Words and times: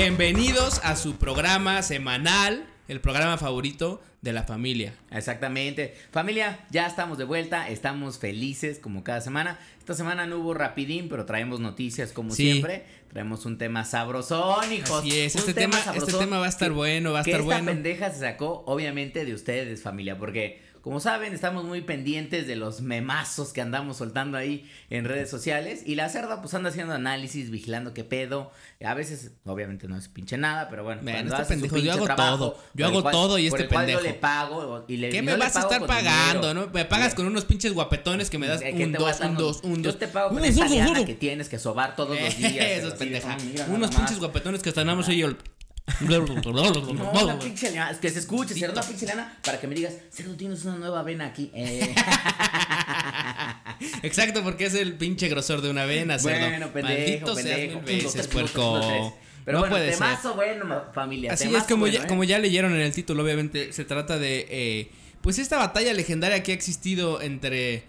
Bienvenidos 0.00 0.82
a 0.84 0.94
su 0.94 1.16
programa 1.16 1.80
semanal, 1.82 2.66
el 2.86 3.00
programa 3.00 3.38
favorito 3.38 4.02
de 4.20 4.34
la 4.34 4.42
familia. 4.42 4.92
Exactamente. 5.10 5.94
Familia, 6.10 6.66
ya 6.68 6.86
estamos 6.86 7.16
de 7.16 7.24
vuelta, 7.24 7.70
estamos 7.70 8.18
felices 8.18 8.78
como 8.78 9.02
cada 9.02 9.22
semana. 9.22 9.58
Esta 9.78 9.94
semana 9.94 10.26
no 10.26 10.36
hubo 10.40 10.52
rapidín, 10.52 11.08
pero 11.08 11.24
traemos 11.24 11.60
noticias 11.60 12.12
como 12.12 12.32
Sí. 12.34 12.42
siempre. 12.52 12.84
Traemos 13.08 13.46
un 13.46 13.56
tema 13.56 13.86
sabrosón, 13.86 14.70
hijos. 14.70 15.00
Así 15.00 15.18
es, 15.18 15.34
Un 15.34 15.38
este 15.40 15.54
tema, 15.54 15.78
este 15.78 15.84
sabrosón 15.94 16.20
tema 16.20 16.38
va 16.40 16.44
a 16.46 16.50
estar 16.50 16.68
que- 16.68 16.74
bueno, 16.74 17.12
va 17.12 17.20
a 17.20 17.22
estar 17.22 17.40
esta 17.40 17.44
bueno. 17.44 17.64
pendeja 17.64 18.12
se 18.12 18.20
sacó, 18.20 18.64
obviamente, 18.66 19.24
de 19.24 19.32
ustedes, 19.32 19.80
familia, 19.80 20.18
porque 20.18 20.60
como 20.86 21.00
saben, 21.00 21.34
estamos 21.34 21.64
muy 21.64 21.80
pendientes 21.80 22.46
de 22.46 22.54
los 22.54 22.80
memazos 22.80 23.52
que 23.52 23.60
andamos 23.60 23.96
soltando 23.96 24.38
ahí 24.38 24.70
en 24.88 25.04
redes 25.04 25.28
sociales. 25.28 25.82
Y 25.84 25.96
la 25.96 26.08
cerda, 26.08 26.40
pues 26.40 26.54
anda 26.54 26.68
haciendo 26.70 26.94
análisis, 26.94 27.50
vigilando 27.50 27.92
qué 27.92 28.04
pedo. 28.04 28.52
A 28.84 28.94
veces, 28.94 29.32
obviamente, 29.44 29.88
no 29.88 29.96
es 29.96 30.06
pinche 30.06 30.38
nada, 30.38 30.68
pero 30.70 30.84
bueno. 30.84 31.00
Vean, 31.02 31.26
cuando 31.26 31.32
este 31.34 31.42
hace 31.42 31.54
su 31.54 31.60
pendejo, 31.62 31.84
yo 31.84 31.92
hago 31.92 32.04
trabajo, 32.04 32.36
todo. 32.52 32.62
Yo 32.74 32.86
hago 32.86 33.02
cual- 33.02 33.12
todo 33.12 33.38
y 33.40 33.50
por 33.50 33.58
este 33.58 33.62
el 33.64 33.68
cual 33.74 33.86
pendejo. 33.86 34.00
Yo 34.00 34.06
le 34.06 34.14
pago 34.14 34.84
y 34.86 34.96
le, 34.98 35.08
¿Qué 35.08 35.22
me 35.22 35.34
vas 35.36 35.56
a 35.56 35.60
estar 35.62 35.84
pagando, 35.86 36.54
no? 36.54 36.68
Me 36.72 36.84
pagas 36.84 37.16
con 37.16 37.26
unos 37.26 37.44
pinches 37.46 37.72
guapetones 37.72 38.30
que 38.30 38.38
me 38.38 38.46
das 38.46 38.60
¿De 38.60 38.72
qué 38.72 38.84
un 38.84 38.92
dos, 38.92 39.18
un 39.20 39.34
dos, 39.36 39.60
un 39.64 39.82
dos. 39.82 39.94
Yo 39.94 39.98
te 39.98 40.06
pago 40.06 40.28
con 40.28 40.36
dos. 40.40 41.04
que 41.04 41.14
tienes 41.14 41.48
que 41.48 41.58
sobar 41.58 41.96
todos 41.96 42.16
los 42.16 42.36
días. 42.38 42.52
Eso 42.64 42.86
es 42.86 42.94
así 42.94 43.08
de, 43.08 43.20
pendeja. 43.20 43.36
"Oh, 43.36 43.44
mira 43.44 43.66
Unos 43.70 43.90
pinches 43.90 44.10
más". 44.12 44.18
guapetones 44.20 44.62
que 44.62 44.70
más 44.84 45.06
soy 45.06 45.16
yo. 45.18 45.30
una 47.22 47.38
pinche 47.38 47.70
liana, 47.70 47.90
es 47.92 47.98
que 47.98 48.10
se 48.10 48.18
escuche, 48.18 48.54
cerdo, 48.54 48.72
una 48.72 48.82
to- 48.82 48.88
pinche 48.88 49.06
liana 49.06 49.36
para 49.44 49.60
que 49.60 49.66
me 49.66 49.74
digas, 49.74 49.94
cerdo, 50.10 50.34
tienes 50.34 50.64
una 50.64 50.76
nueva 50.76 51.02
vena 51.02 51.26
aquí. 51.26 51.50
Eh. 51.54 51.80
Exacto, 54.02 54.42
porque 54.42 54.66
es 54.66 54.74
el 54.74 54.94
pinche 54.94 55.28
grosor 55.28 55.60
de 55.62 55.70
una 55.70 55.84
vena, 55.84 56.18
cerdo. 56.18 56.48
bueno, 56.48 56.72
pendejo, 56.72 57.26
Maldito 57.26 57.34
seas 57.34 57.46
pendejo. 57.46 57.80
mil 57.82 58.02
veces, 58.04 58.26
puerco. 58.26 59.16
Pero 59.44 59.60
no 59.60 59.68
bueno, 59.68 59.92
temazo 59.92 60.34
bueno, 60.34 60.82
familia. 60.92 61.32
Así 61.32 61.54
es, 61.54 61.62
como, 61.64 61.80
bueno, 61.82 61.98
ya, 61.98 62.04
¿eh? 62.04 62.06
como 62.08 62.24
ya 62.24 62.38
leyeron 62.40 62.74
en 62.74 62.80
el 62.80 62.92
título, 62.92 63.22
obviamente, 63.22 63.72
se 63.72 63.84
trata 63.84 64.18
de, 64.18 64.46
eh, 64.50 64.90
pues, 65.20 65.38
esta 65.38 65.56
batalla 65.56 65.92
legendaria 65.94 66.42
que 66.42 66.50
ha 66.50 66.54
existido 66.54 67.22
entre 67.22 67.84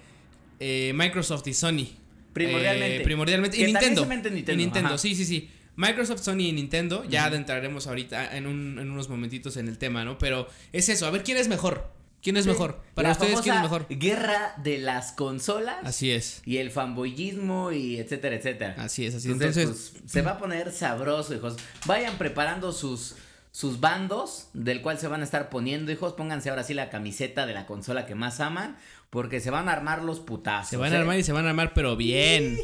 Microsoft 0.60 1.48
y 1.48 1.54
Sony. 1.56 1.88
Primordialmente. 2.34 3.00
Primordialmente. 3.04 3.58
Y 3.58 3.66
Nintendo. 3.66 4.06
Nintendo, 4.06 4.52
Y 4.52 4.56
Nintendo, 4.56 4.90
ajá. 4.90 4.98
sí, 5.00 5.16
sí, 5.16 5.26
sí. 5.26 5.50
Microsoft, 5.78 6.22
Sony 6.22 6.42
y 6.42 6.52
Nintendo, 6.52 7.06
ya 7.06 7.24
adentraremos 7.26 7.88
ahorita 7.88 8.36
en, 8.36 8.46
un- 8.48 8.78
en 8.80 8.92
unos 8.92 9.08
momentitos 9.10 9.56
en 9.58 9.70
el 9.70 9.78
tema, 9.78 10.04
¿no? 10.04 10.18
Pero 10.18 10.48
es 10.74 10.90
eso, 10.90 11.06
a 11.08 11.12
ver 11.12 11.24
quién 11.24 11.38
es 11.38 11.48
mejor. 11.48 11.96
¿Quién 12.22 12.36
es 12.36 12.44
Sí. 12.46 12.50
mejor? 12.50 12.82
Para 12.96 13.10
La 13.10 13.14
ustedes, 13.14 13.40
¿quién 13.42 13.56
es 13.56 13.62
mejor? 13.62 13.86
Guerra 13.90 14.56
de 14.58 14.80
las 14.80 15.12
consolas. 15.12 15.78
Así 15.84 16.12
es. 16.12 16.42
Y 16.46 16.58
el 16.58 16.72
fanboyismo 16.72 17.72
y 17.72 17.98
etcétera, 17.98 18.36
etcétera. 18.36 18.76
Así 18.80 19.06
es, 19.06 19.14
así. 19.16 19.32
Entonces, 19.32 19.58
Entonces, 19.64 19.92
pues, 20.02 20.12
se 20.12 20.22
va 20.24 20.32
a 20.32 20.38
poner 20.40 20.72
sabroso, 20.72 21.34
hijos. 21.36 21.56
Vayan 21.86 22.18
preparando 22.18 22.72
sus 22.74 23.16
sus 23.50 23.80
bandos 23.80 24.50
del 24.54 24.84
cual 24.84 25.00
se 25.00 25.08
van 25.08 25.22
a 25.22 25.24
estar 25.24 25.50
poniendo, 25.50 25.92
hijos. 25.92 26.14
Pónganse 26.14 26.52
ahora 26.52 26.64
sí 26.64 26.76
la 26.76 26.92
camiseta 26.92 27.48
de 27.48 27.54
la 27.56 27.66
consola 27.66 28.06
que 28.06 28.14
más 28.14 28.40
aman, 28.40 28.78
porque 29.10 29.40
se 29.40 29.50
van 29.50 29.70
a 29.70 29.74
armar 29.74 30.04
los 30.04 30.20
putazos. 30.20 30.70
se 30.70 30.78
van 30.78 30.94
a 30.94 30.98
¿eh? 30.98 31.00
armar 31.00 31.20
y 31.20 31.24
se 31.24 31.32
van 31.32 31.46
a 31.46 31.50
armar, 31.50 31.74
pero 31.74 31.96
bien. 31.96 32.58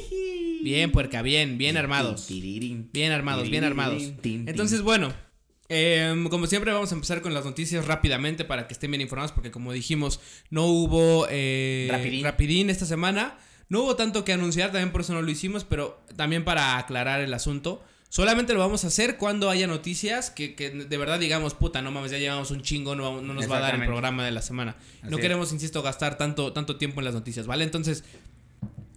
Bien, 0.63 0.91
puerca, 0.91 1.21
bien, 1.21 1.57
bien 1.57 1.75
armados. 1.77 2.27
Bien 2.29 3.11
armados, 3.11 3.49
bien 3.49 3.63
armados. 3.63 4.13
Entonces, 4.23 4.81
bueno, 4.81 5.13
em, 5.67 6.29
como 6.29 6.47
siempre 6.47 6.71
vamos 6.71 6.91
a 6.91 6.95
empezar 6.95 7.21
con 7.21 7.33
las 7.33 7.43
noticias 7.43 7.85
rápidamente 7.85 8.45
para 8.45 8.67
que 8.67 8.73
estén 8.73 8.91
bien 8.91 9.01
informados 9.01 9.33
porque 9.33 9.51
como 9.51 9.73
dijimos, 9.73 10.21
no 10.49 10.65
hubo 10.67 11.27
eh, 11.29 11.89
Rapidín. 11.91 12.23
rapidín 12.23 12.69
esta 12.69 12.85
semana. 12.85 13.37
No 13.69 13.81
hubo 13.81 13.95
tanto 13.95 14.23
que 14.23 14.33
anunciar, 14.33 14.71
también 14.71 14.91
por 14.91 15.01
eso 15.01 15.13
no 15.13 15.21
lo 15.21 15.31
hicimos, 15.31 15.63
pero 15.63 16.01
también 16.15 16.43
para 16.45 16.77
aclarar 16.77 17.21
el 17.21 17.33
asunto. 17.33 17.83
Solamente 18.13 18.53
lo 18.53 18.59
vamos 18.59 18.83
a 18.83 18.89
hacer 18.89 19.17
cuando 19.17 19.49
haya 19.49 19.65
noticias 19.65 20.29
que, 20.29 20.53
que 20.53 20.69
de 20.69 20.97
verdad 20.97 21.17
digamos, 21.17 21.55
puta, 21.55 21.81
no 21.81 21.89
mames, 21.89 22.11
ya 22.11 22.19
llevamos 22.19 22.51
un 22.51 22.61
chingo, 22.61 22.93
no, 22.93 23.23
no 23.23 23.33
nos 23.33 23.49
va 23.49 23.57
a 23.57 23.59
dar 23.59 23.73
el 23.73 23.87
programa 23.87 24.23
de 24.23 24.29
la 24.29 24.43
semana. 24.43 24.75
Así 25.01 25.09
no 25.09 25.17
es. 25.17 25.21
queremos, 25.23 25.51
insisto, 25.51 25.81
gastar 25.81 26.15
tanto, 26.15 26.53
tanto 26.53 26.75
tiempo 26.75 27.01
en 27.01 27.05
las 27.05 27.15
noticias, 27.15 27.47
¿vale? 27.47 27.63
Entonces, 27.63 28.03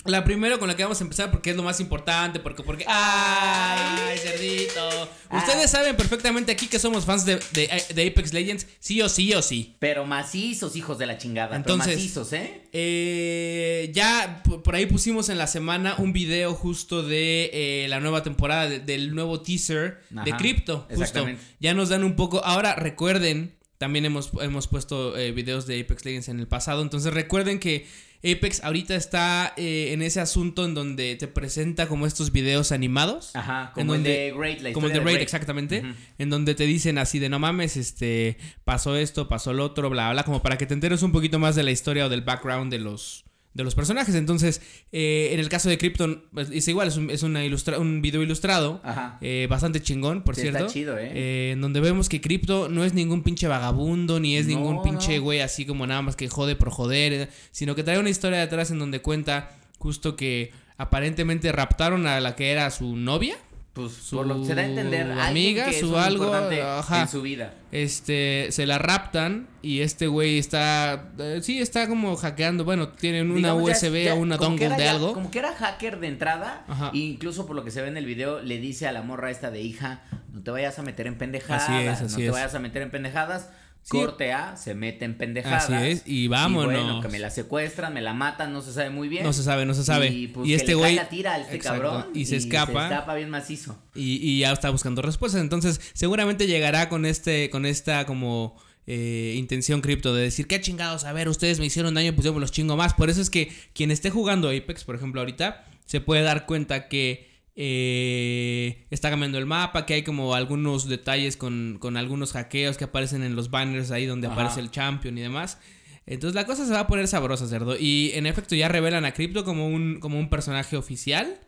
la 0.06 0.24
primera 0.24 0.58
con 0.58 0.68
la 0.68 0.76
que 0.76 0.82
vamos 0.82 1.00
a 1.00 1.04
empezar 1.04 1.30
porque 1.30 1.50
es 1.50 1.56
lo 1.56 1.62
más 1.62 1.80
importante, 1.80 2.40
porque, 2.40 2.62
porque, 2.62 2.84
¡ay, 2.88 4.16
cerdito! 4.18 5.08
Ah. 5.30 5.38
Ustedes 5.38 5.70
saben 5.70 5.96
perfectamente 5.96 6.52
aquí 6.52 6.66
que 6.68 6.78
somos 6.78 7.04
fans 7.04 7.24
de, 7.24 7.36
de, 7.52 7.82
de 7.94 8.06
Apex 8.08 8.32
Legends, 8.32 8.66
sí 8.78 9.02
o 9.02 9.08
sí 9.08 9.32
o 9.34 9.42
sí. 9.42 9.76
Pero 9.80 10.04
macizos, 10.04 10.76
hijos 10.76 10.98
de 10.98 11.06
la 11.06 11.18
chingada. 11.18 11.56
Entonces- 11.56 11.86
pero 11.88 11.98
macizos, 11.98 12.32
¿eh? 12.32 12.62
Eh, 12.72 13.90
ya 13.94 14.42
por, 14.62 14.74
ahí 14.76 14.86
pusimos 14.86 15.28
en 15.28 15.38
la 15.38 15.46
semana 15.46 15.94
un 15.98 16.12
video 16.12 16.54
justo 16.54 17.02
de 17.02 17.50
eh, 17.52 17.86
la 17.88 18.00
nueva 18.00 18.22
temporada, 18.22 18.68
de- 18.68 18.80
del 18.80 19.14
nuevo 19.14 19.40
teaser 19.40 20.02
de 20.10 20.32
Crypto. 20.36 20.86
Justo. 20.94 21.26
Ya 21.58 21.74
nos 21.74 21.88
dan 21.88 22.04
un 22.04 22.14
poco. 22.16 22.44
Ahora 22.44 22.74
recuerden, 22.74 23.55
también 23.78 24.04
hemos, 24.04 24.31
hemos 24.41 24.66
puesto 24.69 25.16
eh, 25.16 25.32
videos 25.32 25.66
de 25.66 25.81
Apex 25.81 26.04
Legends 26.04 26.28
en 26.28 26.41
el 26.41 26.47
pasado. 26.48 26.82
Entonces 26.82 27.12
recuerden 27.12 27.59
que 27.59 27.87
Apex 28.25 28.64
ahorita 28.64 28.97
está 28.97 29.53
eh, 29.59 29.91
en 29.92 30.00
ese 30.03 30.20
asunto 30.20 30.64
en 30.64 30.75
donde 30.75 31.14
te 31.16 31.28
presenta 31.28 31.86
como 31.86 32.06
estos 32.06 32.32
videos 32.32 32.72
animados. 32.72 33.36
Ajá, 33.36 33.66
en 33.76 33.86
como 33.86 33.94
el 33.94 33.98
donde- 34.03 34.10
de 34.32 34.59
la 34.62 34.72
Como 34.72 34.86
el 34.86 34.92
de 34.94 35.00
Raid, 35.00 35.19
exactamente. 35.19 35.84
En 36.19 36.31
donde 36.31 36.54
te 36.54 36.65
dicen 36.65 36.97
así 36.98 37.19
de 37.19 37.28
no 37.28 37.38
mames, 37.38 37.76
este, 37.76 38.38
pasó 38.65 38.97
esto, 38.97 39.28
pasó 39.28 39.53
lo 39.53 39.65
otro, 39.65 39.91
bla, 39.91 40.10
bla, 40.12 40.25
como 40.25 40.42
para 40.42 40.56
que 40.56 40.66
te 40.66 40.72
enteres 40.75 41.03
un 41.03 41.12
poquito 41.12 41.38
más 41.38 41.54
de 41.54 41.62
la 41.62 41.70
historia 41.70 42.06
o 42.06 42.09
del 42.09 42.22
background 42.22 42.72
de 42.72 42.78
los, 42.78 43.25
de 43.56 43.64
los 43.64 43.74
personajes. 43.74 44.14
Entonces, 44.14 44.60
eh, 44.92 45.30
en 45.32 45.40
el 45.40 45.48
caso 45.48 45.68
de 45.68 45.78
Krypton, 45.78 46.24
pues, 46.32 46.50
es 46.52 46.68
igual, 46.68 46.88
es 46.88 46.96
un, 46.96 47.10
es 47.10 47.22
una 47.22 47.44
ilustra- 47.44 47.78
un 47.78 48.02
video 48.02 48.22
ilustrado. 48.22 48.80
Ajá. 48.84 49.18
eh, 49.20 49.46
bastante 49.50 49.80
chingón, 49.80 50.22
por 50.22 50.34
Sí, 50.36 50.42
cierto. 50.42 50.58
está 50.60 50.72
chido, 50.72 50.98
¿eh? 50.98 51.10
Eh, 51.14 51.50
en 51.54 51.60
donde 51.60 51.80
vemos 51.80 52.08
que 52.08 52.20
Crypto 52.20 52.68
no 52.68 52.84
es 52.84 52.94
ningún 52.94 53.22
pinche 53.22 53.48
vagabundo, 53.48 54.20
ni 54.20 54.36
es 54.36 54.46
No, 54.46 54.56
ningún 54.56 54.82
pinche 54.82 55.18
güey 55.18 55.40
así 55.40 55.64
como 55.66 55.86
nada 55.86 56.02
más 56.02 56.14
que 56.16 56.28
jode 56.28 56.54
por 56.54 56.70
joder, 56.70 57.30
sino 57.50 57.74
que 57.74 57.82
trae 57.82 57.98
una 57.98 58.10
historia 58.10 58.38
detrás 58.38 58.70
en 58.70 58.78
donde 58.78 59.00
cuenta 59.00 59.50
justo 59.78 60.14
que 60.16 60.52
aparentemente 60.78 61.50
raptaron 61.52 62.06
a 62.06 62.20
la 62.20 62.36
que 62.36 62.50
era 62.52 62.70
su 62.70 62.96
novia. 62.96 63.36
Pues 63.76 63.92
su 63.92 64.16
por 64.16 64.26
lo 64.26 64.41
que 64.41 64.47
se 64.47 64.54
da 64.54 64.62
a 64.62 64.66
entender, 64.66 65.12
amiga, 65.12 65.66
que 65.66 65.78
su 65.78 65.97
algo, 65.97 66.32
ajá. 66.34 67.03
en 67.03 67.09
su 67.09 67.20
vida. 67.22 67.53
Este, 67.70 68.48
se 68.50 68.64
la 68.64 68.78
raptan 68.78 69.48
y 69.60 69.82
este 69.82 70.06
güey 70.06 70.38
está, 70.38 71.10
eh, 71.19 71.41
sí, 71.42 71.60
está 71.60 71.86
como 71.86 72.16
hackeando, 72.16 72.65
bueno, 72.65 72.88
tienen 72.88 73.31
una 73.31 73.53
Digamos, 73.53 73.70
USB 73.70 74.04
ya- 74.04 74.15
o 74.15 74.16
una 74.19 74.38
dongle 74.38 74.70
de 74.70 74.78
ya- 74.78 74.91
algo. 74.92 75.12
Como 75.12 75.31
que 75.31 75.38
era 75.41 75.53
hacker 75.54 76.00
de 76.00 76.09
entrada. 76.09 76.65
Ajá. 76.66 76.91
e 76.94 76.98
incluso 76.98 77.47
por 77.47 77.54
lo 77.54 77.65
que 77.65 77.70
se 77.70 77.82
ve 77.82 77.88
en 77.88 77.98
el 77.98 78.06
video, 78.06 78.41
le 78.41 78.59
dice 78.59 78.86
a 78.88 78.92
la 78.92 79.03
morra 79.03 79.31
esta 79.31 79.50
de 79.50 79.60
hija: 79.60 80.00
No 80.32 80.42
te 80.42 80.50
vayas 80.50 80.78
a 80.78 80.82
meter 80.82 81.06
en 81.06 81.19
pendejadas. 81.19 81.69
Así 81.69 81.75
es, 82.04 82.12
no 82.12 82.16
te 82.16 82.26
es. 82.26 82.32
vayas 82.32 82.54
a 82.54 82.59
meter 82.59 82.81
en 82.82 82.91
pendejadas. 82.91 83.50
Sí. 83.88 83.97
Corte 83.98 84.32
A, 84.32 84.56
se 84.56 84.74
mete 84.74 85.04
en 85.04 85.16
pendejadas. 85.16 85.70
Así 85.70 85.86
es, 85.86 86.02
y 86.06 86.26
vámonos. 86.26 86.64
bueno, 86.72 87.00
que 87.00 87.06
me 87.06 87.20
la 87.20 87.30
secuestran, 87.30 87.94
me 87.94 88.00
la 88.00 88.14
matan, 88.14 88.52
no 88.52 88.60
se 88.60 88.72
sabe 88.72 88.91
muy 88.91 89.06
bien. 89.06 89.22
No 89.22 89.32
se 89.32 89.44
sabe, 89.44 89.64
no 89.64 89.74
se 89.74 89.84
sabe. 89.84 90.08
Y, 90.08 90.26
pues, 90.26 90.48
Y 90.48 90.50
que 90.50 90.56
este 90.56 90.74
güey- 90.74 90.97
la 90.97 91.08
tira 91.08 91.34
a 91.34 91.38
este 91.41 91.54
Exacto, 91.54 91.82
cabrón. 91.82 92.06
y 92.12 92.26
se 92.26 92.34
escapa. 92.34 92.88
Se 92.88 92.94
escapa 92.94 93.14
bien 93.14 93.30
macizo. 93.30 93.78
Y, 93.94 94.16
y 94.28 94.41
ya 94.41 94.50
está 94.50 94.70
buscando 94.70 95.02
respuestas. 95.02 95.41
Entonces, 95.41 95.80
seguramente 95.94 96.48
llegará 96.48 96.88
con 96.88 97.06
este, 97.06 97.48
con 97.48 97.64
esta 97.64 98.06
como 98.06 98.56
eh, 98.88 99.34
intención 99.36 99.80
cripto 99.82 100.12
de 100.16 100.22
decir, 100.24 100.48
qué 100.48 100.60
chingados, 100.60 101.04
a 101.04 101.12
ver, 101.12 101.28
ustedes 101.28 101.60
me 101.60 101.66
hicieron 101.66 101.94
daño, 101.94 102.12
pues 102.12 102.24
yo 102.24 102.34
me 102.34 102.41
los 102.41 102.50
chingo 102.50 102.76
más. 102.76 102.92
Por 102.92 103.08
eso 103.08 103.20
es 103.20 103.30
que 103.30 103.53
quien 103.72 103.92
esté 103.92 104.10
jugando 104.10 104.48
Apex, 104.48 104.82
por 104.82 104.97
ejemplo, 104.97 105.20
ahorita, 105.20 105.64
se 105.84 106.00
puede 106.00 106.22
dar 106.22 106.47
cuenta 106.47 106.88
que 106.88 107.25
eh, 107.56 108.86
está 108.90 109.08
cambiando 109.08 109.38
el 109.38 109.47
mapa, 109.47 109.86
que 109.86 109.94
hay 109.94 110.03
como 110.03 110.34
algunos 110.34 110.88
detalles 110.88 111.36
con, 111.36 111.78
con 111.80 111.97
algunos 111.97 112.32
hackeos 112.32 112.76
que 112.76 112.84
aparecen 112.84 113.22
en 113.22 113.34
los 113.34 113.50
banners 113.50 113.91
ahí 113.91 114.04
donde 114.04 114.26
Ajá. 114.26 114.34
aparece 114.34 114.60
el 114.60 114.70
champion 114.70 115.16
y 115.16 115.22
demás. 115.22 115.58
Entonces 116.04 116.34
la 116.34 116.44
cosa 116.44 116.66
se 116.66 116.72
va 116.72 116.80
a 116.80 116.86
poner 116.86 117.08
sabrosa, 117.08 117.48
cerdo. 117.48 117.76
Y 117.78 118.12
en 118.14 118.26
efecto 118.26 118.54
ya 118.54 118.68
revelan 118.68 119.04
a 119.04 119.12
Crypto 119.12 119.44
como 119.44 119.66
un, 119.68 119.98
como 119.98 120.18
un 120.18 120.28
personaje 120.28 120.76
oficial. 120.76 121.41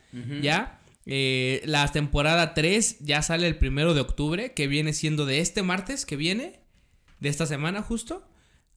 Ya. 0.43 0.81
Eh, 1.05 1.63
la 1.65 1.87
temporada 1.93 2.55
3 2.55 2.99
ya 3.01 3.23
sale 3.23 3.47
el 3.47 3.57
primero 3.57 3.95
de 3.95 4.01
octubre, 4.01 4.53
que 4.55 4.67
viene 4.67 4.93
siendo 4.95 5.27
de 5.27 5.41
este 5.41 5.63
martes 5.63 6.05
que 6.07 6.17
viene, 6.17 6.61
de 7.21 7.29
esta 7.29 7.47
semana 7.47 7.83
justo, 7.83 8.27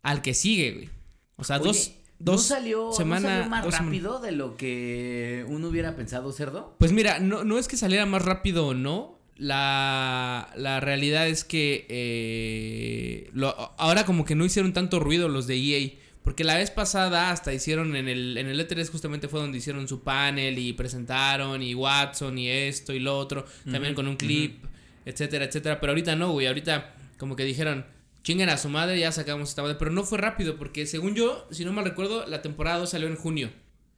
al 0.04 0.22
que 0.22 0.34
sigue, 0.34 0.72
güey. 0.72 0.90
O 1.38 1.44
sea, 1.44 1.58
Oye, 1.58 1.66
dos, 1.66 1.94
dos 2.24 2.36
¿no 2.50 2.56
salió, 2.56 2.86
¿no 2.88 2.94
semanas. 2.94 3.32
salió 3.32 3.50
más 3.50 3.80
rápido 3.80 4.20
de 4.20 4.32
lo 4.32 4.56
que 4.58 5.46
uno 5.48 5.68
hubiera 5.70 5.96
pensado, 5.96 6.32
cerdo? 6.32 6.76
Pues 6.80 6.92
mira, 6.92 7.20
no, 7.20 7.44
no 7.44 7.58
es 7.58 7.68
que 7.68 7.78
saliera 7.78 8.06
más 8.06 8.24
rápido 8.24 8.68
o 8.68 8.74
no. 8.74 9.20
La, 9.38 10.52
la 10.56 10.80
realidad 10.80 11.28
es 11.28 11.44
que 11.44 11.86
eh, 11.90 13.30
lo- 13.34 13.56
ahora 13.78 14.06
como 14.06 14.24
que 14.26 14.36
no 14.36 14.46
hicieron 14.46 14.74
tanto 14.74 15.00
ruido 15.00 15.28
los 15.30 15.48
de 15.48 15.56
EA. 15.56 15.90
Porque 16.24 16.44
la 16.44 16.56
vez 16.58 16.70
pasada 16.70 17.32
hasta 17.32 17.52
hicieron 17.52 17.96
en 17.96 18.08
el, 18.08 18.38
en 18.38 18.46
el 18.48 18.60
E3 18.68 18.88
justamente 18.92 19.28
fue 19.28 19.40
donde 19.40 19.58
hicieron 19.58 19.88
su 19.88 20.02
panel 20.04 20.60
y 20.60 20.74
presentaron 20.74 21.64
y 21.64 21.74
Watson 21.74 22.38
y 22.38 22.48
esto 22.48 22.94
y 22.94 23.00
lo 23.00 23.18
otro. 23.18 23.44
También 23.72 23.96
con 23.96 24.08
un 24.08 24.18
clip, 24.18 24.64
etcétera, 25.06 25.46
etcétera. 25.46 25.80
Pero 25.80 25.92
ahorita 25.94 26.16
no, 26.16 26.32
güey. 26.34 26.46
Ahorita 26.46 26.94
como 27.18 27.36
que 27.36 27.44
dijeron, 27.44 27.86
chinguen 28.24 28.50
a 28.50 28.58
su 28.58 28.70
madre, 28.70 29.00
ya 29.00 29.12
sacamos 29.12 29.50
esta 29.50 29.62
madre. 29.62 29.76
Pero 29.80 29.92
no 29.92 30.04
fue 30.04 30.18
rápido 30.18 30.58
porque 30.58 30.86
según 30.86 31.16
yo, 31.16 31.48
si 31.52 31.66
no 31.66 31.74
mal 31.74 31.86
recuerdo, 31.86 32.26
la 32.28 32.42
temporada 32.42 32.80
2 32.80 32.90
salió 32.90 33.08
en 33.08 33.16
junio. 33.16 33.52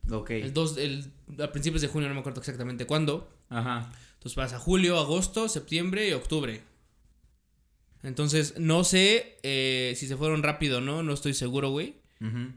Ok. 0.10 0.32
El 0.32 0.54
2, 0.54 0.78
el, 0.78 1.12
a 1.40 1.52
principios 1.52 1.82
de 1.82 1.88
junio, 1.88 2.08
no 2.10 2.16
me 2.16 2.22
acuerdo 2.22 2.40
exactamente 2.40 2.86
cuándo. 2.86 3.30
Ajá. 3.50 3.92
Entonces 4.14 4.36
pasa 4.36 4.60
julio, 4.60 4.98
agosto, 5.00 5.50
septiembre 5.50 6.08
y 6.08 6.14
octubre. 6.14 6.62
Entonces, 8.04 8.56
no 8.58 8.84
sé 8.84 9.38
eh, 9.44 9.94
si 9.96 10.08
se 10.08 10.18
fueron 10.18 10.44
rápido 10.44 10.80
o 10.80 10.82
no, 10.82 11.04
no 11.04 11.14
estoy 11.14 11.34
seguro, 11.34 11.70
güey. 11.70 11.96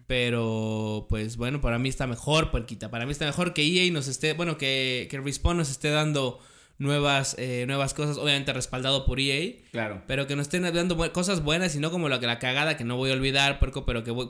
Pero, 0.06 1.06
pues 1.08 1.36
bueno, 1.36 1.60
para 1.60 1.80
mí 1.80 1.88
está 1.88 2.06
mejor, 2.06 2.52
Puerquita. 2.52 2.88
Para 2.88 3.04
mí 3.04 3.10
está 3.10 3.26
mejor 3.26 3.52
que 3.52 3.64
EA 3.64 3.90
nos 3.90 4.06
esté, 4.06 4.32
bueno, 4.32 4.56
que, 4.58 5.08
que 5.10 5.20
Respawn 5.20 5.56
nos 5.56 5.70
esté 5.70 5.90
dando 5.90 6.38
nuevas, 6.78 7.36
eh, 7.38 7.64
nuevas 7.66 7.94
cosas, 7.94 8.18
obviamente 8.18 8.52
respaldado 8.52 9.04
por 9.06 9.20
EA. 9.20 9.54
Claro. 9.72 10.02
Pero 10.06 10.26
que 10.26 10.36
nos 10.36 10.46
estén 10.46 10.62
dando 10.62 11.12
cosas 11.12 11.42
buenas 11.42 11.74
y 11.74 11.80
no 11.80 11.90
como 11.90 12.08
la, 12.08 12.18
la 12.18 12.38
cagada 12.38 12.76
que 12.76 12.84
no 12.84 12.96
voy 12.96 13.10
a 13.10 13.14
olvidar, 13.14 13.58
pero 13.58 13.72
que, 13.72 13.82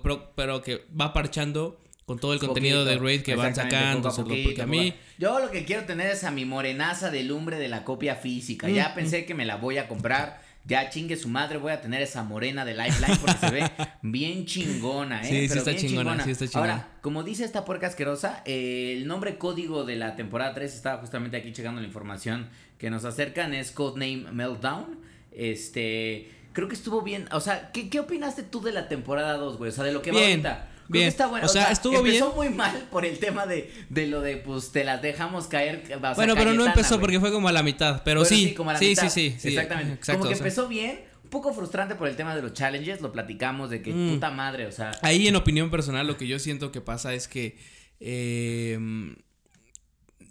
pero, 0.02 0.32
pero 0.34 0.62
que 0.62 0.84
va 0.98 1.12
parchando 1.12 1.78
con 2.06 2.20
todo 2.20 2.32
el 2.32 2.38
contenido 2.38 2.84
de 2.84 2.98
Raid 2.98 3.22
que 3.22 3.34
van 3.34 3.54
sacando. 3.54 4.14
porque 4.14 4.62
a 4.62 4.66
mí... 4.66 4.94
Yo 5.18 5.40
lo 5.40 5.50
que 5.50 5.64
quiero 5.64 5.84
tener 5.84 6.08
es 6.08 6.22
a 6.22 6.30
mi 6.30 6.44
morenaza 6.44 7.10
de 7.10 7.24
lumbre 7.24 7.58
de 7.58 7.68
la 7.68 7.82
copia 7.82 8.14
física. 8.14 8.68
Ya 8.68 8.90
mm, 8.90 8.94
pensé 8.94 9.22
mm. 9.22 9.26
que 9.26 9.34
me 9.34 9.44
la 9.44 9.56
voy 9.56 9.78
a 9.78 9.88
comprar 9.88 10.40
ya 10.66 10.90
chingue 10.90 11.16
su 11.16 11.28
madre, 11.28 11.58
voy 11.58 11.72
a 11.72 11.80
tener 11.80 12.02
esa 12.02 12.24
morena 12.24 12.64
de 12.64 12.74
Lifeline 12.74 13.16
porque 13.18 13.38
se 13.38 13.50
ve 13.50 13.70
bien 14.02 14.46
chingona, 14.46 15.22
¿eh? 15.22 15.24
Sí, 15.24 15.48
sí 15.48 15.58
está 15.58 15.76
chingona, 15.76 16.24
sí 16.24 16.32
está 16.32 16.48
chingona. 16.48 16.72
Ahora, 16.72 16.88
como 17.02 17.22
dice 17.22 17.44
esta 17.44 17.64
puerca 17.64 17.86
asquerosa, 17.86 18.42
el 18.44 19.06
nombre 19.06 19.38
código 19.38 19.84
de 19.84 19.96
la 19.96 20.16
temporada 20.16 20.54
3, 20.54 20.74
estaba 20.74 20.98
justamente 21.00 21.36
aquí 21.36 21.52
checando 21.52 21.80
la 21.80 21.86
información 21.86 22.48
que 22.78 22.90
nos 22.90 23.04
acercan, 23.04 23.54
es 23.54 23.70
Codename 23.70 24.32
Meltdown. 24.32 24.98
Este, 25.30 26.30
creo 26.52 26.66
que 26.66 26.74
estuvo 26.74 27.02
bien, 27.02 27.28
o 27.30 27.40
sea, 27.40 27.70
¿qué, 27.70 27.88
qué 27.88 28.00
opinaste 28.00 28.42
tú 28.42 28.60
de 28.60 28.72
la 28.72 28.88
temporada 28.88 29.34
2, 29.36 29.58
güey? 29.58 29.70
O 29.70 29.72
sea, 29.72 29.84
de 29.84 29.92
lo 29.92 30.02
que 30.02 30.10
va 30.10 30.20
ahorita. 30.20 30.68
Bien. 30.88 31.08
Está 31.08 31.26
bueno. 31.26 31.46
O, 31.46 31.48
sea, 31.48 31.70
estuvo 31.70 31.98
empezó 31.98 32.32
muy 32.34 32.48
mal 32.48 32.88
por 32.90 33.04
el 33.04 33.18
tema 33.18 33.46
de, 33.46 33.72
de 33.88 34.06
lo 34.06 34.20
de, 34.20 34.36
pues, 34.36 34.72
te 34.72 34.84
las 34.84 35.02
dejamos 35.02 35.46
caer. 35.46 35.82
bueno, 36.14 36.34
pero 36.34 36.54
no 36.54 36.66
empezó 36.66 37.00
porque 37.00 37.20
fue 37.20 37.32
como 37.32 37.48
a 37.48 37.52
la 37.52 37.62
mitad, 37.62 38.02
pero, 38.04 38.24
sí. 38.24 38.48
Sí, 38.48 38.54
como 38.54 38.70
a 38.70 38.74
la 38.74 38.78
sí, 38.78 38.88
mitad. 38.90 39.08
sí, 39.08 39.34
sí, 39.38 39.48
Exactamente. 39.48 39.98
como 40.12 40.28
que 40.28 40.34
empezó 40.34 40.68
bien, 40.68 41.00
un 41.24 41.30
poco 41.30 41.52
frustrante 41.52 41.94
por 41.94 42.08
el 42.08 42.16
tema 42.16 42.34
de 42.36 42.42
los 42.42 42.52
challenges, 42.52 43.00
lo 43.00 43.12
platicamos 43.12 43.70
de 43.70 43.82
que 43.82 43.92
mm. 43.92 44.14
puta 44.14 44.30
madre, 44.30 44.66
o 44.66 44.72
sea. 44.72 44.92
Ahí 45.02 45.26
en 45.26 45.36
opinión 45.36 45.70
personal 45.70 46.06
lo 46.06 46.16
que 46.16 46.26
yo 46.26 46.38
siento 46.38 46.72
que 46.72 46.80
pasa 46.80 47.14
es 47.14 47.28
que 47.28 47.58
eh, 48.00 48.78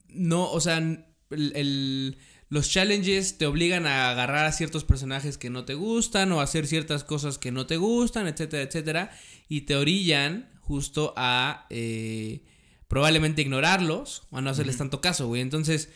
no, 0.09 0.51
o 0.51 0.61
sea, 0.61 0.77
el, 0.77 2.17
los 2.49 2.69
challenges 2.69 3.37
te 3.37 3.45
obligan 3.45 3.85
a 3.87 4.09
agarrar 4.11 4.45
a 4.45 4.51
ciertos 4.51 4.83
personajes 4.83 5.37
que 5.37 5.49
no 5.49 5.65
te 5.65 5.73
gustan 5.73 6.31
o 6.31 6.39
a 6.39 6.43
hacer 6.43 6.67
ciertas 6.67 7.03
cosas 7.03 7.37
que 7.37 7.51
no 7.51 7.65
te 7.65 7.77
gustan, 7.77 8.27
etcétera, 8.27 8.63
etcétera, 8.63 9.11
y 9.47 9.61
te 9.61 9.75
orillan 9.75 10.49
justo 10.59 11.13
a 11.15 11.67
eh, 11.69 12.43
probablemente 12.87 13.41
ignorarlos 13.41 14.23
o 14.31 14.37
a 14.37 14.41
no 14.41 14.49
hacerles 14.49 14.77
tanto 14.77 15.01
caso, 15.01 15.27
güey. 15.27 15.41
Entonces, 15.41 15.89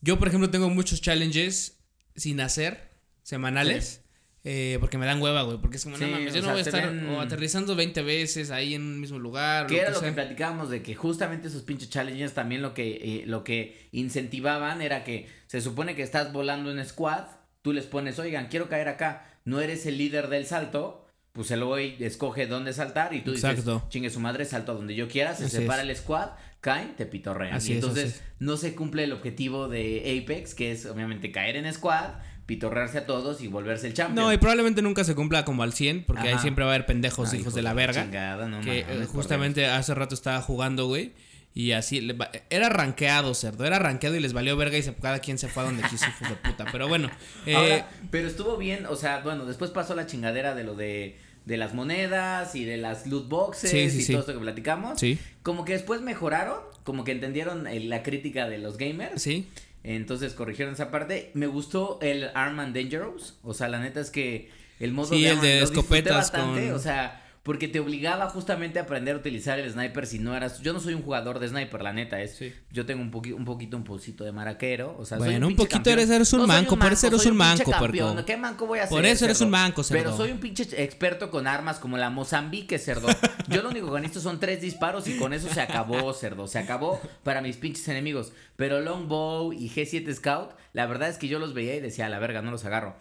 yo 0.00 0.18
por 0.18 0.28
ejemplo 0.28 0.50
tengo 0.50 0.68
muchos 0.70 1.00
challenges 1.00 1.80
sin 2.16 2.40
hacer, 2.40 2.90
semanales. 3.22 4.04
Eh, 4.46 4.76
porque 4.78 4.98
me 4.98 5.06
dan 5.06 5.22
hueva, 5.22 5.42
güey. 5.42 5.56
Porque 5.56 5.78
es 5.78 5.84
como, 5.84 5.96
no 5.96 6.06
mames, 6.06 6.34
yo 6.34 6.42
no 6.42 6.50
voy 6.50 6.58
a 6.58 6.62
estar 6.62 6.94
aterrizando 7.20 7.74
20 7.74 8.02
veces 8.02 8.50
ahí 8.50 8.74
en 8.74 8.82
un 8.82 9.00
mismo 9.00 9.18
lugar. 9.18 9.66
Que 9.66 9.80
era 9.80 9.90
lo 9.90 10.02
que 10.02 10.12
platicábamos 10.12 10.68
de 10.68 10.82
que 10.82 10.94
justamente 10.94 11.48
esos 11.48 11.62
pinches 11.62 11.88
challenges 11.88 12.34
también 12.34 12.60
lo 12.60 12.74
que, 12.74 12.92
eh, 12.92 13.22
lo 13.26 13.42
que 13.42 13.88
incentivaban 13.90 14.82
era 14.82 15.02
que 15.02 15.28
se 15.46 15.62
supone 15.62 15.96
que 15.96 16.02
estás 16.02 16.30
volando 16.34 16.70
en 16.70 16.84
squad, 16.84 17.24
tú 17.62 17.72
les 17.72 17.86
pones, 17.86 18.18
oigan, 18.18 18.48
quiero 18.48 18.68
caer 18.68 18.88
acá, 18.88 19.34
no 19.46 19.60
eres 19.60 19.86
el 19.86 19.96
líder 19.96 20.28
del 20.28 20.44
salto, 20.44 21.03
pues 21.34 21.50
el 21.50 21.64
güey 21.64 21.96
escoge 21.98 22.46
dónde 22.46 22.72
saltar 22.72 23.12
y 23.12 23.20
tú 23.20 23.32
dices, 23.32 23.64
chingue 23.88 24.08
su 24.08 24.20
madre, 24.20 24.44
salto 24.44 24.70
a 24.70 24.74
donde 24.76 24.94
yo 24.94 25.08
quiera, 25.08 25.34
se 25.34 25.48
separa 25.48 25.82
el 25.82 25.94
squad, 25.96 26.30
caen, 26.60 26.94
te 26.94 27.06
pitorrean. 27.06 27.60
y 27.66 27.72
entonces 27.72 28.22
no 28.38 28.56
se 28.56 28.74
cumple 28.76 29.02
el 29.02 29.12
objetivo 29.12 29.68
de 29.68 30.22
Apex, 30.22 30.54
que 30.54 30.70
es 30.70 30.86
obviamente 30.86 31.32
caer 31.32 31.56
en 31.56 31.72
squad 31.72 32.10
pitorrearse 32.46 32.98
a 32.98 33.06
todos 33.06 33.40
y 33.40 33.48
volverse 33.48 33.86
el 33.86 33.94
champion. 33.94 34.26
No, 34.26 34.32
y 34.32 34.36
probablemente 34.36 34.82
nunca 34.82 35.02
se 35.02 35.14
cumpla 35.14 35.44
como 35.44 35.62
al 35.62 35.72
100, 35.72 36.04
porque 36.04 36.28
ahí 36.28 36.38
siempre 36.38 36.64
va 36.64 36.70
a 36.70 36.74
haber 36.74 36.86
pendejos 36.86 37.32
hijos, 37.34 37.54
de 37.54 37.62
la 37.62 37.74
verga. 37.74 38.08
que 38.62 38.80
eh, 38.80 39.06
justamente 39.06 39.66
hace 39.66 39.94
rato 39.94 40.14
estaba 40.14 40.40
jugando, 40.40 40.86
güey. 40.86 41.12
Y 41.56 41.70
así, 41.70 42.06
era 42.50 42.68
rankeado, 42.68 43.32
cerdo, 43.32 43.64
era 43.64 43.78
rankeado 43.78 44.16
y 44.16 44.20
les 44.20 44.32
valió 44.32 44.56
verga 44.56 44.76
y 44.76 44.82
se, 44.82 44.92
cada 44.92 45.20
quien 45.20 45.38
se 45.38 45.46
fue 45.48 45.62
a 45.62 45.66
donde 45.66 45.84
quiso, 45.84 46.04
hijos 46.04 46.28
de 46.28 46.34
puta. 46.34 46.66
Pero 46.70 46.88
bueno. 46.88 47.10
Eh, 47.46 47.84
pero 48.10 48.26
estuvo 48.26 48.56
bien, 48.56 48.86
o 48.86 48.96
sea, 48.96 49.20
bueno, 49.20 49.44
después 49.44 49.70
pasó 49.70 49.94
la 49.94 50.06
chingadera 50.06 50.54
de 50.54 50.64
lo 50.64 50.74
de, 50.74 51.18
de 51.44 51.56
las 51.56 51.74
monedas 51.74 52.54
y 52.54 52.64
de 52.64 52.76
las 52.76 53.06
loot 53.06 53.28
boxes 53.28 53.94
y 53.94 54.06
todo 54.12 54.20
esto 54.20 54.32
que 54.32 54.38
platicamos. 54.40 55.00
Como 55.42 55.64
que 55.64 55.74
después 55.74 56.00
mejoraron, 56.00 56.58
como 56.84 57.04
que 57.04 57.12
entendieron 57.12 57.66
eh, 57.66 57.80
la 57.80 58.02
crítica 58.02 58.48
de 58.48 58.58
los 58.58 58.78
gamers. 58.78 59.22
Sí. 59.22 59.46
Entonces 59.82 60.32
corrigieron 60.32 60.74
esa 60.74 60.90
parte. 60.90 61.30
Me 61.34 61.46
gustó 61.46 61.98
el 62.00 62.30
Arm 62.34 62.60
and 62.60 62.74
Dangerous. 62.74 63.34
O 63.42 63.52
sea, 63.52 63.68
la 63.68 63.80
neta 63.80 64.00
es 64.00 64.10
que 64.10 64.48
el 64.80 64.92
modo 64.92 65.14
sí, 65.14 65.26
el 65.26 65.40
de 65.40 65.62
escopetas 65.62 66.14
bastante, 66.14 66.72
O 66.72 66.78
sea, 66.78 67.23
porque 67.44 67.68
te 67.68 67.78
obligaba 67.78 68.30
justamente 68.30 68.78
a 68.78 68.82
aprender 68.82 69.14
a 69.14 69.18
utilizar 69.18 69.58
el 69.58 69.70
sniper 69.70 70.06
si 70.06 70.18
no 70.18 70.34
eras. 70.34 70.60
Yo 70.62 70.72
no 70.72 70.80
soy 70.80 70.94
un 70.94 71.02
jugador 71.02 71.38
de 71.38 71.48
sniper, 71.48 71.82
la 71.82 71.92
neta 71.92 72.20
es. 72.22 72.40
Yo 72.72 72.86
tengo 72.86 73.02
un, 73.02 73.10
poquito 73.10 73.36
un 73.36 73.44
poquito 73.44 73.76
un 73.76 73.84
pocito 73.84 74.24
de 74.24 74.32
maraquero. 74.32 74.96
O 74.98 75.04
sea, 75.04 75.18
bueno, 75.18 75.44
soy 75.44 75.52
un, 75.52 75.56
poquito 75.56 75.90
eres, 75.90 76.08
eres 76.08 76.32
un, 76.32 76.46
manco, 76.46 76.78
por 76.78 76.90
eso 76.90 77.06
eres 77.06 77.26
un 77.26 77.36
manco, 77.36 77.70
campeón. 77.70 78.24
¿Qué 78.24 78.38
manco 78.38 78.66
voy 78.66 78.78
a 78.78 78.84
hacer? 78.84 78.96
Por 78.96 79.04
eso 79.04 79.26
eres 79.26 79.42
un 79.42 79.50
manco, 79.50 79.82
cerdo. 79.82 80.02
Pero 80.02 80.16
soy 80.16 80.32
un 80.32 80.38
pinche 80.38 80.64
experto 80.82 81.30
con 81.30 81.46
armas 81.46 81.78
como 81.78 81.98
la 81.98 82.08
Mozambique, 82.08 82.78
cerdo. 82.78 83.08
Yo 83.48 83.62
lo 83.62 83.68
único 83.68 83.92
que 83.92 84.00
necesito 84.00 84.22
son 84.22 84.40
tres 84.40 84.62
disparos 84.62 85.06
y 85.06 85.18
con 85.18 85.34
eso 85.34 85.50
se 85.52 85.60
acabó, 85.60 86.14
cerdo. 86.14 86.46
Se 86.46 86.58
acabó 86.58 86.98
para 87.24 87.42
mis 87.42 87.58
pinches 87.58 87.86
enemigos. 87.88 88.32
Pero 88.56 88.80
Longbow 88.80 89.52
y 89.52 89.68
G7 89.68 90.14
Scout, 90.14 90.52
la 90.72 90.86
verdad 90.86 91.10
es 91.10 91.18
que 91.18 91.28
yo 91.28 91.38
los 91.38 91.52
veía 91.52 91.74
y 91.74 91.80
decía, 91.80 92.06
a 92.06 92.08
la 92.08 92.18
verga, 92.18 92.40
no 92.40 92.50
los 92.50 92.64
agarro. 92.64 92.96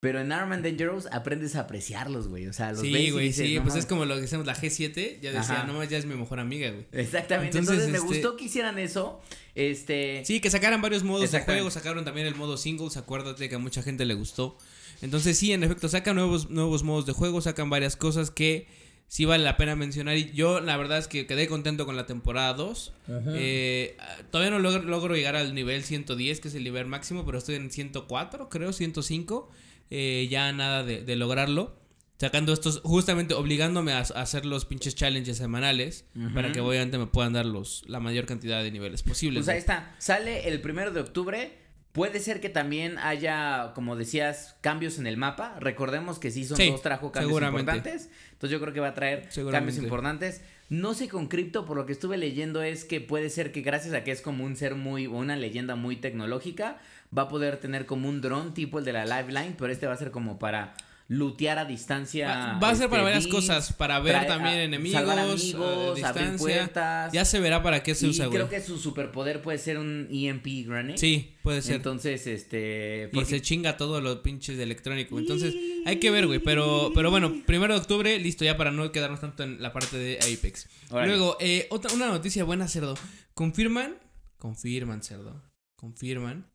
Pero 0.00 0.20
en 0.20 0.30
Arm 0.30 0.52
and 0.52 0.64
Dangerous 0.64 1.06
aprendes 1.10 1.56
a 1.56 1.60
apreciarlos, 1.60 2.28
güey. 2.28 2.46
O 2.46 2.52
sea, 2.52 2.70
los 2.70 2.82
sí, 2.82 3.10
güey, 3.10 3.32
sí, 3.32 3.58
pues 3.60 3.74
es 3.74 3.84
como 3.84 4.04
lo 4.04 4.14
que 4.14 4.22
decimos, 4.22 4.46
la 4.46 4.54
G7, 4.54 5.20
ya 5.20 5.32
decía, 5.32 5.64
no, 5.64 5.82
ya 5.82 5.98
es 5.98 6.06
mi 6.06 6.14
mejor 6.14 6.38
amiga, 6.38 6.70
güey. 6.70 6.86
Exactamente. 6.92 7.58
Entonces, 7.58 7.88
me 7.88 7.96
este 7.96 8.06
gustó 8.06 8.36
que 8.36 8.44
hicieran 8.44 8.78
eso. 8.78 9.20
Este. 9.56 10.22
Sí, 10.24 10.40
que 10.40 10.50
sacaran 10.50 10.80
varios 10.80 11.02
modos 11.02 11.32
de 11.32 11.40
juego, 11.40 11.70
sacaron 11.72 12.04
también 12.04 12.28
el 12.28 12.36
modo 12.36 12.56
singles, 12.56 12.96
acuérdate 12.96 13.48
que 13.48 13.56
a 13.56 13.58
mucha 13.58 13.82
gente 13.82 14.04
le 14.04 14.14
gustó. 14.14 14.56
Entonces, 15.02 15.36
sí, 15.36 15.52
en 15.52 15.64
efecto, 15.64 15.88
sacan 15.88 16.14
nuevos, 16.14 16.48
nuevos 16.48 16.84
modos 16.84 17.04
de 17.06 17.12
juego, 17.12 17.40
sacan 17.40 17.68
varias 17.68 17.96
cosas 17.96 18.30
que 18.30 18.68
sí 19.08 19.24
vale 19.24 19.42
la 19.42 19.56
pena 19.56 19.74
mencionar. 19.74 20.16
Y 20.16 20.30
yo, 20.32 20.60
la 20.60 20.76
verdad 20.76 20.98
es 20.98 21.08
que 21.08 21.26
quedé 21.26 21.48
contento 21.48 21.86
con 21.86 21.96
la 21.96 22.06
temporada 22.06 22.54
2. 22.54 22.92
Eh, 23.34 23.96
todavía 24.30 24.52
no 24.52 24.60
logro, 24.60 24.82
logro, 24.82 25.16
llegar 25.16 25.34
al 25.34 25.54
nivel 25.54 25.82
110, 25.82 26.38
que 26.38 26.48
es 26.48 26.54
el 26.54 26.62
nivel 26.62 26.86
máximo, 26.86 27.24
pero 27.24 27.38
estoy 27.38 27.56
en 27.56 27.72
104, 27.72 28.48
creo, 28.48 28.72
105. 28.72 29.50
Eh, 29.90 30.28
ya 30.30 30.52
nada 30.52 30.84
de, 30.84 31.16
lograrlo. 31.16 31.76
Sacando 32.18 32.52
estos, 32.52 32.80
justamente 32.82 33.34
obligándome 33.34 33.92
a, 33.92 34.00
hacer 34.00 34.44
los 34.44 34.64
pinches 34.64 34.96
challenges 34.96 35.36
semanales 35.36 36.04
para 36.34 36.50
que 36.50 36.60
obviamente 36.60 36.98
me 36.98 37.06
puedan 37.06 37.32
dar 37.32 37.46
los, 37.46 37.84
la 37.86 38.00
mayor 38.00 38.26
cantidad 38.26 38.62
de 38.62 38.72
niveles 38.72 39.04
posibles. 39.04 39.44
Pues 39.44 39.48
ahí 39.48 39.58
está, 39.58 39.94
sale 39.98 40.48
el 40.48 40.60
primero 40.60 40.90
de 40.90 41.00
octubre. 41.00 41.52
Puede 41.92 42.20
ser 42.20 42.40
que 42.40 42.48
también 42.48 42.98
haya, 42.98 43.72
como 43.74 43.96
decías, 43.96 44.56
cambios 44.60 44.98
en 44.98 45.06
el 45.06 45.16
mapa. 45.16 45.56
Recordemos 45.60 46.18
que 46.18 46.30
sí 46.30 46.44
son 46.44 46.58
dos 46.58 46.82
trajo 46.82 47.12
cambios 47.12 47.40
importantes. 47.40 48.10
Entonces 48.32 48.50
yo 48.50 48.60
creo 48.60 48.74
que 48.74 48.80
va 48.80 48.88
a 48.88 48.94
traer 48.94 49.28
cambios 49.50 49.78
importantes. 49.78 50.42
No 50.70 50.92
sé 50.92 51.08
con 51.08 51.28
cripto, 51.28 51.64
por 51.64 51.78
lo 51.78 51.86
que 51.86 51.92
estuve 51.92 52.18
leyendo, 52.18 52.62
es 52.62 52.84
que 52.84 53.00
puede 53.00 53.30
ser 53.30 53.52
que 53.52 53.62
gracias 53.62 53.94
a 53.94 54.04
que 54.04 54.10
es 54.10 54.20
como 54.20 54.44
un 54.44 54.54
ser 54.54 54.74
muy, 54.74 55.06
una 55.06 55.34
leyenda 55.34 55.76
muy 55.76 55.96
tecnológica, 55.96 56.76
va 57.16 57.22
a 57.22 57.28
poder 57.28 57.56
tener 57.56 57.86
como 57.86 58.06
un 58.06 58.20
dron 58.20 58.52
tipo 58.52 58.78
el 58.78 58.84
de 58.84 58.92
la 58.92 59.06
Lifeline, 59.06 59.54
pero 59.56 59.72
este 59.72 59.86
va 59.86 59.94
a 59.94 59.96
ser 59.96 60.10
como 60.10 60.38
para 60.38 60.74
lutear 61.08 61.58
a 61.58 61.64
distancia. 61.64 62.58
Va, 62.62 62.68
a 62.68 62.74
ser 62.74 62.90
para 62.90 63.02
este, 63.02 63.12
varias 63.12 63.26
cosas, 63.26 63.72
para 63.72 63.98
ver 63.98 64.26
también 64.26 64.56
enemigos, 64.56 65.00
salvar 65.00 65.18
amigos, 65.18 66.02
abrir 66.02 66.36
puertas. 66.36 67.12
Ya 67.12 67.24
se 67.24 67.40
verá 67.40 67.62
para 67.62 67.82
qué 67.82 67.94
se 67.94 68.06
usa, 68.06 68.26
güey. 68.26 68.36
creo 68.36 68.50
que 68.50 68.60
su 68.60 68.78
superpoder 68.78 69.40
puede 69.40 69.56
ser 69.56 69.78
un 69.78 70.06
EMP 70.10 70.46
grenade. 70.66 70.98
Sí, 70.98 71.34
puede 71.42 71.62
ser. 71.62 71.76
Entonces, 71.76 72.26
este... 72.26 73.08
Porque... 73.12 73.26
Y 73.26 73.30
se 73.30 73.40
chinga 73.40 73.78
todo 73.78 74.02
los 74.02 74.18
pinches 74.18 74.58
de 74.58 74.62
electrónico. 74.62 75.18
Entonces, 75.18 75.54
hay 75.86 75.96
que 75.96 76.10
ver, 76.10 76.26
güey. 76.26 76.40
Pero, 76.40 76.92
pero 76.94 77.10
bueno, 77.10 77.42
primero 77.46 77.72
de 77.72 77.80
octubre, 77.80 78.18
listo 78.18 78.44
ya 78.44 78.58
para 78.58 78.70
no 78.70 78.92
quedarnos 78.92 79.20
tanto 79.20 79.42
en 79.44 79.62
la 79.62 79.72
parte 79.72 79.96
de 79.96 80.18
Apex. 80.18 80.68
Luego, 80.90 81.38
eh, 81.40 81.66
otra, 81.70 81.92
una 81.94 82.08
noticia 82.08 82.44
buena, 82.44 82.68
cerdo. 82.68 82.96
Confirman, 83.32 83.96
confirman, 84.36 85.02
cerdo. 85.02 85.42
Confirman 85.76 86.50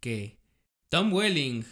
que 0.00 0.40
Tom 0.90 1.12
Welling, 1.12 1.64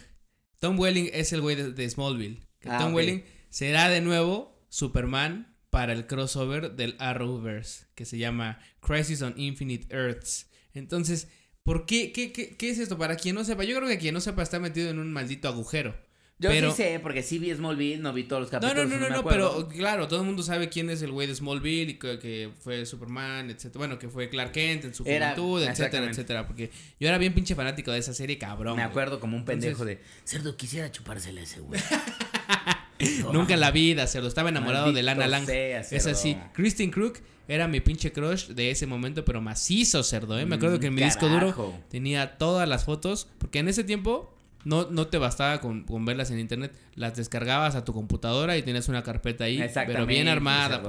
Tom 0.59 0.79
Welling 0.79 1.09
es 1.13 1.33
el 1.33 1.41
güey 1.41 1.55
de, 1.55 1.89
Smallville. 1.89 2.41
Que 2.59 2.69
ah, 2.69 2.79
Tom 2.79 2.93
Welling 2.93 3.23
será 3.49 3.89
de 3.89 4.01
nuevo 4.01 4.57
Superman 4.69 5.55
para 5.69 5.93
el 5.93 6.07
crossover 6.07 6.75
del 6.75 6.95
Arrowverse, 6.99 7.85
que 7.95 8.05
se 8.05 8.17
llama 8.17 8.59
Crisis 8.79 9.21
on 9.21 9.33
Infinite 9.37 9.93
Earths. 9.93 10.49
Entonces, 10.73 11.27
¿por 11.63 11.85
qué? 11.85 12.11
¿Qué, 12.11 12.31
qué? 12.31 12.55
qué 12.55 12.69
es 12.69 12.79
esto? 12.79 12.97
Para 12.97 13.15
quien 13.15 13.35
no 13.35 13.43
sepa, 13.43 13.63
yo 13.63 13.75
creo 13.75 13.89
que 13.89 13.97
quien 13.97 14.13
no 14.13 14.21
sepa 14.21 14.43
está 14.43 14.59
metido 14.59 14.89
en 14.89 14.99
un 14.99 15.11
maldito 15.11 15.47
agujero. 15.47 15.95
Yo 16.37 16.49
pero- 16.49 16.71
sí 16.71 16.77
sé, 16.83 16.99
porque 17.01 17.23
sí 17.23 17.39
vi 17.39 17.53
Smallville, 17.53 17.99
no 18.01 18.11
vi 18.11 18.25
todos 18.25 18.41
los 18.41 18.51
No, 18.51 18.59
capítulos. 18.59 18.89
no, 18.89 18.95
no, 18.97 19.01
no, 19.03 19.09
no, 19.09 19.19
acuerdo. 19.19 19.55
pero 19.67 19.77
claro, 19.77 20.07
todo 20.09 20.19
el 20.19 20.25
mundo 20.25 20.43
sabe 20.43 20.67
quién 20.67 20.89
es 20.89 21.01
el 21.01 21.11
güey 21.11 21.27
de 21.27 21.35
Smallville 21.35 21.91
y 21.91 21.93
que, 21.97 22.19
que 22.19 22.49
fue 22.59 22.85
Superman, 22.85 23.49
etcétera. 23.49 23.77
Bueno, 23.77 23.97
que 23.97 24.09
fue 24.09 24.27
Clark 24.29 24.51
Kent 24.51 24.83
en 24.83 24.93
su 24.93 25.03
Era- 25.05 25.33
juventud, 25.35 25.63
etcétera, 25.63 26.05
etcétera. 26.09 26.45
Porque 26.45 26.71
yo 26.99 27.07
era 27.07 27.17
bien 27.17 27.33
pinche 27.33 27.55
fanático 27.55 27.91
de 27.91 27.99
esa 27.99 28.13
serie, 28.13 28.37
cabrón. 28.37 28.75
Me 28.75 28.81
güey. 28.81 28.89
acuerdo 28.91 29.21
como 29.21 29.37
un 29.37 29.45
pendejo 29.45 29.83
Entonces- 29.83 29.97
de. 29.99 30.27
Cerdo, 30.29 30.57
quisiera 30.57 30.91
chupársela 30.91 31.39
a 31.39 31.43
ese 31.45 31.61
güey. 31.61 31.79
Nunca 33.31 33.53
en 33.53 33.59
la 33.59 33.71
vida, 33.71 34.07
cerdo. 34.07 34.27
Estaba 34.27 34.49
enamorado 34.49 34.91
de 34.93 35.03
Lana 35.03 35.27
Lang. 35.27 35.45
sea, 35.45 35.79
es 35.81 36.05
así. 36.07 36.37
Kristen 36.53 36.91
Crook 36.91 37.19
era 37.47 37.67
mi 37.67 37.79
pinche 37.79 38.11
crush 38.11 38.47
de 38.47 38.71
ese 38.71 38.87
momento, 38.87 39.23
pero 39.25 39.41
macizo, 39.41 40.03
cerdo, 40.03 40.39
¿eh? 40.39 40.45
Me 40.45 40.55
acuerdo 40.55 40.79
que 40.79 40.87
en 40.87 40.95
mi 40.95 41.03
disco 41.03 41.27
duro 41.29 41.73
tenía 41.89 42.37
todas 42.37 42.67
las 42.67 42.85
fotos, 42.85 43.27
porque 43.37 43.59
en 43.59 43.67
ese 43.67 43.83
tiempo 43.83 44.34
no, 44.65 44.89
no 44.91 45.07
te 45.07 45.17
bastaba 45.17 45.61
con, 45.61 45.83
con 45.83 46.03
verlas 46.05 46.29
en 46.31 46.39
internet, 46.39 46.73
las 46.95 47.15
descargabas 47.15 47.75
a 47.75 47.85
tu 47.85 47.93
computadora 47.93 48.57
y 48.57 48.63
tenías 48.63 48.89
una 48.89 49.03
carpeta 49.03 49.45
ahí, 49.45 49.63
pero 49.87 50.05
bien 50.05 50.27
armada. 50.27 50.81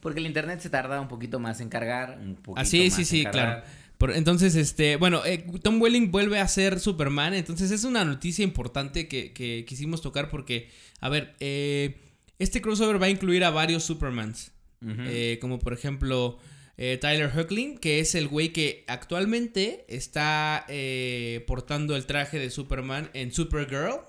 Porque 0.00 0.20
el 0.20 0.26
internet 0.26 0.60
se 0.60 0.68
tarda 0.68 1.00
un 1.00 1.08
poquito 1.08 1.38
más 1.38 1.60
en 1.60 1.68
cargar. 1.70 2.18
Un 2.20 2.34
poquito 2.36 2.60
Ah, 2.60 2.64
sí, 2.64 2.84
más 2.84 2.94
sí, 2.94 3.04
sí, 3.04 3.24
claro. 3.24 3.62
Por- 3.98 4.12
entonces, 4.12 4.54
este, 4.56 4.96
bueno, 4.96 5.22
eh, 5.26 5.44
Tom 5.62 5.80
Welling 5.80 6.10
vuelve 6.10 6.38
a 6.40 6.48
ser 6.48 6.80
Superman. 6.80 7.34
Entonces, 7.34 7.70
es 7.70 7.84
una 7.84 8.04
noticia 8.04 8.42
importante 8.42 9.08
que, 9.08 9.32
que 9.32 9.64
quisimos 9.66 10.00
tocar 10.00 10.30
porque, 10.30 10.70
a 11.00 11.08
ver, 11.10 11.34
eh, 11.40 12.00
este 12.38 12.62
crossover 12.62 13.00
va 13.00 13.06
a 13.06 13.10
incluir 13.10 13.44
a 13.44 13.50
varios 13.50 13.84
Supermans. 13.84 14.52
Eh, 14.82 15.38
como 15.42 15.58
por 15.58 15.74
ejemplo, 15.74 16.38
eh, 16.82 16.96
Tyler 16.96 17.30
Hoechlin, 17.36 17.76
que 17.76 18.00
es 18.00 18.14
el 18.14 18.26
güey 18.26 18.54
que 18.54 18.84
actualmente 18.86 19.84
está 19.86 20.64
eh, 20.66 21.44
portando 21.46 21.94
el 21.94 22.06
traje 22.06 22.38
de 22.38 22.48
Superman 22.48 23.10
en 23.12 23.34
Supergirl. 23.34 24.00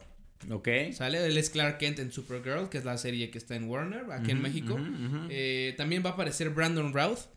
ok. 0.49 0.69
¿Sale? 0.93 1.25
Él 1.25 1.37
es 1.37 1.49
Clark 1.49 1.79
Kent 1.79 1.99
en 1.99 2.13
Supergirl, 2.13 2.69
que 2.69 2.77
es 2.77 2.85
la 2.85 2.97
serie 2.97 3.29
que 3.29 3.37
está 3.37 3.57
en 3.57 3.67
Warner, 3.67 4.09
aquí 4.13 4.31
en 4.31 4.41
México. 4.41 4.79
Eh, 5.29 5.73
también 5.75 6.01
va 6.05 6.11
a 6.11 6.13
aparecer 6.13 6.51
Brandon 6.51 6.93
Routh, 6.93 7.27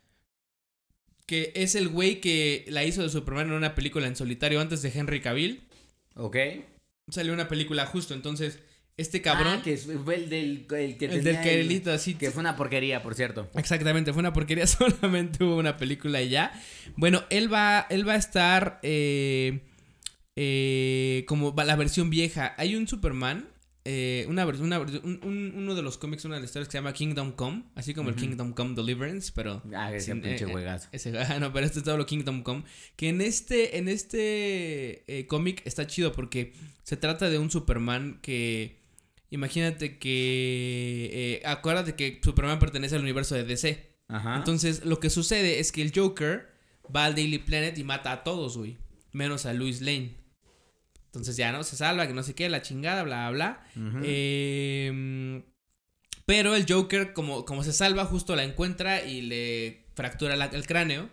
que 1.27 1.51
es 1.57 1.75
el 1.75 1.89
güey 1.89 2.21
que 2.21 2.65
la 2.69 2.85
hizo 2.85 3.03
de 3.03 3.09
Superman 3.09 3.49
en 3.49 3.55
una 3.55 3.75
película 3.75 4.07
en 4.07 4.15
solitario 4.15 4.61
antes 4.61 4.83
de 4.83 4.93
Henry 4.95 5.21
Cavill. 5.21 5.65
Ok. 6.15 6.37
Salió 7.11 7.33
una 7.33 7.49
película 7.49 7.87
justo, 7.87 8.15
entonces 8.15 8.61
este 8.97 9.21
cabrón, 9.23 9.59
Ah, 9.59 9.63
que 9.63 9.73
es- 9.75 9.89
fue 10.05 10.15
el 10.15 10.29
del, 10.29 10.51
el 10.51 10.67
que 10.67 10.85
el 10.85 10.97
tenía 10.99 11.19
del 11.23 11.27
el- 11.29 11.35
Carelito 11.43 11.93
así. 11.93 12.15
Que 12.15 12.31
fue 12.31 12.41
una 12.41 12.57
porquería, 12.57 13.03
por 13.03 13.15
cierto. 13.15 13.51
Exactamente, 13.55 14.13
fue 14.13 14.21
una 14.21 14.33
porquería, 14.33 14.67
solamente 14.67 15.43
hubo 15.43 15.57
una 15.57 15.77
película 15.77 16.23
y 16.23 16.29
ya. 16.29 16.53
Bueno, 16.97 17.25
él 17.31 17.53
va, 17.53 17.87
él 17.91 18.07
va 18.09 18.13
a 18.13 18.17
estar 18.17 18.79
eh, 18.83 19.61
eh, 20.37 21.25
como 21.29 21.55
la 21.57 21.77
versión 21.77 22.11
vieja. 22.11 22.55
Hay 22.57 22.75
un 22.77 22.87
Superman, 22.89 23.49
eh, 23.85 24.25
una, 24.29 24.47
una 24.47 24.81
vers- 24.81 25.03
un- 25.03 25.21
un- 25.23 25.53
uno 25.57 25.75
de 25.75 25.83
los 25.83 25.99
cómics, 25.99 26.25
una 26.25 26.37
de 26.37 26.41
las 26.43 26.51
historias 26.51 26.69
que 26.69 26.73
se 26.73 26.79
llama 26.79 26.93
Kingdom 26.93 27.33
Come, 27.33 27.65
así 27.75 27.95
como 27.95 28.11
el. 28.11 28.17
Kingdom 28.17 28.53
Come 28.53 28.75
Deliverance, 28.75 29.33
pero... 29.35 29.63
Ah, 29.75 29.93
ese 29.93 30.13
sin- 30.13 30.23
pinche 30.23 30.45
eh, 30.45 30.49
eh, 30.49 30.53
juegazo. 30.53 30.89
ese- 30.93 31.19
ah, 31.19 31.39
no, 31.39 31.53
pero 31.53 31.67
este 31.67 31.81
es 31.81 31.85
todo 31.85 31.97
lo 31.99 32.07
Kingdom 32.07 32.43
Come. 32.43 32.65
Que 32.97 33.09
en 33.11 33.21
este, 33.21 33.77
en 33.79 33.89
este 33.89 35.05
eh, 35.07 35.27
cómic 35.27 35.63
está 35.65 35.87
chido 35.87 36.13
porque 36.13 36.53
se 36.83 36.97
trata 36.97 37.29
de 37.29 37.39
un 37.39 37.51
Superman 37.51 38.19
que. 38.23 38.84
Imagínate 39.35 39.99
que. 39.99 41.11
eh, 41.13 41.43
acuérdate 41.45 41.95
que 41.97 42.21
Superman 42.23 42.59
pertenece 42.61 42.95
al 42.95 43.03
universo 43.03 43.35
de 43.35 43.43
DC. 43.45 43.91
Ajá. 44.09 44.37
Entonces, 44.37 44.85
lo 44.85 45.01
que 45.01 45.11
sucede 45.11 45.59
es 45.59 45.73
que 45.73 45.83
el 45.83 45.93
Joker 45.95 46.53
va 46.95 47.05
al 47.07 47.15
Daily 47.17 47.39
Planet 47.39 47.77
y 47.79 47.85
mata 47.85 48.13
a 48.13 48.23
todos, 48.23 48.57
güey. 48.57 48.77
Menos 49.13 49.45
a 49.47 49.53
Louis 49.53 49.81
Lane. 49.81 50.15
Entonces 51.07 51.37
ya, 51.37 51.51
¿no? 51.53 51.65
Se 51.65 51.77
salva, 51.77 52.07
que 52.07 52.13
no 52.15 52.23
sé 52.23 52.35
qué, 52.35 52.49
la 52.49 52.63
chingada, 52.63 53.03
bla, 53.03 53.31
bla, 53.31 53.61
bla. 53.75 54.03
Eh, 54.05 55.43
pero 56.27 56.55
el 56.57 56.65
Joker, 56.69 57.13
como, 57.13 57.45
como 57.45 57.63
se 57.65 57.73
salva, 57.73 58.05
justo 58.05 58.35
la 58.37 58.45
encuentra 58.45 59.05
y 59.05 59.21
le 59.23 59.85
fractura 59.95 60.37
la- 60.37 60.47
el 60.47 60.67
cráneo 60.67 61.11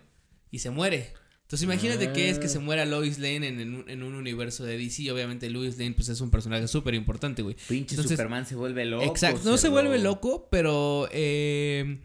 y 0.50 0.60
se 0.60 0.70
muere. 0.70 1.12
Entonces 1.52 1.64
imagínate 1.64 2.12
que 2.14 2.30
es 2.30 2.38
que 2.38 2.48
se 2.48 2.60
muera 2.60 2.86
Lois 2.86 3.18
Lane 3.18 3.46
en, 3.46 3.60
en 3.60 3.74
un, 3.74 3.90
en 3.90 4.02
un 4.02 4.14
universo 4.14 4.64
de 4.64 4.78
DC. 4.78 5.12
Obviamente 5.12 5.50
Lois 5.50 5.76
Lane 5.76 5.92
pues 5.92 6.08
es 6.08 6.22
un 6.22 6.30
personaje 6.30 6.66
súper 6.66 6.94
importante, 6.94 7.42
güey. 7.42 7.56
Pinche 7.68 7.94
entonces- 7.94 8.16
Superman 8.16 8.46
se 8.46 8.54
vuelve 8.54 8.86
loco. 8.86 9.04
Exacto. 9.04 9.42
No 9.44 9.58
se 9.58 9.68
vuelve 9.68 9.98
loco, 9.98 10.48
pero 10.50 11.10
eh, 11.12 11.98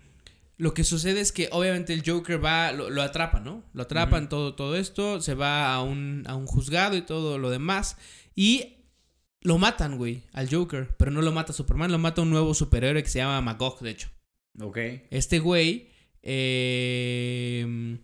lo 0.58 0.74
que 0.74 0.84
sucede 0.84 1.22
es 1.22 1.32
que 1.32 1.48
obviamente 1.54 1.94
el 1.94 2.04
Joker 2.06 2.44
va, 2.44 2.74
lo, 2.74 2.90
lo 2.90 3.02
atrapa, 3.02 3.40
¿no? 3.40 3.64
Lo 3.72 3.84
atrapan 3.84 4.28
todo, 4.28 4.54
todo 4.54 4.76
esto, 4.76 5.22
se 5.22 5.34
va 5.34 5.74
a 5.74 5.82
un, 5.82 6.24
a 6.28 6.36
un 6.36 6.46
juzgado 6.46 6.98
y 6.98 7.04
todo 7.04 7.38
lo 7.38 7.50
demás. 7.50 7.96
Y 8.36 8.80
lo 9.44 9.58
matan, 9.58 9.96
güey, 9.96 10.24
al 10.34 10.54
Joker. 10.54 10.94
Pero 10.98 11.12
no 11.12 11.22
lo 11.22 11.32
mata 11.32 11.54
Superman, 11.54 11.90
lo 11.90 12.00
mata 12.00 12.22
un 12.22 12.32
nuevo 12.32 12.54
superhéroe 12.54 13.02
que 13.02 13.10
se 13.10 13.20
llama 13.20 13.40
Magog, 13.40 13.80
de 13.80 13.92
hecho. 13.92 14.10
Ok. 14.60 14.78
Este 15.10 15.40
güey 15.40 15.88
eh, 16.22 17.98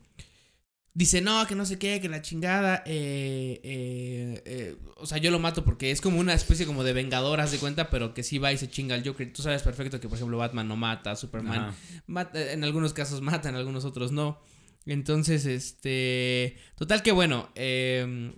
dice, 0.94 1.22
no, 1.22 1.46
que 1.48 1.56
no 1.56 1.66
sé 1.66 1.78
qué, 1.80 2.00
que 2.02 2.10
la 2.10 2.22
chingada. 2.22 2.84
eh, 2.86 3.60
eh, 3.64 4.42
eh, 4.46 4.76
o 4.98 5.06
sea, 5.06 5.18
yo 5.18 5.32
lo 5.32 5.40
mato 5.40 5.64
porque 5.66 5.92
es 5.92 6.02
como 6.02 6.20
una 6.20 6.34
especie 6.34 6.66
como 6.66 6.84
de 6.84 6.94
vengador, 6.94 7.40
haz 7.42 7.52
de 7.52 7.58
cuenta, 7.58 7.90
pero 7.90 8.14
que 8.14 8.24
sí 8.24 8.38
va 8.38 8.52
y 8.54 8.58
se 8.58 8.70
chinga 8.70 8.96
al 8.96 9.06
Joker. 9.08 9.32
Tú 9.34 9.42
sabes 9.42 9.62
perfecto 9.64 10.00
que, 10.00 10.08
por 10.08 10.18
ejemplo, 10.18 10.38
Batman 10.38 10.68
no 10.68 10.76
mata, 10.76 11.16
Superman 11.16 11.76
mata- 12.08 12.52
en 12.52 12.64
algunos 12.64 12.94
casos 12.94 13.22
mata, 13.22 13.50
en 13.50 13.56
algunos 13.56 13.86
otros 13.86 14.12
no. 14.12 14.40
Entonces, 14.86 15.46
este. 15.46 16.58
Total 16.78 17.02
que 17.04 17.12
bueno. 17.12 17.50
eh, 17.56 18.34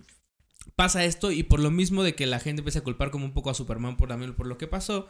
pasa 0.74 1.04
esto 1.04 1.32
y 1.32 1.42
por 1.42 1.58
lo 1.60 1.70
mismo 1.70 2.02
de 2.02 2.14
que 2.14 2.26
la 2.26 2.38
gente 2.38 2.60
empieza 2.60 2.80
a 2.80 2.84
culpar 2.84 3.10
como 3.10 3.24
un 3.24 3.32
poco 3.32 3.48
a 3.50 3.54
Superman 3.54 3.96
por 3.96 4.08
también 4.08 4.34
por 4.34 4.46
lo 4.46 4.58
que 4.58 4.66
pasó. 4.66 5.08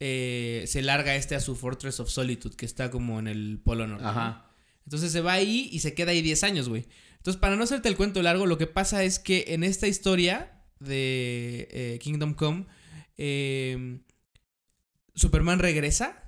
eh, 0.00 0.64
se 0.66 0.82
larga 0.82 1.14
este 1.14 1.34
a 1.36 1.40
su 1.40 1.54
Fortress 1.54 2.00
of 2.00 2.08
Solitude, 2.10 2.56
que 2.56 2.66
está 2.66 2.90
como 2.90 3.18
en 3.20 3.28
el 3.28 3.60
Polo 3.62 3.86
Norte. 3.86 4.02
¿no? 4.02 4.10
Ajá. 4.10 4.46
Entonces 4.84 5.12
se 5.12 5.20
va 5.20 5.32
ahí 5.32 5.68
y 5.72 5.80
se 5.80 5.94
queda 5.94 6.12
ahí 6.12 6.22
10 6.22 6.44
años, 6.44 6.68
güey. 6.68 6.86
Entonces, 7.16 7.40
para 7.40 7.56
no 7.56 7.62
hacerte 7.62 7.88
el 7.88 7.96
cuento 7.96 8.20
largo, 8.20 8.46
lo 8.46 8.58
que 8.58 8.66
pasa 8.66 9.04
es 9.04 9.18
que 9.18 9.44
en 9.48 9.62
esta 9.62 9.86
historia 9.86 10.60
de 10.80 11.68
eh, 11.70 11.98
Kingdom 12.00 12.34
Come, 12.34 12.66
eh, 13.16 14.00
Superman 15.14 15.58
regresa. 15.58 16.18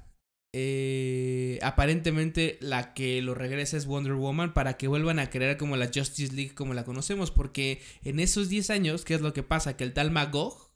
Eh, 0.57 1.59
aparentemente 1.63 2.59
la 2.61 2.95
que 2.95 3.21
lo 3.23 3.35
regresa 3.35 3.77
es 3.77 3.87
Wonder 3.87 4.13
Woman 4.13 4.55
para 4.55 4.77
que 4.77 4.87
vuelvan 4.87 5.19
a 5.19 5.29
crear 5.29 5.57
como 5.57 5.77
la 5.77 5.91
Justice 5.93 6.33
League 6.33 6.55
como 6.55 6.75
la 6.75 6.85
conocemos. 6.85 7.33
Porque 7.33 7.83
en 8.05 8.21
esos 8.21 8.49
10 8.49 8.71
años, 8.71 9.05
¿qué 9.05 9.15
es 9.15 9.21
lo 9.21 9.33
que 9.33 9.43
pasa? 9.43 9.77
Que 9.77 9.83
el 9.83 9.93
tal 9.93 10.13
Magog, 10.13 10.71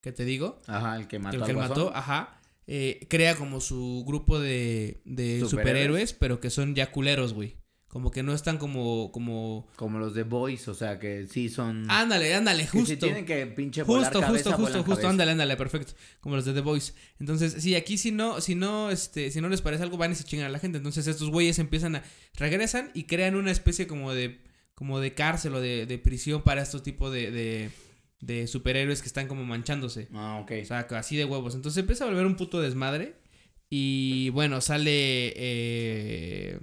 que 0.00 0.10
te 0.10 0.24
digo, 0.24 0.60
Ajá, 0.66 0.96
el 0.96 1.06
que 1.06 1.20
mató 1.20 1.36
el 1.36 1.42
al 1.42 1.48
que 1.48 1.54
mató, 1.54 1.94
ajá, 1.94 2.40
eh, 2.66 3.06
crea 3.08 3.36
como 3.36 3.60
su 3.60 4.04
grupo 4.06 4.38
de, 4.38 5.00
de 5.04 5.40
Superhéroes. 5.40 5.50
superhéroes, 5.50 6.12
pero 6.12 6.40
que 6.40 6.50
son 6.50 6.74
ya 6.74 6.90
culeros, 6.90 7.34
güey. 7.34 7.56
Como 7.94 8.10
que 8.10 8.24
no 8.24 8.34
están 8.34 8.58
como, 8.58 9.12
como... 9.12 9.68
Como 9.76 10.00
los 10.00 10.14
de 10.14 10.24
Boys, 10.24 10.66
o 10.66 10.74
sea 10.74 10.98
que 10.98 11.28
sí 11.28 11.48
son. 11.48 11.88
Ándale, 11.88 12.34
ándale, 12.34 12.64
que 12.64 12.70
si 12.70 12.78
justo. 12.78 13.06
tienen 13.06 13.24
que 13.24 13.46
pinche 13.46 13.84
volar 13.84 14.06
Justo, 14.06 14.20
cabeza, 14.20 14.50
justo, 14.50 14.64
justo, 14.64 14.82
justo, 14.82 15.08
ándale, 15.08 15.30
ándale, 15.30 15.56
perfecto. 15.56 15.92
Como 16.20 16.34
los 16.34 16.44
de 16.44 16.54
The 16.54 16.60
Voice. 16.60 16.92
Entonces, 17.20 17.54
sí, 17.62 17.76
aquí 17.76 17.96
si 17.96 18.10
no, 18.10 18.40
si 18.40 18.56
no, 18.56 18.90
este, 18.90 19.30
si 19.30 19.40
no 19.40 19.48
les 19.48 19.62
parece 19.62 19.84
algo, 19.84 19.96
van 19.96 20.10
y 20.10 20.16
se 20.16 20.24
chingan 20.24 20.46
a 20.46 20.48
la 20.48 20.58
gente. 20.58 20.78
Entonces 20.78 21.06
estos 21.06 21.30
güeyes 21.30 21.60
empiezan 21.60 21.94
a, 21.94 22.02
regresan 22.34 22.90
y 22.94 23.04
crean 23.04 23.36
una 23.36 23.52
especie 23.52 23.86
como 23.86 24.12
de, 24.12 24.40
como 24.74 24.98
de 24.98 25.14
cárcel 25.14 25.54
o 25.54 25.60
de, 25.60 25.86
de 25.86 25.98
prisión 25.98 26.42
para 26.42 26.62
estos 26.62 26.82
tipos 26.82 27.12
de, 27.12 27.30
de, 27.30 27.70
de 28.20 28.46
superhéroes 28.46 29.00
que 29.02 29.08
están 29.08 29.26
como 29.28 29.44
manchándose. 29.44 30.08
Ah, 30.14 30.40
ok. 30.42 30.52
O 30.62 30.64
sea, 30.64 30.80
así 30.90 31.16
de 31.16 31.24
huevos. 31.24 31.54
Entonces 31.54 31.78
empieza 31.80 32.04
a 32.04 32.06
volver 32.08 32.26
un 32.26 32.36
puto 32.36 32.60
desmadre. 32.60 33.14
Y 33.70 34.28
bueno, 34.30 34.60
sale. 34.60 35.32
Eh, 35.36 36.58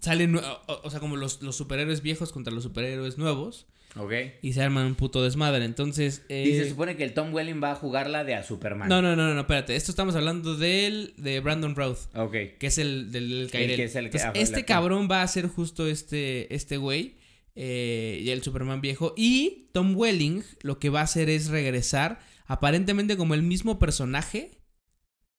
salen. 0.00 0.36
O, 0.36 0.62
o 0.82 0.90
sea, 0.90 1.00
como 1.00 1.16
los, 1.16 1.42
los 1.42 1.56
superhéroes 1.56 2.02
viejos 2.02 2.32
contra 2.32 2.52
los 2.52 2.62
superhéroes 2.64 3.16
nuevos. 3.18 3.66
ok. 3.96 4.12
Y 4.42 4.52
se 4.54 4.62
arman 4.62 4.86
un 4.86 4.94
puto 4.96 5.22
desmadre. 5.22 5.64
Entonces. 5.64 6.22
eh, 6.28 6.44
Y 6.46 6.52
se 6.56 6.68
supone 6.68 6.96
que 6.96 7.04
el 7.04 7.14
Tom 7.14 7.32
Welling 7.32 7.62
va 7.62 7.72
a 7.72 7.76
jugarla 7.76 8.24
de 8.24 8.34
a 8.34 8.42
Superman. 8.42 8.88
no, 8.88 9.00
no, 9.02 9.14
no, 9.16 9.28
no, 9.28 9.34
no, 9.34 9.40
espérate. 9.42 9.76
Esto 9.76 9.92
estamos 9.92 10.14
hablando 10.16 10.56
del. 10.56 11.14
De 11.16 11.40
Brandon 11.40 11.74
Routh. 11.76 12.14
Ok. 12.16 12.32
Que 12.58 12.66
es 12.66 12.78
el 12.78 13.12
del, 13.12 13.28
del 13.28 13.50
Kairel. 13.50 13.76
que 13.76 13.84
es 13.84 13.94
el 13.96 14.10
que- 14.10 14.18
Entonces, 14.18 14.30
ah, 14.34 14.38
este 14.42 14.64
cabrón 14.64 15.08
va 15.10 15.22
a 15.22 15.28
ser 15.28 15.46
justo 15.48 15.86
este. 15.86 16.52
Este 16.54 16.76
güey. 16.76 17.14
Eh, 17.54 18.20
y 18.22 18.30
el 18.30 18.42
Superman 18.42 18.80
viejo. 18.80 19.14
Y 19.16 19.68
Tom 19.72 19.96
Welling 19.96 20.42
lo 20.62 20.78
que 20.78 20.90
va 20.90 21.00
a 21.00 21.04
hacer 21.04 21.28
es 21.28 21.48
regresar. 21.48 22.20
Aparentemente 22.46 23.16
como 23.16 23.34
el 23.34 23.42
mismo 23.42 23.78
personaje. 23.78 24.60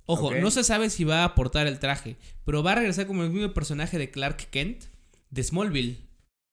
Ojo, 0.07 0.36
no 0.36 0.51
se 0.51 0.63
sabe 0.63 0.89
si 0.89 1.03
va 1.03 1.22
a 1.22 1.25
aportar 1.25 1.67
el 1.67 1.79
traje. 1.79 2.17
Pero 2.45 2.63
va 2.63 2.74
a 2.74 2.75
regresar 2.75 3.07
como 3.07 3.24
el 3.24 3.31
mismo 3.31 3.53
personaje 3.53 3.98
de 3.98 4.12
Clark 4.12 4.50
Kent. 4.50 4.86
De 5.29 5.43
Smallville. 5.43 6.05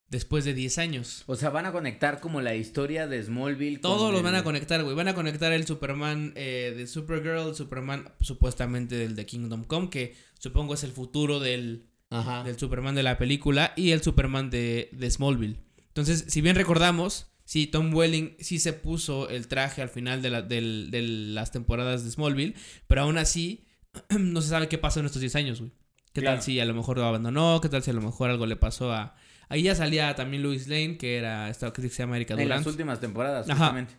Después 0.09 0.45
de 0.45 0.53
10 0.53 0.77
años. 0.77 1.25
O 1.27 1.37
sea, 1.37 1.49
van 1.49 1.65
a 1.65 1.73
conectar 1.73 2.21
como 2.21 2.43
la 2.43 2.55
historia 2.55 3.07
de 3.07 3.23
Smallville. 3.23 3.79
Todos 3.79 4.13
los 4.13 4.23
van 4.23 4.35
a 4.35 4.45
conectar, 4.45 4.83
güey. 4.83 4.95
Van 4.95 5.09
a 5.09 5.15
conectar 5.15 5.53
el 5.53 5.67
Superman 5.67 6.35
eh, 6.37 6.75
de 6.77 6.87
Supergirl, 6.87 7.55
Superman 7.55 8.13
supuestamente 8.21 8.97
del 8.97 9.17
de 9.17 9.25
Kingdom 9.25 9.65
Come, 9.65 9.89
que 9.89 10.15
supongo 10.39 10.75
es 10.75 10.85
el 10.85 10.93
futuro 10.93 11.41
del, 11.41 11.92
Ajá. 12.13 12.45
del 12.45 12.59
Superman 12.59 12.95
de 12.95 13.03
la 13.03 13.19
película, 13.19 13.73
y 13.77 13.91
el 13.91 14.03
Superman 14.03 14.51
de, 14.51 14.89
de 14.93 15.11
Smallville. 15.11 15.59
Entonces, 15.89 16.25
si 16.29 16.41
bien 16.41 16.55
recordamos, 16.57 17.33
sí, 17.45 17.67
Tom 17.67 17.93
Welling 17.95 18.37
sí 18.39 18.59
se 18.59 18.73
puso 18.73 19.29
el 19.29 19.49
traje 19.49 19.83
al 19.83 19.89
final 19.89 20.23
de, 20.23 20.31
la, 20.31 20.43
de 20.43 20.61
las 20.63 21.51
temporadas 21.53 22.05
de 22.05 22.11
Smallville, 22.11 22.55
pero 22.87 23.03
aún 23.03 23.19
así 23.19 23.65
no 24.19 24.41
se 24.43 24.49
sabe 24.49 24.69
qué 24.69 24.79
pasó 24.79 25.01
en 25.01 25.07
estos 25.07 25.21
10 25.21 25.37
años, 25.37 25.59
güey. 25.61 25.73
¿Qué 26.15 26.21
Claro. 26.21 26.37
tal 26.37 26.45
si 26.45 26.61
a 26.61 26.65
lo 26.67 26.75
mejor 26.75 26.99
lo 26.99 27.07
abandonó? 27.07 27.61
¿Qué 27.63 27.69
tal 27.71 27.83
si 27.83 27.91
a 27.91 27.95
lo 27.95 28.03
mejor 28.03 28.29
algo 28.31 28.45
le 28.47 28.57
pasó 28.57 28.93
a... 28.93 29.17
Ahí 29.49 29.63
ya 29.63 29.75
salía 29.75 30.15
también 30.15 30.43
Louis 30.43 30.69
Lane, 30.69 30.99
que 30.99 31.17
era 31.17 31.49
esta 31.49 31.73
que 31.73 31.81
se 31.83 31.89
llama 31.89 32.17
Erika 32.17 32.35
En 32.35 32.41
las 32.41 32.59
Durant. 32.61 32.67
últimas 32.67 33.01
temporadas, 33.01 33.49
Ajá. 33.49 33.57
justamente. 33.67 33.95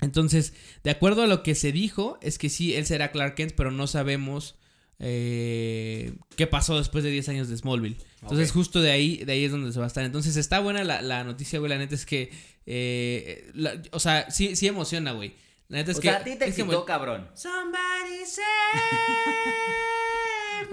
Entonces, 0.00 0.52
de 0.82 0.90
acuerdo 0.90 1.22
a 1.22 1.26
lo 1.28 1.42
que 1.42 1.54
se 1.54 1.70
dijo, 1.72 2.18
es 2.22 2.38
que 2.38 2.48
sí, 2.48 2.74
él 2.74 2.86
será 2.86 3.12
Clark 3.12 3.34
Kent, 3.36 3.52
pero 3.56 3.70
no 3.70 3.86
sabemos 3.86 4.56
eh, 4.98 6.14
qué 6.36 6.46
pasó 6.46 6.78
después 6.78 7.04
de 7.04 7.10
10 7.10 7.28
años 7.30 7.48
de 7.48 7.56
Smallville. 7.56 7.96
Entonces, 8.22 8.52
justo 8.52 8.80
de 8.80 8.90
ahí, 8.90 9.18
de 9.24 9.32
ahí 9.32 9.44
es 9.44 9.50
donde 9.52 9.72
se 9.72 9.78
va 9.78 9.84
a 9.84 9.88
estar. 9.88 10.04
Entonces, 10.04 10.36
está 10.36 10.60
buena 10.60 10.82
la, 10.84 11.02
la 11.02 11.24
noticia, 11.24 11.58
güey. 11.58 11.68
La 11.70 11.78
neta 11.78 11.94
es 11.94 12.06
que, 12.06 12.32
eh, 12.66 13.50
la- 13.54 13.80
o 13.92 14.00
sea, 14.00 14.30
sí, 14.30 14.56
sí 14.56 14.66
emociona, 14.66 15.12
güey. 15.12 15.34
La 15.68 15.78
neta 15.78 15.90
es 15.92 15.98
o 15.98 16.00
que... 16.00 16.08
sea, 16.08 16.18
a 16.18 16.24
ti 16.24 16.36
te 16.36 16.46
excitó, 16.46 16.84
cabrón. 16.84 17.28
Somebody 17.34 18.24
save 18.26 18.44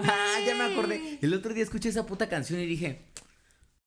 Ah, 0.04 0.36
ya 0.46 0.54
me 0.54 0.64
acordé. 0.72 1.18
El 1.20 1.34
otro 1.34 1.52
día 1.54 1.62
escuché 1.62 1.88
esa 1.90 2.06
puta 2.06 2.28
canción 2.28 2.58
y 2.60 2.66
dije, 2.66 3.02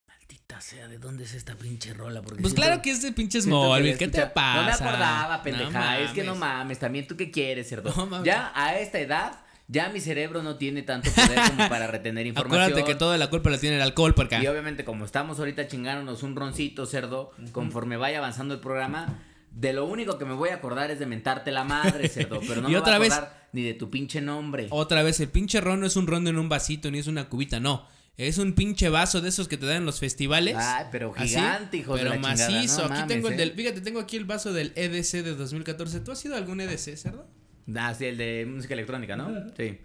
maldita 0.08 0.62
sea, 0.62 0.88
¿de 0.88 0.98
dónde 1.00 1.24
es 1.24 1.34
esta 1.34 1.56
pinche 1.56 1.94
rola? 1.94 2.22
Porque 2.22 2.42
Pues 2.42 2.54
siento- 2.54 2.68
claro 2.68 2.82
que 2.82 2.92
es 2.92 3.02
de 3.02 3.12
pinche 3.12 3.42
Smallville. 3.42 3.98
¿Qué 3.98 4.08
te 4.08 4.26
pasa? 4.28 4.60
No 4.62 4.66
me 4.66 4.72
acordaba, 4.74 5.42
pendeja. 5.44 5.72
No 6.00 6.06
es 6.06 6.12
que 6.12 6.24
no 6.24 6.36
mames. 6.36 6.80
también 6.80 7.08
tú 7.08 7.18
qué 7.18 7.32
quieres, 7.32 7.68
cerdo. 7.68 7.94
No 8.06 8.24
ya 8.24 8.52
a 8.56 8.78
esta 8.78 9.00
edad, 9.00 9.40
ya 9.68 9.90
mi 9.90 10.00
cerebro 10.00 10.44
no 10.44 10.58
tiene 10.58 10.82
tanto 10.84 11.10
poder 11.12 11.40
como 11.56 11.70
para 11.70 11.88
retener 11.88 12.28
información. 12.28 12.64
Acuérdate 12.64 12.92
que 12.92 12.98
toda 12.98 13.18
la 13.18 13.30
culpa 13.30 13.50
la 13.50 13.58
tiene 13.58 13.78
el 13.78 13.82
alcohol, 13.82 14.14
porque 14.14 14.38
Y 14.42 14.48
obviamente, 14.48 14.86
como 14.86 15.06
estamos 15.06 15.40
ahorita 15.40 15.68
chingándonos 15.68 16.24
un 16.24 16.36
roncito, 16.36 16.86
cerdo, 16.86 17.32
conforme 17.52 17.98
vaya 17.98 18.20
avanzando 18.20 18.54
el 18.54 18.60
programa, 18.60 19.20
de 19.52 19.74
lo 19.74 19.86
único 19.86 20.18
que 20.18 20.26
me 20.26 20.34
voy 20.34 20.50
a 20.50 20.56
acordar 20.56 20.92
es 20.92 21.00
de 21.00 21.06
mentarte 21.06 21.52
la 21.52 21.64
madre, 21.64 22.10
cerdo. 22.10 22.40
Pero 22.48 22.62
no 22.62 22.68
Y 22.70 22.74
me 22.74 22.78
otra 22.78 22.98
voy 22.98 23.08
a 23.08 23.10
vez- 23.10 23.14
acordar 23.18 23.46
ni 23.54 23.62
de 23.64 23.74
tu 23.74 23.90
pinche 23.90 24.20
nombre. 24.22 24.68
Otra 24.70 25.02
vez, 25.02 25.20
el 25.22 25.30
pinche 25.30 25.62
ron 25.62 25.80
no 25.80 25.86
es 25.88 25.96
un 25.96 26.08
ron 26.08 26.28
en 26.28 26.38
un 26.38 26.50
vasito 26.50 26.92
ni 26.92 27.00
es 27.00 27.08
una 27.08 27.30
cubita, 27.30 27.60
no. 27.60 27.88
Es 28.18 28.38
un 28.38 28.54
pinche 28.54 28.88
vaso 28.90 29.20
de 29.20 29.28
esos 29.30 29.48
que 29.50 29.58
te 29.58 29.66
dan 29.66 29.78
en 29.78 29.86
los 29.86 30.00
festivales. 30.00 30.56
Ay, 30.58 30.86
pero 30.92 31.12
gigante, 31.14 31.78
hijo 31.78 31.96
de 31.96 32.04
Pero 32.04 32.10
la 32.12 32.16
chingada, 32.22 32.50
macizo. 32.52 32.80
no 32.80 32.86
aquí 32.86 32.94
mames, 32.94 33.08
tengo 33.08 33.28
el 33.30 33.34
¿eh? 33.34 33.38
del. 33.38 33.52
Fíjate, 33.54 33.82
tengo 33.82 34.00
aquí 34.00 34.16
el 34.18 34.24
vaso 34.26 34.54
del 34.54 34.72
EDC 34.76 35.24
de 35.24 35.36
2014. 35.36 36.00
¿Tú 36.02 36.12
has 36.14 36.24
ido 36.24 36.36
a 36.36 36.38
algún 36.38 36.62
EDC, 36.62 36.96
cerdo? 36.98 37.28
Ah, 37.76 37.94
sí, 37.96 38.06
el 38.06 38.18
de 38.18 38.46
música 38.46 38.74
electrónica, 38.74 39.16
¿no? 39.16 39.32
Sí. 39.58 39.78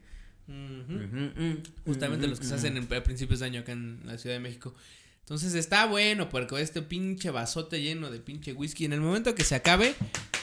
Justamente 1.84 2.26
los 2.26 2.40
que 2.40 2.46
se 2.46 2.54
hacen 2.54 2.76
en- 2.76 2.92
a 2.92 3.02
principios 3.02 3.40
de 3.40 3.46
año 3.46 3.60
acá 3.60 3.72
en 3.72 4.00
la 4.04 4.18
Ciudad 4.18 4.36
de 4.36 4.40
México. 4.40 4.74
Entonces 5.20 5.54
está 5.54 5.86
bueno, 5.86 6.28
porque 6.28 6.60
este 6.60 6.82
pinche 6.82 7.30
vasote 7.30 7.80
lleno 7.80 8.10
de 8.10 8.18
pinche 8.18 8.52
whisky. 8.52 8.84
En 8.84 8.92
el 8.92 9.00
momento 9.00 9.34
que 9.36 9.44
se 9.44 9.54
acabe, 9.54 9.94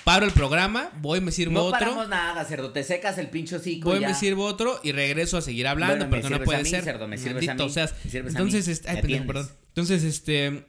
paro 0.06 0.26
el 0.26 0.32
programa, 0.32 0.92
voy, 1.02 1.20
me 1.20 1.32
sirvo 1.34 1.54
No 1.56 1.64
otro. 1.66 1.80
paramos 1.80 2.08
nada, 2.08 2.46
cerdo. 2.46 2.72
Te 2.72 2.84
secas 2.84 3.18
el 3.18 3.30
pinche 3.30 3.58
hocico 3.58 3.90
Voy, 3.90 4.00
ya. 4.00 4.08
me 4.10 4.14
sirvo 4.16 4.46
otro 4.46 4.80
y 4.84 4.94
regreso 4.94 5.36
a 5.38 5.42
seguir 5.42 5.68
hablando 5.68 6.06
Bueno, 6.08 6.10
porque 6.10 6.30
no 6.40 6.44
puede 6.46 6.60
a 6.60 6.64
mí, 6.64 6.70
ser. 6.70 6.84
cerdo, 6.86 7.06
me 7.08 7.18
sirves 7.18 7.44
a 7.50 7.54
Maldito 7.56 7.66
me 7.66 8.10
sirves 8.10 8.36
a 8.36 8.38
Entonces, 8.40 8.68
mí, 8.68 8.72
este, 8.74 8.90
ay, 8.90 9.02
pendejo, 9.02 9.28
perdón. 9.28 9.50
Entonces, 9.68 10.04
este. 10.06 10.66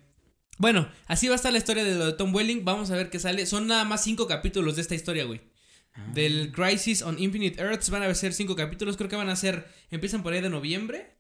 Bueno, 0.59 0.89
así 1.07 1.29
va 1.29 1.35
a 1.35 1.37
estar 1.37 1.53
la 1.53 1.59
historia 1.59 1.85
de 1.85 1.95
lo 1.95 2.07
de 2.07 2.13
Tom 2.15 2.35
Welling. 2.35 2.65
Vamos 2.65 2.91
a 2.91 2.97
ver 2.97 3.11
qué 3.11 3.21
sale. 3.21 3.47
Son 3.47 3.69
nada 3.69 3.85
más 3.85 4.03
cinco 4.03 4.27
capítulos 4.27 4.75
de 4.75 4.83
esta 4.83 4.97
historia, 4.97 5.25
güey. 5.25 5.41
Ah. 5.99 6.11
Del 6.15 6.53
Crisis 6.53 7.03
on 7.03 7.19
Infinite 7.19 7.61
Earths 7.61 7.91
van 7.91 8.03
a 8.05 8.15
ser 8.15 8.33
cinco 8.33 8.55
capítulos. 8.57 8.97
Creo 8.97 9.09
que 9.11 9.17
van 9.17 9.29
a 9.29 9.37
ser. 9.37 9.67
Empiezan 9.91 10.23
por 10.23 10.33
ahí 10.33 10.41
de 10.41 10.51
noviembre. 10.51 11.17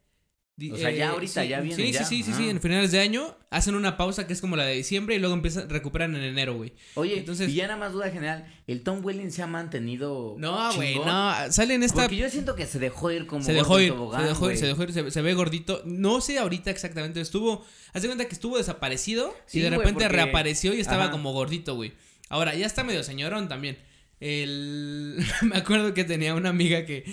O 0.72 0.76
sea, 0.76 0.90
ya 0.90 1.10
ahorita, 1.10 1.42
sí, 1.44 1.48
ya 1.50 1.60
viene 1.60 1.76
Sí, 1.76 1.92
ya. 1.92 2.04
sí, 2.04 2.16
sí, 2.16 2.22
sí, 2.24 2.30
Ah. 2.34 2.36
sí. 2.36 2.48
En 2.48 2.60
finales 2.60 2.90
de 2.90 2.98
año 2.98 3.36
hacen 3.48 3.76
una 3.76 3.96
pausa 3.96 4.26
que 4.26 4.32
es 4.32 4.40
como 4.40 4.56
la 4.56 4.64
de 4.64 4.74
diciembre 4.74 5.14
y 5.14 5.20
luego 5.20 5.32
empiezan, 5.34 5.70
recuperan 5.70 6.16
en 6.16 6.22
enero, 6.24 6.56
güey. 6.56 6.72
Oye, 6.94 7.16
Entonces- 7.16 7.48
y 7.50 7.54
ya 7.54 7.68
nada 7.68 7.78
más 7.78 7.92
duda 7.92 8.10
general, 8.10 8.52
¿el 8.66 8.82
Tom 8.82 8.98
Welling 9.04 9.30
se 9.30 9.40
ha 9.42 9.46
mantenido 9.46 10.34
No, 10.36 10.74
güey, 10.74 10.96
no. 10.96 11.32
Sale 11.52 11.74
en 11.74 11.84
esta 11.84 12.02
Porque 12.02 12.16
yo 12.16 12.28
siento 12.28 12.56
que 12.56 12.66
se 12.66 12.80
dejó 12.80 13.12
ir 13.12 13.28
como 13.28 13.44
se 13.44 13.52
dejó 13.52 13.78
ir, 13.78 13.90
tobogán, 13.92 14.22
se 14.22 14.26
dejó 14.26 14.50
ir, 14.50 14.56
se 14.56 14.66
dejó 14.66 14.82
ir, 14.82 14.92
se, 14.92 15.10
se 15.12 15.22
ve 15.22 15.34
gordito. 15.34 15.80
No 15.84 16.20
sé 16.20 16.40
ahorita 16.40 16.72
exactamente, 16.72 17.20
estuvo, 17.20 17.64
haz 17.92 18.02
de 18.02 18.08
cuenta 18.08 18.26
que 18.26 18.34
estuvo 18.34 18.58
desaparecido 18.58 19.32
Sí, 19.46 19.60
y 19.60 19.62
de 19.62 19.70
repente 19.70 19.92
porque- 19.92 20.08
reapareció 20.08 20.74
y 20.74 20.80
estaba 20.80 21.04
Ajá. 21.04 21.12
como 21.12 21.32
gordito, 21.32 21.76
güey. 21.76 21.92
Ahora, 22.30 22.56
ya 22.56 22.66
está 22.66 22.82
medio 22.82 23.04
señorón 23.04 23.48
también. 23.48 23.78
El... 24.20 25.18
Me 25.42 25.56
acuerdo 25.56 25.94
que 25.94 26.04
tenía 26.04 26.34
una 26.34 26.48
amiga 26.50 26.84
que 26.84 27.04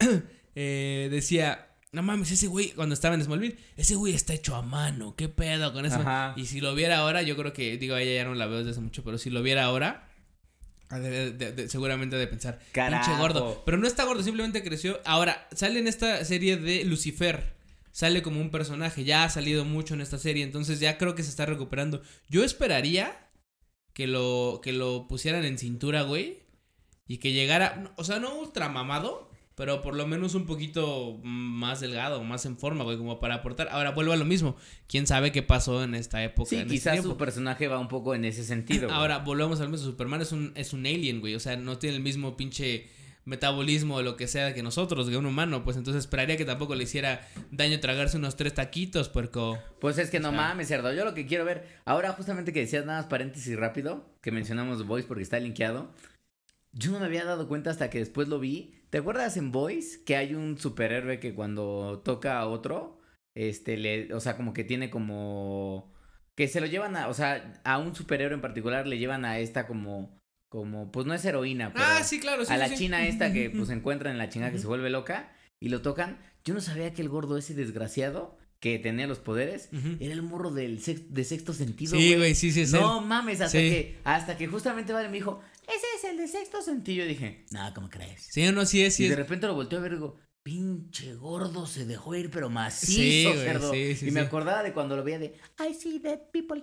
eh, 0.54 1.08
decía, 1.10 1.68
no 1.92 2.02
mames, 2.02 2.30
ese 2.30 2.46
güey, 2.46 2.70
cuando 2.70 2.94
estaba 2.94 3.14
en 3.14 3.22
Smallville, 3.24 3.56
ese 3.76 3.94
güey 3.94 4.14
está 4.14 4.34
hecho 4.34 4.56
a 4.56 4.62
mano, 4.62 5.14
qué 5.16 5.28
pedo 5.28 5.72
con 5.72 5.86
eso. 5.86 5.96
Ajá. 5.96 6.34
Y 6.36 6.46
si 6.46 6.60
lo 6.60 6.74
viera 6.74 6.98
ahora, 6.98 7.22
yo 7.22 7.36
creo 7.36 7.52
que, 7.52 7.76
digo, 7.78 7.94
a 7.94 8.02
ella 8.02 8.22
ya 8.22 8.24
no 8.28 8.34
la 8.34 8.46
veo 8.46 8.58
desde 8.58 8.70
hace 8.72 8.80
mucho, 8.80 9.04
pero 9.04 9.18
si 9.18 9.30
lo 9.30 9.42
viera 9.42 9.64
ahora, 9.64 10.08
de- 10.90 11.32
de- 11.32 11.52
de- 11.52 11.68
seguramente 11.68 12.16
de 12.16 12.26
pensar, 12.26 12.60
pinche 13.00 13.18
gordo. 13.18 13.62
Pero 13.64 13.76
no 13.78 13.86
está 13.86 14.04
gordo, 14.04 14.22
simplemente 14.22 14.62
creció. 14.62 15.00
Ahora, 15.04 15.48
sale 15.54 15.78
en 15.80 15.88
esta 15.88 16.24
serie 16.24 16.56
de 16.56 16.84
Lucifer. 16.84 17.54
Sale 17.92 18.20
como 18.22 18.42
un 18.42 18.50
personaje, 18.50 19.04
ya 19.04 19.24
ha 19.24 19.30
salido 19.30 19.64
mucho 19.64 19.94
en 19.94 20.02
esta 20.02 20.18
serie, 20.18 20.44
entonces 20.44 20.80
ya 20.80 20.98
creo 20.98 21.14
que 21.14 21.22
se 21.22 21.30
está 21.30 21.46
recuperando. 21.46 22.02
Yo 22.28 22.44
esperaría 22.44 23.16
que 23.94 24.06
lo, 24.06 24.60
que 24.62 24.72
lo 24.74 25.08
pusieran 25.08 25.46
en 25.46 25.56
cintura, 25.56 26.02
güey. 26.02 26.40
Y 27.08 27.18
que 27.18 27.32
llegara, 27.32 27.92
o 27.96 28.04
sea, 28.04 28.18
no 28.18 28.34
ultra 28.38 28.68
mamado, 28.68 29.30
pero 29.54 29.80
por 29.80 29.96
lo 29.96 30.06
menos 30.06 30.34
un 30.34 30.44
poquito 30.44 31.18
más 31.22 31.80
delgado, 31.80 32.22
más 32.22 32.44
en 32.44 32.58
forma, 32.58 32.84
güey, 32.84 32.98
como 32.98 33.18
para 33.20 33.36
aportar. 33.36 33.68
Ahora 33.70 33.92
vuelvo 33.92 34.12
a 34.12 34.16
lo 34.16 34.26
mismo. 34.26 34.56
¿Quién 34.86 35.06
sabe 35.06 35.32
qué 35.32 35.42
pasó 35.42 35.82
en 35.82 35.94
esta 35.94 36.22
época? 36.22 36.50
Sí, 36.50 36.56
este 36.56 36.68
quizás 36.68 37.02
su 37.02 37.16
personaje 37.16 37.66
va 37.66 37.78
un 37.78 37.88
poco 37.88 38.14
en 38.14 38.24
ese 38.26 38.44
sentido. 38.44 38.82
güey. 38.88 38.98
Ahora, 38.98 39.18
volvemos 39.18 39.60
al 39.60 39.70
mismo. 39.70 39.86
Superman 39.86 40.20
es 40.20 40.32
un, 40.32 40.52
es 40.56 40.74
un 40.74 40.84
alien, 40.84 41.20
güey. 41.20 41.34
O 41.34 41.40
sea, 41.40 41.56
no 41.56 41.78
tiene 41.78 41.96
el 41.96 42.02
mismo 42.02 42.36
pinche 42.36 42.88
metabolismo 43.24 43.96
o 43.96 44.02
lo 44.02 44.16
que 44.16 44.28
sea 44.28 44.54
que 44.54 44.62
nosotros, 44.62 45.08
que 45.08 45.16
un 45.16 45.24
humano. 45.24 45.64
Pues 45.64 45.76
entonces 45.78 46.00
esperaría 46.04 46.36
que 46.36 46.44
tampoco 46.44 46.74
le 46.74 46.84
hiciera 46.84 47.26
daño 47.50 47.80
tragarse 47.80 48.18
unos 48.18 48.36
tres 48.36 48.52
taquitos, 48.52 49.08
puerco. 49.08 49.58
Pues 49.80 49.96
es 49.96 50.10
que 50.10 50.20
no 50.20 50.28
sea- 50.30 50.36
mames, 50.36 50.68
cerdo. 50.68 50.92
Yo 50.92 51.04
lo 51.04 51.14
que 51.14 51.26
quiero 51.26 51.44
ver, 51.44 51.66
ahora 51.86 52.12
justamente 52.12 52.52
que 52.52 52.60
decías 52.60 52.84
nada 52.84 52.98
más 53.00 53.06
paréntesis 53.08 53.56
rápido, 53.56 54.04
que 54.20 54.32
mencionamos 54.32 54.86
Voice 54.86 55.08
porque 55.08 55.22
está 55.22 55.38
linkeado. 55.40 55.90
Yo 56.78 56.92
no 56.92 57.00
me 57.00 57.06
había 57.06 57.24
dado 57.24 57.48
cuenta 57.48 57.70
hasta 57.70 57.88
que 57.90 57.98
después 57.98 58.28
lo 58.28 58.38
vi. 58.38 58.74
¿Te 58.90 58.98
acuerdas 58.98 59.36
en 59.36 59.50
Voice 59.50 60.04
que 60.04 60.16
hay 60.16 60.34
un 60.34 60.58
superhéroe 60.58 61.18
que 61.20 61.34
cuando 61.34 62.02
toca 62.04 62.38
a 62.38 62.46
otro, 62.46 63.00
este, 63.34 63.76
le, 63.76 64.12
o 64.14 64.20
sea, 64.20 64.36
como 64.36 64.52
que 64.52 64.62
tiene 64.64 64.90
como, 64.90 65.92
que 66.36 66.48
se 66.48 66.60
lo 66.60 66.66
llevan 66.66 66.96
a, 66.96 67.08
o 67.08 67.14
sea, 67.14 67.60
a 67.64 67.78
un 67.78 67.94
superhéroe 67.94 68.34
en 68.34 68.40
particular 68.42 68.86
le 68.86 68.98
llevan 68.98 69.24
a 69.24 69.38
esta 69.38 69.66
como, 69.66 70.18
como, 70.50 70.92
pues 70.92 71.06
no 71.06 71.14
es 71.14 71.24
heroína, 71.24 71.72
pero 71.72 71.84
Ah, 71.86 72.02
sí, 72.04 72.20
claro, 72.20 72.44
sí. 72.44 72.52
a 72.52 72.58
la 72.58 72.68
sí, 72.68 72.76
china 72.76 73.06
esta 73.06 73.32
que 73.32 73.50
pues 73.50 73.68
se 73.68 73.74
encuentra 73.74 74.10
en 74.10 74.18
la 74.18 74.28
chingada 74.28 74.52
que 74.52 74.58
se 74.58 74.66
vuelve 74.66 74.90
loca 74.90 75.32
y 75.60 75.70
lo 75.70 75.80
tocan. 75.82 76.18
Yo 76.44 76.52
no 76.54 76.60
sabía 76.60 76.92
que 76.92 77.02
el 77.02 77.08
gordo 77.08 77.36
ese 77.38 77.54
desgraciado 77.54 78.38
que 78.60 78.78
tenía 78.78 79.06
los 79.06 79.18
poderes 79.18 79.68
era 80.00 80.14
el 80.14 80.22
morro 80.22 80.50
del 80.50 80.80
de 81.10 81.24
sexto 81.24 81.52
sentido. 81.52 81.96
Sí, 81.96 82.16
güey, 82.16 82.34
sí, 82.34 82.52
sí, 82.52 82.62
él. 82.62 82.72
No 82.72 83.00
mames, 83.02 83.40
hasta 83.42 83.58
Sí. 83.58 83.68
que 83.68 83.98
hasta 84.04 84.36
que 84.38 84.46
justamente 84.46 84.92
Vale 84.94 85.08
me 85.08 85.16
dijo, 85.16 85.40
ese 85.66 85.86
es 85.98 86.04
el 86.10 86.16
de 86.16 86.28
sexto 86.28 86.62
sentido. 86.62 87.04
Y 87.04 87.08
dije, 87.08 87.44
no, 87.50 87.72
¿cómo 87.74 87.88
crees? 87.90 88.22
Sí 88.30 88.46
o 88.46 88.52
no, 88.52 88.64
sí 88.66 88.84
es, 88.84 88.94
sí 88.94 89.04
y 89.04 89.08
de 89.08 89.16
repente 89.16 89.46
lo 89.46 89.54
volteé 89.54 89.78
a 89.78 89.82
ver 89.82 89.92
y 89.92 89.94
digo, 89.96 90.16
pinche 90.44 91.14
gordo 91.14 91.66
se 91.66 91.84
dejó 91.86 92.14
ir, 92.14 92.30
pero 92.30 92.48
macizo, 92.50 93.32
Sí, 93.32 93.38
cerdo. 93.38 93.72
sí, 93.72 93.96
sí, 93.96 94.08
y 94.08 94.10
me 94.12 94.20
acordaba 94.20 94.62
de 94.62 94.72
cuando 94.72 94.96
lo 94.96 95.02
veía 95.04 95.18
de, 95.18 95.34
I 95.58 95.74
see 95.74 95.98
dead 95.98 96.20
people. 96.32 96.62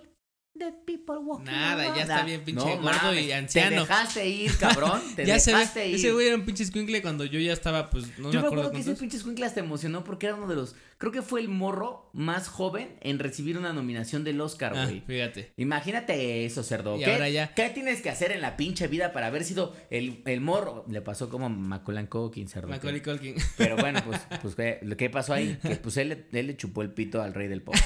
Dead 0.56 0.72
people 0.86 1.16
walking 1.18 1.46
Nada, 1.46 1.82
ya 1.82 1.90
around". 1.90 2.00
está 2.02 2.22
bien 2.22 2.44
pinche 2.44 2.76
gordo 2.76 3.12
y 3.12 3.32
anciano. 3.32 3.70
Te 3.70 3.88
dejaste 3.88 4.28
ir, 4.28 4.56
cabrón. 4.60 5.02
Te 5.16 5.26
ya 5.26 5.40
se 5.40 5.50
dejaste 5.50 5.80
ve. 5.80 5.88
ir. 5.88 5.94
Ese 5.96 6.12
güey 6.12 6.28
era 6.28 6.36
un 6.36 6.44
pinche 6.44 6.62
escuincle 6.62 7.02
cuando 7.02 7.24
yo 7.24 7.40
ya 7.40 7.52
estaba, 7.52 7.90
pues, 7.90 8.04
no 8.20 8.30
Yo 8.30 8.34
me 8.34 8.34
me 8.34 8.38
acuerdo 8.38 8.46
acuerdo 8.68 8.70
que 8.70 8.78
ese 8.78 8.94
pinche 8.94 9.16
escuinclas 9.16 9.52
te 9.54 9.58
emocionó 9.58 10.04
porque 10.04 10.26
era 10.26 10.36
uno 10.36 10.46
de 10.46 10.54
los. 10.54 10.76
Creo 10.98 11.12
que 11.12 11.22
fue 11.22 11.40
el 11.40 11.48
morro 11.48 12.08
más 12.12 12.48
joven 12.48 12.96
en 13.00 13.18
recibir 13.18 13.58
una 13.58 13.72
nominación 13.72 14.24
del 14.24 14.40
Oscar, 14.40 14.72
Ah, 14.76 14.84
güey. 14.86 15.00
fíjate. 15.06 15.52
Imagínate 15.56 16.44
eso, 16.44 16.62
cerdo. 16.62 16.96
Y 16.96 17.04
¿Qué, 17.04 17.12
ahora 17.12 17.28
ya. 17.28 17.52
¿Qué 17.54 17.68
tienes 17.70 18.00
que 18.00 18.10
hacer 18.10 18.32
en 18.32 18.40
la 18.40 18.56
pinche 18.56 18.86
vida 18.88 19.12
para 19.12 19.26
haber 19.26 19.44
sido 19.44 19.74
el, 19.90 20.22
el 20.26 20.40
morro? 20.40 20.84
Le 20.88 21.00
pasó 21.00 21.28
como 21.28 21.46
a 21.46 21.48
Macaulay 21.48 22.06
Culkin, 22.06 22.48
cerdo. 22.48 22.68
Macaulay 22.68 23.00
Culkin. 23.02 23.34
Pero 23.56 23.76
bueno, 23.76 24.02
pues, 24.06 24.20
pues 24.42 24.54
¿qué, 24.54 24.80
¿qué 24.96 25.10
pasó 25.10 25.34
ahí? 25.34 25.58
Que 25.62 25.76
pues 25.76 25.96
él, 25.96 26.08
le- 26.10 26.38
él 26.38 26.46
le 26.46 26.56
chupó 26.56 26.82
el 26.82 26.90
pito 26.90 27.20
al 27.22 27.34
rey 27.34 27.48
del 27.48 27.62
pop. 27.62 27.74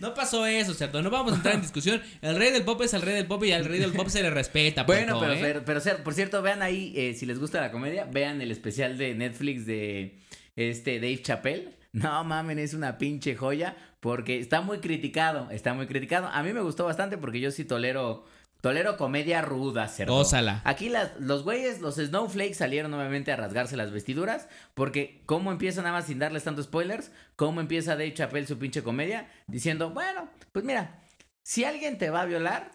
No 0.00 0.12
pasó 0.14 0.44
eso, 0.46 0.74
¿cierto? 0.74 1.00
No 1.02 1.08
vamos 1.10 1.32
a 1.32 1.36
entrar 1.36 1.54
en 1.54 1.62
discusión. 1.62 2.02
El 2.20 2.36
rey 2.36 2.50
del 2.52 2.62
pop 2.62 2.80
es 2.82 2.92
el 2.94 3.00
rey 3.02 3.14
del 3.14 3.26
pop 3.26 3.42
y 3.44 3.52
al 3.52 3.64
rey 3.64 3.78
del 3.80 3.92
pop 3.92 4.08
se 4.08 4.22
le 4.22 4.28
respeta. 4.30 4.82
Bueno, 4.82 5.18
pero, 5.18 5.32
¿eh? 5.32 5.38
pero, 5.40 5.64
pero, 5.64 6.04
por 6.04 6.12
cierto, 6.14 6.42
vean 6.42 6.60
ahí, 6.62 6.92
eh, 6.96 7.14
si 7.14 7.24
les 7.24 7.38
gusta 7.38 7.60
la 7.60 7.70
comedia, 7.70 8.04
vean 8.04 8.40
el 8.42 8.50
especial 8.50 8.98
de 8.98 9.14
Netflix 9.14 9.64
de 9.66 10.18
este 10.56 10.96
Dave 10.96 11.22
Chappelle. 11.22 11.70
No 11.92 12.24
mamen, 12.24 12.58
es 12.58 12.72
una 12.72 12.96
pinche 12.96 13.36
joya 13.36 13.76
porque 14.00 14.38
está 14.38 14.62
muy 14.62 14.78
criticado, 14.78 15.50
está 15.50 15.74
muy 15.74 15.86
criticado. 15.86 16.28
A 16.28 16.42
mí 16.42 16.52
me 16.52 16.62
gustó 16.62 16.86
bastante 16.86 17.18
porque 17.18 17.38
yo 17.38 17.50
sí 17.50 17.66
tolero, 17.66 18.24
tolero 18.62 18.96
comedia 18.96 19.42
ruda, 19.42 19.86
cerdo. 19.88 20.14
Gózala. 20.14 20.62
Aquí 20.64 20.88
las, 20.88 21.12
los 21.20 21.44
güeyes, 21.44 21.82
los 21.82 21.96
snowflakes 21.96 22.54
salieron 22.54 22.90
nuevamente 22.90 23.30
a 23.30 23.36
rasgarse 23.36 23.76
las 23.76 23.90
vestiduras 23.90 24.48
porque 24.72 25.22
cómo 25.26 25.52
empieza 25.52 25.82
nada 25.82 25.92
más 25.92 26.06
sin 26.06 26.18
darles 26.18 26.44
tantos 26.44 26.64
spoilers, 26.64 27.12
cómo 27.36 27.60
empieza 27.60 27.92
Dave 27.92 28.14
Chappelle 28.14 28.46
su 28.46 28.58
pinche 28.58 28.82
comedia 28.82 29.28
diciendo, 29.46 29.90
bueno, 29.90 30.30
pues 30.52 30.64
mira, 30.64 31.02
si 31.42 31.64
alguien 31.64 31.98
te 31.98 32.08
va 32.08 32.22
a 32.22 32.26
violar, 32.26 32.70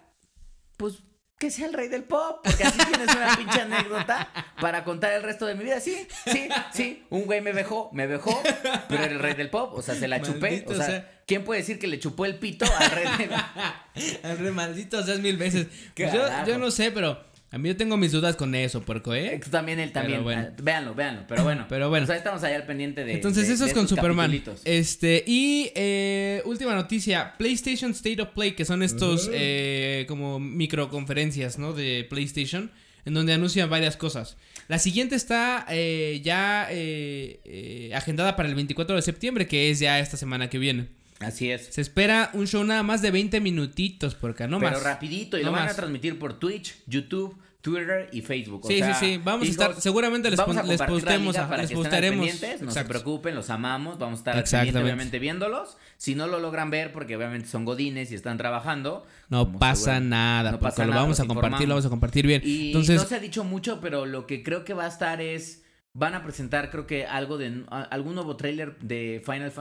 pues 0.77 1.01
que 1.38 1.52
sea 1.52 1.67
el 1.67 1.73
rey 1.73 1.88
del 1.88 2.04
pop, 2.04 2.39
porque 2.43 2.63
así 2.63 2.78
tienes 2.78 3.15
una 3.15 3.36
pinche 3.38 3.62
anécdota 3.62 4.30
para 4.60 4.84
contar 4.84 5.13
el 5.13 5.23
resto 5.23 5.45
de 5.45 5.56
mi 5.56 5.63
vida. 5.63 5.80
Sí, 5.80 6.08
sí, 6.26 6.50
sí, 6.73 7.04
un 7.10 7.26
güey 7.26 7.41
me 7.41 7.54
dejó, 7.54 7.89
me 7.93 8.08
dejó, 8.08 8.41
pero 8.89 9.04
era 9.04 9.12
el 9.13 9.19
rey 9.19 9.36
del 9.36 9.50
pop, 9.50 9.73
o 9.76 9.82
sea, 9.82 9.95
se 9.95 10.08
la 10.08 10.21
chupé. 10.21 10.65
O 10.67 10.73
sea, 10.73 10.86
sea. 10.86 11.21
¿quién 11.28 11.43
puede 11.43 11.62
decir 11.62 11.78
que 11.78 11.88
le 11.88 12.00
chupó 12.00 12.26
el 12.26 12.39
pito 12.39 12.65
al 12.65 12.91
rey 12.91 13.08
del 13.17 13.34
Al 14.23 14.38
re 14.38 14.52
maldito 14.52 15.04
seas 15.04 15.19
mil 15.19 15.38
veces. 15.38 15.67
Pues 15.95 16.12
yo 16.12 16.58
no 16.58 16.71
sé, 16.71 16.91
pero 16.91 17.23
a 17.49 17.57
mí 17.57 17.69
yo 17.69 17.77
tengo 17.77 17.95
mis 17.97 18.12
dudas 18.12 18.36
con 18.36 18.53
eso, 18.55 18.81
puerco, 18.81 19.13
¿eh? 19.15 19.39
También, 19.49 19.79
él 19.79 19.91
también. 19.91 20.23
Bueno. 20.23 20.47
Ah, 20.49 20.53
Véanlo, 20.62 20.93
véanlo, 20.95 21.21
pero 21.27 21.43
bueno. 21.43 21.65
Pero 21.69 21.89
bueno. 21.89 22.03
O 22.03 22.07
sea, 22.07 22.17
estamos 22.17 22.43
allá 22.43 22.57
al 22.57 22.65
pendiente 22.65 23.05
de. 23.05 23.13
Entonces 23.13 23.47
de- 23.47 23.53
eso 23.53 23.65
es 23.65 23.73
con 23.73 23.88
Superman. 23.88 24.27
capitulitos. 24.31 24.62
Este, 24.65 25.23
y 25.25 25.71
eh, 25.75 26.41
última 26.45 26.75
noticia, 26.75 27.36
PlayStation 27.38 27.91
State 27.91 28.21
of 28.21 28.29
Play, 28.29 28.51
que 28.53 28.65
son 28.65 28.83
estos 28.83 29.29
eh, 29.31 30.05
como 30.07 30.39
microconferencias, 30.39 31.57
¿no? 31.57 31.73
De 31.73 32.05
PlayStation, 32.10 32.71
en 33.05 33.13
donde 33.13 33.33
anuncian 33.33 33.69
varias 33.69 33.97
cosas. 33.97 34.38
La 34.67 34.79
siguiente 34.79 35.15
está 35.15 35.65
eh, 35.69 36.19
ya 36.23 36.67
eh, 36.69 37.39
eh, 37.45 37.91
agendada 37.95 38.36
para 38.36 38.49
el 38.49 38.55
24 38.55 38.95
de 38.95 39.01
septiembre, 39.01 39.47
que 39.47 39.69
es 39.69 39.79
ya 39.79 39.99
esta 39.99 40.17
semana 40.17 40.49
que 40.49 40.57
viene. 40.60 40.88
Así 41.19 41.49
es. 41.51 41.65
Se 41.73 41.82
espera 41.82 42.30
un 42.34 42.45
show 42.47 42.63
nada 42.63 42.84
más 42.84 43.01
de 43.01 43.10
20 43.12 43.39
minutitos, 43.41 44.13
porque 44.15 44.47
no 44.47 44.60
pero 44.60 44.71
más. 44.73 44.84
rapidito, 44.84 45.38
y 45.38 45.41
No 45.41 45.47
lo 45.47 45.51
van 45.53 45.63
más. 45.65 45.73
a 45.73 45.75
transmitir 45.75 46.19
por 46.19 46.38
Twitch, 46.38 46.75
YouTube, 46.86 47.36
Twitter 47.60 48.08
y 48.13 48.21
Facebook. 48.21 48.63
O 48.65 48.67
Sí, 48.67 48.77
sea, 48.77 48.93
sí, 48.93 49.06
sí. 49.15 49.21
Vamos 49.21 49.47
a 49.47 49.51
estar- 49.51 49.82
seguramente 49.82 50.30
les 50.30 50.38
vamos 50.38 50.56
a 50.58 50.63
les 50.63 50.80
la 50.80 50.86
postemos 50.86 51.34
liga 51.36 51.49
para 51.49 51.63
les 51.63 51.69
que 51.71 51.73
estén 51.73 51.77
al 51.86 51.91
postaremos. 51.91 52.27
pendientes, 52.30 52.62
No 52.62 52.71
se 52.71 52.86
preocupen, 52.86 53.34
los 53.36 53.49
amamos. 53.49 53.97
Vamos 53.97 54.21
a 54.27 54.39
estar 54.41 54.67
obviamente, 54.84 55.17
viéndolos. 55.19 55.75
Si 55.97 56.13
no 56.13 56.27
lo 56.27 56.39
logran 56.39 56.69
ver, 56.69 56.93
porque 56.93 57.15
obviamente 57.17 57.49
son 57.49 57.65
godines 57.65 58.12
y 58.12 58.15
están 58.15 58.38
trabajando. 58.38 59.06
No 59.30 59.51
pasa 59.58 59.95
seguro- 59.95 60.10
nada, 60.10 60.51
no 60.51 60.60
porque 60.60 60.71
pasa 60.71 60.86
lo 60.86 60.91
nada, 60.91 61.01
vamos 61.01 61.19
a 61.19 61.25
compartir, 61.25 61.67
lo 61.67 61.73
vamos 61.73 61.86
a 61.88 61.89
compartir 61.89 62.27
bien. 62.27 62.41
Y 62.45 62.67
Entonces, 62.67 63.01
no 63.01 63.08
se 63.08 63.15
ha 63.15 63.19
dicho 63.19 63.43
mucho, 63.43 63.82
pero 63.82 64.06
lo 64.06 64.27
que 64.27 64.43
creo 64.43 64.63
que 64.63 64.73
va 64.75 64.86
a 64.86 64.89
estar 64.89 65.19
es. 65.19 65.63
Van 65.93 66.13
a 66.13 66.21
presentar, 66.23 66.69
creo 66.69 66.86
que 66.86 67.08
algo 67.08 67.39
de. 67.39 67.63
algún 67.89 68.13
nuevo 68.13 68.38
tráiler 68.38 68.77
de 68.80 69.19
Final 69.25 69.51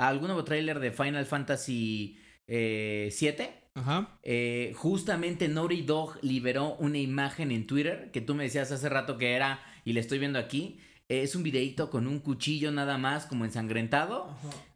Fan. 0.00 0.08
Algún 0.08 0.28
nuevo 0.28 0.44
tráiler 0.44 0.80
de 0.80 0.90
Final 0.92 1.26
Fantasy 1.26 2.18
eh, 2.46 3.08
7. 3.12 3.50
ajá. 3.74 4.18
Eh, 4.22 4.72
justamente 4.76 5.48
Naughty 5.48 5.82
Dog 5.82 6.18
liberó 6.22 6.74
una 6.76 6.98
imagen 6.98 7.50
en 7.52 7.66
Twitter 7.66 8.10
que 8.12 8.20
tú 8.20 8.34
me 8.34 8.44
decías 8.44 8.72
hace 8.72 8.88
rato 8.88 9.16
que 9.18 9.32
era, 9.32 9.60
y 9.84 9.92
le 9.92 10.00
estoy 10.00 10.18
viendo 10.18 10.38
aquí. 10.38 10.78
Es 11.08 11.34
un 11.34 11.42
videíto 11.42 11.90
con 11.90 12.06
un 12.06 12.20
cuchillo 12.20 12.70
nada 12.70 12.96
más, 12.96 13.26
como 13.26 13.44
ensangrentado, 13.44 14.28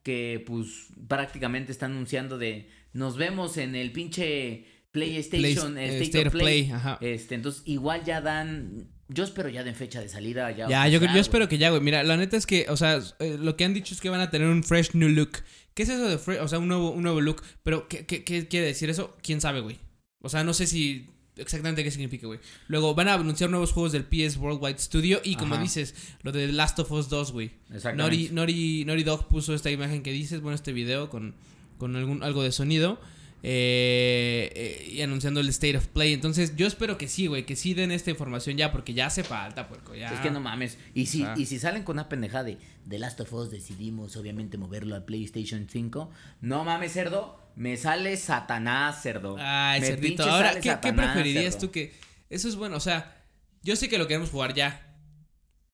que 0.02 0.42
pues 0.46 0.88
prácticamente 1.06 1.70
está 1.72 1.86
anunciando 1.86 2.38
de 2.38 2.68
nos 2.92 3.16
vemos 3.16 3.56
en 3.56 3.74
el 3.76 3.92
pinche 3.92 4.64
PlayStation 4.90 5.74
Play- 5.74 6.02
State, 6.02 6.26
of 6.28 6.32
Play. 6.32 6.42
Play, 6.64 6.70
ajá. 6.72 6.98
Este, 7.00 7.34
entonces 7.36 7.62
igual 7.66 8.04
ya 8.04 8.20
dan, 8.20 8.88
yo 9.08 9.24
espero 9.24 9.48
ya 9.48 9.62
den 9.62 9.74
fecha 9.74 10.00
de 10.00 10.08
salida 10.08 10.50
ya. 10.50 10.68
Ya, 10.68 10.88
yo, 10.88 11.00
yo 11.00 11.20
espero 11.20 11.48
que 11.48 11.58
ya, 11.58 11.70
güey. 11.70 11.82
Mira, 11.82 12.02
la 12.02 12.16
neta 12.16 12.36
es 12.36 12.46
que, 12.46 12.66
o 12.68 12.76
sea, 12.76 13.00
eh, 13.18 13.36
lo 13.38 13.56
que 13.56 13.64
han 13.64 13.74
dicho 13.74 13.94
es 13.94 14.00
que 14.00 14.08
van 14.10 14.20
a 14.20 14.30
tener 14.30 14.48
un 14.48 14.62
fresh 14.62 14.94
new 14.94 15.08
look. 15.08 15.42
¿Qué 15.74 15.82
es 15.82 15.88
eso 15.88 16.08
de 16.08 16.18
fresh? 16.18 16.40
O 16.40 16.48
sea, 16.48 16.58
un 16.58 16.68
nuevo, 16.68 16.90
un 16.90 17.02
nuevo 17.02 17.20
look. 17.20 17.42
Pero, 17.62 17.88
¿qué, 17.88 18.06
qué, 18.06 18.24
qué 18.24 18.48
quiere 18.48 18.66
decir 18.66 18.90
eso? 18.90 19.16
¿Quién 19.22 19.40
sabe, 19.40 19.60
güey? 19.60 19.78
O 20.20 20.28
sea, 20.28 20.44
no 20.44 20.54
sé 20.54 20.66
si 20.66 21.10
exactamente 21.36 21.82
qué 21.82 21.90
significa, 21.90 22.26
güey. 22.26 22.40
Luego 22.68 22.94
van 22.94 23.08
a 23.08 23.14
anunciar 23.14 23.50
nuevos 23.50 23.72
juegos 23.72 23.92
del 23.92 24.04
PS 24.04 24.36
Worldwide 24.38 24.78
Studio. 24.78 25.20
Y 25.22 25.36
como 25.36 25.54
Ajá. 25.54 25.62
dices, 25.62 25.94
lo 26.22 26.32
de 26.32 26.50
Last 26.52 26.78
of 26.78 26.90
Us 26.92 27.08
2, 27.08 27.32
güey. 27.32 27.50
Exactamente. 27.72 28.02
Naughty, 28.02 28.34
Naughty, 28.34 28.84
Naughty 28.86 29.02
Dog 29.04 29.28
puso 29.28 29.54
esta 29.54 29.70
imagen 29.70 30.02
que 30.02 30.12
dices, 30.12 30.40
bueno, 30.40 30.54
este 30.54 30.72
video 30.72 31.10
con, 31.10 31.34
con 31.78 31.96
algún, 31.96 32.22
algo 32.22 32.42
de 32.42 32.52
sonido. 32.52 33.00
Eh, 33.46 34.50
eh, 34.54 34.88
y 34.90 35.02
anunciando 35.02 35.40
el 35.40 35.48
State 35.50 35.76
of 35.76 35.86
Play. 35.88 36.14
Entonces, 36.14 36.56
yo 36.56 36.66
espero 36.66 36.96
que 36.96 37.08
sí, 37.08 37.26
güey, 37.26 37.44
que 37.44 37.56
sí 37.56 37.74
den 37.74 37.90
esta 37.90 38.10
información 38.10 38.56
ya, 38.56 38.72
porque 38.72 38.94
ya 38.94 39.04
hace 39.06 39.22
falta, 39.22 39.68
puerco. 39.68 39.94
Ya. 39.94 40.08
Es 40.14 40.20
que 40.20 40.30
no 40.30 40.40
mames. 40.40 40.78
Y 40.94 41.04
si, 41.06 41.24
Ah. 41.24 41.34
y 41.36 41.44
si 41.44 41.58
salen 41.58 41.82
con 41.82 41.96
una 41.96 42.08
pendejada 42.08 42.44
de 42.44 42.58
The 42.88 42.98
Last 42.98 43.20
of 43.20 43.30
Us, 43.34 43.50
decidimos 43.50 44.16
obviamente 44.16 44.56
moverlo 44.56 44.94
al 44.94 45.04
PlayStation 45.04 45.68
5. 45.70 46.10
No 46.40 46.64
mames, 46.64 46.92
cerdo. 46.94 47.38
Me 47.54 47.76
sale 47.76 48.16
Satanás, 48.16 49.02
cerdo. 49.02 49.36
Ay, 49.38 49.82
Me 49.82 49.86
cerdito. 49.88 50.22
Ahora, 50.24 50.54
¿qué, 50.58 50.74
qué 50.82 50.92
preferirías 50.94 51.52
cerdo. 51.54 51.66
tú 51.66 51.70
que.? 51.72 51.92
Eso 52.30 52.48
es 52.48 52.56
bueno, 52.56 52.76
o 52.78 52.80
sea, 52.80 53.22
yo 53.62 53.76
sé 53.76 53.90
que 53.90 53.98
lo 53.98 54.08
queremos 54.08 54.30
jugar 54.30 54.54
ya. 54.54 54.96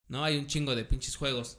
¿No? 0.09 0.25
Hay 0.25 0.37
un 0.39 0.49
chingo 0.49 0.75
de 0.75 0.85
pinches 0.85 1.15
juegos. 1.15 1.57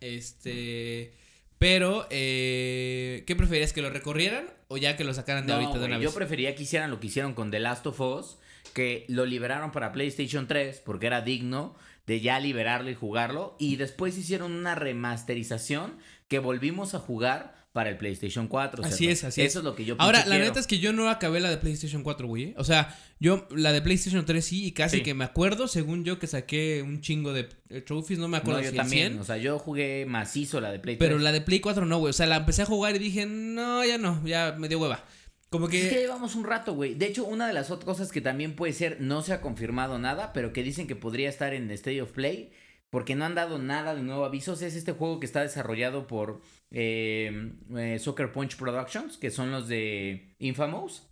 Este. 0.00 1.14
Pero, 1.58 2.08
eh, 2.10 3.22
¿qué 3.28 3.36
preferirías? 3.36 3.72
¿Que 3.72 3.80
lo 3.82 3.90
recorrieran 3.90 4.46
o 4.72 4.76
ya 4.76 4.96
que 4.96 5.02
lo 5.02 5.12
sacaran 5.12 5.46
de 5.46 5.52
No, 5.52 5.58
ahorita 5.58 5.80
de 5.80 5.86
una 5.86 5.98
vez? 5.98 6.04
yo 6.04 6.14
prefería 6.14 6.54
que 6.54 6.62
hicieran 6.62 6.90
lo 6.90 7.00
que 7.00 7.08
hicieron 7.08 7.34
con 7.34 7.50
The 7.50 7.58
Last 7.58 7.86
of 7.88 8.00
Us, 8.00 8.38
que 8.72 9.04
lo 9.08 9.26
liberaron 9.26 9.72
para 9.72 9.90
PlayStation 9.90 10.46
3 10.46 10.80
porque 10.86 11.08
era 11.08 11.22
digno 11.22 11.74
de 12.06 12.20
ya 12.20 12.38
liberarlo 12.38 12.88
y 12.88 12.94
jugarlo. 12.94 13.56
Y 13.58 13.76
después 13.76 14.16
hicieron 14.16 14.52
una 14.52 14.76
remasterización 14.76 15.98
que 16.28 16.38
volvimos 16.38 16.94
a 16.94 17.00
jugar 17.00 17.59
para 17.72 17.90
el 17.90 17.96
PlayStation 17.96 18.48
4. 18.48 18.84
Así 18.84 19.04
cerdo. 19.04 19.12
es, 19.12 19.24
así 19.24 19.42
Eso 19.42 19.48
es. 19.48 19.56
es 19.56 19.64
lo 19.64 19.76
que 19.76 19.84
yo 19.84 19.94
Ahora, 19.98 20.18
la 20.20 20.24
quiero. 20.24 20.44
neta 20.44 20.58
es 20.60 20.66
que 20.66 20.78
yo 20.80 20.92
no 20.92 21.08
acabé 21.08 21.38
la 21.40 21.50
de 21.50 21.56
PlayStation 21.58 22.02
4, 22.02 22.26
güey. 22.26 22.42
¿eh? 22.44 22.54
O 22.56 22.64
sea, 22.64 22.98
yo 23.20 23.46
la 23.54 23.72
de 23.72 23.80
PlayStation 23.80 24.24
3 24.24 24.44
sí, 24.44 24.64
y 24.66 24.72
casi 24.72 24.98
Sí. 24.98 25.02
que 25.04 25.14
me 25.14 25.24
acuerdo, 25.24 25.68
según 25.68 26.04
yo, 26.04 26.18
que 26.18 26.26
saqué 26.26 26.82
un 26.82 27.00
chingo 27.00 27.32
de 27.32 27.48
eh, 27.68 27.80
trophies, 27.80 28.18
no 28.18 28.26
me 28.28 28.38
acuerdo 28.38 28.58
No, 28.60 28.64
yo 28.64 28.70
si 28.70 28.76
el 28.76 28.82
también. 28.82 29.08
100. 29.12 29.20
O 29.20 29.24
sea, 29.24 29.36
yo 29.36 29.58
jugué 29.58 30.04
macizo 30.06 30.60
la 30.60 30.72
de 30.72 30.80
Play 30.80 30.96
Pero 30.96 31.14
3. 31.14 31.22
la 31.22 31.32
de 31.32 31.40
Play 31.42 31.60
4 31.60 31.86
no, 31.86 31.98
güey. 31.98 32.10
O 32.10 32.14
sea, 32.14 32.26
la 32.26 32.36
empecé 32.38 32.62
a 32.62 32.66
jugar 32.66 32.96
y 32.96 32.98
dije, 32.98 33.26
no, 33.26 33.84
ya 33.84 33.98
no, 33.98 34.20
ya 34.26 34.56
me 34.58 34.68
dio 34.68 34.80
hueva. 34.80 35.04
Como 35.48 35.66
que. 35.68 35.82
Es 35.86 35.92
que 35.92 36.00
llevamos 36.00 36.34
un 36.36 36.44
rato, 36.44 36.74
güey. 36.74 36.94
De 36.94 37.06
hecho, 37.06 37.24
una 37.24 37.46
de 37.46 37.52
las 37.52 37.70
otras 37.70 37.84
cosas 37.84 38.12
que 38.12 38.20
también 38.20 38.54
puede 38.56 38.72
ser, 38.72 39.00
no 39.00 39.22
se 39.22 39.32
ha 39.32 39.40
confirmado 39.40 39.98
nada, 39.98 40.32
pero 40.32 40.52
que 40.52 40.62
dicen 40.62 40.86
que 40.86 40.94
podría 40.96 41.28
estar 41.28 41.54
en 41.54 41.70
State 41.72 42.00
of 42.02 42.12
Play, 42.12 42.50
porque 42.90 43.14
no 43.14 43.24
han 43.24 43.34
dado 43.34 43.58
nada 43.58 43.94
de 43.94 44.02
nuevo 44.02 44.24
avisos, 44.24 44.62
es 44.62 44.74
este 44.74 44.92
juego 44.92 45.20
que 45.20 45.26
está 45.26 45.40
desarrollado 45.40 46.06
por 46.06 46.42
eh, 46.70 47.52
eh, 47.76 47.98
Soccer 47.98 48.32
Punch 48.32 48.56
Productions, 48.56 49.16
que 49.16 49.30
son 49.30 49.50
los 49.52 49.68
de 49.68 50.34
Infamous, 50.38 51.08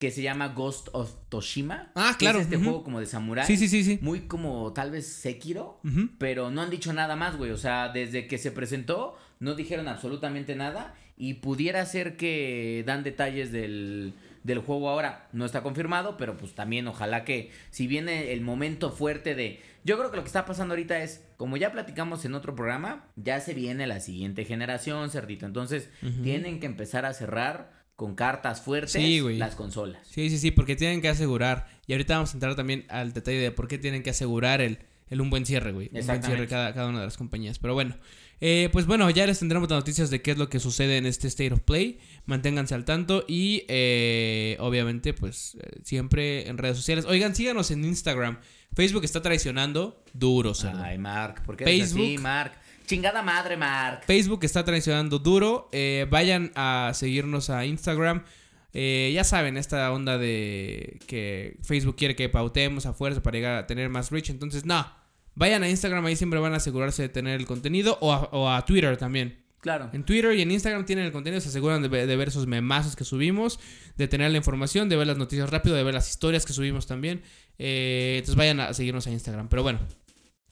que 0.00 0.10
se 0.10 0.22
llama 0.22 0.48
Ghost 0.48 0.88
of 0.92 1.14
Toshima. 1.28 1.92
Ah, 1.94 2.16
claro, 2.18 2.38
Es 2.38 2.44
este 2.44 2.56
juego 2.56 2.82
como 2.82 3.00
de 3.00 3.06
samurai. 3.06 3.46
Sí, 3.46 3.56
sí, 3.56 3.68
sí, 3.68 3.84
sí. 3.84 3.98
Muy 4.00 4.20
como 4.20 4.72
tal 4.72 4.90
vez 4.90 5.06
Sekiro. 5.06 5.80
Pero 6.18 6.50
no 6.50 6.62
han 6.62 6.70
dicho 6.70 6.92
nada 6.94 7.16
más, 7.16 7.36
güey. 7.36 7.50
O 7.50 7.58
sea, 7.58 7.90
desde 7.90 8.26
que 8.26 8.38
se 8.38 8.50
presentó, 8.50 9.16
no 9.40 9.54
dijeron 9.54 9.88
absolutamente 9.88 10.56
nada. 10.56 10.94
Y 11.18 11.34
pudiera 11.34 11.84
ser 11.84 12.16
que 12.16 12.82
dan 12.86 13.04
detalles 13.04 13.52
del, 13.52 14.14
del 14.42 14.58
juego 14.60 14.88
ahora. 14.88 15.28
No 15.32 15.44
está 15.44 15.62
confirmado, 15.62 16.16
pero 16.16 16.36
pues 16.36 16.54
también 16.54 16.86
ojalá 16.88 17.24
que 17.24 17.50
si 17.70 17.86
viene 17.86 18.32
el 18.32 18.40
momento 18.40 18.90
fuerte 18.90 19.34
de... 19.34 19.60
Yo 19.84 19.98
creo 19.98 20.10
que 20.10 20.16
lo 20.16 20.22
que 20.22 20.28
está 20.28 20.44
pasando 20.44 20.72
ahorita 20.72 21.02
es, 21.02 21.24
como 21.36 21.56
ya 21.56 21.72
platicamos 21.72 22.24
en 22.24 22.34
otro 22.34 22.54
programa, 22.54 23.08
ya 23.16 23.40
se 23.40 23.54
viene 23.54 23.86
la 23.86 24.00
siguiente 24.00 24.44
generación, 24.44 25.10
cerdito. 25.10 25.46
Entonces, 25.46 25.88
tienen 26.22 26.60
que 26.60 26.66
empezar 26.66 27.06
a 27.06 27.14
cerrar 27.14 27.80
con 27.96 28.14
cartas 28.14 28.60
fuertes 28.62 28.92
Sí, 28.92 29.20
las 29.38 29.54
consolas. 29.54 30.06
Sí, 30.06 30.28
sí, 30.30 30.38
sí, 30.38 30.50
porque 30.50 30.76
tienen 30.76 31.00
que 31.00 31.08
asegurar. 31.08 31.66
Y 31.86 31.92
ahorita 31.92 32.14
vamos 32.14 32.30
a 32.30 32.32
entrar 32.34 32.56
también 32.56 32.84
al 32.88 33.12
detalle 33.12 33.38
de 33.38 33.50
por 33.50 33.68
qué 33.68 33.78
tienen 33.78 34.02
que 34.02 34.10
asegurar 34.10 34.60
el, 34.60 34.78
el 35.08 35.20
un 35.20 35.30
buen 35.30 35.46
cierre, 35.46 35.72
güey. 35.72 35.90
Un 35.92 36.06
buen 36.06 36.22
cierre 36.22 36.46
cada, 36.46 36.74
cada 36.74 36.88
una 36.88 37.00
de 37.00 37.06
las 37.06 37.16
compañías. 37.16 37.58
Pero 37.58 37.74
bueno. 37.74 37.96
Eh, 38.40 38.68
pues 38.72 38.86
bueno, 38.86 39.08
ya 39.10 39.26
les 39.26 39.38
tendremos 39.38 39.68
las 39.68 39.78
noticias 39.80 40.10
de 40.10 40.22
qué 40.22 40.30
es 40.30 40.38
lo 40.38 40.48
que 40.48 40.60
sucede 40.60 40.96
en 40.96 41.06
este 41.06 41.28
State 41.28 41.52
of 41.52 41.60
Play. 41.60 41.98
Manténganse 42.26 42.74
al 42.74 42.84
tanto 42.84 43.24
y 43.28 43.64
eh, 43.68 44.56
obviamente 44.60 45.12
pues 45.12 45.56
eh, 45.60 45.80
siempre 45.84 46.48
en 46.48 46.58
redes 46.58 46.76
sociales. 46.76 47.04
Oigan, 47.06 47.34
síganos 47.34 47.70
en 47.70 47.84
Instagram. 47.84 48.38
Facebook 48.74 49.04
está 49.04 49.20
traicionando 49.20 50.02
duro, 50.12 50.54
cerdo. 50.54 50.82
Ay, 50.82 50.96
Mark, 50.98 51.42
¿por 51.44 51.56
qué 51.56 51.64
eres 51.64 51.90
así, 51.90 51.98
Facebook. 51.98 52.22
Mark? 52.22 52.52
Chingada 52.86 53.22
madre, 53.22 53.56
Mark. 53.56 54.02
Facebook 54.06 54.40
está 54.42 54.64
traicionando 54.64 55.18
duro. 55.18 55.68
eh, 55.72 56.06
vayan 56.10 56.50
a 56.54 56.92
seguirnos 56.94 57.50
a 57.50 57.64
Instagram. 57.66 58.24
Eh, 58.72 59.10
ya 59.14 59.24
saben, 59.24 59.56
esta 59.56 59.92
onda 59.92 60.16
de 60.18 60.98
que 61.06 61.56
Facebook 61.62 61.96
quiere 61.96 62.14
que 62.16 62.28
pautemos 62.28 62.86
a 62.86 62.92
fuerza 62.92 63.22
para 63.22 63.36
llegar 63.36 63.56
a 63.56 63.66
tener 63.66 63.88
más 63.90 64.10
reach. 64.10 64.30
Entonces, 64.30 64.64
no. 64.64 64.86
Vayan 65.40 65.62
a 65.64 65.68
Instagram, 65.68 66.04
ahí 66.06 66.14
siempre 66.16 66.38
van 66.38 66.52
a 66.52 66.58
asegurarse 66.58 67.02
de 67.02 67.08
tener 67.08 67.40
el 67.40 67.46
contenido. 67.46 67.98
O 68.00 68.12
a, 68.12 68.20
o 68.30 68.48
a 68.50 68.64
Twitter 68.64 68.96
también. 68.96 69.42
Claro. 69.60 69.90
En 69.92 70.04
Twitter 70.04 70.34
y 70.36 70.42
en 70.42 70.50
Instagram 70.52 70.86
tienen 70.86 71.04
el 71.06 71.12
contenido, 71.12 71.40
se 71.40 71.48
aseguran 71.48 71.82
de, 71.82 71.88
ver- 71.88 72.06
de 72.06 72.16
ver 72.16 72.28
esos 72.28 72.46
memazos 72.46 72.94
que 72.96 73.04
subimos, 73.04 73.58
de 73.96 74.06
tener 74.08 74.30
la 74.30 74.36
información, 74.38 74.88
de 74.88 74.96
ver 74.96 75.06
las 75.06 75.18
noticias 75.18 75.50
rápido, 75.50 75.74
de 75.76 75.82
ver 75.82 75.92
las 75.94 76.08
historias 76.08 76.46
que 76.46 76.52
subimos 76.52 76.86
también. 76.86 77.22
Eh, 77.58 78.16
entonces 78.18 78.36
vayan 78.36 78.60
a 78.60 78.72
seguirnos 78.74 79.06
a 79.06 79.10
Instagram. 79.10 79.48
Pero 79.48 79.62
bueno. 79.62 79.80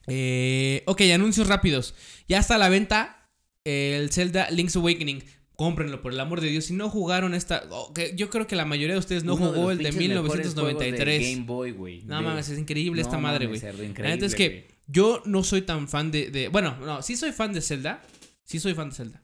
Eh, 0.07 0.83
ok, 0.85 1.01
anuncios 1.13 1.47
rápidos. 1.47 1.95
Ya 2.27 2.39
está 2.39 2.55
a 2.55 2.57
la 2.57 2.69
venta 2.69 3.29
el 3.63 4.11
Zelda 4.11 4.49
Link's 4.51 4.75
Awakening. 4.75 5.23
Cómprenlo, 5.55 6.01
por 6.01 6.13
el 6.13 6.19
amor 6.21 6.39
de 6.39 6.47
Dios. 6.47 6.65
Si 6.65 6.73
no 6.73 6.89
jugaron 6.89 7.33
esta... 7.33 7.63
oh, 7.69 7.93
que 7.93 8.13
yo 8.15 8.29
creo 8.29 8.47
que 8.47 8.55
la 8.55 8.63
mayoría 8.63 8.93
de 8.93 8.99
ustedes 8.99 9.25
no 9.25 9.35
Uno 9.35 9.47
jugó 9.47 9.71
el 9.71 9.77
de 9.79 9.89
pinches 9.89 10.07
mejores 10.09 10.53
juegos 10.53 10.55
de 10.55 10.63
1993. 10.85 11.33
Game 11.35 11.45
Boy, 11.45 11.71
güey. 11.71 12.01
No 12.05 12.21
mames, 12.21 12.47
es 12.49 12.57
increíble 12.57 13.01
esta 13.01 13.17
madre, 13.17 13.47
güey. 13.47 13.59
cerdo, 13.59 13.79
La 13.83 13.89
increíble, 13.89 14.15
neta 14.15 14.25
es 14.25 14.35
que. 14.35 14.78
Yo 14.91 15.21
no 15.25 15.43
soy 15.43 15.61
tan 15.61 15.87
fan 15.87 16.11
de, 16.11 16.29
de- 16.31 16.47
Bueno, 16.49 16.75
no, 16.77 17.01
sí 17.01 17.15
soy 17.15 17.31
fan 17.31 17.53
de 17.53 17.61
Zelda. 17.61 18.01
Sí 18.43 18.59
soy 18.59 18.73
fan 18.73 18.89
de 18.89 18.95
Zelda. 18.95 19.23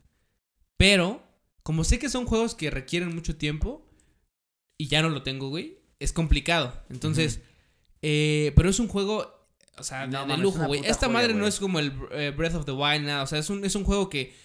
Pero, 0.77 1.23
como 1.63 1.83
sé 1.83 1.97
que 1.99 2.09
son 2.09 2.25
juegos 2.25 2.53
que 2.53 2.69
requieren 2.69 3.13
mucho 3.15 3.35
tiempo, 3.35 3.89
y 4.77 4.87
ya 4.87 5.01
no 5.01 5.09
lo 5.09 5.23
tengo, 5.23 5.49
güey, 5.49 5.79
es 5.99 6.13
complicado. 6.13 6.83
Entonces, 6.89 7.41
eh, 8.01 8.51
pero 8.55 8.69
es 8.69 8.79
un 8.79 8.87
juego, 8.87 9.47
o 9.77 9.83
sea, 9.83 10.01
de, 10.01 10.07
No 10.13 10.21
de 10.21 10.27
mames, 10.27 10.43
lujo, 10.43 10.65
güey. 10.67 10.81
Esta 10.81 11.07
joya, 11.07 11.19
madre 11.19 11.33
no 11.33 11.47
es 11.47 11.59
como 11.59 11.79
el 11.79 11.93
eh, 12.11 12.31
Breath 12.35 12.55
of 12.55 12.65
the 12.65 12.71
Wild, 12.73 13.05
nada. 13.05 13.23
O 13.23 13.27
sea, 13.27 13.39
es 13.39 13.49
un, 13.49 13.65
es 13.65 13.75
un 13.75 13.83
juego 13.83 14.09
que 14.09 14.35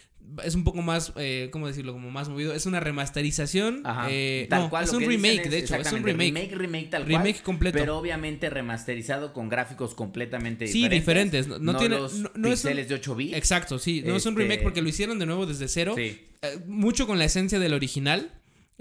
es 0.45 0.55
un 0.55 0.63
poco 0.65 0.81
más, 0.83 1.13
eh, 1.17 1.49
¿cómo 1.53 1.67
decirlo? 1.67 1.93
Como 1.93 2.11
más 2.11 2.29
movido. 2.29 2.55
Es 2.55 2.65
una 2.67 2.79
remasterización. 2.81 3.83
Ajá. 3.85 4.07
eh, 4.11 4.47
Tal 4.49 4.63
no, 4.63 4.71
cual, 4.71 4.85
es 4.85 4.93
un 4.93 5.01
remake, 5.05 5.49
de 5.51 5.59
hecho. 5.59 5.75
Es 5.75 5.93
un 5.93 6.03
remake. 6.03 6.33
Remake, 6.33 6.55
remake 6.55 6.91
tal 6.91 7.05
Remake 7.07 7.33
cual. 7.35 7.43
completo. 7.45 7.79
Pero 7.79 7.99
obviamente 7.99 8.49
remasterizado 8.49 9.33
con 9.33 9.49
gráficos 9.49 9.95
completamente 9.95 10.67
Sí, 10.69 10.89
diferentes. 10.89 11.47
diferentes. 11.47 11.49
No, 11.49 11.73
no 11.73 11.79
tiene. 11.79 11.97
los 11.99 12.15
no- 12.15 12.31
no 12.35 12.49
es 12.49 12.65
un- 12.65 12.69
píxeles 12.71 12.89
de 12.89 12.95
8 12.95 13.15
bits. 13.17 13.37
Exacto, 13.37 13.79
sí. 13.79 14.03
No 14.07 14.15
es 14.17 14.25
un 14.27 14.37
remake 14.37 14.55
Este- 14.55 14.63
porque 14.65 14.83
lo 14.83 14.89
hicieron 14.89 15.19
de 15.19 15.27
nuevo 15.27 15.47
desde 15.47 15.69
cero. 15.69 15.95
Sí. 15.97 16.27
eh, 16.43 16.59
mucho 16.67 17.07
con 17.07 17.19
la 17.19 17.25
esencia 17.27 17.59
del 17.59 17.75
original. 17.75 18.31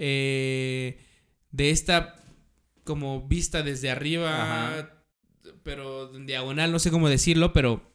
eh, 0.02 0.98
de 1.50 1.70
esta 1.70 2.16
como 2.84 3.26
vista 3.28 3.62
desde 3.62 3.90
arriba. 3.90 4.30
Ajá. 4.76 4.90
Pero 5.62 6.14
en 6.16 6.24
diagonal, 6.26 6.72
no 6.72 6.78
sé 6.78 6.90
cómo 6.90 7.08
decirlo, 7.08 7.52
pero. 7.52 7.89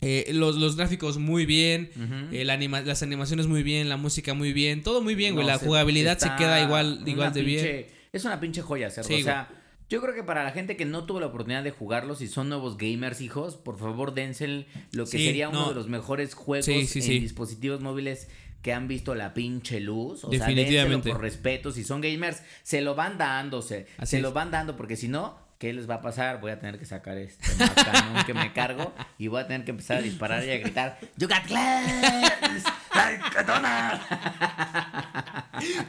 Eh, 0.00 0.30
los, 0.32 0.56
los 0.56 0.76
gráficos 0.76 1.18
muy 1.18 1.46
bien. 1.46 1.90
Eh, 2.32 2.44
la 2.44 2.54
anima- 2.54 2.80
las 2.82 3.02
animaciones 3.02 3.46
muy 3.46 3.62
bien. 3.62 3.88
La 3.88 3.96
música 3.96 4.34
muy 4.34 4.52
bien. 4.52 4.82
Todo 4.82 5.02
muy 5.02 5.14
bien, 5.14 5.34
güey. 5.34 5.46
No, 5.46 5.52
la 5.52 5.58
se- 5.58 5.66
jugabilidad 5.66 6.18
se 6.18 6.30
queda 6.38 6.62
igual, 6.62 7.02
igual 7.06 7.32
de 7.32 7.42
bien. 7.42 7.86
Es 8.12 8.24
una 8.24 8.40
pinche 8.40 8.62
joya, 8.62 8.90
cerdo. 8.90 9.08
Sí, 9.08 9.20
o 9.20 9.24
sea, 9.24 9.48
yo 9.88 10.00
creo 10.00 10.14
que 10.14 10.22
para 10.22 10.42
la 10.44 10.52
gente 10.52 10.76
que 10.76 10.84
no 10.84 11.04
tuvo 11.04 11.20
la 11.20 11.26
oportunidad 11.26 11.62
de 11.64 11.70
jugarlo, 11.72 12.14
si 12.14 12.28
son 12.28 12.48
nuevos 12.48 12.76
gamers, 12.78 13.20
hijos, 13.20 13.56
por 13.56 13.78
favor 13.78 14.14
dense 14.14 14.66
lo 14.92 15.04
que 15.04 15.18
Sí, 15.18 15.26
sería 15.26 15.48
uno 15.48 15.62
no. 15.62 15.68
de 15.70 15.74
los 15.74 15.88
mejores 15.88 16.34
juegos 16.34 16.64
Sí, 16.66 16.72
en 16.72 17.20
dispositivos 17.20 17.80
móviles 17.80 18.28
que 18.62 18.72
han 18.72 18.88
visto 18.88 19.14
la 19.14 19.32
pinche 19.34 19.80
luz. 19.80 20.24
O 20.24 20.30
sea, 20.30 20.38
Definitivamente. 20.38 20.94
dénselo 20.96 21.14
por 21.14 21.22
respeto. 21.22 21.72
Si 21.72 21.82
son 21.84 22.00
gamers, 22.00 22.42
se 22.62 22.80
lo 22.82 22.94
van 22.94 23.16
dándose. 23.18 23.86
Así 23.96 24.10
se 24.12 24.16
es. 24.18 24.22
lo 24.22 24.32
van 24.32 24.50
dando, 24.50 24.76
porque 24.76 24.96
si 24.96 25.08
no, 25.08 25.38
¿qué 25.60 25.72
les 25.74 25.88
va 25.88 25.96
a 25.96 26.00
pasar? 26.00 26.40
Voy 26.40 26.50
a 26.50 26.58
tener 26.58 26.78
que 26.78 26.86
sacar 26.86 27.18
este 27.18 27.46
macanón 27.58 28.24
que 28.24 28.32
me 28.34 28.52
cargo 28.52 28.92
y 29.18 29.28
voy 29.28 29.42
a 29.42 29.46
tener 29.46 29.64
que 29.64 29.70
empezar 29.70 29.98
a 29.98 30.02
disparar 30.02 30.42
y 30.42 30.50
a 30.50 30.58
gritar: 30.58 30.98
¡You 31.18 31.28
got 31.28 31.44
class! 31.46 32.64
¡Like! 32.94 33.22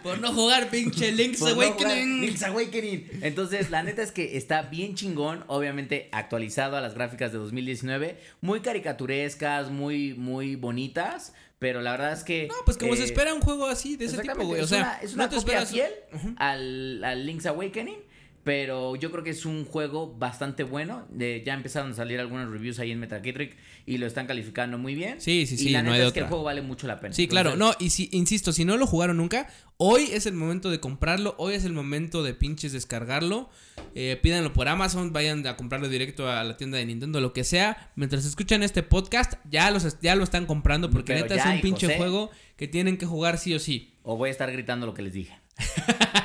Por 0.03 0.19
no 0.19 0.33
jugar, 0.33 0.69
pinche 0.69 1.11
Link's 1.13 1.39
Por 1.39 1.55
no 1.55 1.61
Awakening. 1.61 2.21
Link's 2.21 2.43
Awakening. 2.43 3.09
Entonces, 3.21 3.69
la 3.69 3.81
neta 3.81 4.01
es 4.03 4.11
que 4.11 4.35
está 4.35 4.63
bien 4.63 4.95
chingón, 4.95 5.45
obviamente 5.47 6.09
actualizado 6.11 6.75
a 6.75 6.81
las 6.81 6.93
gráficas 6.93 7.31
de 7.31 7.37
2019, 7.37 8.19
muy 8.41 8.59
caricaturescas, 8.59 9.69
muy 9.69 10.13
muy 10.15 10.57
bonitas, 10.57 11.33
pero 11.59 11.79
la 11.81 11.91
verdad 11.91 12.11
es 12.11 12.25
que 12.25 12.47
No, 12.47 12.55
pues 12.65 12.77
como 12.77 12.93
se 12.95 13.03
eh, 13.03 13.05
espera 13.05 13.33
un 13.33 13.41
juego 13.41 13.67
así, 13.67 13.95
de 13.95 14.05
ese 14.05 14.17
tipo, 14.17 14.43
güey. 14.43 14.59
O 14.59 14.63
es 14.65 14.69
sea, 14.69 14.79
una, 14.81 14.97
es 15.01 15.13
una 15.13 15.23
no 15.23 15.29
te 15.29 15.35
copia 15.37 15.61
esperas. 15.61 15.69
fiel 15.71 16.35
al, 16.37 17.01
al 17.05 17.25
Link's 17.25 17.45
Awakening. 17.45 18.10
Pero 18.43 18.95
yo 18.95 19.11
creo 19.11 19.23
que 19.23 19.29
es 19.29 19.45
un 19.45 19.65
juego 19.65 20.15
bastante 20.17 20.63
bueno. 20.63 21.05
De, 21.09 21.43
ya 21.45 21.53
empezaron 21.53 21.91
a 21.91 21.93
salir 21.93 22.19
algunas 22.19 22.49
reviews 22.49 22.79
ahí 22.79 22.91
en 22.91 22.99
Metacritic 22.99 23.55
y 23.85 23.97
lo 23.99 24.07
están 24.07 24.25
calificando 24.25 24.79
muy 24.79 24.95
bien. 24.95 25.21
Sí, 25.21 25.45
sí, 25.45 25.55
y 25.55 25.57
sí, 25.57 25.69
la 25.69 25.83
no 25.83 25.91
neta 25.91 26.07
es 26.07 26.13
que 26.13 26.21
el 26.21 26.25
juego 26.25 26.43
vale 26.43 26.61
mucho 26.61 26.87
la 26.87 26.99
pena. 26.99 27.13
Sí, 27.13 27.27
claro. 27.27 27.55
No, 27.55 27.73
y 27.79 27.91
si, 27.91 28.09
insisto, 28.11 28.51
si 28.51 28.65
no 28.65 28.77
lo 28.77 28.87
jugaron 28.87 29.17
nunca, 29.17 29.47
hoy 29.77 30.09
es 30.11 30.25
el 30.25 30.33
momento 30.33 30.71
de 30.71 30.79
comprarlo. 30.79 31.35
Hoy 31.37 31.53
es 31.53 31.65
el 31.65 31.73
momento 31.73 32.23
de 32.23 32.33
pinches 32.33 32.71
descargarlo. 32.71 33.49
Eh, 33.93 34.17
pídanlo 34.21 34.53
por 34.53 34.67
Amazon, 34.67 35.13
vayan 35.13 35.45
a 35.45 35.55
comprarlo 35.55 35.87
directo 35.87 36.29
a 36.29 36.43
la 36.43 36.57
tienda 36.57 36.79
de 36.79 36.85
Nintendo, 36.85 37.21
lo 37.21 37.33
que 37.33 37.43
sea. 37.43 37.91
Mientras 37.95 38.25
escuchan 38.25 38.63
este 38.63 38.81
podcast, 38.81 39.33
ya, 39.51 39.69
los, 39.69 39.99
ya 40.01 40.15
lo 40.15 40.23
están 40.23 40.47
comprando 40.47 40.89
porque 40.89 41.13
Pero 41.13 41.25
neta 41.25 41.35
ya, 41.35 41.43
es 41.43 41.55
un 41.55 41.61
pinche 41.61 41.93
¿eh? 41.93 41.97
juego 41.97 42.31
que 42.57 42.67
tienen 42.67 42.97
que 42.97 43.05
jugar 43.05 43.37
sí 43.37 43.53
o 43.53 43.59
sí. 43.59 43.93
O 44.01 44.17
voy 44.17 44.29
a 44.29 44.31
estar 44.31 44.51
gritando 44.51 44.87
lo 44.87 44.95
que 44.95 45.03
les 45.03 45.13
dije. 45.13 45.37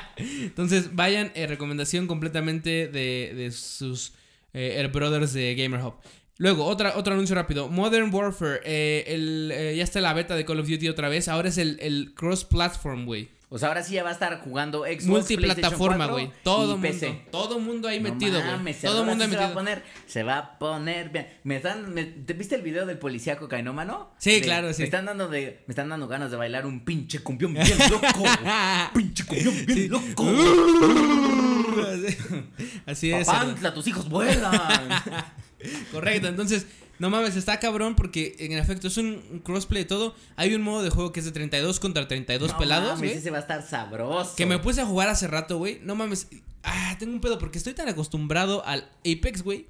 Entonces, 0.46 0.94
vayan, 0.94 1.32
eh, 1.34 1.46
recomendación 1.46 2.06
completamente 2.06 2.88
de, 2.88 3.32
de 3.34 3.50
sus 3.52 4.14
eh, 4.52 4.76
Air 4.78 4.88
Brothers 4.88 5.32
de 5.32 5.54
Gamer 5.54 5.80
Hub. 5.82 5.94
Luego, 6.38 6.66
otra, 6.66 6.96
otro 6.96 7.14
anuncio 7.14 7.34
rápido. 7.34 7.68
Modern 7.68 8.12
Warfare. 8.12 8.60
eh, 8.64 9.04
el, 9.08 9.50
eh, 9.54 9.76
ya 9.76 9.84
está 9.84 10.00
la 10.00 10.12
beta 10.12 10.36
de 10.36 10.44
Call 10.44 10.60
of 10.60 10.68
Duty 10.68 10.88
otra 10.88 11.08
vez. 11.08 11.28
Ahora 11.28 11.48
es 11.48 11.58
el, 11.58 11.78
el 11.80 12.12
cross-platform, 12.14 13.06
güey. 13.06 13.28
O 13.48 13.58
sea, 13.58 13.68
ahora 13.68 13.84
sí 13.84 13.94
ya 13.94 14.02
va 14.02 14.10
a 14.10 14.12
estar 14.12 14.40
jugando 14.40 14.82
Xbox, 14.82 15.04
Multiplataforma, 15.06 16.06
güey. 16.08 16.26
PlayStation 16.26 16.42
4 16.42 16.42
Todo 16.42 16.74
y 16.74 16.78
mundo. 16.78 17.22
Todo 17.30 17.60
mundo 17.60 17.88
ahí 17.88 18.00
No 18.00 18.10
metido, 18.12 18.42
güey. 18.42 18.74
Todo 18.82 19.04
mundo 19.04 19.22
ahí 19.24 19.30
sí 19.30 19.36
se 19.36 19.38
va 19.38 19.44
a 19.44 19.48
metido. 19.48 19.54
poner, 19.54 19.82
se 20.06 20.22
va 20.24 20.38
a 20.38 20.58
poner 20.58 21.10
bien. 21.10 21.28
Me 21.44 21.56
están, 21.56 21.94
me- 21.94 22.04
¿te 22.06 22.32
viste 22.32 22.56
el 22.56 22.62
video 22.62 22.86
del 22.86 22.98
policía 22.98 23.36
cocainómano? 23.38 24.10
Sí, 24.18 24.32
De- 24.32 24.40
claro, 24.40 24.72
sí. 24.72 24.82
Me 24.82 24.86
están 24.86 25.04
dando 25.04 25.28
de, 25.28 25.62
me 25.68 25.72
están 25.72 25.88
dando 25.88 26.08
ganas 26.08 26.32
de 26.32 26.36
bailar 26.36 26.66
un 26.66 26.84
pinche 26.84 27.20
cumbión 27.20 27.54
bien 27.54 27.78
loco. 27.88 28.24
pinche 28.94 29.24
cumbión 29.24 29.54
bien 29.64 29.78
Sí. 29.78 29.88
loco. 29.88 30.26
Así 32.86 33.12
es. 33.12 33.26
Papantla, 33.26 33.74
tus 33.74 33.86
hijos 33.86 34.08
vuelan. 34.08 34.52
Correcto. 35.92 36.28
Entonces, 36.28 36.66
no 36.98 37.10
mames, 37.10 37.36
está 37.36 37.58
cabrón 37.60 37.94
porque 37.96 38.36
en 38.38 38.52
efecto 38.52 38.88
es 38.88 38.96
un 38.96 39.40
crossplay 39.44 39.82
de 39.82 39.88
todo. 39.88 40.14
Hay 40.36 40.54
un 40.54 40.62
modo 40.62 40.82
de 40.82 40.90
juego 40.90 41.12
que 41.12 41.20
es 41.20 41.26
de 41.26 41.32
32 41.32 41.78
contra 41.80 42.06
32 42.08 42.52
No 42.52 42.58
pelados, 42.58 42.88
mames, 42.94 43.00
güey. 43.10 43.12
ese 43.12 43.30
va 43.30 43.38
a 43.38 43.40
estar 43.40 43.62
sabroso. 43.62 44.34
Que 44.36 44.46
me 44.46 44.58
puse 44.58 44.80
a 44.80 44.86
jugar 44.86 45.08
hace 45.08 45.26
rato, 45.26 45.58
güey. 45.58 45.80
No 45.82 45.94
mames. 45.94 46.28
Ah, 46.62 46.96
tengo 46.98 47.12
un 47.12 47.20
pedo 47.20 47.38
porque 47.38 47.58
estoy 47.58 47.74
tan 47.74 47.88
acostumbrado 47.88 48.64
al 48.66 48.88
Apex, 49.00 49.42
güey. 49.42 49.66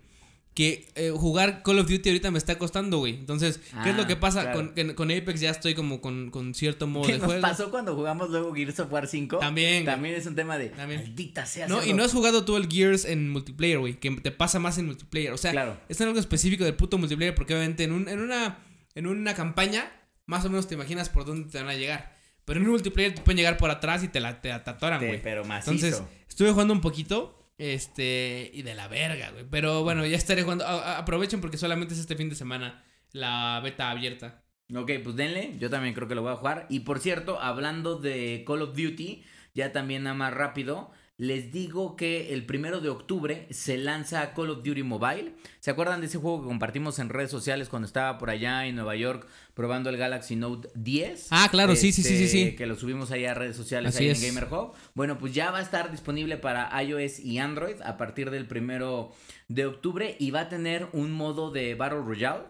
Que 0.56 0.88
eh, 0.94 1.10
jugar 1.14 1.62
Call 1.62 1.78
of 1.80 1.86
Duty 1.86 2.08
ahorita 2.08 2.30
me 2.30 2.38
está 2.38 2.56
costando, 2.56 2.96
güey. 2.96 3.12
Entonces, 3.14 3.60
¿qué 3.84 3.90
es 3.90 3.94
lo 3.96 4.04
Ah, 4.04 4.06
que 4.06 4.16
pasa? 4.16 4.40
claro. 4.52 4.72
Con, 4.94 5.10
Apex 5.10 5.38
ya 5.40 5.50
estoy 5.50 5.74
como 5.74 6.00
con, 6.00 6.30
con 6.30 6.54
cierto 6.54 6.86
modo 6.86 7.04
¿Qué 7.04 7.12
de 7.12 7.18
nos 7.18 7.26
juego. 7.26 7.42
pasó 7.42 7.70
cuando 7.70 7.94
jugamos 7.94 8.30
luego 8.30 8.54
Gears 8.54 8.80
of 8.80 8.90
War 8.90 9.06
5? 9.06 9.36
También. 9.38 9.84
También 9.84 10.14
es 10.14 10.24
un 10.24 10.34
tema 10.34 10.56
de 10.56 10.70
También. 10.70 11.02
maldita 11.02 11.44
sea. 11.44 11.68
No, 11.68 11.84
y 11.84 11.92
no 11.92 12.02
has 12.02 12.12
jugado 12.14 12.46
tú 12.46 12.56
el 12.56 12.68
Gears 12.72 13.04
en 13.04 13.28
multiplayer, 13.30 13.78
güey. 13.78 14.00
Que 14.00 14.10
te 14.12 14.30
pasa 14.30 14.58
más 14.58 14.78
en 14.78 14.86
multiplayer. 14.86 15.30
O 15.32 15.36
sea, 15.36 15.52
Claro. 15.52 15.76
es 15.90 16.00
algo 16.00 16.18
específico 16.18 16.64
del 16.64 16.74
puto 16.74 16.96
multiplayer. 16.96 17.34
Porque 17.34 17.54
obviamente 17.54 17.84
en, 17.84 17.92
un, 17.92 18.08
en, 18.08 18.18
una, 18.20 18.56
en 18.94 19.06
una 19.06 19.34
campaña, 19.34 19.92
más 20.24 20.42
o 20.46 20.48
menos 20.48 20.66
te 20.68 20.74
imaginas 20.74 21.10
por 21.10 21.26
dónde 21.26 21.50
te 21.50 21.58
van 21.58 21.68
a 21.68 21.74
llegar. 21.74 22.16
Pero 22.46 22.60
en 22.60 22.64
un 22.64 22.72
multiplayer 22.72 23.14
te 23.14 23.20
pueden 23.20 23.36
llegar 23.36 23.58
por 23.58 23.70
atrás 23.70 24.02
y 24.04 24.08
te 24.08 24.20
la 24.20 24.40
te 24.40 24.50
atoran, 24.52 25.00
Te- 25.00 25.06
güey. 25.08 25.20
pero 25.22 25.44
macizo. 25.44 25.72
Entonces, 25.72 26.02
estuve 26.30 26.50
jugando 26.52 26.72
un 26.72 26.80
poquito. 26.80 27.35
Este, 27.58 28.50
y 28.52 28.62
de 28.62 28.74
la 28.74 28.88
verga, 28.88 29.30
güey. 29.30 29.44
Pero 29.50 29.82
bueno, 29.82 30.04
ya 30.06 30.16
estaré 30.16 30.42
jugando. 30.42 30.66
A- 30.66 30.98
aprovechen 30.98 31.40
porque 31.40 31.56
solamente 31.58 31.94
es 31.94 32.00
este 32.00 32.16
fin 32.16 32.28
de 32.28 32.34
semana 32.36 32.84
la 33.12 33.60
beta 33.62 33.90
abierta. 33.90 34.42
Ok, 34.74 34.90
pues 35.04 35.16
denle, 35.16 35.56
yo 35.58 35.70
también 35.70 35.94
creo 35.94 36.08
que 36.08 36.14
lo 36.14 36.22
voy 36.22 36.32
a 36.32 36.36
jugar. 36.36 36.66
Y 36.68 36.80
por 36.80 36.98
cierto, 36.98 37.40
hablando 37.40 37.96
de 37.96 38.44
Call 38.46 38.62
of 38.62 38.76
Duty, 38.76 39.24
ya 39.54 39.72
también 39.72 40.02
nada 40.02 40.16
más 40.16 40.34
rápido, 40.34 40.90
les 41.18 41.50
digo 41.50 41.96
que 41.96 42.34
el 42.34 42.44
primero 42.44 42.80
de 42.80 42.90
octubre 42.90 43.46
se 43.50 43.78
lanza 43.78 44.34
Call 44.34 44.50
of 44.50 44.62
Duty 44.62 44.82
Mobile. 44.82 45.32
¿Se 45.60 45.70
acuerdan 45.70 46.00
de 46.00 46.06
ese 46.08 46.18
juego 46.18 46.42
que 46.42 46.48
compartimos 46.48 46.98
en 46.98 47.08
redes 47.08 47.30
sociales 47.30 47.70
cuando 47.70 47.86
estaba 47.86 48.18
por 48.18 48.28
allá 48.28 48.66
en 48.66 48.74
Nueva 48.76 48.96
York 48.96 49.26
probando 49.54 49.88
el 49.88 49.96
Galaxy 49.96 50.36
Note 50.36 50.68
10? 50.74 51.28
Ah, 51.30 51.48
claro, 51.50 51.74
sí, 51.74 51.90
sí, 51.92 52.02
sí, 52.02 52.18
sí, 52.18 52.28
sí. 52.28 52.54
Que 52.54 52.66
lo 52.66 52.74
subimos 52.74 53.10
ahí 53.12 53.24
a 53.24 53.32
redes 53.32 53.56
sociales 53.56 53.94
Así 53.94 54.04
ahí 54.04 54.10
es. 54.10 54.22
en 54.22 54.34
Gamer 54.34 54.52
Hub. 54.52 54.72
Bueno, 54.94 55.16
pues 55.18 55.32
ya 55.32 55.50
va 55.50 55.58
a 55.58 55.62
estar 55.62 55.90
disponible 55.90 56.36
para 56.36 56.70
iOS 56.82 57.20
y 57.20 57.38
Android 57.38 57.80
a 57.82 57.96
partir 57.96 58.30
del 58.30 58.46
primero 58.46 59.10
de 59.48 59.64
octubre 59.64 60.16
y 60.18 60.30
va 60.32 60.40
a 60.42 60.48
tener 60.50 60.88
un 60.92 61.12
modo 61.12 61.50
de 61.50 61.74
Battle 61.74 62.00
Royale. 62.00 62.44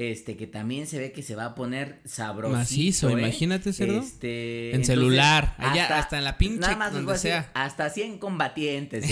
Este, 0.00 0.36
que 0.36 0.46
también 0.46 0.86
se 0.86 0.96
ve 1.00 1.10
que 1.10 1.24
se 1.24 1.34
va 1.34 1.44
a 1.46 1.54
poner 1.56 1.98
sabroso. 2.04 2.54
Macizo, 2.54 3.10
imagínate, 3.10 3.72
cerdo. 3.72 3.98
Este, 3.98 4.68
En 4.68 4.76
entonces, 4.76 4.94
celular, 4.94 5.56
allá, 5.58 5.98
hasta 5.98 6.18
en 6.18 6.22
la 6.24 6.38
pinche, 6.38 6.60
Nada 6.60 6.76
más 6.76 6.92
donde 6.92 7.14
decir, 7.14 7.30
sea. 7.32 7.50
hasta 7.54 7.90
100 7.90 8.18
combatientes. 8.18 9.04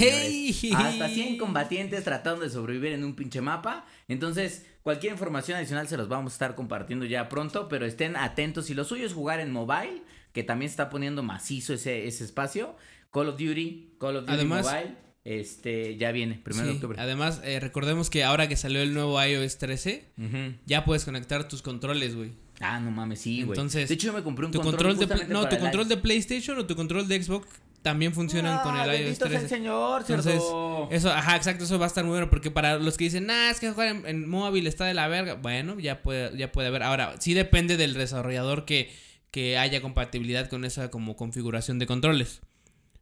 Hasta 0.76 1.08
100 1.08 1.38
combatientes 1.38 2.04
tratando 2.04 2.42
de 2.44 2.50
sobrevivir 2.50 2.92
en 2.92 3.02
un 3.02 3.16
pinche 3.16 3.40
mapa. 3.40 3.84
Entonces, 4.06 4.64
cualquier 4.84 5.12
información 5.12 5.58
adicional 5.58 5.88
se 5.88 5.96
los 5.96 6.08
vamos 6.08 6.32
a 6.32 6.36
estar 6.36 6.54
compartiendo 6.54 7.04
ya 7.04 7.28
pronto, 7.28 7.68
pero 7.68 7.84
estén 7.84 8.14
atentos. 8.16 8.66
Si 8.66 8.74
lo 8.74 8.84
suyo 8.84 9.06
es 9.06 9.12
jugar 9.12 9.40
en 9.40 9.50
mobile, 9.50 10.02
que 10.32 10.44
también 10.44 10.68
se 10.68 10.74
está 10.74 10.88
poniendo 10.88 11.24
macizo 11.24 11.74
ese, 11.74 12.06
ese 12.06 12.22
espacio, 12.22 12.76
Call 13.10 13.30
of 13.30 13.38
Duty, 13.38 13.94
Call 13.98 14.16
of 14.18 14.20
Duty 14.26 14.32
Además- 14.34 14.66
Mobile, 14.66 14.94
este, 15.26 15.96
ya 15.96 16.12
viene, 16.12 16.40
primero 16.42 16.68
de 16.68 16.74
octubre. 16.74 16.96
Además, 17.00 17.40
eh, 17.44 17.58
recordemos 17.60 18.10
que 18.10 18.22
ahora 18.22 18.48
que 18.48 18.56
salió 18.56 18.80
el 18.80 18.94
nuevo 18.94 19.22
iOS 19.22 19.58
13, 19.58 20.04
Ujú. 20.18 20.54
ya 20.66 20.84
puedes 20.84 21.04
conectar 21.04 21.48
tus 21.48 21.62
controles, 21.62 22.14
güey. 22.14 22.30
Ah, 22.60 22.78
no 22.80 22.90
mames, 22.90 23.20
sí, 23.20 23.42
güey. 23.42 23.50
Entonces, 23.58 23.88
de 23.88 23.94
hecho, 23.94 24.06
yo 24.06 24.12
me 24.12 24.22
compré 24.22 24.46
un 24.46 24.52
Tu 24.52 24.60
control, 24.60 24.96
control 24.96 25.18
de 25.20 25.26
no, 25.26 25.48
tu 25.48 25.56
el 25.56 25.60
control 25.60 25.88
de 25.88 25.96
PlayStation 25.96 26.56
o 26.58 26.64
tu 26.66 26.74
control 26.76 27.06
de 27.08 27.22
Xbox 27.22 27.48
también 27.82 28.12
funcionan 28.14 28.62
con 28.62 28.74
el 28.76 28.80
Ah, 28.80 28.86
iOS 28.94 28.98
bendito 29.00 29.26
sea 29.26 29.38
13. 29.38 29.42
el 29.44 29.48
señor, 29.50 30.00
Entonces, 30.08 30.32
cerdo. 30.34 30.88
eso, 30.90 31.10
ajá, 31.10 31.36
exacto, 31.36 31.64
eso 31.64 31.78
va 31.78 31.84
a 31.84 31.88
estar 31.88 32.04
muy 32.04 32.12
bueno 32.12 32.30
porque 32.30 32.50
para 32.50 32.78
los 32.78 32.96
que 32.96 33.04
dicen, 33.04 33.26
nah, 33.26 33.50
es 33.50 33.60
que 33.60 33.70
jugar 33.70 33.88
en, 33.88 34.06
en 34.06 34.28
móvil 34.28 34.66
está 34.66 34.86
de 34.86 34.94
la 34.94 35.06
verga, 35.08 35.34
bueno, 35.34 35.78
ya 35.78 36.02
puede, 36.02 36.36
ya 36.38 36.50
puede 36.50 36.68
haber. 36.68 36.82
Ahora, 36.82 37.16
sí 37.20 37.34
depende 37.34 37.76
del 37.76 37.94
desarrollador 37.94 38.64
que, 38.64 38.90
que 39.30 39.58
haya 39.58 39.80
compatibilidad 39.82 40.48
con 40.48 40.64
esa 40.64 40.90
como 40.90 41.14
configuración 41.14 41.78
de 41.78 41.86
controles. 41.86 42.40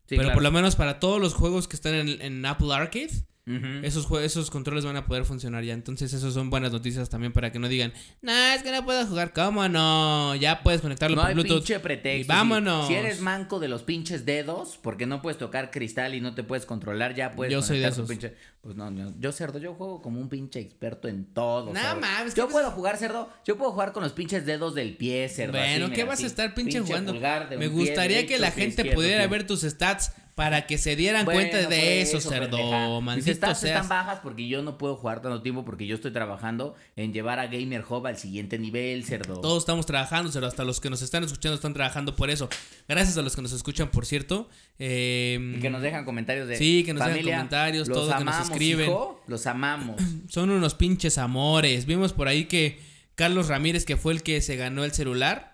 Sí, 0.06 0.16
Pero 0.16 0.22
claro. 0.22 0.34
por 0.34 0.42
lo 0.42 0.52
menos 0.52 0.76
para 0.76 1.00
todos 1.00 1.20
los 1.20 1.34
juegos 1.34 1.66
que 1.66 1.76
están 1.76 1.94
en, 1.94 2.20
en 2.20 2.44
Apple 2.44 2.72
Arcade, 2.74 3.24
Esos, 3.46 4.08
esos 4.22 4.50
controles 4.50 4.86
van 4.86 4.96
a 4.96 5.04
poder 5.06 5.26
funcionar 5.26 5.62
ya. 5.64 5.74
Entonces, 5.74 6.12
eso 6.14 6.30
son 6.30 6.48
buenas 6.48 6.72
noticias 6.72 7.10
también 7.10 7.32
para 7.34 7.52
que 7.52 7.58
no 7.58 7.68
digan, 7.68 7.92
nah, 8.22 8.54
es 8.54 8.62
que 8.62 8.72
no 8.72 8.82
puedo 8.86 9.06
jugar. 9.06 9.34
¿Cómo 9.34 9.68
no? 9.68 10.34
Ya 10.36 10.62
puedes 10.62 10.80
conectarlo 10.80 11.16
No 11.16 11.22
por 11.22 11.28
hay 11.28 11.34
Bluetooth. 11.34 11.58
pinche 11.58 11.78
pretexto. 11.78 12.20
Y 12.24 12.24
vámonos. 12.26 12.88
Si, 12.88 12.94
eres 12.94 13.20
manco 13.20 13.60
de 13.60 13.68
los 13.68 13.82
pinches 13.82 14.24
dedos, 14.24 14.78
porque 14.82 15.04
no 15.04 15.20
puedes 15.20 15.36
tocar 15.38 15.70
cristal 15.70 16.14
y 16.14 16.22
no 16.22 16.34
te 16.34 16.42
puedes 16.42 16.64
controlar, 16.64 17.14
ya 17.14 17.32
puedes 17.32 17.52
Yo 17.52 17.60
soy 17.60 17.80
de 17.80 17.88
esos. 17.88 18.08
pinche- 18.08 18.32
Pues 18.62 18.76
no, 18.76 18.90
no, 18.90 19.12
yo 19.20 19.30
cerdo, 19.30 19.58
yo 19.58 19.74
juego 19.74 20.00
como 20.00 20.18
un 20.18 20.30
pinche 20.30 20.58
experto 20.60 21.06
en 21.08 21.26
todo. 21.26 21.74
No 21.74 21.78
cerdo. 21.78 22.00
mames, 22.00 22.34
Yo 22.34 22.46
¿qué 22.46 22.52
puedo 22.52 22.70
jugar 22.70 22.96
cerdo, 22.96 23.28
yo 23.44 23.58
puedo 23.58 23.72
jugar 23.72 23.92
con 23.92 24.02
los 24.02 24.12
pinches 24.12 24.46
dedos 24.46 24.74
del 24.74 24.96
pie, 24.96 25.28
cerdo. 25.28 25.52
Bueno, 25.52 25.84
así, 25.84 25.94
¿qué 25.94 25.96
mira, 25.98 26.04
vas 26.06 26.14
así, 26.14 26.24
a 26.24 26.28
estar 26.28 26.54
pinche, 26.54 26.80
jugando? 26.80 27.12
Me 27.58 27.68
gustaría 27.68 28.26
que 28.26 28.38
la 28.38 28.50
gente 28.52 28.86
pudiera 28.86 29.26
ver 29.26 29.46
tus 29.46 29.60
stats 29.60 30.12
para 30.34 30.66
que 30.66 30.78
se 30.78 30.96
dieran 30.96 31.24
Bueno, 31.24 31.38
cuenta 31.40 31.68
de 31.68 32.00
eso, 32.02 32.18
eso, 32.18 32.28
cerdo. 32.28 33.00
Mis 33.00 33.24
stats 33.26 33.60
seas. 33.60 33.82
están 33.82 33.88
bajas 33.88 34.18
porque 34.20 34.48
yo 34.48 34.62
no 34.62 34.78
puedo 34.78 34.96
jugar 34.96 35.22
tanto 35.22 35.42
tiempo 35.42 35.64
porque 35.64 35.86
yo 35.86 35.94
estoy 35.94 36.10
trabajando 36.12 36.74
en 36.96 37.12
llevar 37.12 37.38
a 37.38 37.46
Gamer 37.46 37.84
Hub 37.88 38.04
al 38.06 38.16
siguiente 38.18 38.58
nivel, 38.58 39.04
cerdo. 39.04 39.40
Todos 39.40 39.62
estamos 39.62 39.86
trabajando, 39.86 40.32
cerdo. 40.32 40.48
Hasta 40.48 40.64
los 40.64 40.80
que 40.80 40.90
nos 40.90 41.02
están 41.02 41.22
escuchando 41.22 41.54
están 41.54 41.72
trabajando 41.72 42.16
por 42.16 42.30
eso. 42.30 42.48
Gracias 42.88 43.16
a 43.16 43.22
los 43.22 43.36
que 43.36 43.42
nos 43.42 43.52
escuchan, 43.52 43.90
por 43.90 44.06
cierto. 44.06 44.48
Eh, 44.80 45.54
Y 45.56 45.60
que 45.60 45.70
nos 45.70 45.82
dejan 45.82 46.04
comentarios 46.04 46.48
de 46.48 46.56
Sí, 46.56 46.82
que 46.84 46.92
nos 46.94 47.00
dejan 47.00 47.12
"Familia, 47.12 47.36
comentarios, 47.36 47.86
los 47.88 47.96
todo, 47.96 48.18
que 48.18 48.24
nos 48.24 48.40
escriben". 48.40 48.86
hijo, 48.90 49.22
los 49.28 49.46
amamos. 49.46 50.00
Son 50.28 50.50
unos 50.50 50.74
pinches 50.74 51.16
amores. 51.18 51.86
Vimos 51.86 52.12
por 52.12 52.26
ahí 52.26 52.46
que 52.46 52.80
Carlos 53.14 53.46
Ramírez, 53.46 53.84
que 53.84 53.96
fue 53.96 54.12
el 54.12 54.24
que 54.24 54.40
se 54.40 54.56
ganó 54.56 54.82
el 54.84 54.90
celular, 54.90 55.53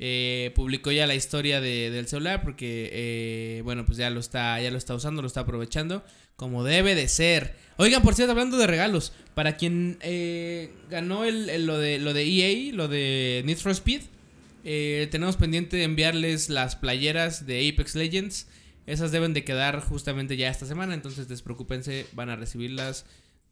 eh, 0.00 0.50
publicó 0.54 0.90
ya 0.90 1.06
la 1.06 1.14
historia 1.14 1.60
de- 1.60 1.90
del 1.90 2.08
celular 2.08 2.42
porque, 2.42 2.88
eh, 2.92 3.60
bueno, 3.64 3.84
pues 3.84 3.98
ya 3.98 4.08
lo 4.10 4.18
está, 4.18 4.60
ya 4.60 4.70
lo 4.70 4.78
está 4.78 4.94
usando, 4.94 5.20
lo 5.22 5.28
está 5.28 5.40
aprovechando 5.40 6.02
como 6.36 6.64
debe 6.64 6.94
de 6.94 7.06
ser. 7.06 7.54
Oigan, 7.76 8.02
por 8.02 8.14
cierto, 8.14 8.32
hablando 8.32 8.56
de 8.56 8.66
regalos, 8.66 9.12
para 9.34 9.56
quien 9.58 9.98
eh, 10.00 10.70
ganó 10.88 11.24
el, 11.24 11.66
lo 11.66 11.78
de 11.78 11.98
lo 11.98 12.14
de 12.14 12.24
EA, 12.24 12.72
lo 12.72 12.88
de 12.88 13.42
Need 13.44 13.58
for 13.58 13.72
Speed, 13.72 14.00
eh, 14.64 15.06
tenemos 15.10 15.36
pendiente 15.36 15.76
de 15.76 15.84
enviarles 15.84 16.48
las 16.48 16.76
playeras 16.76 17.46
de 17.46 17.68
Apex 17.68 17.94
Legends. 17.94 18.46
Esas 18.86 19.12
deben 19.12 19.34
de 19.34 19.44
quedar 19.44 19.80
justamente 19.80 20.36
ya 20.38 20.48
esta 20.48 20.64
semana, 20.66 20.94
entonces 20.94 21.28
despreocúpense, 21.28 22.06
van 22.12 22.30
a 22.30 22.36
recibirlas 22.36 23.04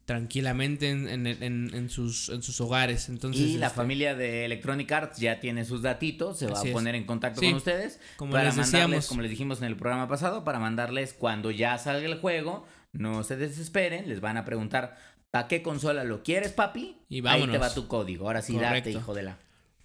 tranquilamente 0.09 0.89
en, 0.89 1.07
en- 1.07 1.27
en- 1.27 1.71
en 1.75 1.91
sus, 1.91 2.31
en 2.31 2.43
sus 2.43 2.59
hogares. 2.63 3.11
Entonces, 3.11 3.43
y 3.43 3.59
la 3.59 3.67
este, 3.67 3.77
familia 3.77 4.15
de 4.15 4.47
Electronic 4.47 4.91
Arts 4.91 5.19
ya 5.19 5.39
tiene 5.39 5.67
sus 5.67 5.83
datitos, 5.83 6.39
se 6.39 6.47
va 6.47 6.55
Así 6.59 6.69
a 6.69 6.71
es. 6.71 6.73
poner 6.75 6.95
en 6.95 7.05
contacto 7.05 7.41
Sí, 7.43 7.49
con 7.49 7.57
ustedes 7.57 8.01
como 8.17 8.33
para 8.33 8.45
les 8.45 8.57
mandarles, 8.57 8.73
decíamos. 8.73 9.07
como 9.07 9.21
les 9.21 9.31
dijimos 9.31 9.59
en 9.59 9.65
el 9.67 9.77
programa 9.77 10.09
pasado, 10.09 10.45
para 10.45 10.59
mandarles 10.59 11.13
cuando 11.13 11.51
ya 11.51 11.77
salga 11.77 12.07
el 12.07 12.19
juego, 12.21 12.67
no 12.93 13.23
se 13.23 13.37
desesperen, 13.37 14.09
les 14.09 14.21
van 14.23 14.39
a 14.39 14.47
preguntar, 14.47 14.97
¿para 15.31 15.47
qué 15.47 15.61
consola 15.61 16.05
lo 16.05 16.23
quieres, 16.23 16.53
papi? 16.53 16.97
Y 17.11 17.17
Ahí 17.17 17.21
vámonos. 17.21 17.53
te 17.53 17.59
va 17.59 17.75
tu 17.75 17.87
código, 17.87 18.29
ahora 18.29 18.41
sí 18.41 18.57
date, 18.57 18.91
hijo 18.91 19.13
de 19.13 19.25
la... 19.25 19.39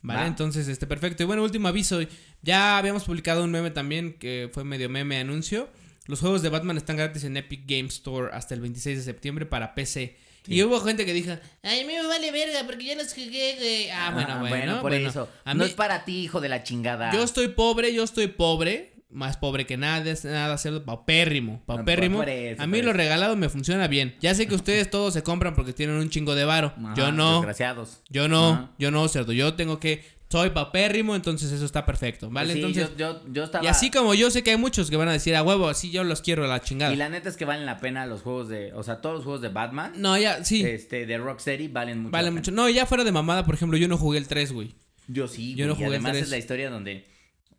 Vale, 0.05 0.21
¿Va? 0.21 0.27
entonces, 0.27 0.69
este, 0.69 0.88
perfecto. 0.88 1.23
Y 1.23 1.25
bueno, 1.25 1.43
último 1.43 1.67
aviso. 1.67 1.99
Ya 2.41 2.77
habíamos 2.77 3.03
publicado 3.03 3.43
un 3.43 3.51
meme 3.51 3.71
también, 3.71 4.13
que 4.19 4.49
fue 4.53 4.63
medio 4.63 4.89
meme 4.89 5.17
anuncio. 5.17 5.69
Los 6.07 6.19
juegos 6.19 6.41
de 6.41 6.49
Batman 6.49 6.77
están 6.77 6.97
gratis 6.97 7.23
en 7.23 7.37
Epic 7.37 7.61
Game 7.65 7.87
Store 7.87 8.29
hasta 8.33 8.53
el 8.53 8.61
26 8.61 8.97
de 8.97 9.03
septiembre 9.03 9.45
para 9.45 9.73
PC. 9.73 10.17
Y 10.45 10.61
hubo 10.63 10.81
gente 10.81 11.05
que 11.05 11.13
dijo, 11.13 11.31
ay, 11.61 11.79
a 11.81 11.87
mí 11.87 11.93
me 11.93 12.05
vale 12.05 12.29
verga 12.31 12.63
porque 12.65 12.83
yo 12.85 12.95
los 12.95 13.13
jugué, 13.13 13.55
güey". 13.57 13.89
Ah, 13.89 14.11
bueno, 14.13 14.39
bueno, 14.39 14.81
por 14.81 14.91
bueno. 14.91 15.09
eso. 15.09 15.29
A 15.45 15.53
no 15.53 15.63
es 15.63 15.71
para 15.73 16.03
ti, 16.03 16.23
hijo 16.23 16.41
de 16.41 16.49
la 16.49 16.63
chingada. 16.63 17.13
Yo 17.13 17.23
estoy 17.23 17.47
pobre, 17.49 17.93
yo 17.93 18.03
estoy 18.03 18.27
pobre. 18.27 18.91
Más 19.09 19.37
pobre 19.37 19.67
que 19.67 19.77
nada, 19.77 20.09
es 20.09 20.25
nada 20.25 20.57
cerdo, 20.57 20.83
paupérrimo, 20.83 21.61
paupérrimo. 21.67 22.17
por 22.17 22.29
eso, 22.29 22.59
a 22.63 22.65
mí 22.65 22.79
por 22.79 22.85
lo 22.85 22.91
eso. 22.91 22.97
regalado 22.97 23.35
me 23.35 23.47
funciona 23.47 23.87
bien. 23.87 24.15
Ya 24.21 24.33
sé 24.33 24.47
que 24.47 24.55
ustedes 24.55 24.89
todos 24.89 25.13
se 25.13 25.21
compran 25.21 25.53
porque 25.53 25.71
tienen 25.71 25.97
un 25.97 26.09
chingo 26.09 26.33
de 26.33 26.45
varo. 26.45 26.73
Ajá, 26.75 26.93
yo 26.97 27.11
no, 27.11 27.35
Desgraciados. 27.35 28.01
yo 28.09 28.27
no, 28.27 28.49
Ajá. 28.53 28.71
yo 28.79 28.89
no, 28.89 29.07
cerdo. 29.07 29.31
Yo 29.31 29.53
tengo 29.53 29.79
que, 29.79 30.03
soy 30.33 30.49
paupérrimo, 30.49 31.15
entonces 31.15 31.51
eso 31.51 31.63
está 31.63 31.85
perfecto, 31.85 32.27
¿vale? 32.31 32.53
Sí, 32.53 32.59
entonces, 32.59 32.89
yo, 32.97 33.21
yo, 33.21 33.31
yo 33.31 33.43
estaba... 33.43 33.63
y 33.63 33.67
así 33.67 33.91
como 33.91 34.15
yo 34.15 34.31
sé 34.31 34.41
que 34.41 34.49
hay 34.49 34.57
muchos 34.57 34.89
que 34.89 34.97
van 34.97 35.07
a 35.07 35.11
decir, 35.11 35.35
a 35.35 35.43
huevo, 35.43 35.69
así 35.69 35.91
yo 35.91 36.03
los 36.03 36.21
quiero 36.23 36.43
a 36.43 36.47
la 36.47 36.59
chingada. 36.59 36.91
Y 36.91 36.95
la 36.95 37.07
neta 37.07 37.29
es 37.29 37.37
que 37.37 37.45
valen 37.45 37.67
la 37.67 37.77
pena 37.79 38.07
los 38.07 38.23
juegos 38.23 38.49
de... 38.49 38.73
O 38.73 38.81
sea, 38.81 38.99
todos 38.99 39.17
los 39.17 39.23
juegos 39.25 39.41
de 39.41 39.49
Batman, 39.49 39.93
No, 39.95 40.17
ya, 40.17 40.43
sí, 40.43 40.63
este, 40.65 41.05
de 41.05 41.19
Rocksteady, 41.19 41.67
valen 41.67 41.99
mucho. 41.99 42.11
vale 42.11 42.23
la 42.23 42.29
pena. 42.31 42.39
mucho. 42.39 42.51
No, 42.51 42.67
ya 42.67 42.87
fuera 42.87 43.03
de 43.03 43.11
mamada, 43.11 43.45
por 43.45 43.53
ejemplo, 43.53 43.77
yo 43.77 43.87
no 43.87 43.97
jugué 43.99 44.17
el 44.17 44.27
3, 44.27 44.51
güey. 44.53 44.73
Yo 45.07 45.27
sí, 45.27 45.51
Yo 45.53 45.65
güey, 45.65 45.67
no 45.67 45.73
y 45.73 45.75
jugué 45.75 45.87
el 45.89 45.93
además 45.93 46.11
tres. 46.13 46.23
es 46.23 46.29
la 46.31 46.37
historia 46.37 46.69
donde... 46.71 47.05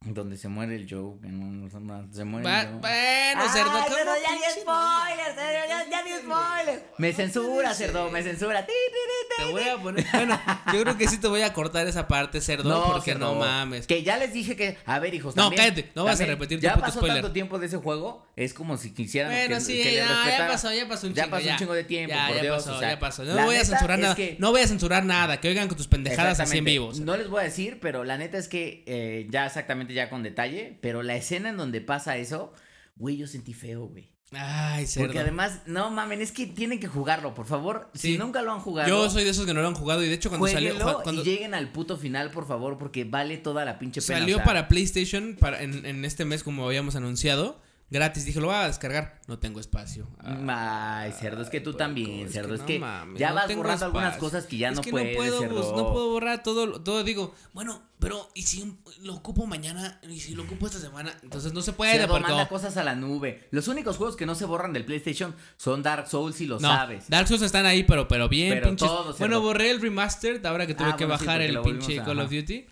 Donde 0.07 0.37
se 0.37 0.49
muere 0.49 0.77
el 0.77 0.87
Joe. 0.89 1.19
que 1.23 1.29
no- 1.29 1.47
no- 1.47 1.81
no- 1.81 2.09
se 2.13 2.25
muere 2.25 2.47
Va- 2.47 2.61
el 2.61 2.67
Joe. 2.69 2.79
bueno, 2.81 3.41
Ay, 3.43 3.49
cerdo, 3.53 3.73
cerdo, 3.73 3.89
¿cómo 3.89 4.17
ya 4.23 4.33
di 4.33 4.61
spoilers, 4.61 5.35
cerdo, 5.35 5.69
ya, 5.69 5.91
ya 5.91 6.03
di 6.03 6.11
spoilers. 6.11 6.83
Me 6.99 7.13
censura, 7.15 7.75
cerdo, 7.75 8.11
me 8.11 8.23
censura. 8.23 8.67
Te 8.67 9.45
voy 9.51 9.63
a 9.69 9.77
poner. 9.79 10.05
Bueno, 10.13 10.39
yo 10.73 10.83
creo 10.83 10.97
que 10.99 11.09
sí 11.09 11.19
te 11.19 11.27
voy 11.29 11.41
a 11.43 11.53
cortar 11.53 11.87
esa 11.89 12.07
parte, 12.07 12.41
cerdo, 12.41 12.85
porque 12.87 13.13
cerdo, 13.13 13.35
no 13.35 13.41
mames. 13.41 13.87
Que 13.87 14.03
ya 14.03 14.19
les 14.19 14.33
dije 14.33 14.55
que, 14.57 14.77
a 14.85 14.99
ver, 14.99 15.15
hijos, 15.15 15.35
No, 15.37 15.45
también- 15.45 15.63
cállate, 15.75 15.91
no 15.95 16.05
vas 16.05 16.15
a 16.15 16.19
también, 16.19 16.39
repetir 16.39 16.59
tu 16.59 16.63
Ya 16.63 16.75
puto 16.75 16.87
pasó 16.87 16.99
spoiler. 16.99 17.17
tanto 17.23 17.33
tiempo 17.33 17.59
de 17.59 17.67
ese 17.67 17.77
juego, 17.79 18.27
es 18.37 18.53
como 18.55 18.77
si 18.77 18.93
quisieran 18.93 19.33
Bueno, 19.33 19.55
que, 19.57 19.61
sí, 19.63 19.83
que 19.83 20.03
no, 20.03 20.29
ya 20.29 20.47
pasó, 20.49 20.73
ya 20.73 20.87
pasó 20.87 21.07
un 21.07 21.15
Ya 21.15 21.25
chingo. 21.25 21.37
pasó 21.37 21.49
un 21.51 21.57
chingo 21.57 21.73
de 21.75 21.85
tiempo, 21.85 22.15
ya, 22.15 22.27
por 22.27 22.37
ya 22.37 22.43
Dios, 22.43 22.57
pasó, 22.65 22.77
o 22.77 22.79
sea, 22.79 22.91
ya 22.91 22.99
pasó. 23.01 23.25
No 23.25 23.45
voy 23.47 23.57
a 23.57 23.65
censurar 23.65 23.99
nada. 23.99 24.15
que- 24.15 24.37
No 24.39 24.51
voy 24.53 24.61
a 24.61 24.67
censurar 24.69 25.05
nada. 25.05 25.41
Que 25.41 25.49
oigan 25.49 25.67
con 25.69 25.77
tus 25.79 25.89
pendejadas 25.89 26.41
así 26.41 26.59
en 26.59 26.65
vivo. 26.65 26.93
No 27.01 27.17
les 27.17 27.29
voy 27.29 27.41
a 27.41 27.45
decir, 27.45 27.79
pero 27.81 28.05
la 28.05 28.19
neta 28.19 28.37
es 28.39 28.49
que 28.49 28.85
eh, 28.87 29.27
ya 29.31 29.47
exactamente 29.47 29.94
ya 29.95 30.11
con 30.11 30.23
detalle, 30.23 30.79
pero 30.83 31.03
la 31.03 31.17
escena 31.17 31.49
en 31.49 31.57
donde 31.57 31.81
pasa 31.81 32.17
eso, 32.17 32.53
güey, 32.97 33.17
yo 33.17 33.27
sentí 33.27 33.55
feo, 33.55 33.87
güey. 33.87 34.15
Ay, 34.33 34.87
cerdo. 34.87 35.07
Porque 35.07 35.21
además, 35.21 35.61
no 35.67 35.91
mamen, 35.91 36.21
es 36.21 36.33
que 36.33 36.47
tienen 36.47 36.81
que 36.81 36.89
jugarlo, 36.89 37.35
por 37.35 37.47
favor. 37.47 37.91
Sí. 37.95 38.13
Si 38.13 38.19
nunca 38.19 38.43
lo 38.43 38.53
han 38.53 38.61
jugado, 38.61 38.89
Yo 38.89 39.09
soy 39.09 39.25
de 39.25 39.31
esos 39.31 39.47
que 39.47 39.55
no 39.55 39.63
lo 39.63 39.69
han 39.69 39.75
jugado 39.75 40.03
y 40.03 40.09
de 40.09 40.15
hecho 40.15 40.29
cuando 40.29 40.47
salió 40.49 40.75
cuando 41.03 41.23
y 41.23 41.25
lleguen 41.25 41.55
al 41.55 41.71
puto 41.71 41.97
final, 41.97 42.31
por 42.31 42.47
favor, 42.47 42.79
porque 42.79 43.05
vale 43.05 43.37
toda 43.37 43.65
la 43.65 43.79
pinche 43.79 44.01
pena. 44.03 44.21
salió 44.21 44.37
o 44.37 44.39
sea, 44.39 44.45
para 44.45 44.69
PlayStation 44.69 45.37
para 45.39 45.63
en, 45.63 45.87
en 45.87 46.05
este 46.05 46.25
mes 46.25 46.43
como 46.43 46.67
habíamos 46.67 46.97
anunciado, 46.97 47.61
gratis, 47.91 48.25
dije, 48.25 48.41
lo 48.41 48.49
voy 48.49 48.57
a 48.57 48.67
descargar. 48.67 49.21
No 49.29 49.39
tengo 49.39 49.61
espacio. 49.61 50.09
Ah, 50.19 51.01
Ay, 51.03 51.13
cerdo, 51.13 51.43
es 51.43 51.49
que 51.51 51.61
tú 51.61 51.75
también, 51.75 52.29
cerdo. 52.31 52.55
Es 52.55 52.61
no 52.61 52.67
que, 52.67 52.79
mames, 52.79 53.21
ya 53.21 53.29
no 53.31 53.35
vas 53.37 53.55
borrando 53.57 53.85
algunas 53.87 54.17
cosas 54.17 54.47
que 54.47 54.57
ya 54.59 54.71
Es 54.71 54.77
no 54.77 54.83
que 54.83 54.91
puedes, 54.91 55.13
no 55.13 55.17
puedo, 55.19 55.41
cerdo. 55.41 55.55
pues, 55.55 55.67
no 55.77 55.93
puedo 55.93 56.11
borrar 56.11 56.43
todo, 56.43 56.81
todo 56.83 57.05
digo, 57.05 57.35
bueno, 57.53 57.83
pero 58.01 58.29
¿y 58.35 58.43
si 58.43 58.77
lo 59.03 59.15
ocupo 59.15 59.47
mañana? 59.47 60.01
¿Y 60.09 60.21
si 60.21 60.35
lo 60.35 60.43
ocupo 60.43 60.67
esta 60.67 60.79
semana? 60.81 61.15
Entonces 61.23 61.53
no 61.55 61.63
se 61.63 61.73
puede, 61.73 61.93
Cerdo, 61.93 62.09
porque 62.15 62.29
manda 62.29 62.49
cosas 62.49 62.77
a 62.77 62.85
la 62.85 62.95
nube. 62.95 63.49
Los 63.51 63.69
únicos 63.69 63.97
juegos 63.97 64.17
que 64.17 64.27
no 64.27 64.35
se 64.35 64.45
borran 64.45 64.73
del 64.73 64.85
PlayStation 64.85 65.35
son 65.57 65.83
Dark 65.83 66.09
Souls 66.09 66.41
y 66.41 66.47
lo 66.47 66.59
sabes. 66.61 67.09
Dark 67.09 67.29
Souls 67.29 67.43
están 67.43 67.65
ahí, 67.65 67.85
pero, 67.85 68.09
pero 68.09 68.29
bien 68.29 68.51
Pero 68.55 68.69
pinches. 68.69 68.89
todos, 68.89 69.19
bueno, 69.19 69.41
borré 69.41 69.71
el 69.71 69.81
remastered 69.81 70.45
ahora 70.45 70.67
que 70.67 70.75
tuve 70.75 70.89
Ah, 70.91 70.97
que 70.97 71.07
bueno, 71.07 71.19
bajar 71.19 71.41
el 71.41 71.61
pinche 71.61 71.97
Call 72.03 72.19
of. 72.21 72.31
Duty. 72.31 72.67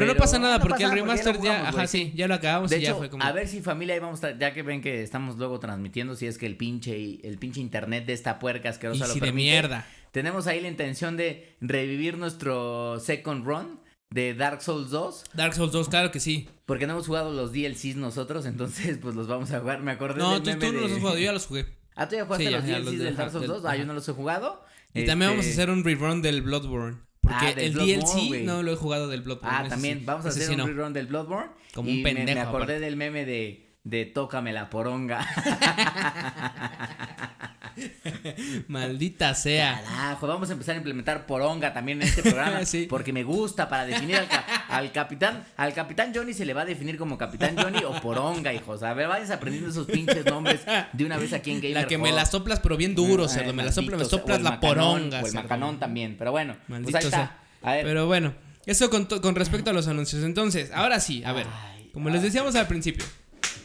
Pero, 0.00 0.12
no 0.12 0.18
pasa 0.18 0.38
nada 0.38 0.58
no 0.58 0.62
porque 0.62 0.84
pasa 0.84 0.94
el 0.94 1.00
porque 1.36 1.48
ya 1.48 1.68
ajá, 1.68 1.86
sí, 1.86 2.12
ya 2.14 2.28
lo 2.28 2.34
acabamos 2.34 2.70
De 2.70 2.78
y 2.78 2.82
ya 2.82 2.94
fue 2.94 3.08
como 3.10 3.22
a 3.24 3.32
ver 3.32 3.48
si 3.48 3.60
familia 3.62 3.94
ahí 3.94 4.00
vamos 4.00 4.22
a 4.24 4.36
ya 4.38 4.52
que 4.54 4.62
ven 4.62 4.80
que 4.80 5.02
estamos 5.02 5.36
luego 5.36 5.58
transmitiendo, 5.58 6.14
si 6.16 6.26
es 6.26 6.38
que 6.38 6.46
el 6.46 6.56
pinche, 6.56 7.26
el 7.26 7.38
pinche 7.38 7.60
internet 7.60 8.06
de 8.06 8.12
esta 8.12 8.38
puerca 8.38 8.68
asquerosa 8.70 9.04
y 9.04 9.08
lo 9.08 9.14
si 9.14 9.20
de 9.20 9.32
mierda. 9.32 9.86
Tenemos 10.12 10.46
ahí 10.46 10.60
la 10.60 10.68
intención 10.68 11.16
de 11.16 11.56
revivir 11.60 12.16
nuestro 12.18 12.98
second 13.00 13.44
run 13.44 13.80
de 14.10 14.34
Dark 14.34 14.62
Souls 14.62 14.90
2, 14.90 15.24
Dark 15.34 15.54
Souls 15.54 15.72
2, 15.72 15.88
claro 15.88 16.10
que 16.10 16.20
sí. 16.20 16.48
porque 16.64 16.86
no 16.86 16.92
hemos 16.94 17.06
jugado 17.06 17.32
los 17.32 17.52
DLCs 17.52 17.96
nosotros, 17.96 18.46
entonces 18.46 18.98
pues 19.02 19.14
los 19.14 19.26
vamos 19.26 19.50
a 19.52 19.60
jugar. 19.60 19.82
Me 19.82 19.90
acordé 19.92 20.18
No, 20.18 20.34
del 20.34 20.42
tú, 20.42 20.50
meme 20.50 20.66
tú 20.66 20.72
no 20.72 20.80
los 20.80 20.92
has 20.92 20.98
jugado, 20.98 21.18
yo 21.18 21.24
ya 21.24 21.32
los 21.32 21.46
jugué. 21.46 21.66
Ah, 21.96 22.08
tú 22.08 22.14
ya 22.16 22.24
jugaste 22.24 22.46
Sí, 22.46 22.50
los 22.52 22.64
ya, 22.64 22.74
DLCs 22.78 22.84
los 22.84 22.98
de- 22.98 23.04
del 23.04 23.16
Dark 23.16 23.22
ajá, 23.28 23.32
Souls 23.32 23.42
del- 23.48 23.56
2. 23.56 23.64
Ah, 23.64 23.74
yo 23.74 23.82
ajá. 23.82 23.86
no 23.88 23.92
los 23.94 24.08
he 24.08 24.12
jugado. 24.12 24.64
Y 24.94 25.04
también 25.04 25.30
vamos 25.32 25.44
a 25.44 25.48
Este, 25.48 25.60
hacer 25.62 25.70
un 25.72 25.82
rerun 25.84 26.22
del 26.22 26.40
Bloodborne. 26.42 26.98
Porque 27.26 27.46
Ah, 27.46 27.50
el 27.56 27.72
Bloodborne, 27.72 28.28
DLC 28.30 28.44
no 28.44 28.62
lo 28.62 28.72
he 28.72 28.76
jugado 28.76 29.08
del 29.08 29.22
Bloodborne. 29.22 29.56
Ah, 29.56 29.60
ese 29.62 29.70
también 29.70 29.98
sí. 30.00 30.04
vamos 30.04 30.26
a 30.26 30.28
Ese 30.28 30.38
hacer 30.38 30.48
sí 30.48 30.54
un 30.54 30.58
no. 30.60 30.66
rerun 30.66 30.92
del 30.92 31.06
Bloodborne. 31.06 31.50
Como 31.74 31.88
y 31.90 31.96
un 31.98 32.02
me- 32.02 32.14
Me, 32.14 32.24
pendejo, 32.24 32.40
acordé 32.48 32.64
aparte. 32.74 32.80
del 32.80 32.96
meme 32.96 33.24
de, 33.24 33.74
de 33.84 34.06
Tócame 34.06 34.52
la 34.52 34.70
poronga. 34.70 35.20
Maldita 38.68 39.34
sea. 39.34 39.82
Carajo, 39.84 40.26
vamos 40.26 40.48
a 40.50 40.52
empezar 40.52 40.74
a 40.74 40.78
implementar 40.78 41.26
poronga 41.26 41.72
también 41.72 42.00
en 42.02 42.08
este 42.08 42.22
programa. 42.22 42.60
Sí. 42.66 42.86
Porque 42.88 43.12
me 43.12 43.22
gusta 43.22 43.68
para 43.68 43.86
definir 43.86 44.16
al, 44.16 44.28
ca- 44.28 44.64
al 44.68 44.90
capitán. 44.92 45.44
Al 45.56 45.72
capitán 45.74 46.12
Johnny 46.14 46.32
se 46.34 46.44
le 46.44 46.54
va 46.54 46.62
a 46.62 46.64
definir 46.64 46.96
como 46.96 47.16
capitán 47.18 47.56
Johnny 47.56 47.78
o 47.84 47.92
poronga, 48.00 48.52
hijos. 48.52 48.82
A 48.82 48.92
ver, 48.94 49.08
vayan 49.08 49.30
aprendiendo 49.30 49.70
esos 49.70 49.86
pinches 49.86 50.24
nombres 50.24 50.60
de 50.92 51.04
una 51.04 51.16
vez 51.16 51.32
aquí 51.32 51.50
en 51.52 51.60
Gamer 51.60 51.74
La 51.82 51.86
que 51.86 51.98
me 51.98 52.12
la 52.12 52.26
soplas, 52.26 52.60
pero 52.60 52.76
bien 52.76 52.94
duro, 52.94 53.24
Ay, 53.24 53.28
cerdo. 53.28 53.52
Me 53.52 53.62
la 53.64 53.72
soplas, 53.72 53.90
me 53.92 53.96
maldito 53.98 54.18
soplas 54.18 54.42
la 54.42 54.50
macanón, 54.52 54.74
poronga. 54.76 55.22
O 55.22 55.26
el 55.26 55.32
macanón 55.34 55.78
también. 55.78 56.16
Pero 56.18 56.32
bueno, 56.32 56.56
Maldito 56.68 56.90
pues 56.92 57.04
ahí 57.04 57.08
está. 57.08 57.16
sea. 57.16 57.38
A 57.62 57.72
ver. 57.74 57.84
Pero 57.84 58.06
bueno, 58.06 58.34
eso 58.66 58.90
con, 58.90 59.06
to- 59.06 59.20
con 59.20 59.34
respecto 59.34 59.70
a 59.70 59.72
los 59.72 59.86
anuncios. 59.88 60.24
Entonces, 60.24 60.70
ahora 60.74 60.98
sí, 61.00 61.22
a 61.24 61.32
ver. 61.32 61.46
Ay, 61.52 61.90
Como 61.92 62.10
les 62.10 62.22
decíamos 62.22 62.54
al 62.56 62.66
principio. 62.66 63.04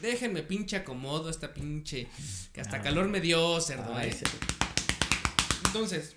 Déjenme 0.02 0.44
pinche 0.44 0.76
acomodo 0.76 1.30
esta 1.30 1.54
pinche. 1.54 2.08
Que 2.54 2.62
hasta 2.62 2.82
calor 2.82 3.08
me 3.08 3.22
dio, 3.22 3.60
cerdo, 3.62 4.00
eh. 4.00 4.18
Entonces. 5.66 6.16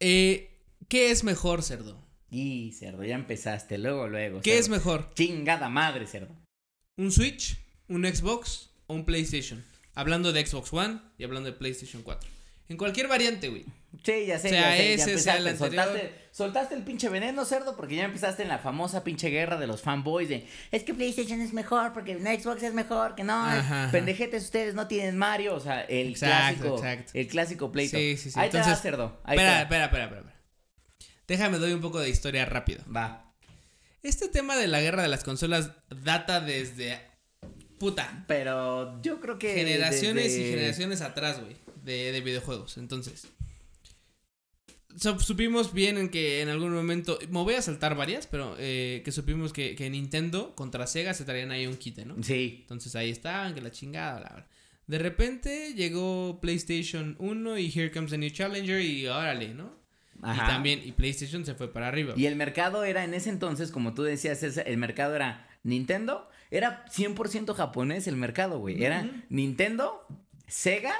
Eh, 0.00 0.50
¿Qué 0.88 1.10
es 1.10 1.24
mejor, 1.24 1.62
cerdo? 1.62 2.00
Y 2.30 2.72
cerdo, 2.72 3.04
ya 3.04 3.14
empezaste. 3.14 3.78
Luego, 3.78 4.06
luego. 4.06 4.40
¿Qué 4.40 4.50
cerdo. 4.50 4.60
es 4.60 4.68
mejor? 4.68 5.10
Chingada 5.14 5.68
madre, 5.68 6.06
cerdo. 6.06 6.34
¿Un 6.96 7.10
Switch? 7.10 7.58
¿Un 7.88 8.04
Xbox? 8.04 8.70
¿O 8.86 8.94
un 8.94 9.04
PlayStation? 9.04 9.64
Hablando 9.94 10.32
de 10.32 10.46
Xbox 10.46 10.72
One 10.72 11.00
y 11.18 11.24
hablando 11.24 11.50
de 11.50 11.56
PlayStation 11.56 12.02
4. 12.02 12.28
En 12.68 12.76
cualquier 12.76 13.08
variante, 13.08 13.48
güey. 13.48 13.64
Sí, 14.04 14.26
ya 14.26 14.38
sé, 14.38 14.48
O 14.48 14.50
sea, 14.50 14.60
ya 14.60 14.76
sé, 14.76 14.96
ya 14.96 15.04
ese 15.04 15.18
sea 15.18 15.36
el 15.38 15.46
empezaste, 15.46 15.64
anterior. 15.64 15.84
soltaste, 15.86 16.14
soltaste 16.30 16.74
el 16.74 16.82
pinche 16.82 17.08
veneno, 17.08 17.44
cerdo, 17.44 17.74
porque 17.74 17.96
ya 17.96 18.04
empezaste 18.04 18.42
en 18.42 18.48
la 18.50 18.58
famosa 18.58 19.02
pinche 19.02 19.28
guerra 19.30 19.56
de 19.58 19.66
los 19.66 19.80
fanboys 19.82 20.28
de 20.28 20.46
es 20.70 20.84
que 20.84 20.92
PlayStation 20.94 21.40
es 21.40 21.52
mejor, 21.54 21.92
porque 21.94 22.16
Xbox 22.18 22.62
es 22.62 22.74
mejor, 22.74 23.14
que 23.14 23.24
no, 23.24 23.32
Ajá, 23.34 23.84
ajá. 23.84 23.92
pendejetes 23.92 24.44
ustedes 24.44 24.74
no 24.74 24.86
tienen 24.88 25.16
Mario, 25.16 25.54
o 25.54 25.60
sea, 25.60 25.80
el 25.82 26.08
Exacto, 26.10 26.58
clásico, 26.64 26.76
exacto. 26.76 27.12
el 27.14 27.26
clásico 27.28 27.72
pleito. 27.72 27.96
Sí, 27.96 28.16
sí, 28.18 28.30
sí. 28.30 28.38
Ahí 28.38 28.50
te 28.50 28.58
Entonces, 28.58 28.78
va, 28.78 28.82
cerdo, 28.82 29.20
ahí 29.24 29.36
Espera, 29.38 29.62
espera, 29.62 29.84
espera, 29.86 30.04
espera, 30.04 30.20
espera. 30.20 30.40
Déjame 31.26 31.58
doy 31.58 31.72
un 31.72 31.80
poco 31.80 31.98
de 31.98 32.08
historia 32.10 32.44
rápido. 32.44 32.82
va. 32.94 33.32
Este 34.02 34.28
tema 34.28 34.56
de 34.56 34.68
la 34.68 34.80
guerra 34.80 35.02
de 35.02 35.08
las 35.08 35.24
consolas 35.24 35.70
data 35.90 36.40
desde 36.40 37.00
puta 37.78 38.24
Pero 38.28 39.00
yo 39.02 39.20
creo 39.20 39.38
que 39.38 39.54
generaciones 39.54 40.32
y 40.36 40.44
generaciones 40.50 41.00
atrás, 41.00 41.40
güey, 41.40 41.56
de, 41.82 42.12
de 42.12 42.20
videojuegos. 42.20 42.76
Entonces, 42.78 43.26
supimos 44.98 45.72
bien 45.72 45.98
en 45.98 46.08
que 46.08 46.42
en 46.42 46.48
algún 46.48 46.72
momento, 46.74 47.18
me 47.30 47.42
voy 47.42 47.54
a 47.54 47.62
saltar 47.62 47.94
varias, 47.96 48.26
pero 48.26 48.56
eh, 48.58 49.02
que 49.04 49.12
supimos 49.12 49.52
que, 49.52 49.74
que 49.74 49.88
Nintendo 49.90 50.54
contra 50.54 50.86
Sega 50.86 51.14
se 51.14 51.24
traían 51.24 51.50
ahí 51.50 51.66
un 51.66 51.76
quite, 51.76 52.04
¿no? 52.04 52.16
Sí, 52.22 52.58
Entonces 52.62 52.94
ahí 52.96 53.10
estaban, 53.10 53.54
que 53.54 53.60
la 53.60 53.70
chingada, 53.70 54.20
la 54.20 54.28
verdad. 54.30 54.46
De 54.86 54.98
repente 54.98 55.74
llegó 55.74 56.40
PlayStation 56.40 57.14
1 57.18 57.58
y 57.58 57.66
Here 57.74 57.90
Comes 57.90 58.10
the 58.10 58.18
New 58.18 58.30
Challenger 58.30 58.80
y 58.80 59.06
órale, 59.06 59.54
¿no? 59.54 59.76
ajá. 60.22 60.44
Y 60.44 60.48
también, 60.48 60.80
y 60.84 60.92
PlayStation 60.92 61.44
se 61.44 61.54
fue 61.54 61.72
para 61.72 61.88
arriba. 61.88 62.14
Y 62.16 62.26
el 62.26 62.36
mercado 62.36 62.84
era 62.84 63.04
en 63.04 63.14
ese 63.14 63.30
entonces, 63.30 63.70
como 63.70 63.94
tú 63.94 64.02
decías, 64.02 64.42
el 64.42 64.76
mercado 64.78 65.14
era 65.14 65.46
Nintendo, 65.62 66.28
era 66.50 66.84
100% 66.86 67.54
japonés 67.54 68.06
el 68.06 68.16
mercado, 68.16 68.58
güey. 68.58 68.82
Era. 68.82 69.08
Nintendo, 69.28 70.06
Sega 70.46 70.94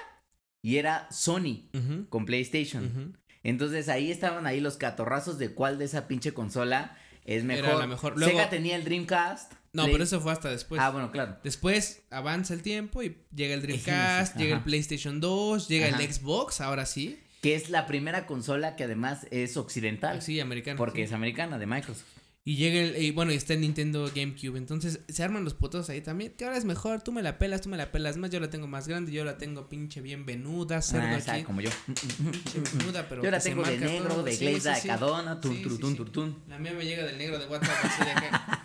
y 0.62 0.76
era 0.76 1.08
Sony 1.10 1.68
con 2.10 2.26
PlayStation. 2.26 2.84
ujú. 2.84 3.12
Entonces 3.48 3.88
ahí 3.88 4.10
estaban 4.10 4.46
ahí 4.46 4.60
los 4.60 4.76
catorrazos 4.76 5.38
de 5.38 5.50
cuál 5.54 5.78
de 5.78 5.84
esa 5.86 6.06
pinche 6.08 6.32
consola 6.32 6.96
es 7.24 7.44
Era 7.44 7.62
mejor. 7.62 7.78
la 7.78 7.86
mejor. 7.86 8.18
Sega 8.22 8.50
tenía 8.50 8.76
el 8.76 8.84
Dreamcast. 8.84 9.52
No, 9.72 9.82
Play- 9.84 9.92
pero 9.94 10.04
eso 10.04 10.20
fue 10.20 10.32
hasta 10.32 10.48
después. 10.50 10.80
Ah, 10.80 10.90
bueno, 10.90 11.10
claro. 11.10 11.36
Después 11.44 12.02
avanza 12.10 12.54
el 12.54 12.62
tiempo 12.62 13.02
y 13.02 13.16
llega 13.34 13.54
el 13.54 13.62
Dreamcast, 13.62 14.36
llega 14.36 14.56
el. 14.56 14.62
PlayStation 14.62 15.20
2, 15.20 15.68
llega 15.68 15.88
Ajá. 15.88 16.02
el 16.02 16.12
Xbox, 16.12 16.60
ahora 16.60 16.86
sí. 16.86 17.20
Que 17.42 17.54
es 17.54 17.70
la 17.70 17.86
primera 17.86 18.26
consola 18.26 18.74
que 18.76 18.84
además 18.84 19.26
es 19.30 19.56
occidental. 19.56 20.22
Sí, 20.22 20.40
americano. 20.40 20.76
porque 20.76 20.98
sí. 21.02 21.02
es 21.04 21.12
americana, 21.12 21.58
de 21.58 21.66
Microsoft. 21.66 22.06
Y 22.48 22.56
llega 22.56 22.80
el, 22.80 23.02
y 23.02 23.10
bueno, 23.10 23.30
y 23.30 23.34
está 23.34 23.52
el 23.52 23.60
Nintendo 23.60 24.10
GameCube. 24.14 24.56
Entonces 24.56 25.00
se 25.06 25.22
arman 25.22 25.44
los 25.44 25.52
putos 25.52 25.90
ahí 25.90 26.00
también. 26.00 26.32
Que 26.32 26.46
ahora 26.46 26.56
es 26.56 26.64
mejor, 26.64 27.02
tú 27.02 27.12
me 27.12 27.20
la 27.22 27.36
pelas, 27.36 27.60
tú 27.60 27.68
me 27.68 27.76
la 27.76 27.92
pelas 27.92 28.16
más. 28.16 28.30
Yo 28.30 28.40
la 28.40 28.48
tengo 28.48 28.66
más 28.66 28.88
grande, 28.88 29.12
yo 29.12 29.22
la 29.26 29.36
tengo 29.36 29.68
pinche 29.68 30.00
bien 30.00 30.24
venuda, 30.24 30.80
cerdo 30.80 31.06
Ah, 31.26 31.32
aquí. 31.34 31.42
como 31.42 31.60
yo. 31.60 31.68
Pinche 31.86 32.60
venuda, 32.78 33.06
pero 33.06 33.22
Yo 33.22 33.30
la 33.30 33.38
tengo 33.38 33.62
de 33.62 33.76
negro, 33.76 34.08
todo. 34.08 34.22
de 34.22 34.32
Sí, 34.32 34.46
glaze 34.46 34.74
sí, 34.76 34.88
de 34.88 34.94
cadona, 34.94 35.38
tun, 35.42 35.62
turtun, 35.62 35.94
turtun. 35.94 36.38
La 36.48 36.58
mía 36.58 36.72
me 36.72 36.86
llega 36.86 37.04
del 37.04 37.18
negro 37.18 37.38
de 37.38 37.44
WhatsApp 37.48 37.84
así 37.84 38.02
de 38.04 38.10
acá. 38.12 38.64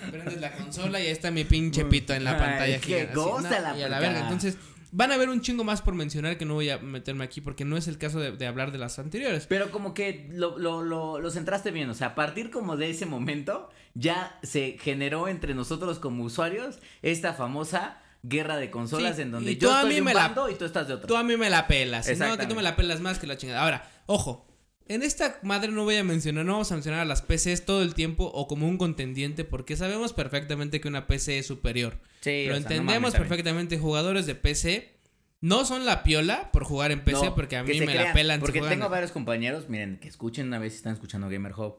Prendes 0.10 0.40
la 0.40 0.52
consola 0.56 0.98
y 1.00 1.04
ahí 1.06 1.12
está 1.12 1.30
mi 1.30 1.44
pinche 1.44 1.84
pito 1.84 2.14
en 2.14 2.24
la 2.24 2.32
Ay, 2.32 2.38
pantalla. 2.38 2.78
qué 2.80 2.86
gigante, 2.86 3.12
así, 3.12 3.20
gózala, 3.20 3.72
¿no? 3.74 3.78
Y 3.78 3.82
a 3.82 3.88
la 3.88 4.00
verga. 4.00 4.20
Entonces, 4.22 4.56
van 4.96 5.12
a 5.12 5.18
ver 5.18 5.28
un 5.28 5.42
chingo 5.42 5.62
más 5.62 5.82
por 5.82 5.94
mencionar 5.94 6.38
que 6.38 6.46
no 6.46 6.54
voy 6.54 6.70
a 6.70 6.78
meterme 6.78 7.22
aquí 7.22 7.42
porque 7.42 7.66
no 7.66 7.76
es 7.76 7.86
el 7.86 7.98
caso 7.98 8.18
de, 8.18 8.32
de 8.32 8.46
hablar 8.46 8.72
de 8.72 8.78
las 8.78 8.98
anteriores. 8.98 9.46
Pero 9.46 9.70
como 9.70 9.92
que 9.92 10.26
lo, 10.32 10.58
lo, 10.58 10.82
lo, 10.82 11.20
lo 11.20 11.30
centraste 11.30 11.70
bien, 11.70 11.90
o 11.90 11.94
sea, 11.94 12.08
a 12.08 12.14
partir 12.14 12.50
como 12.50 12.76
de 12.78 12.88
ese 12.90 13.04
momento 13.04 13.68
ya 13.94 14.38
se 14.42 14.78
generó 14.80 15.28
entre 15.28 15.54
nosotros 15.54 15.98
como 15.98 16.24
usuarios 16.24 16.78
esta 17.02 17.34
famosa 17.34 17.98
guerra 18.22 18.56
de 18.56 18.70
consolas 18.70 19.16
Sí, 19.16 19.22
en 19.22 19.30
donde 19.32 19.56
yo 19.56 19.68
estoy 19.70 19.94
de 19.96 20.00
un 20.00 20.06
la- 20.06 20.34
y 20.50 20.54
tú 20.54 20.64
estás 20.64 20.88
de 20.88 20.94
otro. 20.94 21.06
Tú 21.06 21.16
a 21.16 21.22
mí 21.22 21.36
me 21.36 21.50
la 21.50 21.66
pelas. 21.66 22.08
No, 22.18 22.36
que 22.38 22.46
tú 22.46 22.54
me 22.54 22.62
la 22.62 22.74
pelas 22.74 23.00
más 23.00 23.18
que 23.18 23.26
la 23.26 23.36
chingada. 23.36 23.62
Ahora, 23.62 23.88
ojo. 24.06 24.46
En 24.88 25.02
esta 25.02 25.38
madre 25.42 25.72
no 25.72 25.82
voy 25.82 25.96
a 25.96 26.04
mencionar, 26.04 26.44
no 26.44 26.52
vamos 26.52 26.70
a 26.70 26.74
mencionar 26.76 27.00
a 27.00 27.04
las 27.04 27.20
PCs 27.22 27.64
todo 27.64 27.82
el 27.82 27.94
tiempo 27.94 28.24
o 28.32 28.46
como 28.46 28.68
un 28.68 28.78
contendiente 28.78 29.42
porque 29.44 29.76
sabemos 29.76 30.12
perfectamente 30.12 30.80
que 30.80 30.86
una 30.86 31.06
PC 31.08 31.38
es 31.40 31.46
superior. 31.46 31.98
Sí, 32.20 32.44
Lo 32.46 32.52
o 32.54 32.60
sea, 32.60 32.68
no 32.68 32.74
entendemos 32.76 33.12
perfectamente. 33.14 33.78
Jugadores 33.78 34.26
de 34.26 34.36
PC 34.36 34.96
no 35.40 35.64
son 35.64 35.84
la 35.86 36.04
piola 36.04 36.52
por 36.52 36.62
jugar 36.64 36.92
en 36.92 37.02
PC 37.02 37.24
No, 37.26 37.34
porque 37.34 37.56
a 37.56 37.64
mí 37.64 37.80
me 37.80 37.86
la 37.86 37.92
crean, 37.92 38.12
pelan. 38.14 38.36
si 38.38 38.42
Porque 38.42 38.60
juegan- 38.60 38.78
tengo 38.78 38.88
varios 38.88 39.10
compañeros, 39.10 39.68
miren, 39.68 39.98
que 39.98 40.06
escuchen 40.06 40.46
una 40.46 40.60
vez 40.60 40.74
si 40.74 40.76
están 40.78 40.92
escuchando 40.92 41.28
Gamer 41.28 41.52
Hub. 41.52 41.78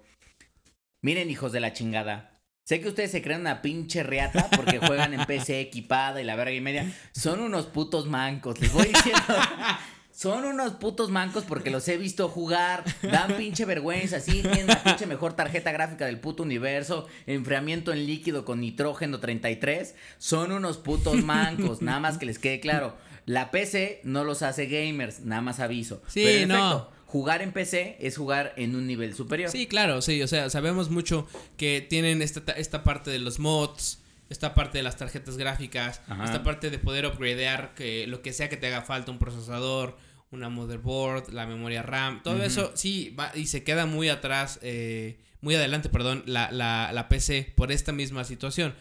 Miren, 1.01 1.29
hijos 1.29 1.53
de 1.53 1.61
la 1.61 1.71
chingada. 1.71 2.33
Sé 2.65 2.81
que 2.81 2.89
ustedes 2.89 3.11
se 3.11 3.21
creen 3.21 3.39
una 3.41 3.61
pinche 3.61 4.03
reata 4.03 4.49
porque 4.53 4.79
juegan 4.79 5.13
en 5.13 5.25
PC 5.25 5.61
equipada 5.61 6.21
y 6.21 6.25
la 6.25 6.35
verga 6.35 6.51
y 6.51 6.59
media. 6.59 6.93
Son 7.13 7.39
unos 7.39 7.67
putos 7.67 8.07
mancos, 8.07 8.59
les 8.59 8.73
voy 8.73 8.87
diciendo. 8.87 9.21
Son 10.17 10.45
unos 10.45 10.71
putos 10.73 11.11
mancos 11.11 11.43
porque 11.43 11.69
los 11.69 11.87
he 11.87 11.95
visto 11.97 12.27
jugar. 12.27 12.83
Dan 13.03 13.37
pinche 13.37 13.65
vergüenza. 13.65 14.19
Sí, 14.19 14.41
tienen 14.41 14.65
la 14.65 14.83
pinche 14.83 15.05
mejor 15.05 15.33
tarjeta 15.35 15.71
gráfica 15.71 16.07
del 16.07 16.19
puto 16.19 16.41
universo. 16.41 17.07
Enfriamiento 17.27 17.93
en 17.93 18.07
líquido 18.07 18.43
con 18.43 18.59
nitrógeno 18.59 19.19
33. 19.19 19.93
Son 20.17 20.51
unos 20.51 20.77
putos 20.77 21.23
mancos. 21.23 21.83
Nada 21.83 21.99
más 21.99 22.17
que 22.17 22.25
les 22.25 22.39
quede 22.39 22.59
claro. 22.59 22.97
La 23.27 23.51
PC 23.51 24.01
no 24.03 24.23
los 24.23 24.41
hace 24.41 24.65
gamers. 24.65 25.19
Nada 25.19 25.41
más 25.43 25.59
aviso. 25.59 26.01
Sí, 26.07 26.23
Pero 26.23 26.39
en 26.39 26.47
no. 26.47 26.55
efecto, 26.55 26.91
jugar 27.05 27.43
en 27.43 27.51
PC 27.51 27.97
es 27.99 28.17
jugar 28.17 28.53
en 28.57 28.75
un 28.75 28.87
nivel 28.87 29.13
superior. 29.13 29.51
Sí, 29.51 29.67
claro, 29.67 30.01
sí, 30.01 30.23
o 30.23 30.27
sea, 30.27 30.49
sabemos 30.49 30.89
mucho 30.89 31.27
que 31.57 31.85
tienen 31.87 32.23
esta, 32.23 32.43
ta- 32.43 32.53
esta 32.53 32.83
parte 32.83 33.11
de 33.11 33.19
los 33.19 33.37
mods, 33.37 33.99
esta 34.31 34.55
parte 34.55 34.79
de 34.79 34.83
las 34.83 34.97
tarjetas 34.97 35.37
gráficas, 35.37 36.01
Ajá. 36.07 36.25
esta 36.25 36.41
parte 36.43 36.69
de 36.71 36.79
poder 36.79 37.05
upgradear 37.05 37.75
que 37.75 38.07
lo 38.07 38.21
que 38.23 38.33
sea 38.33 38.49
que 38.49 38.57
te 38.57 38.67
haga 38.67 38.81
falta, 38.81 39.11
un 39.11 39.19
procesador, 39.19 39.95
una 40.31 40.49
motherboard, 40.49 41.29
la 41.31 41.45
memoria 41.45 41.81
RAM, 41.83 42.21
todo 42.23 42.43
eso 42.43 42.71
sí, 42.75 43.15
va, 43.17 43.31
y 43.35 43.47
se 43.47 43.63
queda 43.63 43.85
muy 43.85 44.09
atrás, 44.09 44.59
eh, 44.61 45.19
muy 45.41 45.55
adelante, 45.55 45.89
perdón, 45.89 46.23
la, 46.25 46.51
la, 46.51 46.91
la 46.93 47.07
PC 47.07 47.53
por 47.55 47.71
esta 47.71 47.91
misma 47.93 48.23
situación. 48.23 48.75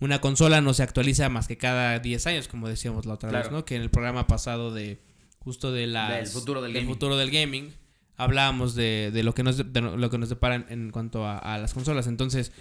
Una 0.00 0.20
consola 0.20 0.60
no 0.60 0.74
se 0.74 0.82
actualiza 0.82 1.28
más 1.28 1.46
que 1.48 1.56
cada 1.58 1.98
10 1.98 2.26
años, 2.26 2.48
como 2.48 2.68
decíamos 2.68 3.06
la 3.06 3.14
otra 3.14 3.28
Claro. 3.30 3.44
vez, 3.44 3.52
¿no? 3.52 3.64
Que 3.64 3.76
en 3.76 3.82
el 3.82 3.90
programa 3.90 4.26
pasado 4.26 4.72
de 4.72 5.00
justo 5.38 5.72
de 5.72 5.86
las, 5.86 6.10
Del 6.10 6.26
futuro 6.26 6.60
del 6.62 6.72
gaming. 6.72 6.88
futuro 6.88 7.16
del 7.16 7.30
gaming 7.30 7.72
hablábamos 8.16 8.74
de, 8.74 9.10
de 9.12 9.22
lo 9.22 9.34
que 9.34 9.42
nos 9.42 9.56
de 9.72 9.80
lo 9.80 10.10
que 10.10 10.18
nos 10.18 10.28
deparan 10.28 10.66
en 10.68 10.90
cuanto 10.90 11.26
a, 11.26 11.38
a 11.38 11.58
las 11.58 11.72
consolas. 11.74 12.06
Entonces, 12.06 12.52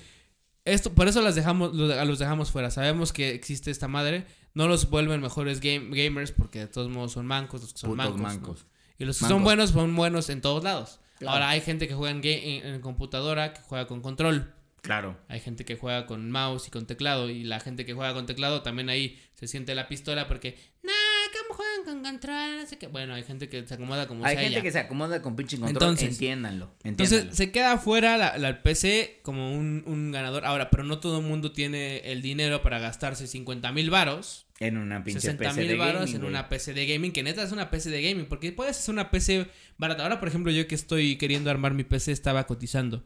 esto, 0.65 0.93
por 0.93 1.07
eso 1.07 1.21
las 1.21 1.35
dejamos, 1.35 1.73
lo- 1.73 2.03
los 2.05 2.19
dejamos 2.19 2.51
fuera. 2.51 2.69
Sabemos 2.71 3.13
que 3.13 3.31
existe 3.33 3.71
esta 3.71 3.87
madre. 3.87 4.25
No 4.53 4.67
los 4.67 4.89
vuelven 4.89 5.21
mejores 5.21 5.59
game- 5.61 5.89
gamers 5.95 6.31
porque 6.31 6.59
de 6.59 6.67
todos 6.67 6.89
modos 6.89 7.13
son 7.13 7.25
mancos 7.25 7.61
los 7.61 7.73
que 7.73 7.79
son 7.79 7.91
Putos 7.95 8.17
mancos. 8.17 8.65
Y 8.97 9.05
los 9.05 9.17
que 9.17 9.23
Mancos. 9.23 9.35
son 9.37 9.43
buenos 9.43 9.69
son 9.71 9.95
buenos 9.95 10.29
en 10.29 10.41
todos 10.41 10.63
lados. 10.63 10.99
Claro. 11.19 11.33
Ahora 11.35 11.49
hay 11.49 11.61
gente 11.61 11.87
que 11.87 11.93
juega 11.95 12.11
en, 12.15 12.21
ga- 12.21 12.41
en, 12.43 12.65
en 12.75 12.81
computadora, 12.81 13.53
que 13.53 13.61
juega 13.61 13.87
con 13.87 14.01
control. 14.01 14.53
Claro. 14.81 15.17
Hay 15.27 15.39
gente 15.39 15.63
que 15.65 15.75
juega 15.77 16.05
con 16.07 16.31
mouse 16.31 16.67
y 16.67 16.71
con 16.71 16.85
teclado. 16.87 17.29
Y 17.29 17.43
la 17.43 17.59
gente 17.59 17.85
que 17.85 17.93
juega 17.93 18.13
con 18.13 18.25
teclado 18.25 18.61
también 18.61 18.89
ahí 18.89 19.19
se 19.35 19.47
siente 19.47 19.73
la 19.75 19.87
pistola 19.87 20.27
porque, 20.27 20.57
nah, 20.83 20.91
¿cómo 21.31 21.55
juegan 21.57 21.83
con 21.85 22.03
control? 22.03 22.57
No 22.61 22.65
sé 22.67 22.77
qué. 22.77 22.87
Bueno, 22.87 23.13
hay 23.13 23.23
gente 23.23 23.49
que 23.49 23.65
se 23.67 23.73
acomoda 23.73 24.07
como 24.07 24.25
Hay 24.25 24.35
sea 24.35 24.43
gente 24.43 24.61
que 24.61 24.71
se 24.71 24.79
acomoda 24.79 25.21
con 25.21 25.35
pinche 25.35 25.57
control. 25.57 25.75
Entonces- 25.91 26.09
entiéndanlo. 26.09 26.71
Entonces 26.83 27.19
entiéndanlo. 27.23 27.35
se 27.35 27.51
queda 27.51 27.77
fuera 27.77 28.17
la, 28.17 28.37
la 28.37 28.61
PC 28.63 29.19
como 29.23 29.53
un, 29.53 29.83
un 29.85 30.11
ganador. 30.11 30.45
Ahora, 30.45 30.69
pero 30.69 30.83
no 30.83 30.99
todo 30.99 31.19
el 31.19 31.25
mundo 31.25 31.51
tiene 31.51 31.99
el 32.11 32.21
dinero 32.21 32.61
para 32.61 32.79
gastarse 32.79 33.27
50 33.27 33.71
mil 33.71 33.89
varos, 33.89 34.45
en 34.59 34.77
una 34.77 35.03
pinche 35.03 35.21
60 35.21 35.43
PC 35.49 35.63
de 35.67 35.75
varos 35.75 35.93
gaming, 36.01 36.15
en 36.15 36.21
güey. 36.21 36.29
una 36.29 36.49
PC 36.49 36.73
de 36.73 36.85
gaming, 36.85 37.11
que 37.11 37.23
neta 37.23 37.41
es 37.43 37.51
una 37.51 37.71
PC 37.71 37.89
de 37.89 38.01
gaming, 38.03 38.25
porque 38.27 38.51
puedes 38.51 38.77
hacer 38.77 38.93
una 38.93 39.09
PC 39.09 39.47
barata. 39.77 40.03
Ahora, 40.03 40.19
por 40.19 40.27
ejemplo, 40.27 40.51
yo 40.51 40.67
que 40.67 40.75
estoy 40.75 41.17
queriendo 41.17 41.49
armar 41.49 41.73
mi 41.73 41.83
PC 41.83 42.11
estaba 42.11 42.45
cotizando 42.45 43.03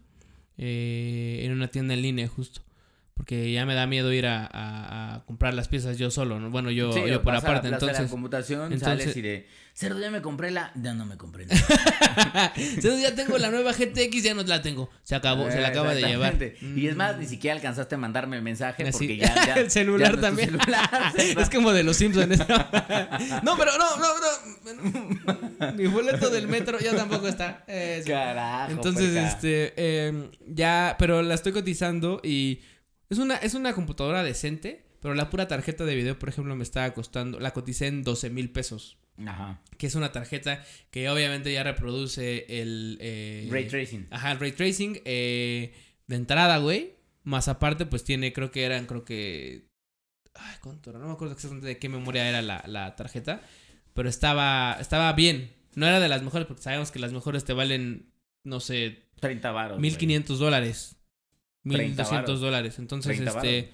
eh, 0.57 1.41
en 1.43 1.51
una 1.51 1.69
tienda 1.69 1.93
en 1.93 2.01
línea 2.01 2.27
justo. 2.27 2.61
Porque 3.15 3.49
ya 3.53 3.65
me 3.65 3.73
da 3.75 3.87
miedo 3.87 4.11
ir 4.11 4.27
a, 4.27 4.45
a- 4.45 5.15
a 5.15 5.25
comprar 5.25 5.53
las 5.53 5.69
piezas 5.69 5.97
yo 5.97 6.11
solo, 6.11 6.37
¿no? 6.39 6.49
Bueno, 6.51 6.69
yo, 6.69 6.91
Sí, 6.91 6.99
yo 7.07 7.23
por 7.23 7.33
aparte. 7.33 7.67
de 7.67 7.71
la 7.71 7.77
Entonces, 7.77 8.09
computación, 8.11 8.73
entonces- 8.73 8.87
sales 9.03 9.17
y 9.17 9.21
de. 9.21 9.47
Cerdo, 9.73 9.99
ya 9.99 10.09
me 10.11 10.21
compré 10.21 10.51
la. 10.51 10.71
No, 10.75 10.93
no 10.93 11.05
me 11.05 11.17
compré. 11.17 11.45
nada". 11.47 12.53
entonces 12.55 13.01
ya 13.01 13.15
tengo 13.15 13.37
la 13.37 13.51
nueva 13.51 13.71
GTX, 13.73 14.21
ya 14.23 14.33
no 14.33 14.43
la 14.43 14.61
tengo. 14.61 14.89
Se 15.03 15.15
acabó, 15.15 15.49
se 15.49 15.59
la 15.61 15.69
acaba 15.69 15.93
de 15.93 16.01
llevar. 16.01 16.35
Y 16.61 16.87
es 16.87 16.95
más, 16.97 17.15
Mm. 17.15 17.19
ni 17.21 17.25
siquiera 17.25 17.55
alcanzaste 17.55 17.95
a 17.95 17.97
mandarme 17.97 18.35
el 18.35 18.41
mensaje 18.41 18.83
Así. 18.83 18.91
porque 18.99 19.17
ya. 19.17 19.33
ya- 19.47 19.53
el 19.55 19.71
celular 19.71 20.07
ya 20.07 20.09
no 20.09 20.15
es 20.15 20.19
tu 20.19 20.25
también. 20.27 20.49
celular, 20.61 21.13
es 21.41 21.49
como 21.49 21.71
de 21.73 21.83
los 21.83 21.95
Simpsons. 21.97 22.37
no, 23.43 23.57
pero 23.57 23.71
no, 23.77 23.97
no, 23.97 25.63
no. 25.63 25.71
Mi 25.73 25.87
boleto 25.87 26.29
del 26.29 26.47
metro 26.47 26.79
ya 26.79 26.95
tampoco 26.95 27.27
está. 27.27 27.65
Carajo. 28.05 28.71
Entonces, 28.71 29.15
este, 29.15 29.73
eh, 29.77 30.29
ya, 30.47 30.95
pero 30.99 31.21
la 31.21 31.33
estoy 31.33 31.51
cotizando 31.53 32.19
y 32.23 32.61
es 33.09 33.17
una, 33.17 33.35
es 33.37 33.53
una 33.53 33.73
computadora 33.73 34.23
decente, 34.23 34.85
pero 35.01 35.13
la 35.13 35.29
pura 35.29 35.47
tarjeta 35.47 35.85
de 35.85 35.95
video, 35.95 36.17
por 36.17 36.29
ejemplo, 36.29 36.55
me 36.55 36.63
estaba 36.63 36.93
costando, 36.93 37.39
la 37.39 37.51
coticé 37.51 37.87
en 37.87 38.03
12 38.03 38.29
mil 38.29 38.51
pesos, 38.51 38.97
Ajá. 39.25 39.61
que 39.77 39.87
es 39.87 39.95
una 39.95 40.11
tarjeta 40.11 40.63
que 40.91 41.09
obviamente 41.09 41.51
ya 41.53 41.63
reproduce 41.63 42.45
el... 42.61 42.97
eh, 43.01 43.47
Ray 43.51 43.67
tracing. 43.67 44.07
Ajá, 44.11 44.31
el 44.31 44.39
ray 44.39 44.51
tracing 44.51 45.01
eh, 45.05 45.73
de 46.07 46.15
entrada, 46.15 46.57
güey. 46.57 46.95
Más 47.23 47.47
aparte, 47.47 47.85
pues 47.85 48.03
tiene, 48.03 48.33
creo 48.33 48.51
que 48.51 48.63
eran, 48.63 48.85
creo 48.85 49.03
que 49.03 49.67
Ay, 50.35 50.55
¿cuánto 50.61 50.89
era? 50.89 50.99
No 50.99 51.07
me 51.07 51.13
acuerdo 51.13 51.33
exactamente 51.33 51.67
de 51.67 51.79
qué 51.79 51.87
memoria 51.89 52.27
era 52.27 52.41
la, 52.41 52.63
la 52.67 52.95
tarjeta. 52.95 53.41
Pero 53.93 54.09
estaba, 54.09 54.77
estaba 54.79 55.13
bien. 55.13 55.53
No 55.75 55.87
era 55.87 55.99
de 55.99 56.09
las 56.09 56.23
mejores, 56.23 56.45
porque 56.45 56.61
sabemos 56.61 56.91
que 56.91 56.99
las 56.99 57.13
mejores 57.13 57.45
te 57.45 57.53
valen, 57.53 58.11
no 58.43 58.59
sé, 58.59 59.03
30 59.21 59.51
varos. 59.51 59.79
1500 59.79 60.37
dólares. 60.39 60.97
30 61.67 62.03
1200 62.03 62.11
varos. 62.11 62.41
dólares. 62.41 62.79
Entonces, 62.79 63.15
30 63.17 63.31
este. 63.31 63.71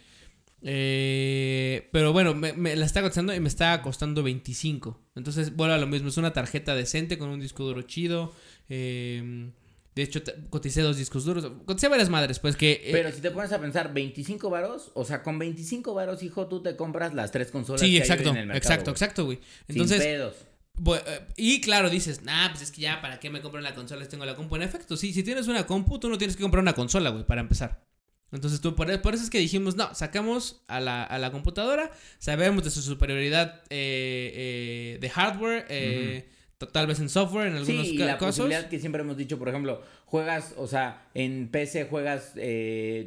eh, 0.64 1.90
pero 1.92 2.14
bueno, 2.14 2.34
me, 2.36 2.54
me 2.54 2.76
la 2.76 2.86
está 2.86 3.02
costando 3.02 3.34
y 3.34 3.40
me 3.40 3.48
está 3.50 3.82
costando 3.82 4.24
25. 4.24 5.00
Entonces, 5.16 5.56
vuelvo 5.56 5.74
a 5.76 5.78
lo 5.78 5.88
mismo. 5.88 6.10
Es 6.10 6.18
una 6.18 6.34
tarjeta 6.34 6.76
decente 6.76 7.18
con 7.18 7.30
un 7.30 7.40
disco 7.40 7.64
duro 7.64 7.82
chido. 7.84 8.34
eh, 8.70 9.52
de 9.94 10.04
hecho, 10.04 10.22
coticé 10.50 10.82
dos 10.84 10.96
discos 10.96 11.26
duros. 11.26 11.52
Coticé 11.66 11.90
varias 11.90 12.08
madres, 12.10 12.40
pues 12.40 12.56
que. 12.56 12.72
eh, 12.86 12.90
Pero 12.94 13.12
si 13.12 13.20
te 13.20 13.30
pones 13.30 13.52
a 13.52 13.60
pensar, 13.60 13.94
25 13.94 14.50
varos, 14.50 14.90
o 14.94 15.04
sea, 15.04 15.22
con 15.22 15.38
25 15.38 15.94
varos, 15.94 16.24
hijo, 16.24 16.48
tú 16.48 16.64
te 16.64 16.78
compras 16.78 17.14
las 17.14 17.32
tres 17.32 17.52
consolas 17.52 17.82
sí, 17.82 17.88
que 17.88 17.94
hay 17.96 18.00
exacto. 18.00 18.30
hoy 18.30 18.36
en 18.38 18.42
el 18.44 18.48
mercado. 18.48 18.58
exacto, 18.74 18.92
exacto, 18.92 19.26
güey. 19.26 19.40
Sin 19.68 19.76
Entonces, 19.76 20.00
pedos. 20.02 20.36
Eh, 20.78 21.20
y 21.38 21.62
claro, 21.62 21.90
dices, 21.90 22.24
nah, 22.24 22.50
pues 22.50 22.62
es 22.64 22.72
que 22.72 22.82
ya, 22.82 23.02
¿para 23.02 23.20
qué 23.20 23.30
me 23.30 23.42
compro 23.42 23.62
la 23.62 23.76
consola 23.76 24.04
si 24.04 24.10
tengo 24.10 24.26
la 24.26 24.36
compu? 24.36 24.56
En 24.56 24.64
efecto, 24.64 24.98
sí, 24.98 25.14
si 25.14 25.24
tienes 25.24 25.48
una 25.48 25.66
compu, 25.68 26.00
tú 26.00 26.10
no 26.10 26.18
tienes 26.18 26.36
que 26.36 26.42
comprar 26.42 26.62
una 26.62 26.74
consola, 26.74 27.10
güey, 27.12 27.26
para 27.26 27.42
empezar. 27.42 27.86
Entonces, 28.32 28.62
tú, 28.62 28.76
por, 28.76 29.02
por 29.02 29.14
eso 29.14 29.24
es 29.24 29.30
que 29.30 29.40
dijimos, 29.40 29.76
no, 29.76 29.94
sacamos 29.94 30.64
a 30.68 30.80
la, 30.80 31.04
a 31.04 31.20
la 31.20 31.32
computadora, 31.32 31.92
sabemos 32.18 32.64
de 32.64 32.72
su 32.72 32.82
superioridad 32.82 33.62
eh, 33.70 34.32
eh, 34.34 34.98
de 35.02 35.10
hardware, 35.10 35.66
eh, 35.70 36.30
tal 36.72 36.88
vez 36.88 37.00
en 37.00 37.10
software, 37.10 37.48
en 37.48 37.58
algunos 37.58 37.88
Sí, 37.88 37.96
y 37.96 37.98
la 37.98 38.14
casos. 38.18 38.38
posibilidad 38.38 38.70
que 38.70 38.80
siempre 38.80 39.02
hemos 39.02 39.18
dicho, 39.18 39.38
por 39.38 39.50
ejemplo, 39.50 39.82
juegas, 40.06 40.54
o 40.58 40.66
sea, 40.68 41.10
en 41.14 41.50
PC 41.50 41.86
juegas 41.86 42.34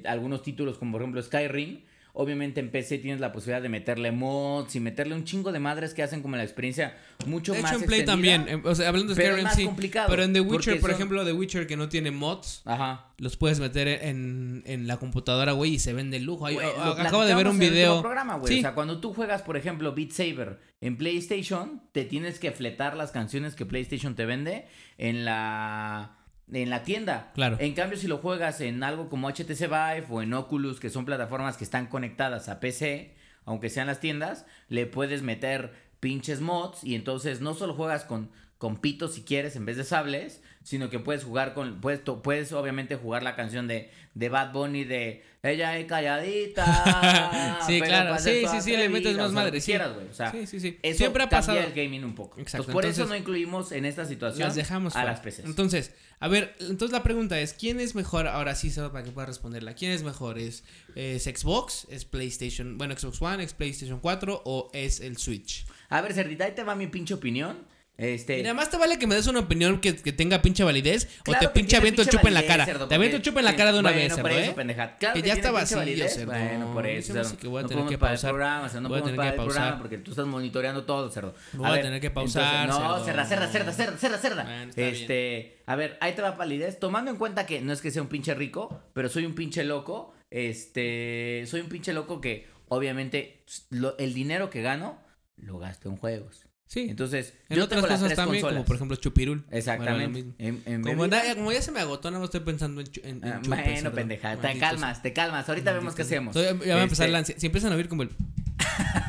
algunos 0.06 0.42
títulos 0.42 0.76
como 0.78 0.92
por 0.92 1.00
ejemplo 1.00 1.22
Skyrim. 1.22 1.80
Obviamente 2.16 2.60
en 2.60 2.70
PC 2.70 2.98
tienes 2.98 3.20
la 3.20 3.32
posibilidad 3.32 3.60
de 3.60 3.68
meterle 3.68 4.12
mods 4.12 4.76
y 4.76 4.80
meterle 4.80 5.16
un 5.16 5.24
chingo 5.24 5.50
de 5.50 5.58
madres 5.58 5.94
que 5.94 6.02
hacen 6.04 6.22
como 6.22 6.36
la 6.36 6.44
experiencia 6.44 6.96
mucho 7.26 7.52
De 7.52 7.60
más 7.60 7.72
hecho, 7.72 7.80
en 7.80 7.86
Play 7.86 8.04
también. 8.04 8.46
em, 8.48 8.62
O 8.64 8.72
sea, 8.72 8.88
hablando 8.88 9.14
de 9.14 9.16
pero 9.20 9.30
Skyrim, 9.32 9.44
más 9.44 9.56
sí. 9.56 9.64
complicado, 9.64 10.06
Pero 10.08 10.22
en 10.22 10.32
The 10.32 10.40
Witcher, 10.40 10.80
por 10.80 10.90
son- 10.90 10.94
ejemplo, 10.96 11.24
The 11.24 11.32
Witcher 11.32 11.66
que 11.66 11.76
no 11.76 11.88
tiene 11.88 12.12
mods, 12.12 12.62
Ajá. 12.66 13.08
los 13.18 13.36
puedes 13.36 13.58
meter 13.58 13.88
en, 13.88 14.62
en 14.64 14.86
la 14.86 14.96
computadora, 14.98 15.52
güey, 15.52 15.74
y 15.74 15.78
se 15.80 15.92
ven 15.92 16.12
de 16.12 16.20
lujo. 16.20 16.46
Acabo 16.46 17.24
de 17.24 17.34
ver 17.34 17.48
un 17.48 17.60
el 17.60 17.68
video. 17.70 18.00
programa. 18.00 18.40
Sí. 18.46 18.58
O 18.58 18.60
sea, 18.62 18.74
cuando 18.74 19.00
tú 19.00 19.12
juegas, 19.12 19.42
por 19.42 19.56
ejemplo, 19.56 19.92
Beat 19.92 20.10
Saber 20.12 20.60
en 20.80 20.96
PlayStation, 20.96 21.82
te 21.90 22.04
tienes 22.04 22.38
que 22.38 22.52
fletar 22.52 22.96
las 22.96 23.10
canciones 23.10 23.56
que 23.56 23.66
PlayStation 23.66 24.14
te 24.14 24.24
vende 24.24 24.66
en 24.98 25.24
la 25.24 26.18
en 26.52 26.70
la 26.70 26.82
tienda. 26.82 27.32
Claro. 27.34 27.56
En 27.60 27.74
cambio, 27.74 27.98
si 27.98 28.06
lo 28.06 28.18
juegas 28.18 28.60
en 28.60 28.82
algo 28.82 29.08
como 29.08 29.28
HTC 29.28 29.60
Vive 29.60 30.06
o 30.10 30.22
en 30.22 30.34
Oculus, 30.34 30.80
que 30.80 30.90
son 30.90 31.04
plataformas 31.04 31.56
que 31.56 31.64
están 31.64 31.86
conectadas 31.86 32.48
a 32.48 32.60
PC, 32.60 33.14
aunque 33.44 33.70
sean 33.70 33.86
las 33.86 34.00
tiendas, 34.00 34.46
le 34.68 34.86
puedes 34.86 35.22
meter 35.22 35.72
pinches 36.00 36.40
mods 36.40 36.84
y 36.84 36.94
entonces 36.94 37.40
no 37.40 37.54
solo 37.54 37.74
juegas 37.74 38.04
con 38.04 38.30
con 38.64 38.78
pitos 38.78 39.12
si 39.12 39.24
quieres 39.24 39.56
en 39.56 39.66
vez 39.66 39.76
de 39.76 39.84
sables, 39.84 40.42
sino 40.64 40.90
que 40.90 40.98
puedes 40.98 41.22
jugar 41.22 41.54
con 41.54 41.80
puedes 41.80 42.00
puedes 42.00 42.52
obviamente 42.52 42.96
jugar 42.96 43.22
la 43.22 43.36
canción 43.36 43.68
de 43.68 43.90
de 44.14 44.28
Bad 44.28 44.52
Bunny 44.52 44.82
de 44.84 45.22
ella 45.42 45.76
es 45.78 45.86
calladita. 45.86 47.60
Sí, 47.66 47.80
claro. 47.80 48.18
ser 48.18 48.42
Sí, 48.42 48.46
sí, 48.50 48.60
sí, 48.60 48.76
le 48.76 48.88
metes 48.88 49.16
más 49.16 49.32
madre, 49.32 49.60
sí. 49.60 49.66
quieras, 49.72 49.94
güey, 49.94 50.06
o 50.08 50.12
sea, 50.12 50.30
Sí, 50.30 50.46
sí, 50.46 50.60
sí. 50.60 50.78
Eso 50.82 50.98
Siempre 50.98 51.22
ha 51.22 51.28
pasado. 51.28 51.58
el 51.58 51.72
gaming 51.72 52.04
un 52.04 52.14
poco. 52.14 52.38
Exacto, 52.40 52.70
Entonces, 52.70 52.72
por 52.72 52.84
eso 52.86 53.06
no 53.06 53.16
incluimos 53.16 53.72
en 53.72 53.84
esta 53.84 54.04
situación 54.04 54.46
Las 54.48 54.54
dejamos 54.54 54.94
a 54.96 55.00
fuera. 55.00 55.12
las 55.12 55.20
PCs. 55.20 55.44
Entonces, 55.46 55.92
a 56.20 56.28
ver, 56.28 56.54
entonces 56.60 56.92
la 56.92 57.02
pregunta 57.02 57.38
es, 57.40 57.54
¿quién 57.54 57.80
es 57.80 57.94
mejor? 57.94 58.26
Ahora 58.26 58.54
sí, 58.54 58.70
solo 58.70 58.92
para 58.92 59.04
que 59.04 59.10
pueda 59.12 59.26
responderla. 59.26 59.74
¿Quién 59.74 59.92
es 59.92 60.02
mejor? 60.02 60.38
¿Es, 60.38 60.64
es 60.94 61.24
Xbox? 61.24 61.86
¿Es 61.90 62.04
PlayStation? 62.04 62.76
Bueno, 62.78 62.96
Xbox 62.96 63.20
One, 63.22 63.44
¿es 63.44 63.54
PlayStation 63.54 64.00
4 64.00 64.42
o 64.44 64.70
es 64.72 65.00
el 65.00 65.16
Switch? 65.16 65.66
A 65.88 66.00
ver, 66.02 66.12
Cerdita, 66.12 66.44
ahí 66.44 66.52
te 66.52 66.64
va 66.64 66.74
mi 66.74 66.86
pinche 66.86 67.14
opinión. 67.14 67.66
Este, 67.96 68.40
Y 68.40 68.42
nada 68.42 68.54
más 68.54 68.70
te 68.70 68.76
vale 68.76 68.98
que 68.98 69.06
me 69.06 69.14
des 69.14 69.28
una 69.28 69.38
opinión 69.38 69.80
que, 69.80 69.94
que 69.94 70.10
tenga 70.12 70.42
pinche 70.42 70.64
validez 70.64 71.06
Claro 71.22 71.46
o 71.46 71.48
te 71.52 71.54
pinche 71.54 71.76
aviento 71.76 72.02
el 72.02 72.08
chupa 72.08 72.26
en 72.26 72.34
la 72.34 72.44
cara. 72.44 72.64
cerdo, 72.64 72.88
te 72.88 72.96
aviento 72.96 73.18
el 73.18 73.22
chupa 73.22 73.38
en 73.38 73.44
la 73.46 73.54
cara 73.54 73.72
de 73.72 73.78
una 73.78 73.92
bueno, 73.92 74.02
vez, 74.02 74.18
por 74.20 74.30
cerdo, 74.32 74.42
eso, 74.42 74.50
¿eh? 74.50 74.54
pendeja. 74.54 74.96
Claro 74.96 75.14
Que 75.14 75.22
que 75.22 75.28
ya 75.28 75.34
está 75.34 75.50
vacío, 75.52 75.76
validez. 75.78 76.12
cerdo. 76.14 76.32
Bueno, 76.32 76.74
por 76.74 76.86
eso. 76.88 77.12
cerdo. 77.12 77.36
que 77.36 77.46
voy 77.46 77.60
a 77.60 77.62
no 77.62 77.68
tener 77.68 77.86
que 77.86 77.96
parar 77.98 78.14
el 78.14 78.18
pausar. 78.20 78.30
programa, 78.32 78.66
o 78.66 78.68
sea, 78.68 78.80
no 78.80 78.88
Voy 78.88 78.98
a 78.98 79.02
tener 79.04 79.20
que 79.20 79.26
el 79.28 79.34
programa 79.34 79.54
pausar. 79.66 79.78
porque 79.78 79.98
tú 79.98 80.10
estás 80.10 80.26
monitoreando 80.26 80.82
todo, 80.84 81.08
cerdo. 81.10 81.34
Voy 81.52 81.78
a 81.78 81.82
tener 81.82 82.00
que 82.00 82.10
pausar, 82.10 82.64
entonces- 82.64 82.84
no, 82.88 83.04
cerda, 83.04 83.24
cerda, 83.26 83.46
cerda, 83.48 83.72
cerda, 83.72 83.96
cerda, 83.96 84.18
cerda. 84.18 84.42
Bien. 84.44 84.70
este, 84.76 85.62
a 85.66 85.76
ver, 85.76 85.96
ahí 86.00 86.14
te 86.14 86.22
va 86.22 86.32
validez. 86.32 86.80
Tomando 86.80 87.12
en 87.12 87.16
cuenta 87.16 87.46
que 87.46 87.60
no 87.60 87.72
es 87.72 87.80
que 87.80 87.92
sea 87.92 88.02
un 88.02 88.08
pinche 88.08 88.34
rico, 88.34 88.82
pero 88.92 89.08
soy 89.08 89.24
un 89.24 89.36
pinche 89.36 89.62
loco. 89.62 90.12
Este, 90.30 91.44
soy 91.46 91.60
un 91.60 91.68
pinche 91.68 91.92
loco 91.92 92.20
que, 92.20 92.48
obviamente, 92.68 93.44
lo- 93.70 93.96
el 93.98 94.14
dinero 94.14 94.50
que 94.50 94.62
gano 94.62 94.98
lo 95.36 95.58
gasto 95.58 95.88
en 95.88 95.96
juegos. 95.96 96.46
Sí. 96.66 96.86
Entonces, 96.90 97.34
en 97.50 97.56
yo 97.58 97.64
otras 97.64 97.78
tengo 97.82 97.86
las 97.88 97.96
cosas 98.00 98.06
tres 98.08 98.16
también, 98.16 98.42
consolas. 98.42 98.54
como 98.62 98.66
por 98.66 98.76
ejemplo 98.76 98.96
Chupirul. 98.96 99.44
Exactamente. 99.50 100.24
En- 100.38 100.62
en 100.66 100.82
como, 100.82 101.52
ya 101.52 101.62
se 101.62 101.70
me 101.70 101.80
agotó, 101.80 102.10
nada 102.10 102.20
más 102.20 102.28
estoy 102.28 102.40
pensando 102.40 102.80
en, 102.80 102.88
en, 103.04 103.24
Ah, 103.24 103.40
bueno, 103.46 103.92
pendeja, 103.92 104.36
te 104.40 104.58
calmas, 104.58 105.02
te 105.02 105.12
calmas. 105.12 105.48
Ahorita 105.48 105.72
vemos 105.72 105.94
qué 105.94 106.02
hacemos. 106.02 106.34
Ya 106.34 106.52
va 106.74 106.80
a 106.80 106.82
empezar 106.84 107.08
Este, 107.08 107.32
la. 107.34 107.38
Si 107.40 107.46
empiezan 107.46 107.72
a 107.72 107.76
oír 107.76 107.88
como 107.88 108.02
el. 108.02 108.10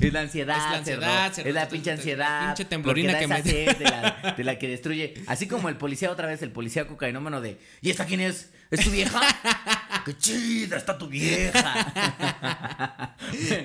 Es 0.00 0.12
la 0.12 0.20
ansiedad, 0.20 0.56
Es 0.56 0.62
la 0.70 0.76
ansiedad, 0.78 1.22
cerdo. 1.24 1.34
cerdo. 1.34 1.48
Es 1.48 1.54
la 1.54 1.68
pinche 1.68 1.90
ansiedad. 1.92 2.46
Pinche 2.48 2.64
temblorina 2.66 3.18
que 3.18 3.26
me- 3.28 3.42
sed 3.42 3.76
de 3.78 3.84
la, 3.84 4.34
de 4.36 4.44
la 4.44 4.58
que 4.58 4.68
destruye. 4.68 5.14
Así 5.26 5.48
como 5.48 5.68
el 5.68 5.76
policía 5.76 6.10
otra 6.10 6.26
vez, 6.26 6.42
el 6.42 6.50
policía 6.50 6.86
cocainómano 6.86 7.40
de 7.40 7.58
¿Y 7.80 7.90
esta 7.90 8.04
quién 8.06 8.20
es? 8.20 8.52
¿Es 8.70 8.84
tu 8.84 8.90
vieja? 8.90 9.20
¡Qué 10.04 10.16
chida 10.18 10.76
está 10.76 10.98
tu 10.98 11.08
vieja! 11.08 13.14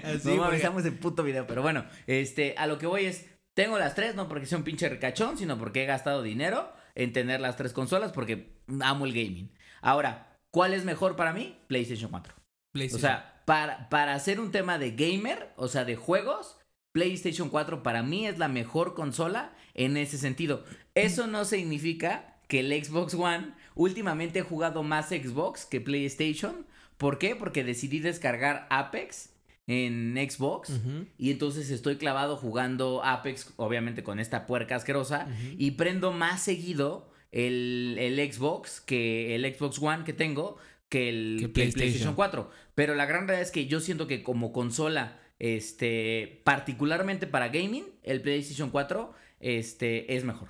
Así, 0.04 0.36
no 0.36 0.52
estamos 0.52 0.86
en 0.86 0.98
puto 0.98 1.24
video. 1.24 1.46
Pero 1.48 1.62
bueno, 1.62 1.86
este, 2.08 2.56
a 2.58 2.68
lo 2.68 2.78
que 2.78 2.88
voy 2.88 3.06
es, 3.06 3.26
tengo 3.54 3.78
las 3.78 3.96
tres, 3.96 4.16
no 4.16 4.28
porque 4.28 4.46
sea 4.46 4.58
un 4.58 4.64
pinche 4.64 4.88
recachón, 4.90 5.38
sino 5.38 5.58
porque 5.58 5.84
he 5.84 5.86
gastado 5.86 6.22
dinero 6.24 6.72
en 6.96 7.14
tener 7.14 7.40
las 7.40 7.56
tres 7.58 7.74
consolas 7.74 8.12
porque 8.12 8.58
amo 8.82 9.06
el 9.06 9.14
gaming. 9.14 9.52
Ahora, 9.82 10.38
¿cuál 10.52 10.74
es 10.74 10.84
mejor 10.86 11.16
para 11.16 11.34
mí? 11.34 11.60
PlayStation 11.68 12.12
4. 12.12 12.34
O 12.36 12.72
PlayStation. 12.72 13.02
sea, 13.02 13.29
para, 13.50 13.89
para 13.89 14.14
hacer 14.14 14.39
un 14.39 14.52
tema 14.52 14.78
de 14.78 14.91
gamer, 14.91 15.50
o 15.56 15.68
sea, 15.70 15.84
de 15.84 15.95
juegos, 15.95 16.58
PlayStation 16.91 17.50
4 17.50 17.82
para 17.82 18.04
mí 18.04 18.28
es 18.28 18.38
la 18.38 18.47
mejor 18.47 18.93
consola 18.93 19.56
en 19.74 19.97
ese 19.97 20.20
sentido. 20.20 20.64
Eso 20.93 21.26
no 21.26 21.45
significa 21.45 22.38
que 22.47 22.60
el 22.60 22.72
Xbox 22.72 23.16
One, 23.16 23.56
últimamente 23.74 24.38
he 24.38 24.43
jugado 24.43 24.84
más 24.84 25.10
Xbox 25.10 25.66
que 25.66 25.82
PlayStation. 25.82 26.68
¿Por 26.97 27.18
qué? 27.18 27.36
Porque 27.36 27.64
decidí 27.64 27.97
descargar 27.97 28.68
Apex 28.70 29.32
en 29.66 30.14
Xbox. 30.30 30.72
Y 31.18 31.32
entonces 31.32 31.72
estoy 31.72 31.97
clavado 31.97 32.38
jugando 32.38 33.04
Apex, 33.04 33.52
obviamente 33.56 34.04
con 34.04 34.20
esta 34.20 34.45
puerca 34.45 34.76
asquerosa. 34.76 35.28
Y 35.58 35.72
prendo 35.72 36.12
más 36.12 36.43
seguido 36.43 37.10
el, 37.32 37.95
el 37.97 38.32
Xbox 38.32 38.80
que 38.80 39.34
el 39.34 39.52
Xbox 39.56 39.80
One 39.82 40.04
que 40.04 40.14
tengo 40.14 40.58
que 40.90 41.10
el, 41.10 41.52
Que. 41.54 41.72
PlayStation 41.72 42.16
4. 42.16 42.50
Pero 42.76 42.96
la 42.96 43.06
gran 43.06 43.28
realidad 43.28 43.48
es 43.48 43.52
que 43.52 43.68
yo 43.68 43.80
siento 43.80 44.08
que 44.08 44.24
como 44.24 44.52
consola, 44.52 45.20
este, 45.40 46.42
particularmente 46.44 47.28
para 47.28 47.50
gaming, 47.50 47.86
el 48.04 48.22
PlayStation 48.22 48.70
4 48.72 49.14
este, 49.40 50.16
es 50.16 50.24
mejor. 50.24 50.50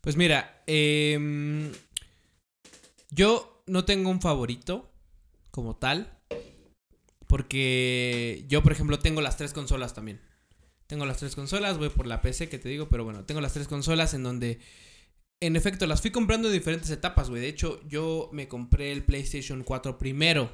Pues 0.00 0.16
mira, 0.16 0.62
em, 0.66 1.70
yo 3.10 3.62
no 3.66 3.84
tengo 3.84 4.10
un 4.10 4.20
favorito 4.20 4.90
como 5.50 5.76
tal. 5.76 6.16
Porque 7.30 8.44
yo, 8.48 8.60
por 8.60 8.72
ejemplo, 8.72 8.98
tengo 8.98 9.20
las 9.20 9.36
tres 9.36 9.52
consolas 9.52 9.94
también. 9.94 10.20
Tengo 10.88 11.06
las 11.06 11.18
tres 11.18 11.36
consolas, 11.36 11.78
voy 11.78 11.88
por 11.88 12.08
la 12.08 12.20
PC 12.20 12.48
que 12.48 12.58
te 12.58 12.68
digo, 12.68 12.88
pero 12.88 13.04
bueno, 13.04 13.24
tengo 13.24 13.40
las 13.40 13.52
tres 13.52 13.68
consolas 13.68 14.14
en 14.14 14.24
donde, 14.24 14.58
en 15.40 15.56
efecto, 15.56 15.86
las 15.86 16.02
fui 16.02 16.10
comprando 16.10 16.48
en 16.48 16.54
diferentes 16.54 16.90
etapas, 16.90 17.30
güey. 17.30 17.40
De 17.40 17.48
hecho, 17.48 17.80
yo 17.88 18.28
me 18.32 18.46
compré 18.46 18.92
el 18.92 19.04
PlayStation 19.04 19.64
4 19.64 19.98
primero. 19.98 20.50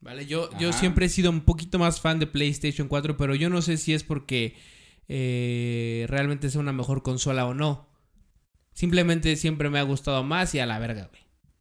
¿Vale? 0.00 0.26
Yo, 0.26 0.50
yo 0.58 0.72
siempre 0.72 1.06
he 1.06 1.08
sido 1.08 1.30
un 1.30 1.42
poquito 1.42 1.78
más 1.78 2.00
fan 2.00 2.18
de 2.18 2.26
PlayStation 2.26 2.88
4, 2.88 3.16
pero 3.16 3.34
yo 3.34 3.48
no 3.48 3.62
sé 3.62 3.78
si 3.78 3.94
es 3.94 4.04
porque 4.04 4.54
eh, 5.08 6.06
realmente 6.08 6.46
es 6.46 6.56
una 6.56 6.72
mejor 6.72 7.02
consola 7.02 7.46
o 7.46 7.54
no. 7.54 7.88
Simplemente 8.74 9.36
siempre 9.36 9.70
me 9.70 9.78
ha 9.78 9.82
gustado 9.82 10.22
más 10.24 10.54
y 10.54 10.58
a 10.58 10.66
la 10.66 10.78
verga, 10.78 11.10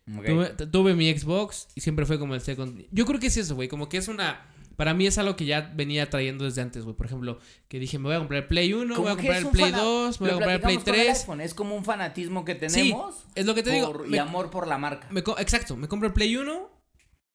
güey. 0.05 0.49
tuve 0.71 0.95
mi 0.95 1.15
Xbox 1.15 1.67
y 1.75 1.81
siempre 1.81 2.05
fue 2.05 2.19
como 2.19 2.35
el 2.35 2.41
second. 2.41 2.83
Yo 2.91 3.05
creo 3.05 3.19
que 3.19 3.27
es 3.27 3.37
eso, 3.37 3.55
güey. 3.55 3.69
Como 3.69 3.87
que 3.87 3.97
es 3.97 4.07
una. 4.07 4.52
Para 4.75 4.93
mí 4.93 5.05
es 5.05 5.17
algo 5.17 5.35
que 5.35 5.45
ya 5.45 5.71
venía 5.75 6.09
trayendo 6.09 6.45
desde 6.45 6.61
antes, 6.61 6.83
güey. 6.83 6.95
Por 6.95 7.05
ejemplo, 7.05 7.37
que 7.67 7.79
dije, 7.79 7.99
me 7.99 8.05
voy 8.05 8.15
a 8.15 8.19
comprar 8.19 8.41
el 8.43 8.47
Play 8.47 8.73
1, 8.73 8.95
me 8.95 8.99
voy 9.01 9.11
a 9.11 9.15
comprar 9.15 9.37
el 9.37 9.47
Play 9.47 9.71
fana- 9.71 9.77
2, 9.83 10.21
me 10.21 10.25
voy 10.27 10.29
a 10.29 10.33
comprar 10.33 10.55
el 10.55 10.61
Play 10.61 10.75
platicamos 10.77 10.83
con 10.85 10.95
el 10.95 11.05
3. 11.07 11.19
iPhone, 11.21 11.41
Es 11.41 11.53
como 11.53 11.75
un 11.75 11.85
fanatismo 11.85 12.43
que 12.45 12.53
Sí, 12.53 12.59
tenemos 12.59 13.15
es 13.35 13.45
lo 13.45 13.53
que 13.55 13.63
te 13.63 13.71
digo. 13.71 13.91
por- 13.93 14.07
me- 14.07 14.17
y 14.17 14.19
amor 14.19 14.49
por 14.49 14.67
la 14.67 14.77
marca. 14.77 15.07
me 15.11 15.19
exacto, 15.19 15.75
me 15.77 15.87
compro 15.87 16.07
el 16.07 16.13
Play 16.13 16.35
1, 16.35 16.69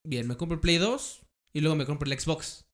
bien, 0.05 0.27
me 0.27 0.37
compro 0.37 0.55
el 0.57 0.61
Play 0.61 0.79
2 0.79 1.23
y 1.53 1.61
luego 1.61 1.77
me 1.77 1.87
compro 1.87 2.11
el 2.11 2.19
Xbox. 2.19 2.67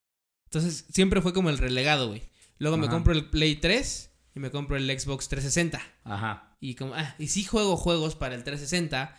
Entonces, 0.47 0.87
siempre 0.93 1.21
fue 1.21 1.33
como 1.33 1.51
el 1.51 1.59
relegado, 1.59 2.09
güey. 2.09 2.23
Luego 2.59 2.77
me 2.77 2.89
compro 2.89 3.13
el 3.13 3.29
Play 3.29 3.57
3 3.57 4.11
y 4.35 4.41
me 4.41 4.51
compro 4.51 4.77
el 4.77 4.87
Xbox 4.99 5.29
360. 5.29 5.81
Ajá. 6.05 6.57
Y 6.61 6.75
como, 6.77 6.95
ah, 6.95 7.15
y 7.19 7.27
sí 7.29 7.45
juego 7.45 7.77
juegos 7.77 8.15
para 8.15 8.35
el 8.35 8.45
360. 8.45 9.17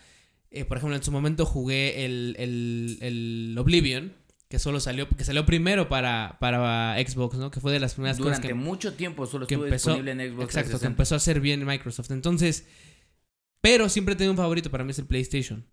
Eh, 0.52 0.64
por 0.66 0.78
ejemplo, 0.78 0.96
en 0.96 1.04
su 1.04 1.12
momento 1.12 1.46
jugué 1.46 2.06
el, 2.06 2.36
el, 2.40 2.98
el 3.02 3.56
Oblivion. 3.60 4.14
Que 4.48 4.60
solo 4.60 4.80
salió, 4.80 5.10
que 5.10 5.24
salió 5.24 5.46
primero 5.46 5.90
para, 5.90 6.38
para 6.40 6.96
Xbox, 7.06 7.38
¿no? 7.38 7.52
Que 7.52 7.60
fue 7.60 7.72
de 7.72 7.80
las 7.80 7.96
primeras 7.96 8.18
Durante 8.18 8.42
cosas 8.42 8.48
que, 8.48 8.54
mucho 8.54 8.94
tiempo 8.94 9.26
solo 9.26 9.48
que 9.48 9.56
estuvo 9.56 9.66
empezó, 9.66 9.90
disponible 9.92 10.12
en 10.12 10.32
Xbox 10.32 10.46
exacto, 10.46 10.72
que 10.72 10.78
360. 10.78 10.88
empezó 10.88 11.16
a 11.16 11.18
hacer 11.18 11.40
bien 11.40 11.66
Microsoft. 11.66 12.12
Entonces, 12.12 12.66
pero 13.62 13.90
siempre 13.90 14.14
he 14.14 14.18
tenido 14.18 14.32
un 14.32 14.38
favorito 14.38 14.70
para 14.70 14.84
mí 14.84 14.92
es 14.92 15.00
el 15.00 15.06
PlayStation. 15.06 15.66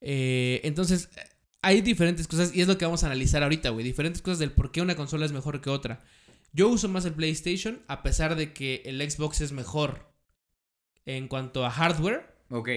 Eh, 0.00 0.60
entonces, 0.64 1.10
hay 1.62 1.80
diferentes 1.80 2.28
cosas 2.28 2.54
y 2.54 2.60
es 2.60 2.68
lo 2.68 2.78
que 2.78 2.84
vamos 2.84 3.02
a 3.02 3.06
analizar 3.06 3.42
ahorita, 3.42 3.70
güey. 3.70 3.84
Diferentes 3.84 4.22
cosas 4.22 4.38
del 4.38 4.52
por 4.52 4.70
qué 4.70 4.82
una 4.82 4.94
consola 4.94 5.26
es 5.26 5.32
mejor 5.32 5.60
que 5.60 5.70
otra. 5.70 6.00
Yo 6.52 6.68
uso 6.68 6.88
más 6.88 7.04
el 7.04 7.12
PlayStation 7.12 7.82
a 7.88 8.02
pesar 8.02 8.36
de 8.36 8.52
que 8.52 8.82
el 8.86 9.10
Xbox 9.10 9.40
es 9.40 9.52
mejor 9.52 10.12
en 11.04 11.28
cuanto 11.28 11.64
a 11.66 11.70
hardware 11.70 12.36
Ok. 12.50 12.68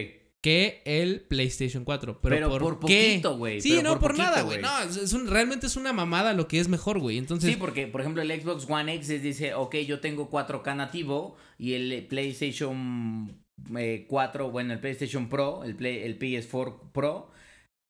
Que 0.41 0.81
el 0.85 1.21
PlayStation 1.21 1.83
4. 1.83 2.21
Pero, 2.21 2.35
Pero 2.35 2.49
¿por, 2.49 2.79
por 2.79 2.87
qué? 2.89 3.09
poquito, 3.09 3.37
güey, 3.37 3.59
Sí, 3.61 3.81
no 3.83 3.99
por 3.99 4.17
nada, 4.17 4.41
güey. 4.43 4.61
No, 4.61 4.79
es- 4.83 5.11
un- 5.13 5.27
realmente 5.27 5.67
es 5.67 5.75
una 5.75 5.91
mamada 5.91 6.33
lo 6.33 6.47
que 6.47 6.59
es 6.59 6.67
mejor, 6.69 6.99
güey. 6.99 7.17
Entonces, 7.17 7.49
Sí, 7.51 7.57
porque, 7.57 7.87
por 7.87 8.01
ejemplo, 8.01 8.21
el 8.21 8.41
Xbox 8.41 8.65
One 8.69 8.93
X 8.95 9.21
dice, 9.21 9.53
ok, 9.53 9.75
yo 9.85 9.99
tengo 9.99 10.29
4K 10.29 10.75
nativo 10.75 11.35
y 11.57 11.73
el 11.73 12.05
PlayStation 12.07 13.37
eh, 13.77 14.05
4, 14.07 14.49
bueno, 14.51 14.71
el 14.73 14.79
PlayStation 14.79 15.27
Pro, 15.27 15.63
el, 15.65 15.75
Play- 15.75 16.03
el 16.03 16.17
PS4 16.17 16.91
Pro, 16.93 17.29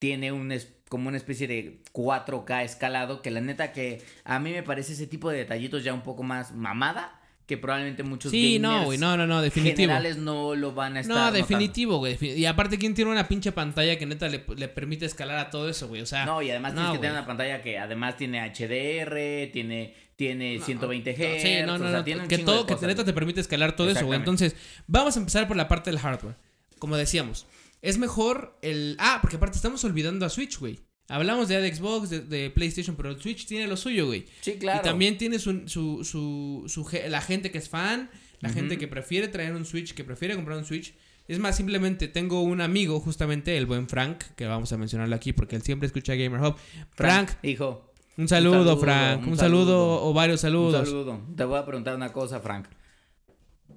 tiene 0.02 0.32
un 0.32 0.52
es- 0.52 0.74
como 0.89 1.10
una 1.10 1.18
especie 1.18 1.47
de 1.47 1.84
4K 1.93 2.64
escalado, 2.64 3.22
que 3.22 3.30
la 3.30 3.41
neta 3.41 3.72
que 3.72 4.02
a 4.24 4.39
mí 4.39 4.52
me 4.52 4.64
parece 4.64 4.93
ese 4.93 5.06
tipo 5.06 5.30
de 5.30 5.38
detallitos 5.38 5.84
ya 5.84 5.93
un 5.93 6.02
poco 6.02 6.24
más 6.24 6.56
mamada, 6.56 7.18
que 7.50 7.58
probablemente 7.58 8.04
muchos 8.04 8.30
sí, 8.30 8.60
no, 8.60 8.70
gamers 8.70 8.86
güey. 8.86 8.97
No, 9.00 9.18
no, 9.18 9.26
no, 9.26 9.41
definitivo. 9.41 9.88
generales 9.88 10.18
no 10.18 10.54
lo 10.54 10.72
van 10.72 10.97
a 10.97 11.00
estar 11.00 11.18
No, 11.18 11.32
definitivo, 11.32 11.97
güey. 11.97 12.16
Y 12.22 12.45
aparte, 12.45 12.78
¿quién 12.78 12.93
tiene 12.93 13.10
una 13.10 13.28
pinche 13.28 13.52
pantalla 13.52 13.97
que 13.97 14.06
neta 14.06 14.30
le, 14.30 14.45
le 14.56 14.68
permite 14.68 15.08
escalar 15.08 15.39
a 15.39 15.50
todo 15.50 15.68
eso, 15.68 15.88
güey? 15.88 16.02
O 16.02 16.06
sea, 16.06 16.28
No, 16.28 16.43
y 16.43 16.52
además 16.52 16.76
no, 16.76 16.82
tienes 16.82 16.91
que 16.91 17.00
tener 17.00 17.14
una 17.14 17.26
pantalla 17.26 17.60
que 17.64 17.80
además 17.80 18.18
tiene 18.18 18.39
HDR, 18.39 19.52
tiene, 19.52 19.95
tiene 20.16 20.60
120 20.60 21.12
Hz, 21.12 21.41
Sí, 21.41 21.56
no, 21.66 21.80
no, 21.80 21.86
o 21.86 21.89
sea, 21.89 21.97
no. 21.97 22.04
tiene 22.04 22.28
que 22.28 22.38
todo, 22.38 22.68
que 22.68 22.86
neta 22.86 23.04
te 23.04 23.14
permite 23.14 23.41
escalar 23.41 23.76
todo 23.76 23.89
eso, 23.89 24.06
güey. 24.06 24.20
Entonces, 24.20 24.56
vamos 24.86 25.18
a 25.18 25.20
empezar 25.20 25.47
por 25.47 25.58
la 25.58 25.68
parte 25.68 25.89
del 25.89 26.00
hardware. 26.00 26.36
Como 26.78 26.97
decíamos, 26.97 27.47
es 27.82 27.97
mejor 27.97 28.60
el. 28.62 28.95
Ah, 29.00 29.18
porque 29.22 29.38
aparte 29.38 29.56
estamos 29.56 29.84
olvidando 29.86 30.24
a 30.24 30.30
Switch, 30.30 30.60
güey. 30.60 30.80
Hablamos 31.10 31.49
ya 31.49 31.60
de 31.60 31.74
Xbox, 31.74 32.10
de, 32.10 32.22
de 32.22 32.49
PlayStation, 32.49 32.95
pero 32.95 33.10
el 33.10 33.20
Switch 33.20 33.45
tiene 33.45 33.68
lo 33.68 33.76
suyo, 33.76 34.05
güey. 34.05 34.26
Sí, 34.41 34.53
claro. 34.53 34.80
Y 34.80 34.84
también 34.84 35.18
tiene 35.18 35.39
su, 35.39 35.68
su, 35.68 36.03
su, 36.03 36.89
la 37.10 37.22
gente 37.22 37.51
que 37.51 37.57
es 37.57 37.68
fan, 37.68 38.10
la 38.39 38.49
gente 38.49 38.78
que 38.78 38.88
prefiere 38.88 39.28
traer 39.28 39.53
un 39.53 39.66
Switch, 39.66 39.93
que 39.93 40.03
prefiere 40.03 40.36
comprar 40.36 40.57
un 40.57 40.66
Switch. 40.66 40.93
Es 41.28 41.38
más, 41.39 41.57
simplemente 41.57 42.07
tengo 42.07 42.41
un 42.41 42.62
amigo, 42.62 42.99
justamente, 42.99 43.57
el 43.57 43.66
buen 43.66 43.88
Frank, 43.88 44.24
que 44.36 44.45
vamos 44.45 44.72
a 44.72 44.78
mencionarlo 44.78 45.16
aquí 45.16 45.34
porque 45.34 45.55
él 45.55 45.62
siempre 45.62 45.88
escucha 45.88 46.16
Gamer 46.16 46.41
Hub. 46.41 46.55
Frank, 46.95 47.32
hijo, 47.43 47.89
un 48.18 48.28
saludo, 48.28 48.66
saludo, 48.66 48.78
Frank. 48.78 49.24
Un, 49.24 49.30
un 49.30 49.38
saludo, 49.38 49.66
saludo. 49.66 50.03
o 50.03 50.14
varios 50.14 50.41
saludos. 50.41 50.80
un 50.82 50.86
saludo. 50.86 51.22
Te 51.38 51.43
voy 51.43 51.57
a 51.57 51.66
preguntar 51.66 51.95
una 51.95 52.12
cosa, 52.12 52.39
Frank. 52.39 52.68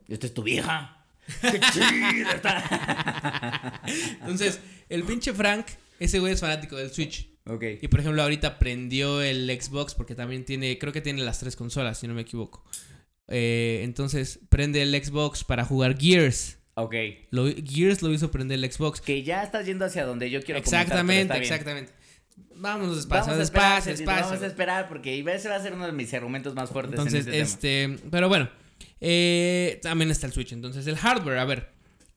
¿Esta 0.08 0.26
es 0.26 0.34
tu 0.34 0.42
vieja? 0.42 1.06
¡Qué 1.40 1.60
chida 1.72 2.32
está! 2.34 3.82
Entonces, 4.20 4.60
el 4.88 5.04
pinche 5.04 5.32
Frank, 5.32 5.66
ese 6.04 6.18
güey 6.18 6.32
es 6.32 6.40
fanático 6.40 6.76
del 6.76 6.90
Switch. 6.90 7.28
ok. 7.46 7.64
Y 7.80 7.88
por 7.88 8.00
ejemplo, 8.00 8.22
ahorita 8.22 8.58
prendió 8.58 9.22
el 9.22 9.48
Xbox 9.60 9.94
porque 9.94 10.14
también 10.14 10.44
tiene, 10.44 10.78
creo 10.78 10.92
que 10.92 11.00
tiene 11.00 11.22
las 11.22 11.38
tres 11.40 11.56
consolas, 11.56 11.98
si 11.98 12.06
no 12.08 12.14
me 12.14 12.22
equivoco. 12.22 12.64
Eh, 13.28 13.80
entonces, 13.84 14.40
prende 14.48 14.82
el 14.82 14.92
Xbox 15.04 15.44
para 15.44 15.64
jugar 15.64 15.98
Gears. 15.98 16.58
Ok. 16.74 16.94
Lo- 17.30 17.46
Gears 17.54 18.02
lo 18.02 18.12
hizo 18.12 18.30
prender 18.30 18.58
el 18.62 18.70
Xbox. 18.70 19.00
Que 19.00 19.22
ya 19.22 19.42
estás 19.42 19.66
yendo 19.66 19.84
hacia 19.84 20.04
donde 20.04 20.30
yo 20.30 20.42
quiero 20.42 20.58
Exactamente, 20.58 21.36
exactamente. 21.38 21.92
Vámonos 22.54 22.96
despacio, 22.96 23.32
Vamos 23.32 23.40
a 23.40 23.42
esperar, 23.42 23.74
despacio, 23.76 23.92
despacio. 23.92 24.24
Vamos 24.24 24.42
a 24.42 24.46
esperar 24.46 24.88
porque 24.88 25.18
ese 25.34 25.48
va 25.48 25.56
a 25.56 25.62
ser 25.62 25.74
uno 25.74 25.86
de 25.86 25.92
mis 25.92 26.12
argumentos 26.14 26.54
más 26.54 26.70
fuertes 26.70 26.92
Entonces, 26.98 27.26
en 27.26 27.34
este, 27.34 27.84
este, 27.84 28.08
pero 28.10 28.28
bueno, 28.28 28.48
eh, 29.00 29.80
también 29.82 30.10
está 30.10 30.26
el 30.26 30.32
Switch. 30.32 30.52
Entonces, 30.52 30.86
el 30.86 30.96
hardware, 30.96 31.38
a 31.38 31.44
ver. 31.44 31.68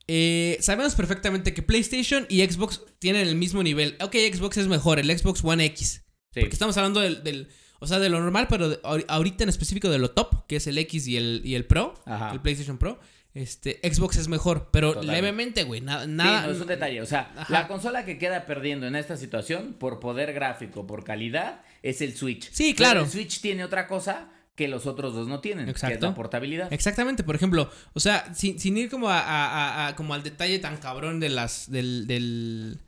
Eh, 0.08 0.58
sabemos 0.62 0.96
perfectamente 0.96 1.54
que 1.54 1.62
PlayStation 1.62 2.26
y 2.30 2.42
Xbox 2.46 2.82
tienen 3.00 3.28
el 3.28 3.36
mismo 3.36 3.64
nivel. 3.64 3.98
Ok, 4.02 4.16
Xbox 4.34 4.58
es 4.58 4.68
mejor, 4.68 5.00
el 5.00 5.18
Xbox 5.18 5.44
One 5.44 5.66
X. 5.66 6.04
Porque 6.34 6.50
estamos 6.50 6.76
hablando 6.78 7.00
del, 7.00 7.24
del- 7.24 7.48
o 7.80 7.88
sea, 7.88 8.00
de 8.00 8.10
lo 8.10 8.20
normal, 8.20 8.48
pero 8.50 8.70
de- 8.70 8.80
ahorita 9.08 9.44
en 9.44 9.50
específico 9.50 9.90
de 9.90 10.00
lo 10.00 10.12
top, 10.12 10.46
que 10.48 10.58
es 10.58 10.68
el 10.68 10.78
X 10.78 11.08
y 11.08 11.18
el, 11.18 11.42
y 11.44 11.56
el 11.56 11.66
Pro, 11.66 11.94
Ajá. 12.06 12.32
el 12.34 12.42
PlayStation 12.42 12.78
Pro. 12.78 13.00
Este, 13.34 13.82
Xbox 13.84 14.16
es 14.16 14.30
mejor, 14.30 14.70
pero 14.72 15.02
levemente, 15.04 15.64
güey, 15.64 15.82
nada, 15.82 16.06
Sí, 16.06 16.12
nada. 16.12 16.48
no, 16.48 16.54
es 16.54 16.62
un 16.62 16.68
detalle. 16.68 17.02
O 17.02 17.06
sea, 17.06 17.34
Ajá. 17.36 17.52
la 17.52 17.68
consola 17.68 18.06
que 18.06 18.18
queda 18.18 18.46
perdiendo 18.46 18.88
en 18.88 18.96
esta 18.96 19.18
situación 19.18 19.74
por 19.78 20.00
poder 20.00 20.32
gráfico, 20.34 20.88
por 20.88 21.04
calidad, 21.04 21.62
es 21.84 22.00
el 22.02 22.16
Switch. 22.16 22.50
Sí, 22.52 22.74
Pero 22.74 22.78
claro. 22.78 23.02
el 23.02 23.10
Switch 23.10 23.42
tiene 23.42 23.66
otra 23.66 23.88
cosa 23.88 24.30
que 24.56 24.68
los 24.70 24.86
otros 24.86 25.14
dos 25.14 25.28
no 25.28 25.42
tienen, 25.42 25.66
que 25.66 25.72
es 25.72 25.78
Exacto. 25.84 26.06
la 26.08 26.16
portabilidad. 26.16 26.72
Exactamente, 26.72 27.24
por 27.24 27.36
ejemplo, 27.36 27.70
o 27.94 28.00
sea, 28.00 28.34
sin, 28.34 28.58
sin 28.60 28.78
ir 28.78 28.90
como 28.90 29.10
a, 29.10 29.20
a- 29.20 29.88
a- 29.88 29.96
como 29.96 30.14
al 30.14 30.24
detalle 30.24 30.60
tan 30.60 30.78
cabrón 30.78 31.20
de 31.20 31.30
las 31.30 31.70
del 31.70 32.08
del, 32.08 32.80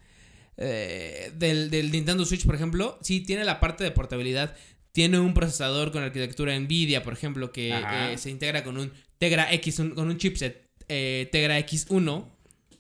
eh, 0.58 1.32
del 1.36 1.70
del 1.70 1.92
Nintendo 1.92 2.26
Switch, 2.26 2.46
por 2.46 2.56
ejemplo, 2.56 2.98
sí 3.02 3.22
tiene 3.22 3.44
la 3.44 3.60
parte 3.60 3.84
de 3.84 3.92
portabilidad, 3.92 4.56
tiene 4.92 5.20
un 5.20 5.34
procesador 5.34 5.92
con 5.92 6.04
arquitectura 6.04 6.58
Nvidia, 6.60 7.04
por 7.04 7.14
ejemplo, 7.14 7.52
que 7.52 7.70
eh, 7.72 8.18
se 8.18 8.30
integra 8.30 8.64
con 8.64 8.78
un 8.78 8.92
Tegra 9.18 9.52
X, 9.54 9.80
un- 9.80 9.92
con 9.92 10.08
un 10.10 10.18
chipset 10.18 10.68
eh, 10.88 11.28
Tegra 11.32 11.60
X1, 11.60 12.26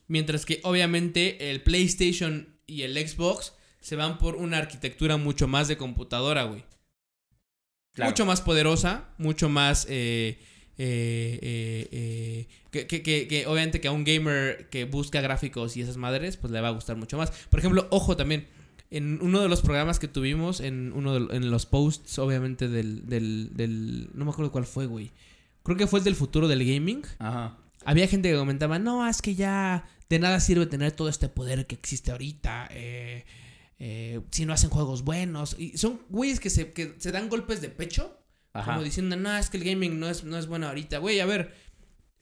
mientras 0.07 0.45
que 0.45 0.59
obviamente 0.63 1.51
el 1.51 1.61
PlayStation 1.61 2.55
y 2.65 2.83
el 2.83 2.95
Xbox 3.07 3.53
se 3.81 3.95
van 3.95 4.17
por 4.17 4.35
una 4.35 4.57
arquitectura 4.57 5.17
mucho 5.17 5.47
más 5.47 5.67
de 5.67 5.77
computadora, 5.77 6.43
güey. 6.43 6.63
Claro. 7.97 8.11
Mucho 8.11 8.25
más 8.25 8.39
poderosa, 8.41 9.09
mucho 9.17 9.49
más... 9.49 9.85
eh, 9.89 10.39
eh, 10.77 11.39
eh, 11.41 11.87
eh, 11.91 12.47
que, 12.71 12.85
que- 12.87 13.01
que- 13.01 13.27
que 13.27 13.47
obviamente 13.47 13.81
que 13.81 13.87
a 13.87 13.91
un 13.91 14.03
gamer 14.03 14.69
que 14.69 14.85
busca 14.85 15.19
gráficos 15.21 15.75
y 15.75 15.81
esas 15.81 15.97
madres, 15.97 16.37
pues 16.37 16.53
le 16.53 16.61
va 16.61 16.67
a 16.69 16.71
gustar 16.71 16.95
mucho 16.95 17.17
más. 17.17 17.31
Por 17.49 17.59
ejemplo, 17.59 17.87
ojo 17.89 18.15
también, 18.15 18.47
en 18.91 19.19
uno 19.21 19.41
de 19.41 19.49
los 19.49 19.61
programas 19.61 19.97
que 19.99 20.07
tuvimos, 20.07 20.59
en 20.61 20.93
uno 20.93 21.19
de 21.19 21.35
en 21.35 21.49
los 21.49 21.65
posts, 21.65 22.19
obviamente, 22.19 22.67
del, 22.69 23.07
del, 23.07 23.49
del... 23.53 24.09
No 24.13 24.23
me 24.25 24.31
acuerdo 24.31 24.51
cuál 24.51 24.65
fue, 24.65 24.85
güey. 24.85 25.11
Creo 25.63 25.75
que 25.75 25.87
fue 25.87 25.99
el 25.99 26.05
del 26.05 26.15
futuro 26.15 26.47
del 26.47 26.59
gaming. 26.63 27.01
Ajá. 27.19 27.57
Había 27.83 28.07
gente 28.07 28.29
que 28.31 28.37
comentaba, 28.37 28.77
no, 28.79 29.07
es 29.09 29.21
que 29.23 29.33
ya 29.33 29.89
de 30.09 30.19
nada 30.19 30.39
sirve 30.39 30.67
tener 30.67 30.91
todo 30.91 31.09
este 31.09 31.27
poder 31.29 31.65
que 31.65 31.73
existe 31.75 32.11
ahorita. 32.11 32.67
eh, 32.71 33.25
eh, 33.79 34.21
si 34.31 34.45
no 34.45 34.53
hacen 34.53 34.69
juegos 34.69 35.03
buenos. 35.03 35.55
Y 35.59 35.77
son 35.77 36.01
güeyes 36.09 36.39
que 36.39 36.49
se, 36.49 36.73
que 36.73 36.95
se 36.97 37.11
dan 37.11 37.29
golpes 37.29 37.61
de 37.61 37.69
pecho. 37.69 38.17
Ajá. 38.53 38.73
Como 38.73 38.83
diciendo, 38.83 39.15
no, 39.15 39.35
es 39.37 39.49
que 39.49 39.57
el 39.57 39.63
gaming 39.63 39.99
no 39.99 40.09
es, 40.09 40.23
no 40.23 40.37
es 40.37 40.47
bueno 40.47 40.67
ahorita. 40.67 40.97
Güey, 40.97 41.19
a 41.19 41.25
ver. 41.25 41.53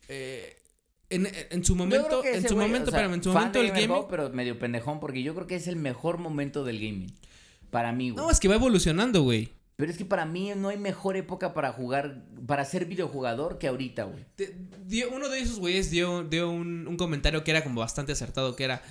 eh, 0.07 0.57
en, 1.09 1.27
en 1.51 1.63
su 1.63 1.75
momento, 1.75 2.23
en 2.25 2.47
su 2.47 2.55
güey, 2.55 2.67
momento, 2.67 2.89
o 2.89 2.91
sea, 2.91 2.99
espérame, 3.01 3.13
en 3.13 3.23
su 3.23 3.31
momento 3.31 3.61
el 3.61 3.71
gaming. 3.71 4.05
Pero 4.09 4.29
medio 4.31 4.57
pendejón, 4.57 4.99
porque 4.99 5.21
yo 5.23 5.35
creo 5.35 5.47
que 5.47 5.55
es 5.55 5.67
el 5.67 5.75
mejor 5.75 6.17
momento 6.17 6.63
del 6.63 6.77
gaming. 6.79 7.13
Para 7.69 7.91
mí, 7.91 8.09
güey. 8.09 8.25
No, 8.25 8.31
es 8.31 8.39
que 8.39 8.47
va 8.47 8.55
evolucionando, 8.55 9.21
güey. 9.23 9.49
Pero 9.75 9.91
es 9.91 9.97
que 9.97 10.05
para 10.05 10.25
mí 10.25 10.51
no 10.55 10.69
hay 10.69 10.77
mejor 10.77 11.17
época 11.17 11.53
para 11.53 11.73
jugar, 11.73 12.23
para 12.47 12.63
ser 12.63 12.85
videojugador 12.85 13.57
que 13.57 13.67
ahorita, 13.67 14.05
güey. 14.05 14.23
Uno 15.13 15.27
de 15.29 15.39
esos 15.39 15.59
güeyes 15.59 15.91
dio, 15.91 16.23
dio 16.23 16.49
un, 16.49 16.87
un 16.87 16.95
comentario 16.97 17.43
que 17.43 17.51
era 17.51 17.61
como 17.63 17.81
bastante 17.81 18.13
acertado, 18.13 18.55
que 18.55 18.63
era, 18.63 18.81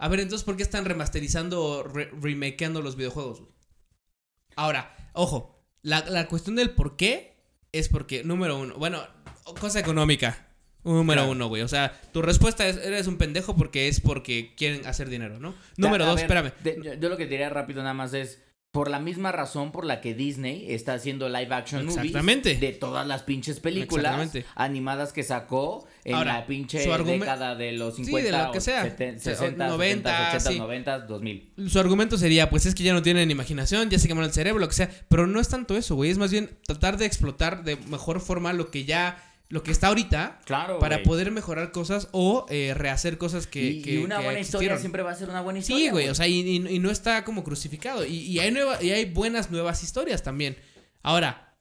a 0.00 0.08
ver, 0.08 0.20
entonces, 0.20 0.44
¿por 0.44 0.56
qué 0.56 0.62
están 0.62 0.84
remasterizando 0.84 1.62
o 1.62 1.82
re- 1.84 2.10
remakeando 2.20 2.82
los 2.82 2.96
videojuegos? 2.96 3.42
Ahora, 4.56 4.94
ojo, 5.14 5.62
la, 5.82 6.00
la 6.06 6.26
cuestión 6.28 6.56
del 6.56 6.70
por 6.70 6.96
qué 6.96 7.36
es 7.72 7.88
porque, 7.88 8.24
número 8.24 8.58
uno, 8.58 8.74
bueno, 8.76 9.02
cosa 9.60 9.78
económica, 9.78 10.48
número 10.84 11.20
Claro. 11.22 11.32
uno, 11.32 11.48
güey. 11.48 11.62
O 11.62 11.68
sea, 11.68 11.98
tu 12.12 12.22
respuesta 12.22 12.66
es, 12.68 12.76
eres 12.78 13.06
un 13.06 13.16
pendejo 13.18 13.56
porque 13.56 13.88
es 13.88 14.00
porque 14.00 14.54
quieren 14.56 14.86
hacer 14.86 15.08
dinero, 15.08 15.38
¿no? 15.38 15.54
Número 15.76 16.04
dos, 16.04 16.16
ver, 16.16 16.24
espérame. 16.24 16.52
de- 16.62 16.80
yo, 16.82 16.94
yo 16.94 17.08
lo 17.08 17.16
que 17.16 17.26
diría 17.26 17.48
rápido 17.48 17.82
nada 17.82 17.94
más 17.94 18.12
es, 18.14 18.42
por 18.72 18.88
la 18.88 19.00
misma 19.00 19.32
razón 19.32 19.72
por 19.72 19.84
la 19.84 20.00
que 20.00 20.14
Disney 20.14 20.66
está 20.72 20.94
haciendo 20.94 21.28
live 21.28 21.52
action 21.52 21.86
movies 21.86 22.12
de 22.60 22.76
todas 22.78 23.04
las 23.06 23.22
pinches 23.24 23.58
películas 23.58 24.30
animadas 24.54 25.12
que 25.12 25.24
sacó 25.24 25.88
en 26.04 26.14
Ahora, 26.14 26.34
la 26.34 26.46
pinche 26.46 26.78
década 26.78 27.56
de 27.56 27.72
los 27.72 27.96
Sí, 27.96 28.04
50, 28.04 28.38
de 28.38 28.44
lo 28.44 28.52
que 28.52 28.60
sea. 28.60 28.84
seten- 28.84 29.16
O 29.16 29.20
sea, 29.20 29.34
60, 29.34 29.66
90, 29.68 30.10
70, 30.10 30.28
80, 30.36 30.50
sí. 30.52 30.58
90, 30.58 30.98
2000. 31.00 31.52
Su 31.68 31.80
argumento 31.80 32.16
sería, 32.16 32.48
pues 32.48 32.64
es 32.66 32.74
que 32.76 32.84
ya 32.84 32.92
no 32.94 33.02
tienen 33.02 33.30
imaginación, 33.30 33.90
ya 33.90 33.98
se 33.98 34.06
quemaron 34.06 34.28
el 34.28 34.34
cerebro, 34.34 34.60
lo 34.60 34.68
que 34.68 34.74
sea. 34.74 34.90
Pero 35.08 35.26
no 35.26 35.40
es 35.40 35.48
tanto 35.48 35.76
eso, 35.76 35.96
güey. 35.96 36.10
Es 36.10 36.18
más 36.18 36.30
bien 36.30 36.50
tratar 36.66 36.96
de 36.96 37.06
explotar 37.06 37.64
de 37.64 37.76
mejor 37.76 38.20
forma 38.20 38.52
lo 38.52 38.70
que 38.70 38.84
ya, 38.84 39.20
lo 39.50 39.62
que 39.62 39.70
está 39.72 39.88
ahorita, 39.88 40.40
Claro, 40.46 40.78
para 40.78 41.02
poder 41.02 41.30
mejorar 41.30 41.70
cosas 41.72 42.08
o 42.12 42.46
eh, 42.48 42.72
rehacer 42.74 43.18
cosas 43.18 43.46
que. 43.46 43.62
y, 43.62 43.82
que- 43.82 43.94
y 43.94 43.96
una 43.98 44.16
que 44.18 44.24
buena 44.24 44.40
historia 44.40 44.68
existieron. 44.68 44.78
siempre 44.80 45.02
va 45.02 45.10
a 45.10 45.14
ser 45.16 45.28
una 45.28 45.42
buena 45.42 45.58
historia. 45.58 45.84
Sí, 45.86 45.90
güey, 45.90 46.08
o 46.08 46.14
sea, 46.14 46.26
y, 46.28 46.40
y- 46.40 46.68
y 46.68 46.78
no 46.78 46.90
está 46.90 47.24
como 47.24 47.44
crucificado. 47.44 48.06
Y, 48.06 48.14
y 48.16 48.38
hay 48.38 48.50
nueva, 48.52 48.82
y 48.82 48.90
hay 48.92 49.04
buenas 49.06 49.50
nuevas 49.50 49.82
historias 49.82 50.22
también. 50.22 50.56
Ahora, 51.02 51.56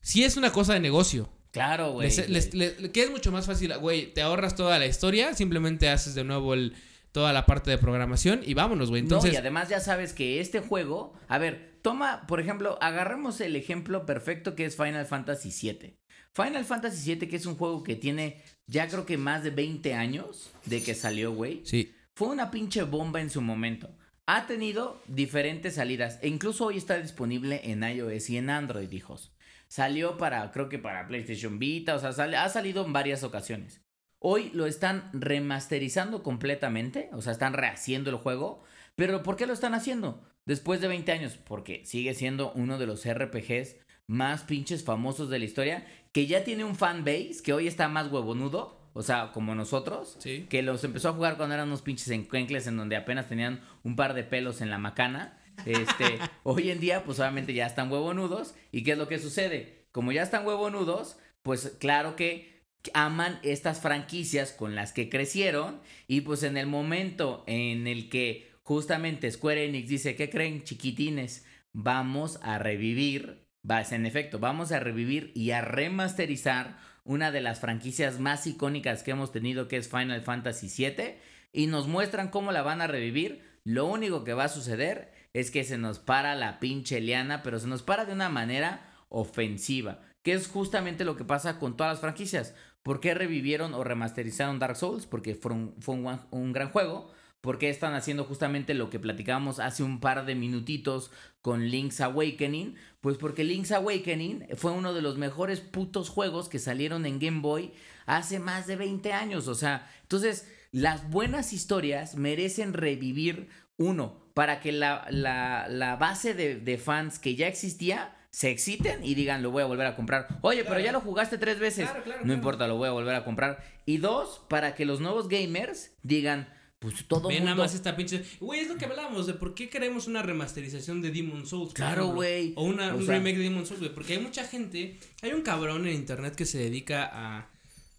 si 0.00 0.24
es 0.24 0.36
una 0.36 0.50
cosa 0.52 0.72
de 0.74 0.80
negocio. 0.80 1.28
Claro, 1.50 1.92
güey. 1.92 2.08
que 2.10 3.02
es 3.02 3.10
mucho 3.10 3.30
más 3.30 3.44
fácil, 3.44 3.76
güey, 3.78 4.14
te 4.14 4.22
ahorras 4.22 4.56
toda 4.56 4.78
la 4.78 4.86
historia, 4.86 5.34
simplemente 5.34 5.90
haces 5.90 6.14
de 6.14 6.24
nuevo 6.24 6.54
el, 6.54 6.74
toda 7.12 7.32
la 7.34 7.44
parte 7.44 7.70
de 7.70 7.76
programación 7.76 8.40
y 8.42 8.54
vámonos, 8.54 8.88
güey. 8.88 9.02
Entonces, 9.02 9.32
no, 9.32 9.34
y 9.34 9.36
además 9.38 9.68
ya 9.68 9.78
sabes 9.80 10.14
que 10.14 10.40
este 10.40 10.60
juego, 10.60 11.12
a 11.28 11.36
ver, 11.36 11.78
toma, 11.82 12.26
por 12.26 12.40
ejemplo, 12.40 12.78
agarremos 12.80 13.40
el 13.42 13.54
ejemplo 13.56 14.06
perfecto 14.06 14.54
que 14.54 14.64
es 14.64 14.76
Final 14.76 15.04
Fantasy 15.04 15.50
VII. 15.50 15.98
Final 16.34 16.64
Fantasy 16.64 17.14
VII, 17.14 17.28
que 17.28 17.36
es 17.36 17.46
un 17.46 17.56
juego 17.56 17.82
que 17.82 17.96
tiene 17.96 18.42
ya 18.66 18.88
creo 18.88 19.04
que 19.04 19.18
más 19.18 19.42
de 19.42 19.50
20 19.50 19.94
años 19.94 20.50
de 20.64 20.82
que 20.82 20.94
salió, 20.94 21.32
güey. 21.32 21.60
Sí. 21.64 21.94
Fue 22.14 22.28
una 22.28 22.50
pinche 22.50 22.82
bomba 22.82 23.20
en 23.20 23.30
su 23.30 23.42
momento. 23.42 23.90
Ha 24.26 24.46
tenido 24.46 25.02
diferentes 25.08 25.74
salidas 25.74 26.18
e 26.22 26.28
incluso 26.28 26.66
hoy 26.66 26.78
está 26.78 26.98
disponible 26.98 27.60
en 27.64 27.82
iOS 27.82 28.30
y 28.30 28.38
en 28.38 28.50
Android, 28.50 28.90
hijos. 28.92 29.34
Salió 29.68 30.16
para, 30.16 30.50
creo 30.52 30.68
que 30.68 30.78
para 30.78 31.06
PlayStation 31.06 31.58
Vita, 31.58 31.96
o 31.96 31.98
sea, 31.98 32.10
ha 32.10 32.48
salido 32.48 32.84
en 32.84 32.92
varias 32.92 33.24
ocasiones. 33.24 33.82
Hoy 34.18 34.50
lo 34.54 34.66
están 34.66 35.10
remasterizando 35.12 36.22
completamente, 36.22 37.10
o 37.12 37.20
sea, 37.22 37.32
están 37.32 37.54
rehaciendo 37.54 38.10
el 38.10 38.16
juego. 38.16 38.62
Pero 38.94 39.22
¿por 39.22 39.36
qué 39.36 39.46
lo 39.46 39.52
están 39.52 39.74
haciendo? 39.74 40.22
Después 40.44 40.80
de 40.80 40.88
20 40.88 41.10
años, 41.12 41.38
porque 41.44 41.84
sigue 41.84 42.14
siendo 42.14 42.52
uno 42.52 42.78
de 42.78 42.86
los 42.86 43.06
RPGs 43.06 43.76
más 44.06 44.42
pinches 44.42 44.84
famosos 44.84 45.30
de 45.30 45.38
la 45.38 45.44
historia, 45.44 45.86
que 46.12 46.26
ya 46.26 46.44
tiene 46.44 46.64
un 46.64 46.76
fan 46.76 47.04
base, 47.04 47.38
que 47.42 47.52
hoy 47.52 47.66
está 47.66 47.88
más 47.88 48.10
huevonudo, 48.12 48.82
o 48.94 49.02
sea, 49.02 49.32
como 49.32 49.54
nosotros, 49.54 50.18
que 50.22 50.62
los 50.62 50.84
empezó 50.84 51.08
a 51.08 51.12
jugar 51.12 51.36
cuando 51.38 51.54
eran 51.54 51.68
unos 51.68 51.82
pinches 51.82 52.10
encuencles 52.10 52.66
en 52.66 52.76
donde 52.76 52.96
apenas 52.96 53.28
tenían 53.28 53.62
un 53.82 53.96
par 53.96 54.12
de 54.12 54.22
pelos 54.22 54.60
en 54.60 54.68
la 54.68 54.78
macana. 54.78 55.38
Este, 55.64 56.18
hoy 56.42 56.70
en 56.70 56.80
día, 56.80 57.02
pues 57.04 57.18
obviamente 57.18 57.54
ya 57.54 57.66
están 57.66 57.90
huevonudos. 57.90 58.54
¿Y 58.70 58.82
qué 58.82 58.92
es 58.92 58.98
lo 58.98 59.08
que 59.08 59.18
sucede? 59.18 59.86
Como 59.92 60.12
ya 60.12 60.22
están 60.22 60.46
huevonudos, 60.46 61.16
pues 61.42 61.74
claro 61.80 62.16
que 62.16 62.52
aman 62.92 63.38
estas 63.42 63.80
franquicias 63.80 64.52
con 64.52 64.74
las 64.74 64.92
que 64.92 65.08
crecieron. 65.08 65.80
Y 66.06 66.20
pues 66.20 66.42
en 66.42 66.58
el 66.58 66.66
momento 66.66 67.44
en 67.46 67.86
el 67.86 68.10
que 68.10 68.52
justamente 68.62 69.30
Square 69.30 69.64
Enix 69.64 69.88
dice, 69.88 70.16
¿qué 70.16 70.28
creen, 70.28 70.64
chiquitines? 70.64 71.46
Vamos 71.72 72.38
a 72.42 72.58
revivir, 72.58 73.41
en 73.68 74.06
efecto, 74.06 74.38
vamos 74.38 74.72
a 74.72 74.80
revivir 74.80 75.32
y 75.34 75.52
a 75.52 75.60
remasterizar 75.60 76.78
una 77.04 77.30
de 77.30 77.40
las 77.40 77.60
franquicias 77.60 78.20
más 78.20 78.46
icónicas 78.46 79.02
que 79.02 79.12
hemos 79.12 79.32
tenido, 79.32 79.68
que 79.68 79.76
es 79.76 79.88
Final 79.88 80.22
Fantasy 80.22 80.68
VII, 80.68 81.16
y 81.52 81.66
nos 81.66 81.88
muestran 81.88 82.28
cómo 82.28 82.52
la 82.52 82.62
van 82.62 82.80
a 82.80 82.86
revivir. 82.86 83.42
Lo 83.64 83.86
único 83.86 84.24
que 84.24 84.34
va 84.34 84.44
a 84.44 84.48
suceder 84.48 85.12
es 85.32 85.50
que 85.50 85.64
se 85.64 85.78
nos 85.78 85.98
para 85.98 86.34
la 86.34 86.60
pinche 86.60 87.00
liana, 87.00 87.42
pero 87.42 87.58
se 87.58 87.68
nos 87.68 87.82
para 87.82 88.04
de 88.04 88.12
una 88.12 88.28
manera 88.28 88.90
ofensiva, 89.08 90.00
que 90.22 90.32
es 90.32 90.48
justamente 90.48 91.04
lo 91.04 91.16
que 91.16 91.24
pasa 91.24 91.58
con 91.58 91.76
todas 91.76 91.94
las 91.94 92.00
franquicias. 92.00 92.54
¿Por 92.82 93.00
qué 93.00 93.14
revivieron 93.14 93.74
o 93.74 93.84
remasterizaron 93.84 94.58
Dark 94.58 94.76
Souls? 94.76 95.06
Porque 95.06 95.34
fue 95.34 95.52
un, 95.52 96.52
gran 96.52 96.70
juego, 96.70 97.12
¿Por 97.40 97.58
qué 97.58 97.70
están 97.70 97.94
haciendo 97.94 98.22
justamente 98.24 98.72
lo 98.72 98.88
que 98.88 99.00
platicábamos 99.00 99.58
hace 99.58 99.82
un 99.82 99.98
par 99.98 100.26
de 100.26 100.36
minutitos 100.36 101.10
con 101.40 101.70
Link's 101.70 102.00
Awakening? 102.00 102.76
Pues 103.02 103.16
porque 103.16 103.42
Link's 103.42 103.72
Awakening 103.72 104.46
fue 104.54 104.70
uno 104.70 104.94
de 104.94 105.02
los 105.02 105.18
mejores 105.18 105.58
putos 105.58 106.08
juegos 106.08 106.48
que 106.48 106.60
salieron 106.60 107.04
en 107.04 107.18
Game 107.18 107.40
Boy 107.40 107.72
hace 108.06 108.38
más 108.38 108.68
de 108.68 108.76
20 108.76 109.12
años. 109.12 109.48
O 109.48 109.56
sea, 109.56 109.90
entonces 110.02 110.48
las 110.70 111.10
buenas 111.10 111.52
historias 111.52 112.14
merecen 112.14 112.72
revivir 112.72 113.48
uno 113.76 114.22
para 114.34 114.60
que 114.60 114.70
la, 114.70 115.04
la, 115.10 115.96
base 115.96 116.32
de, 116.32 116.78
fans 116.78 117.18
que 117.18 117.34
ya 117.34 117.48
existía 117.48 118.16
se 118.30 118.50
exciten 118.50 119.04
y 119.04 119.16
digan, 119.16 119.42
lo 119.42 119.50
voy 119.50 119.64
a 119.64 119.66
volver 119.66 119.88
a 119.88 119.96
comprar. 119.96 120.38
Oye, 120.40 120.62
pero 120.62 120.78
ya 120.78 120.92
lo 120.92 121.00
jugaste 121.00 121.38
tres 121.38 121.58
veces. 121.58 121.88
no 122.22 122.32
importa, 122.32 122.68
lo 122.68 122.76
voy 122.76 122.88
a 122.88 122.92
volver 122.92 123.16
a 123.16 123.24
comprar. 123.24 123.64
Y 123.84 123.96
dos, 123.96 124.42
para 124.48 124.76
que 124.76 124.84
los 124.84 125.00
nuevos 125.00 125.28
gamers 125.28 125.90
digan, 126.04 126.48
pues 126.82 127.04
todo 127.06 127.28
Ven 127.28 127.44
nada 127.44 127.54
más 127.54 127.76
esta 127.76 127.94
pinche. 127.94 128.24
Güey, 128.40 128.60
es 128.60 128.68
lo 128.68 128.76
que 128.76 128.86
hablábamos 128.86 129.28
de 129.28 129.34
por 129.34 129.54
qué 129.54 129.70
queremos 129.70 130.08
una 130.08 130.20
remasterización 130.20 131.00
de 131.00 131.12
Demon 131.12 131.46
Souls. 131.46 131.72
Claro, 131.72 132.08
güey. 132.08 132.54
O 132.56 132.64
una, 132.64 132.92
un 132.92 133.06
remake 133.06 133.36
de 133.36 133.44
Demon 133.44 133.64
Souls, 133.64 133.80
güey. 133.80 133.94
Porque 133.94 134.14
hay 134.14 134.18
mucha 134.18 134.44
gente. 134.44 134.98
Hay 135.22 135.32
un 135.32 135.42
cabrón 135.42 135.86
en 135.86 135.94
internet 135.94 136.34
que 136.34 136.44
se 136.44 136.58
dedica 136.58 137.08
a. 137.12 137.48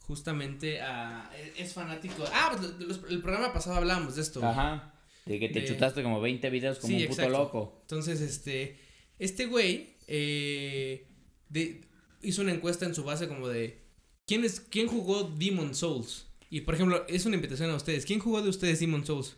Justamente 0.02 0.82
a. 0.82 1.32
Es 1.58 1.74
fanático. 1.74 2.26
Ah, 2.34 2.58
pues 2.60 3.00
el 3.10 3.22
programa 3.22 3.54
pasado 3.54 3.78
hablábamos 3.78 4.18
de 4.18 4.22
esto. 4.22 4.46
Ajá. 4.46 4.94
De 5.26 5.40
que 5.40 5.48
te 5.48 5.64
chutaste 5.64 6.04
como 6.04 6.20
20 6.20 6.50
videos 6.50 6.80
como 6.80 6.98
un 6.98 7.08
puto 7.08 7.30
loco. 7.30 7.78
Entonces, 7.84 8.20
este. 8.20 8.78
Este 9.18 9.46
güey. 9.46 9.96
Eh, 10.08 11.08
de, 11.48 11.88
hizo 12.22 12.42
una 12.42 12.52
encuesta 12.52 12.86
en 12.86 12.94
su 12.94 13.06
base 13.06 13.30
como 13.30 13.48
de. 13.48 13.82
¿Quién, 14.28 14.44
es, 14.44 14.60
¿Quién 14.60 14.88
jugó 14.88 15.24
Demon 15.24 15.74
Souls? 15.74 16.28
Y 16.54 16.62
por 16.62 16.76
ejemplo, 16.76 17.04
es 17.08 17.26
una 17.26 17.36
invitación 17.36 17.72
a 17.72 17.76
ustedes. 17.76 18.06
¿Quién 18.06 18.20
jugó 18.20 18.43
de 18.43 18.49
ustedes 18.49 18.80
Demon 18.80 19.04
Souls? 19.04 19.38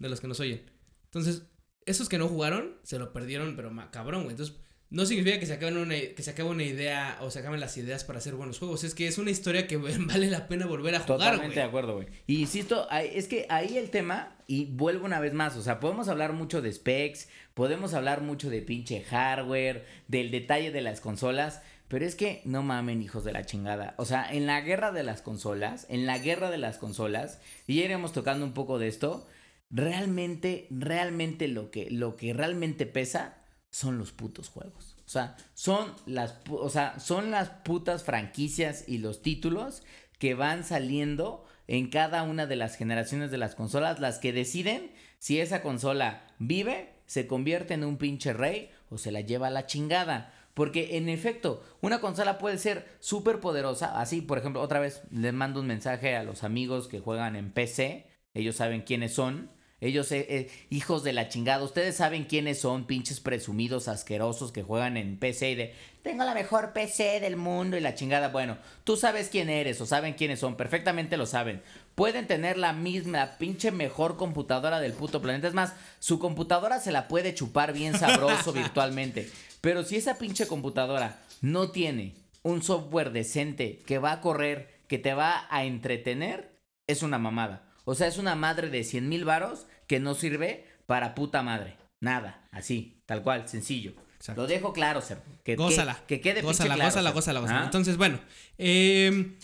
De 0.00 0.08
los 0.08 0.20
que 0.20 0.26
nos 0.26 0.40
oyen. 0.40 0.68
Entonces, 1.04 1.44
esos 1.86 2.08
que 2.08 2.18
no 2.18 2.26
jugaron, 2.26 2.78
se 2.82 2.98
lo 2.98 3.12
perdieron, 3.12 3.54
pero 3.54 3.70
cabrón, 3.92 4.24
güey. 4.24 4.32
Entonces, 4.32 4.56
no 4.90 5.06
significa 5.06 5.38
que 5.38 5.46
se 5.46 5.52
acaben 5.52 5.76
una, 5.76 5.94
que 5.94 6.20
se 6.20 6.32
acabe 6.32 6.50
una 6.50 6.64
idea 6.64 7.16
o 7.20 7.30
se 7.30 7.38
acaben 7.38 7.60
las 7.60 7.76
ideas 7.76 8.02
para 8.02 8.18
hacer 8.18 8.34
buenos 8.34 8.58
juegos. 8.58 8.82
Es 8.82 8.96
que 8.96 9.06
es 9.06 9.18
una 9.18 9.30
historia 9.30 9.68
que 9.68 9.76
vale 10.00 10.30
la 10.30 10.48
pena 10.48 10.66
volver 10.66 10.96
a 10.96 10.98
jugar, 10.98 11.18
Totalmente 11.18 11.60
de 11.60 11.62
acuerdo, 11.62 11.94
güey. 11.94 12.08
Y 12.26 12.40
insisto, 12.40 12.90
es 12.90 13.28
que 13.28 13.46
ahí 13.48 13.78
el 13.78 13.90
tema, 13.90 14.36
y 14.48 14.64
vuelvo 14.64 15.06
una 15.06 15.20
vez 15.20 15.34
más, 15.34 15.56
o 15.56 15.62
sea, 15.62 15.78
podemos 15.78 16.08
hablar 16.08 16.32
mucho 16.32 16.60
de 16.60 16.72
specs, 16.72 17.28
podemos 17.54 17.94
hablar 17.94 18.20
mucho 18.20 18.50
de 18.50 18.62
pinche 18.62 19.00
hardware, 19.02 19.86
del 20.08 20.32
detalle 20.32 20.72
de 20.72 20.80
las 20.80 21.00
consolas, 21.00 21.62
pero 21.92 22.06
es 22.06 22.14
que 22.14 22.40
no 22.46 22.62
mamen, 22.62 23.02
hijos 23.02 23.22
de 23.22 23.32
la 23.32 23.44
chingada. 23.44 23.94
O 23.98 24.06
sea, 24.06 24.26
en 24.32 24.46
la 24.46 24.62
guerra 24.62 24.92
de 24.92 25.02
las 25.02 25.20
consolas, 25.20 25.84
en 25.90 26.06
la 26.06 26.16
guerra 26.16 26.50
de 26.50 26.56
las 26.56 26.78
consolas, 26.78 27.38
y 27.66 27.74
ya 27.74 27.84
iremos 27.84 28.14
tocando 28.14 28.46
un 28.46 28.54
poco 28.54 28.78
de 28.78 28.88
esto, 28.88 29.28
realmente, 29.68 30.68
realmente 30.70 31.48
lo 31.48 31.70
que, 31.70 31.90
lo 31.90 32.16
que 32.16 32.32
realmente 32.32 32.86
pesa 32.86 33.44
son 33.70 33.98
los 33.98 34.10
putos 34.10 34.48
juegos. 34.48 34.96
O 35.04 35.10
sea, 35.10 35.36
son 35.52 35.92
las, 36.06 36.36
o 36.48 36.70
sea, 36.70 36.98
son 36.98 37.30
las 37.30 37.50
putas 37.50 38.04
franquicias 38.04 38.84
y 38.88 38.96
los 38.96 39.20
títulos 39.20 39.82
que 40.18 40.32
van 40.32 40.64
saliendo 40.64 41.44
en 41.66 41.90
cada 41.90 42.22
una 42.22 42.46
de 42.46 42.56
las 42.56 42.76
generaciones 42.76 43.30
de 43.30 43.36
las 43.36 43.54
consolas, 43.54 44.00
las 44.00 44.18
que 44.18 44.32
deciden 44.32 44.92
si 45.18 45.40
esa 45.40 45.60
consola 45.60 46.22
vive, 46.38 46.94
se 47.04 47.26
convierte 47.26 47.74
en 47.74 47.84
un 47.84 47.98
pinche 47.98 48.32
rey 48.32 48.70
o 48.88 48.96
se 48.96 49.12
la 49.12 49.20
lleva 49.20 49.48
a 49.48 49.50
la 49.50 49.66
chingada. 49.66 50.32
Porque 50.54 50.96
en 50.96 51.08
efecto, 51.08 51.62
una 51.80 52.00
consola 52.00 52.38
puede 52.38 52.58
ser 52.58 52.86
súper 53.00 53.40
poderosa. 53.40 53.98
Así, 54.00 54.20
por 54.20 54.38
ejemplo, 54.38 54.60
otra 54.60 54.80
vez 54.80 55.02
les 55.10 55.32
mando 55.32 55.60
un 55.60 55.66
mensaje 55.66 56.14
a 56.16 56.24
los 56.24 56.44
amigos 56.44 56.88
que 56.88 57.00
juegan 57.00 57.36
en 57.36 57.52
PC. 57.52 58.06
Ellos 58.34 58.56
saben 58.56 58.82
quiénes 58.82 59.14
son. 59.14 59.50
Ellos, 59.82 60.12
eh, 60.12 60.26
eh, 60.28 60.50
hijos 60.70 61.02
de 61.02 61.12
la 61.12 61.28
chingada, 61.28 61.64
ustedes 61.64 61.96
saben 61.96 62.26
quiénes 62.26 62.60
son, 62.60 62.86
pinches 62.86 63.18
presumidos 63.18 63.88
asquerosos 63.88 64.52
que 64.52 64.62
juegan 64.62 64.96
en 64.96 65.18
PC 65.18 65.50
y 65.50 65.54
de, 65.56 65.74
tengo 66.02 66.22
la 66.22 66.34
mejor 66.34 66.72
PC 66.72 67.18
del 67.18 67.34
mundo 67.34 67.76
y 67.76 67.80
la 67.80 67.96
chingada. 67.96 68.28
Bueno, 68.28 68.58
tú 68.84 68.96
sabes 68.96 69.28
quién 69.28 69.50
eres 69.50 69.80
o 69.80 69.86
saben 69.86 70.14
quiénes 70.14 70.38
son, 70.38 70.56
perfectamente 70.56 71.16
lo 71.16 71.26
saben. 71.26 71.62
Pueden 71.96 72.28
tener 72.28 72.58
la 72.58 72.72
misma, 72.72 73.32
pinche 73.40 73.72
mejor 73.72 74.16
computadora 74.16 74.78
del 74.78 74.92
puto 74.92 75.20
planeta. 75.20 75.48
Es 75.48 75.54
más, 75.54 75.72
su 75.98 76.20
computadora 76.20 76.78
se 76.78 76.92
la 76.92 77.08
puede 77.08 77.34
chupar 77.34 77.72
bien 77.72 77.98
sabroso 77.98 78.52
virtualmente. 78.52 79.28
Pero 79.62 79.84
si 79.84 79.96
esa 79.96 80.18
pinche 80.18 80.46
computadora 80.46 81.22
no 81.40 81.70
tiene 81.70 82.14
un 82.42 82.62
software 82.62 83.12
decente 83.12 83.80
que 83.86 83.98
va 83.98 84.12
a 84.12 84.20
correr, 84.20 84.68
que 84.88 84.98
te 84.98 85.14
va 85.14 85.46
a 85.50 85.64
entretener, 85.64 86.58
es 86.88 87.02
una 87.02 87.18
mamada. 87.18 87.72
O 87.84 87.94
sea, 87.94 88.08
es 88.08 88.18
una 88.18 88.34
madre 88.34 88.68
de 88.70 88.82
100 88.82 89.08
mil 89.08 89.24
varos 89.24 89.66
que 89.86 90.00
no 90.00 90.14
sirve 90.14 90.66
para 90.86 91.14
puta 91.14 91.42
madre. 91.42 91.76
Nada, 92.00 92.48
así, 92.50 93.00
tal 93.06 93.22
cual, 93.22 93.48
sencillo. 93.48 93.94
Lo 94.34 94.48
dejo 94.48 94.72
claro, 94.72 95.00
ser. 95.00 95.18
Que, 95.44 95.54
gózala. 95.54 96.02
Que, 96.08 96.20
quede 96.20 96.42
gózala, 96.42 96.74
claro, 96.74 96.90
gózala, 96.90 97.10
gózala, 97.10 97.40
gózala, 97.40 97.60
¿Ah? 97.60 97.64
Entonces, 97.64 97.96
bueno. 97.96 98.18
Eh, 98.58 99.36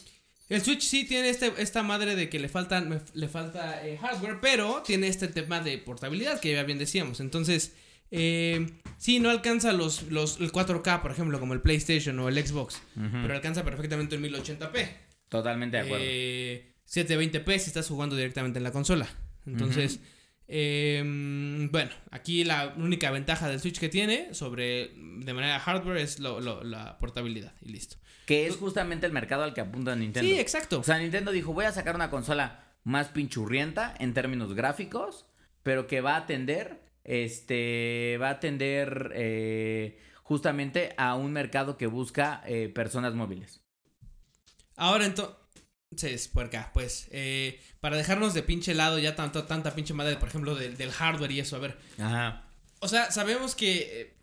el 0.48 0.62
Switch 0.62 0.82
sí 0.82 1.04
tiene 1.04 1.28
este, 1.28 1.52
esta 1.58 1.84
madre 1.84 2.16
de 2.16 2.28
que 2.28 2.40
le, 2.40 2.48
faltan, 2.48 3.02
le 3.12 3.28
falta 3.28 3.86
eh, 3.86 3.98
hardware, 3.98 4.38
pero 4.40 4.82
tiene 4.82 5.06
este 5.06 5.28
tema 5.28 5.60
de 5.60 5.78
portabilidad 5.78 6.40
que 6.40 6.52
ya 6.52 6.64
bien 6.64 6.78
decíamos. 6.78 7.20
Entonces, 7.20 7.74
eh, 8.11 8.66
sí, 8.96 9.20
no 9.20 9.30
alcanza 9.30 9.72
los, 9.72 10.04
los, 10.04 10.40
el 10.40 10.52
4K, 10.52 11.02
por 11.02 11.11
ejemplo, 11.11 11.40
como 11.40 11.54
el 11.54 11.61
PlayStation 11.61 12.18
o 12.18 12.28
el 12.28 12.44
Xbox, 12.44 12.80
pero 12.94 13.34
alcanza 13.34 13.64
perfectamente 13.64 14.16
el 14.16 14.22
1080p. 14.22 14.88
Totalmente 15.28 15.76
de 15.76 15.82
acuerdo. 15.82 16.04
720p 16.04 17.48
eh, 17.48 17.59
si 17.59 17.66
estás 17.66 17.88
jugando 17.88 18.16
directamente 18.16 18.59
en 18.59 18.64
la 18.64 18.72
consola. 18.72 19.06
Entonces, 19.46 20.00
em, 20.46 21.70
bueno, 21.70 21.90
aquí 22.11 22.44
la 22.44 22.74
única 22.76 23.11
ventaja 23.11 23.48
del 23.48 23.61
Switch 23.61 23.78
que 23.78 23.88
tiene 23.88 24.34
sobre 24.34 24.92
de 24.94 25.34
manera 25.34 25.59
hardware 25.61 25.98
es 25.98 26.18
la 26.20 26.96
portabilidad 26.98 27.52
y 27.61 27.70
listo. 27.70 27.96
Que 28.26 28.46
es 28.46 28.56
justamente 28.56 29.06
el 29.06 29.12
mercado 29.12 29.42
al 29.42 29.54
que 29.54 29.62
apunta 29.62 29.96
Nintendo. 29.96 30.28
Sí, 30.28 30.38
exacto. 30.38 30.80
O 30.80 30.84
sea, 30.84 30.98
Nintendo 30.98 31.32
dijo, 31.32 31.54
voy 31.54 31.64
a 31.64 31.72
sacar 31.72 31.94
una 31.94 32.11
consola 32.11 32.64
más 32.84 33.09
pinchurrienta 33.09 33.94
en 33.98 34.12
términos 34.12 34.54
gráficos, 34.54 35.26
pero 35.62 35.86
que 35.86 36.02
va 36.02 36.14
a 36.14 36.18
atender 36.18 36.88
este 37.09 38.18
va 38.20 38.28
a 38.28 38.32
atender 38.32 39.12
eh, 39.14 39.98
justamente 40.22 40.94
a 40.98 41.14
un 41.14 41.32
mercado 41.32 41.78
que 41.78 41.86
busca 41.86 42.42
eh, 42.46 42.68
personas 42.68 43.14
móviles. 43.14 43.62
Ahora 44.76 45.06
entonces, 45.06 46.28
por 46.28 46.46
acá, 46.46 46.70
pues, 46.74 47.09
eh, 47.11 47.61
para 47.80 47.96
dejarnos 47.96 48.34
de 48.34 48.42
pinche 48.42 48.74
lado 48.74 48.98
ya 48.98 49.16
tanto, 49.16 49.44
tanta 49.44 49.74
pinche 49.74 49.94
madre, 49.94 50.16
por 50.16 50.28
ejemplo, 50.28 50.54
del, 50.54 50.92
hardware 50.92 51.32
y 51.32 51.40
eso, 51.40 51.56
a 51.56 51.61
ver. 51.61 51.78
Ajá. 51.98 52.44
O 52.80 52.88
sea, 52.88 53.11
sabemos 53.11 53.54
que 53.56 54.16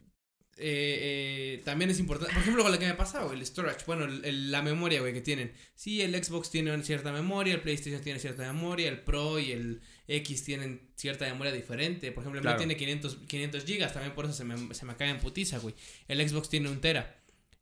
eh, 0.57 1.57
eh, 1.57 1.61
también 1.65 1.91
es 1.91 1.99
importante. 1.99 2.33
Por 2.33 2.41
ejemplo, 2.41 2.63
con 2.63 2.71
lo 2.71 2.79
que 2.79 2.85
me 2.85 2.93
pasaba, 2.93 3.33
el 3.33 3.45
storage. 3.45 3.85
Bueno, 3.85 4.07
la 4.07 4.61
memoria, 4.61 5.01
güey, 5.01 5.13
que 5.13 5.21
tienen. 5.21 5.51
Sí, 5.75 6.01
el 6.01 6.15
Xbox 6.23 6.49
tiene 6.49 6.81
cierta 6.83 7.11
memoria, 7.11 7.55
el 7.55 7.61
PlayStation 7.61 8.01
tiene 8.01 8.19
cierta 8.19 8.43
memoria, 8.53 8.87
el 8.87 9.01
Pro 9.01 9.39
y 9.39 9.51
el 9.51 9.81
X 10.07 10.43
tienen 10.43 10.81
cierta 10.95 11.25
memoria 11.25 11.51
diferente. 11.51 12.11
Por 12.11 12.23
ejemplo, 12.23 12.39
el 12.39 12.43
Pro 12.43 12.57
tiene 12.57 12.75
500, 12.77 13.17
500 13.27 13.65
gigas, 13.65 13.93
también 13.93 14.13
por 14.13 14.25
eso 14.25 14.33
se 14.33 14.43
me, 14.43 14.73
se 14.73 14.85
me 14.85 14.95
cae 14.95 15.09
en 15.09 15.19
putiza, 15.19 15.57
güey. 15.59 15.75
El 16.07 16.27
Xbox 16.27 16.49
tiene 16.49 16.69
un 16.69 16.81
tera. 16.81 17.15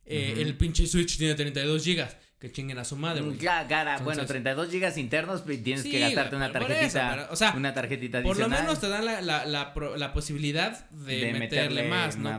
Eh, 0.05 0.35
el 0.37 0.57
pinche 0.57 0.85
Switch 0.85 1.17
tiene 1.17 1.33
32 1.33 1.83
gigas 1.83 2.17
que 2.43 2.51
chinguen 2.51 2.77
a 2.77 2.83
su 2.83 2.97
madre, 2.97 3.21
güey. 3.21 3.37
Ya, 3.37 3.65
cara, 3.69 3.99
bueno, 3.99 4.25
32 4.25 4.69
gigas 4.69 4.97
internos, 4.97 5.43
pues, 5.43 5.63
tienes 5.63 5.85
que 5.85 5.97
gastarte 5.97 6.35
una 6.35 6.51
tarjetita. 6.51 7.29
o 7.31 7.37
sea, 7.37 7.53
una 7.55 7.73
tarjetita 7.73 8.17
adicional. 8.17 8.49
Por 8.49 8.57
lo 8.57 8.61
menos 8.61 8.81
te 8.81 8.89
dan 8.89 9.05
la, 9.05 9.21
la, 9.21 9.45
la, 9.45 10.13
posibilidad 10.13 10.89
de, 10.89 11.33
meterle, 11.39 11.87
más, 11.87 12.17
¿no? 12.17 12.31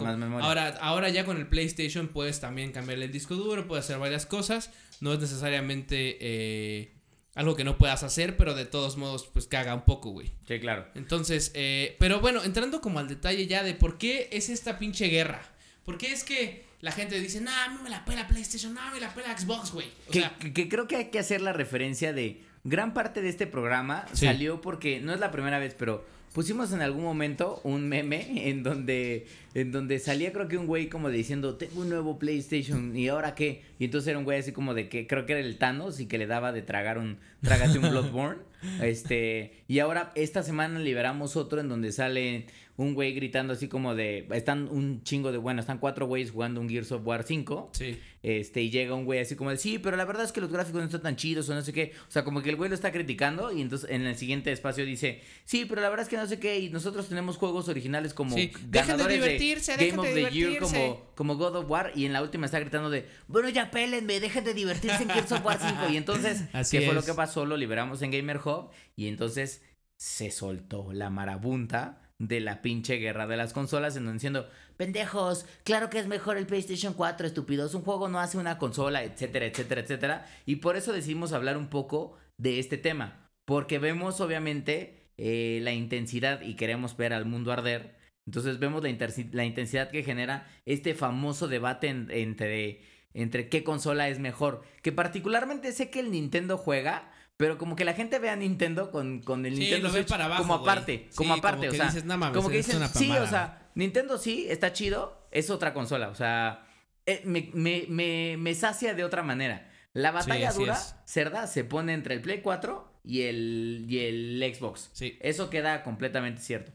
ahora, 0.43 0.77
ahora 0.83 1.09
ya 1.09 1.25
con 1.25 1.39
el 1.39 1.47
PlayStation 1.47 2.09
puedes 2.09 2.39
también 2.39 2.71
cambiarle 2.71 3.07
el 3.07 3.13
disco 3.13 3.35
duro, 3.35 3.67
puedes 3.67 3.87
hacer 3.87 3.99
varias 3.99 4.27
cosas. 4.27 4.71
No 5.01 5.15
es 5.15 5.21
necesariamente 5.21 6.19
eh, 6.21 6.94
algo 7.35 7.57
que 7.57 7.65
no 7.65 7.79
puedas 7.79 8.03
hacer, 8.03 8.37
pero 8.37 8.55
de 8.55 8.65
todos 8.65 8.97
modos, 8.97 9.29
pues 9.33 9.47
caga 9.47 9.75
un 9.75 9.85
poco, 9.85 10.11
güey. 10.11 10.31
Sí, 10.47 10.61
claro. 10.61 10.87
Entonces, 10.95 11.51
eh, 11.55 11.97
pero 11.99 12.21
bueno, 12.21 12.45
entrando 12.45 12.81
como 12.81 12.99
al 12.99 13.09
detalle 13.09 13.47
ya 13.47 13.63
de 13.63 13.75
por 13.75 13.99
qué 13.99 14.29
es 14.33 14.49
esta 14.49 14.79
pinche 14.79 15.07
guerra. 15.09 15.43
¿Por 15.85 15.99
qué 15.99 16.13
es 16.13 16.25
que 16.25 16.65
la 16.81 16.93
gente 16.93 17.19
dice, 17.19 17.41
no, 17.41 17.51
a 17.51 17.69
mí 17.69 17.79
me 17.83 17.91
la 17.91 18.05
pela 18.05 18.29
PlayStation, 18.29 18.75
no, 18.75 18.91
me 18.93 19.01
la 19.01 19.13
pela 19.15 19.37
Xbox, 19.37 19.73
güey. 19.73 19.87
que, 20.11 20.69
creo 20.69 20.87
que 20.87 20.97
hay 20.97 21.05
que 21.07 21.19
hacer 21.19 21.41
la 21.41 21.53
referencia 21.53 22.13
de 22.13 22.43
gran 22.63 22.95
parte 22.95 23.21
de 23.21 23.29
este 23.29 23.47
programa 23.47 24.07
salió 24.13 24.61
porque 24.61 25.01
no 25.01 25.13
es 25.13 25.21
la 25.21 25.31
primera 25.31 25.59
vez, 25.59 25.75
pero 25.79 26.05
pusimos 26.35 26.73
en 26.73 26.83
algún 26.83 27.05
momento 27.05 27.61
un 27.63 27.89
meme 27.89 28.51
en 28.51 28.65
donde 28.65 29.27
en 29.55 29.71
donde 29.71 30.01
salía 30.01 30.33
creo 30.33 30.49
que 30.49 30.59
un 30.59 30.67
güey 30.67 30.89
como 30.89 31.09
diciendo, 31.09 31.55
tengo 31.55 31.83
un 31.83 31.89
nuevo 31.89 32.19
PlayStation 32.19 32.95
y 32.95 33.07
ahora 33.07 33.37
qué? 33.37 33.63
Y 33.79 33.85
entonces 33.85 34.09
era 34.09 34.19
un 34.19 34.25
güey 34.25 34.41
así 34.41 34.51
como 34.51 34.75
de 34.75 34.89
que 34.89 35.07
creo 35.07 35.27
que 35.27 35.35
era 35.35 35.41
el 35.41 35.57
Thanos 35.59 36.01
y 36.01 36.07
que 36.07 36.19
le 36.19 36.27
daba 36.27 36.51
de 36.53 36.63
tragar 36.63 36.99
un, 36.99 37.19
trágate 37.41 37.79
un 37.79 37.89
Bloodborne. 37.91 38.43
este, 38.83 39.63
y 39.69 39.79
ahora 39.79 40.11
esta 40.17 40.43
semana 40.43 40.81
liberamos 40.81 41.37
otro 41.37 41.61
en 41.61 41.69
donde 41.69 41.93
sale 41.93 42.47
un 42.77 42.95
güey 42.95 43.13
gritando 43.13 43.53
así 43.53 43.69
como 43.69 43.95
de. 43.95 44.27
Están 44.33 44.69
un 44.69 45.03
chingo 45.05 45.31
de. 45.31 45.39
Bueno, 45.39 45.61
están 45.61 45.79
cuatro 45.79 46.07
güeyes 46.07 46.33
jugando 46.33 46.61
un 46.61 46.69
Gears 46.69 46.91
of 46.91 47.07
War 47.07 47.23
5. 47.23 47.71
Sí. 47.73 48.01
Este, 48.23 48.63
y 48.63 48.71
llega 48.71 48.95
un 48.95 49.05
güey 49.05 49.21
así 49.21 49.37
como 49.37 49.51
de. 49.51 49.59
Sí, 49.59 49.79
pero 49.79 49.97
la 49.97 50.05
verdad 50.05 50.25
es 50.25 50.33
que 50.33 50.41
los 50.41 50.51
gráficos 50.51 50.81
no 50.81 50.87
están 50.87 51.03
tan 51.03 51.17
chidos 51.17 51.49
o 51.49 51.55
no 51.55 51.63
sé 51.63 51.73
qué. 51.73 51.93
O 52.09 52.11
sea, 52.11 52.25
como 52.25 52.43
que 52.43 52.51
el 52.51 52.57
güey 52.57 52.69
lo 52.69 52.75
está 52.75 52.91
criticando. 52.91 53.53
Y 53.53 53.61
entonces 53.61 53.89
en 53.91 54.03
el 54.03 54.17
siguiente 54.17 54.51
espacio 54.51 54.85
dice. 54.85 55.23
Sí, 55.45 55.67
pero 55.67 55.83
la 55.83 55.89
verdad 55.89 56.03
es 56.03 56.09
que 56.09 56.17
no 56.17 56.27
sé 56.27 56.41
qué. 56.41 56.59
Y 56.59 56.71
nosotros 56.71 57.09
tenemos 57.09 57.37
juegos 57.37 57.69
originales 57.69 58.13
como. 58.13 58.35
Sí. 58.35 58.51
Ganadores 58.71 59.07
de 59.07 59.15
divertirse, 59.15 59.77
Game 59.77 59.99
of 59.99 60.13
the 60.13 60.31
Year 60.31 60.59
como, 60.59 61.13
como 61.15 61.37
God 61.37 61.57
of 61.57 61.71
War. 61.71 61.93
Y 61.95 62.07
en 62.07 62.13
la 62.13 62.23
última 62.23 62.47
está 62.47 62.59
gritando 62.59 62.91
de. 62.91 63.07
Bueno, 63.29 63.49
ya 63.51 63.71
pélenme, 63.71 64.19
dejen 64.19 64.43
de 64.43 64.53
divertirse 64.53 65.05
en 65.05 65.11
Gears 65.11 65.31
of 65.31 65.45
War 65.45 65.61
5. 65.61 65.91
Y 65.93 65.97
entonces. 65.97 66.45
Así 66.53 66.79
¿Qué 66.79 66.87
fue 66.87 66.95
lo 66.95 67.05
que 67.05 67.15
pasó? 67.15 67.47
Lo 67.47 67.57
liberamos 67.57 68.03
en 68.03 68.11
Gamer 68.11 68.39
Hub. 68.39 68.71
Y 68.97 69.07
entonces 69.07 69.63
se 69.97 70.33
soltó 70.33 70.93
la 70.93 71.09
marabunta 71.09 72.04
de 72.19 72.41
la 72.41 72.63
pinche 72.63 72.97
guerra 72.97 73.27
de 73.27 73.37
las 73.37 73.53
consolas, 73.53 73.97
en 73.97 74.05
donde 74.05 74.19
diciendo, 74.19 74.49
pendejos, 74.77 75.47
claro 75.65 75.91
que 75.91 75.99
es 75.99 76.07
mejor 76.07 76.37
el 76.37 76.47
PlayStation 76.47 76.95
4, 76.95 77.27
estúpidos, 77.27 77.75
un 77.75 77.83
juego 77.83 78.09
no 78.09 78.21
hace 78.21 78.39
una 78.39 78.59
consola, 78.59 79.03
etcétera, 79.03 79.47
etcétera, 79.47 79.81
etcétera. 79.81 80.27
Y 80.47 80.57
por 80.57 80.77
eso 80.77 80.93
decidimos 80.93 81.33
hablar 81.33 81.57
un 81.57 81.69
poco 81.69 82.17
de 82.39 82.59
este 82.59 82.79
tema, 82.79 83.31
porque 83.45 83.79
vemos 83.79 84.21
obviamente 84.21 85.11
eh, 85.17 85.61
la 85.63 85.73
intensidad 85.73 86.41
y 86.41 86.55
queremos 86.55 86.97
ver 86.97 87.13
al 87.13 87.27
mundo 87.27 87.53
arder. 87.53 87.97
Entonces 88.27 88.59
vemos 88.59 88.83
la, 88.83 88.91
la 89.33 89.45
intensidad 89.45 89.91
que 89.91 90.03
genera 90.03 90.47
este 90.65 90.95
famoso 90.95 91.47
debate 91.47 91.89
entre, 91.89 92.81
entre 93.13 93.49
qué 93.49 93.63
consola 93.65 94.09
es 94.09 94.19
mejor, 94.19 94.63
que 94.83 94.93
particularmente 94.93 95.73
sé 95.73 95.91
que 95.91 96.01
el 96.01 96.11
Nintendo 96.11 96.57
juega, 96.57 97.13
pero 97.37 97.59
como 97.59 97.75
que 97.77 97.85
la 97.85 97.95
gente 97.95 98.19
ve 98.19 98.31
a 98.31 98.37
Nintendo 98.37 98.91
con, 98.91 99.21
con 99.21 99.45
el 99.45 99.59
Nintendo 99.59 99.91
Switch 99.91 100.09
para 100.09 100.27
abajo, 100.27 100.43
como 100.43 100.55
aparte, 100.55 101.09
como 101.15 101.35
aparte, 101.35 101.69
o 101.69 101.73
sea, 101.73 101.93
como 102.33 102.49
que 102.49 102.59
dicen, 102.59 102.81
sí, 102.95 103.11
o 103.11 103.27
sea, 103.27 103.71
Nintendo 103.75 104.19
sí, 104.19 104.47
está 104.49 104.73
chido, 104.73 105.27
es 105.31 105.51
otra 105.51 105.75
consola, 105.75 106.09
o 106.09 106.15
sea, 106.15 106.67
eh, 107.07 107.23
me, 107.25 107.51
me, 107.53 107.87
me, 107.89 108.37
me, 108.39 108.55
sacia 108.55 108.95
de 108.95 109.05
otra 109.05 109.23
manera. 109.23 109.71
La 109.93 110.11
batalla 110.11 110.53
dura, 110.53 110.77
cerda, 111.05 111.47
se 111.47 111.65
pone 111.65 111.93
entre 111.93 112.15
el 112.15 112.21
Play 112.21 112.41
4 112.41 113.01
y 113.05 113.23
el, 113.23 113.87
y 113.89 113.99
el 113.99 114.55
Xbox. 114.55 114.91
Sí. 114.93 115.19
Eso 115.21 115.51
queda 115.51 115.83
completamente 115.83 116.41
cierto. 116.41 116.73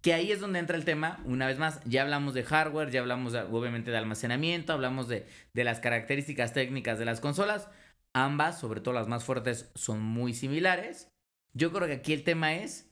Que 0.00 0.14
ahí 0.14 0.32
es 0.32 0.40
donde 0.40 0.58
entra 0.58 0.76
el 0.76 0.84
tema, 0.84 1.20
una 1.24 1.46
vez 1.46 1.58
más, 1.58 1.80
ya 1.84 2.02
hablamos 2.02 2.34
de 2.34 2.42
hardware, 2.42 2.90
ya 2.90 3.00
hablamos 3.00 3.34
obviamente 3.34 3.90
de 3.90 3.98
almacenamiento, 3.98 4.72
hablamos 4.72 5.08
de, 5.08 5.26
de 5.52 5.64
las 5.64 5.80
características 5.80 6.52
técnicas 6.52 6.98
de 6.98 7.04
las 7.04 7.20
consolas, 7.20 7.68
Ambas, 8.14 8.60
sobre 8.60 8.80
todo 8.80 8.94
las 8.94 9.08
más 9.08 9.24
fuertes, 9.24 9.70
son 9.74 10.00
muy 10.00 10.34
similares. 10.34 11.08
Yo 11.54 11.72
creo 11.72 11.86
que 11.86 11.94
aquí 11.94 12.12
el 12.12 12.24
tema 12.24 12.54
es 12.54 12.90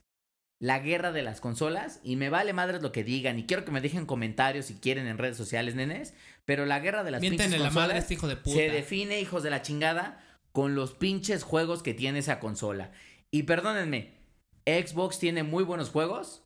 la 0.59 0.79
guerra 0.79 1.13
de 1.13 1.23
las 1.23 1.41
consolas 1.41 2.01
y 2.03 2.17
me 2.17 2.29
vale 2.29 2.53
madres 2.53 2.83
lo 2.83 2.93
que 2.93 3.03
digan 3.03 3.39
y 3.39 3.47
quiero 3.47 3.65
que 3.65 3.71
me 3.71 3.81
dejen 3.81 4.05
comentarios 4.05 4.67
si 4.67 4.75
quieren 4.75 5.07
en 5.07 5.19
redes 5.19 5.37
sociales, 5.37 5.75
nenes, 5.75 6.15
pero 6.45 6.67
la 6.67 6.81
guerra 6.81 7.03
de 7.03 7.11
las 7.11 7.21
pinches 7.21 7.47
consolas 7.47 7.75
la 7.75 7.81
madre 7.81 7.99
este 7.99 8.15
hijo 8.15 8.29
de 8.29 8.37
puta. 8.37 8.57
se 8.57 8.71
define, 8.71 9.21
hijos 9.21 9.43
de 9.43 9.51
la 9.51 9.63
chingada, 9.63 10.23
con 10.53 10.75
los 10.75 10.93
pinches 10.95 11.45
juegos 11.45 11.83
que 11.83 11.95
tiene 11.95 12.19
esa 12.19 12.41
consola. 12.41 12.93
Y 13.31 13.45
perdónenme, 13.45 14.15
Xbox 14.67 15.19
tiene 15.19 15.43
muy 15.43 15.65
buenos 15.65 15.91
juegos. 15.91 16.45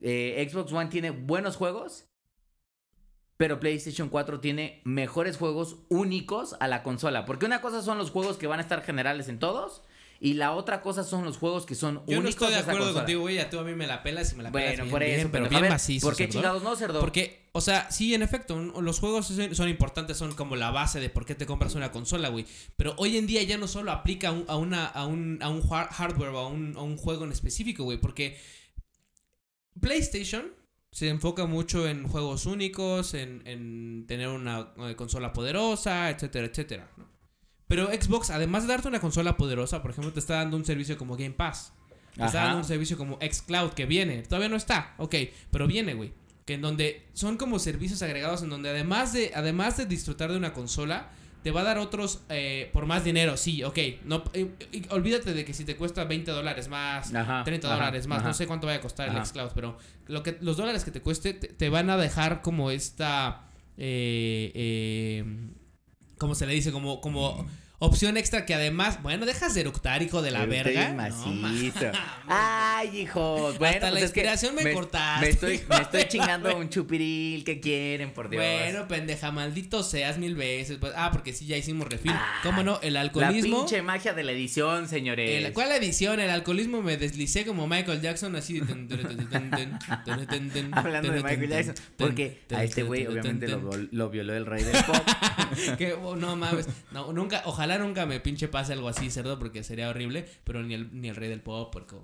Eh, 0.00 0.48
Xbox 0.50 0.72
One 0.72 0.88
tiene 0.88 1.10
buenos 1.10 1.56
juegos 1.56 2.09
pero 3.40 3.58
PlayStation 3.58 4.10
4 4.10 4.38
tiene 4.40 4.82
mejores 4.84 5.38
juegos 5.38 5.76
únicos 5.88 6.56
a 6.60 6.68
la 6.68 6.82
consola. 6.82 7.24
Porque 7.24 7.46
una 7.46 7.62
cosa 7.62 7.80
son 7.80 7.96
los 7.96 8.10
juegos 8.10 8.36
que 8.36 8.46
van 8.46 8.58
a 8.58 8.62
estar 8.62 8.82
generales 8.82 9.30
en 9.30 9.38
todos. 9.38 9.80
Y 10.20 10.34
la 10.34 10.52
otra 10.52 10.82
cosa 10.82 11.04
son 11.04 11.24
los 11.24 11.38
juegos 11.38 11.64
que 11.64 11.74
son 11.74 11.94
Yo 11.94 12.00
únicos. 12.00 12.14
Yo 12.16 12.22
no 12.22 12.28
estoy 12.28 12.50
de 12.50 12.56
acuerdo 12.58 12.92
contigo, 12.92 13.22
güey. 13.22 13.38
A 13.38 13.48
tú 13.48 13.58
a 13.58 13.64
mí 13.64 13.74
me 13.74 13.86
la 13.86 14.02
pelas 14.02 14.30
y 14.34 14.36
me 14.36 14.42
la 14.42 14.52
pelas. 14.52 14.76
Bueno, 14.76 14.90
por 14.90 15.02
eso, 15.02 15.30
pero, 15.32 15.48
bien 15.48 15.70
macizo, 15.70 16.06
¿Por 16.06 16.16
qué 16.16 16.28
chingados 16.28 16.62
no, 16.62 16.76
cerdo? 16.76 17.00
Porque, 17.00 17.48
o 17.52 17.62
sea, 17.62 17.90
sí, 17.90 18.12
en 18.12 18.20
efecto, 18.20 18.58
los 18.58 19.00
juegos 19.00 19.32
son, 19.52 19.68
importantes, 19.70 20.18
son 20.18 20.34
como 20.34 20.54
la 20.54 20.70
base 20.70 21.00
de 21.00 21.08
por 21.08 21.24
qué 21.24 21.34
te 21.34 21.46
compras 21.46 21.74
una 21.74 21.90
consola, 21.92 22.28
güey. 22.28 22.44
Pero 22.76 22.94
hoy 22.98 23.16
en 23.16 23.26
día 23.26 23.42
ya 23.42 23.56
no 23.56 23.68
solo 23.68 23.90
aplica 23.90 24.28
a, 24.48 24.56
una, 24.56 24.84
a, 24.84 25.06
un, 25.06 25.38
a 25.40 25.48
un 25.48 25.66
hardware 25.66 26.28
o 26.28 26.38
a 26.40 26.46
un, 26.48 26.76
a 26.76 26.82
un 26.82 26.98
juego 26.98 27.24
en 27.24 27.32
específico, 27.32 27.84
güey. 27.84 27.96
Porque 27.96 28.38
PlayStation 29.80 30.59
se 30.92 31.08
enfoca 31.08 31.46
mucho 31.46 31.86
en 31.86 32.06
juegos 32.08 32.46
únicos, 32.46 33.14
en, 33.14 34.04
tener 34.06 34.28
una, 34.28 34.72
consola 34.96 35.32
poderosa, 35.32 36.10
etcétera, 36.10 36.46
etcétera. 36.46 36.90
Pero 37.68 37.86
Xbox, 37.86 38.30
además 38.30 38.64
de 38.64 38.70
darte 38.70 38.88
una 38.88 39.00
consola 39.00 39.36
poderosa, 39.36 39.80
por 39.82 39.92
ejemplo, 39.92 40.12
te 40.12 40.18
está 40.18 40.34
dando 40.36 40.56
un 40.56 40.64
servicio 40.64 40.98
como 40.98 41.16
Game 41.16 41.30
Pass. 41.30 41.72
Te 42.16 42.24
está 42.24 42.44
dando 42.44 42.58
un 42.58 42.64
servicio 42.64 42.98
como 42.98 43.18
Xcloud 43.20 43.70
que 43.70 43.86
viene. 43.86 44.22
Todavía 44.22 44.48
no 44.48 44.56
está, 44.56 44.94
ok, 44.98 45.14
pero 45.50 45.68
viene, 45.68 45.94
güey. 45.94 46.12
Que 46.44 46.54
en 46.54 46.62
donde 46.62 47.06
son 47.12 47.36
como 47.36 47.60
servicios 47.60 48.02
agregados 48.02 48.42
en 48.42 48.50
donde 48.50 48.70
además 48.70 49.12
de, 49.12 49.30
además 49.34 49.76
de 49.76 49.86
disfrutar 49.86 50.32
de 50.32 50.36
una 50.36 50.52
consola, 50.52 51.10
te 51.42 51.50
va 51.50 51.62
a 51.62 51.64
dar 51.64 51.78
otros 51.78 52.22
eh, 52.28 52.70
por 52.72 52.86
más 52.86 53.04
dinero, 53.04 53.36
sí, 53.36 53.62
ok. 53.62 53.78
No, 54.04 54.22
eh, 54.34 54.50
olvídate 54.90 55.32
de 55.32 55.44
que 55.44 55.54
si 55.54 55.64
te 55.64 55.76
cuesta 55.76 56.04
20 56.04 56.30
dólares 56.30 56.68
más, 56.68 57.12
30 57.44 57.68
dólares 57.68 58.06
más, 58.06 58.22
no 58.22 58.34
sé 58.34 58.46
cuánto 58.46 58.66
vaya 58.66 58.78
a 58.78 58.82
costar 58.82 59.08
el 59.08 59.24
Xcloud, 59.24 59.50
pero 59.54 59.76
lo 60.06 60.22
que, 60.22 60.36
los 60.40 60.56
dólares 60.56 60.84
que 60.84 60.90
te 60.90 61.00
cueste 61.00 61.34
te, 61.34 61.68
van 61.68 61.90
a 61.90 61.96
dejar 61.96 62.42
como 62.42 62.70
esta... 62.70 63.44
Eh, 63.76 64.52
eh, 64.54 65.24
¿Cómo 66.18 66.34
se 66.34 66.46
le 66.46 66.52
dice? 66.52 66.72
Como... 66.72 67.00
como 67.00 67.46
Opción 67.82 68.18
extra 68.18 68.44
que 68.44 68.52
además, 68.52 69.02
bueno, 69.02 69.24
dejas 69.24 69.54
de 69.54 69.62
eructar, 69.62 70.02
hijo 70.02 70.20
de 70.20 70.30
la 70.30 70.44
verga. 70.44 70.92
Macizo. 70.92 71.90
Ay, 72.28 73.00
hijo. 73.00 73.54
Bueno, 73.58 73.74
Hasta 73.74 73.86
la 73.86 73.92
pues 73.92 74.02
inspiración 74.02 74.54
me, 74.54 74.74
cortaste. 74.74 75.24
Me 75.24 75.30
estoy, 75.30 75.62
me 75.66 75.76
estoy 75.76 76.04
chingando 76.04 76.58
un 76.58 76.68
chupiril 76.68 77.42
que 77.42 77.58
quieren, 77.58 78.12
por 78.12 78.28
Dios. 78.28 78.44
Bueno, 78.44 78.86
pendeja, 78.86 79.32
maldito 79.32 79.82
seas 79.82 80.18
mil 80.18 80.34
veces. 80.34 80.76
Pues, 80.76 80.92
ah, 80.94 81.10
porque 81.10 81.32
sí, 81.32 81.46
ya 81.46 81.56
hicimos 81.56 81.88
refil. 81.88 82.12
Ah, 82.14 82.40
¿Cómo 82.42 82.62
no? 82.62 82.78
El 82.82 82.98
alcoholismo. 82.98 83.56
La 83.56 83.64
pinche 83.64 83.80
magia 83.80 84.12
de 84.12 84.24
la 84.24 84.32
edición, 84.32 84.86
señores. 84.86 85.42
El, 85.42 85.50
¿Cuál 85.54 85.72
edición? 85.72 86.20
El 86.20 86.28
alcoholismo 86.28 86.82
me 86.82 86.98
deslicé 86.98 87.46
como 87.46 87.66
Michael 87.66 88.02
Jackson, 88.02 88.36
así. 88.36 88.60
Hablando 90.72 91.12
de 91.12 91.22
Michael 91.22 91.48
Jackson. 91.48 91.74
Porque 91.96 92.42
a 92.54 92.62
este 92.62 92.82
güey, 92.82 93.06
obviamente, 93.06 93.48
lo, 93.48 93.70
lo 93.90 94.10
violó 94.10 94.34
el 94.34 94.44
rey 94.44 94.64
del 94.64 94.84
pop. 94.84 94.96
que, 95.78 95.96
no 96.18 96.36
mames. 96.36 96.66
No, 96.92 97.10
nunca, 97.14 97.40
ojalá 97.46 97.69
nunca 97.78 98.06
me 98.06 98.20
pinche 98.20 98.48
pase 98.48 98.72
algo 98.72 98.88
así, 98.88 99.10
cerdo, 99.10 99.38
porque 99.38 99.62
sería 99.62 99.88
horrible, 99.88 100.26
pero 100.44 100.62
ni 100.62 100.74
el, 100.74 101.00
ni 101.00 101.08
el 101.08 101.16
rey 101.16 101.28
del 101.28 101.42
pop, 101.42 101.70
porque... 101.72 101.96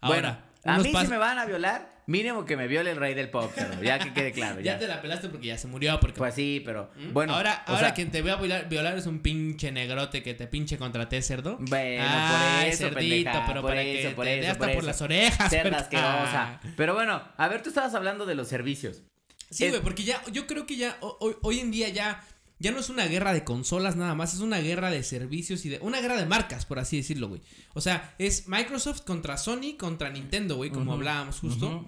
Ahora, 0.00 0.20
bueno, 0.20 0.38
a 0.64 0.78
mí 0.78 0.92
si 0.94 1.06
me 1.08 1.16
van 1.16 1.38
a 1.38 1.44
violar, 1.44 2.02
mínimo 2.06 2.44
que 2.44 2.56
me 2.56 2.66
viole 2.66 2.90
el 2.90 2.96
rey 2.96 3.14
del 3.14 3.30
pop, 3.30 3.50
cerdo, 3.54 3.82
ya 3.82 3.98
que 3.98 4.12
quede 4.12 4.32
claro. 4.32 4.60
ya. 4.62 4.78
te 4.78 4.86
la 4.86 5.00
pelaste 5.00 5.28
porque 5.28 5.48
ya 5.48 5.58
se 5.58 5.68
murió, 5.68 5.98
porque... 6.00 6.18
Pues 6.18 6.34
sí, 6.34 6.62
pero 6.64 6.90
¿Mm? 6.96 7.12
bueno. 7.12 7.34
Ahora, 7.34 7.62
ahora 7.66 7.94
quien 7.94 8.10
te 8.10 8.22
voy 8.22 8.30
a 8.30 8.36
violar, 8.36 8.96
es 8.96 9.06
un 9.06 9.20
pinche 9.20 9.72
negrote 9.72 10.22
que 10.22 10.34
te 10.34 10.46
pinche 10.46 10.78
contraté, 10.78 11.22
cerdo. 11.22 11.56
Bueno, 11.60 12.04
por 12.04 12.66
eso, 12.66 12.88
cerdito, 12.88 13.42
pero 13.46 13.62
para 13.62 13.82
que 13.82 14.12
por 14.14 14.24
te 14.24 14.40
eso, 14.40 14.52
hasta 14.52 14.72
por, 14.72 14.84
las 14.84 15.00
orejas. 15.02 15.50
Cerda 15.50 15.78
asquerosa. 15.78 16.60
Pero 16.76 16.94
bueno, 16.94 17.22
a 17.36 17.48
ver, 17.48 17.62
tú 17.62 17.68
estabas 17.68 17.94
hablando 17.94 18.26
de 18.26 18.34
los 18.34 18.48
servicios. 18.48 19.02
Sí, 19.50 19.68
güey, 19.68 19.82
porque 19.82 20.02
ya, 20.02 20.22
yo 20.32 20.46
creo 20.46 20.64
que 20.64 20.76
ya, 20.76 20.96
hoy, 21.00 21.34
hoy 21.42 21.60
en 21.60 21.70
día 21.70 21.90
ya 21.90 22.24
ya 22.62 22.70
no 22.70 22.78
es 22.78 22.90
una 22.90 23.06
guerra 23.06 23.32
de 23.32 23.42
consolas 23.42 23.96
nada 23.96 24.14
más, 24.14 24.34
es 24.34 24.40
una 24.40 24.58
guerra 24.60 24.90
de 24.90 25.02
servicios 25.02 25.66
y 25.66 25.68
de. 25.68 25.78
Una 25.80 26.00
guerra 26.00 26.16
de 26.16 26.26
marcas, 26.26 26.64
por 26.64 26.78
así 26.78 26.96
decirlo, 26.96 27.28
güey. 27.28 27.42
O 27.74 27.80
sea, 27.80 28.14
es 28.18 28.46
Microsoft 28.46 29.02
contra 29.02 29.36
Sony 29.36 29.76
contra 29.76 30.10
Nintendo, 30.10 30.54
güey, 30.54 30.70
como 30.70 30.92
hablábamos 30.92 31.40
justo. 31.40 31.84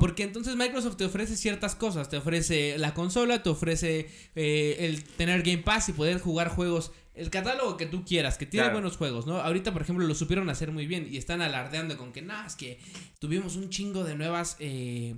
porque 0.00 0.24
entonces 0.24 0.56
Microsoft 0.56 0.96
te 0.96 1.04
ofrece 1.04 1.36
ciertas 1.36 1.76
cosas. 1.76 2.08
Te 2.08 2.16
ofrece 2.16 2.76
la 2.76 2.92
consola, 2.92 3.42
te 3.42 3.50
ofrece 3.50 4.10
eh, 4.34 4.76
el 4.80 5.04
tener 5.04 5.42
Game 5.42 5.62
Pass 5.62 5.90
y 5.90 5.92
poder 5.92 6.18
jugar 6.18 6.48
juegos. 6.48 6.90
El 7.14 7.30
catálogo 7.30 7.76
que 7.76 7.86
tú 7.86 8.04
quieras, 8.04 8.36
que 8.36 8.46
tiene 8.46 8.70
buenos 8.70 8.96
juegos, 8.96 9.26
¿no? 9.26 9.36
Ahorita, 9.40 9.72
por 9.72 9.82
ejemplo, 9.82 10.06
lo 10.06 10.14
supieron 10.14 10.50
hacer 10.50 10.72
muy 10.72 10.86
bien 10.86 11.06
y 11.08 11.18
están 11.18 11.40
alardeando 11.40 11.96
con 11.96 12.12
que, 12.12 12.22
nada, 12.22 12.46
es 12.46 12.56
que 12.56 12.80
tuvimos 13.20 13.54
un 13.54 13.70
chingo 13.70 14.02
de 14.02 14.16
nuevas. 14.16 14.56
Eh, 14.58 15.14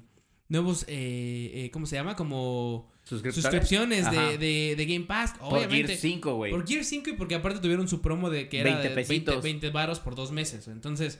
nuevos, 0.53 0.85
eh, 0.87 1.51
eh, 1.55 1.71
¿cómo 1.73 1.87
se 1.87 1.97
llama? 1.97 2.15
Como 2.15 2.92
suscripciones 3.19 4.11
de, 4.11 4.39
de, 4.39 4.75
de, 4.77 4.87
Game 4.87 5.07
Pass. 5.07 5.35
Obviamente. 5.41 5.83
Por 5.83 5.87
Gear 5.89 5.99
5, 5.99 6.35
güey. 6.35 6.51
Por 6.51 6.67
Gear 6.67 6.85
5 6.85 7.11
y 7.11 7.13
porque 7.15 7.35
aparte 7.35 7.61
tuvieron 7.61 7.89
su 7.89 8.01
promo 8.01 8.31
de 8.31 8.49
que 8.49 8.61
era 8.61 8.77
20 8.77 9.31
de 9.31 9.41
20, 9.41 9.71
varos 9.71 10.01
por 10.01 10.15
dos 10.15 10.33
meses. 10.33 10.69
Entonces, 10.69 11.19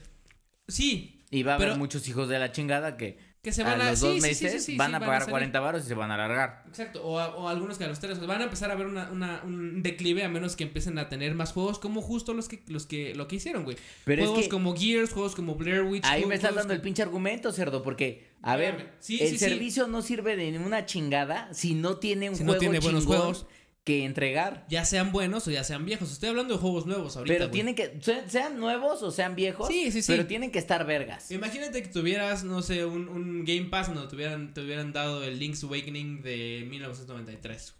sí. 0.67 1.21
Y 1.31 1.43
va 1.43 1.53
a 1.53 1.55
haber 1.55 1.77
muchos 1.77 2.07
hijos 2.07 2.29
de 2.29 2.39
la 2.39 2.51
chingada 2.51 2.95
que 2.97 3.17
que 3.43 3.51
se 3.51 3.61
van 3.61 3.81
a, 3.81 3.89
los 3.89 3.99
dos 3.99 4.21
meses 4.21 4.77
van 4.77 4.95
a 4.95 5.01
pagar 5.01 5.29
40 5.29 5.59
baros 5.59 5.83
y 5.83 5.87
se 5.89 5.93
van 5.95 6.09
a 6.11 6.13
alargar. 6.13 6.63
Exacto, 6.65 7.03
o, 7.03 7.17
o 7.17 7.49
algunos 7.49 7.77
que 7.77 7.83
a 7.83 7.89
los 7.89 7.99
tres 7.99 8.25
van 8.25 8.39
a 8.39 8.45
empezar 8.45 8.71
a 8.71 8.75
ver 8.75 8.87
una, 8.87 9.11
una, 9.11 9.41
un 9.43 9.83
declive 9.83 10.23
a 10.23 10.29
menos 10.29 10.55
que 10.55 10.63
empiecen 10.63 10.97
a 10.97 11.09
tener 11.09 11.35
más 11.35 11.51
juegos 11.51 11.77
como 11.77 12.01
justo 12.01 12.33
los 12.33 12.47
que 12.47 12.63
los 12.67 12.85
que 12.85 13.13
lo 13.13 13.27
que 13.27 13.35
hicieron, 13.35 13.65
güey. 13.65 13.75
juegos 14.05 14.47
como 14.47 14.73
Gears, 14.73 15.11
juegos 15.11 15.35
como 15.35 15.55
Blair 15.55 15.81
Witch. 15.81 16.05
Ahí 16.05 16.25
me 16.25 16.35
estás 16.35 16.55
dando 16.55 16.73
el 16.73 16.79
pinche 16.79 17.01
argumento, 17.01 17.51
cerdo, 17.51 17.83
porque 17.83 18.27
a 18.41 18.55
ver, 18.55 18.93
el 19.09 19.37
servicio 19.37 19.87
no 19.89 20.01
sirve 20.01 20.37
de 20.37 20.49
ninguna 20.49 20.85
chingada 20.85 21.53
si 21.53 21.73
no 21.73 21.97
tiene 21.97 22.29
un 22.29 22.37
juego 22.37 22.53
no 22.53 22.57
tiene 22.57 22.79
buenos 22.79 23.05
juegos 23.05 23.45
que 23.83 24.05
entregar. 24.05 24.65
Ya 24.69 24.85
sean 24.85 25.11
buenos 25.11 25.47
o 25.47 25.51
ya 25.51 25.63
sean 25.63 25.85
viejos. 25.85 26.11
Estoy 26.11 26.29
hablando 26.29 26.53
de 26.53 26.59
juegos 26.59 26.85
nuevos 26.85 27.17
ahorita. 27.17 27.33
Pero 27.33 27.51
tienen 27.51 27.75
que, 27.75 27.99
sean 28.27 28.59
nuevos 28.59 29.03
o 29.03 29.11
sean 29.11 29.35
viejos. 29.35 29.67
Sí, 29.67 29.91
sí, 29.91 30.01
sí. 30.01 30.11
Pero 30.11 30.25
tienen 30.25 30.51
que 30.51 30.59
estar 30.59 30.85
vergas. 30.85 31.31
Imagínate 31.31 31.81
que 31.83 31.89
tuvieras, 31.89 32.43
no 32.43 32.61
sé, 32.61 32.85
un, 32.85 33.09
un 33.09 33.43
Game 33.45 33.65
Pass 33.65 33.93
donde 33.93 34.07
te 34.07 34.15
hubieran, 34.15 34.53
te 34.53 34.61
hubieran 34.61 34.93
dado 34.93 35.23
el 35.23 35.37
Link's 35.39 35.63
Awakening 35.63 36.21
de 36.21 36.65
1993. 36.69 37.75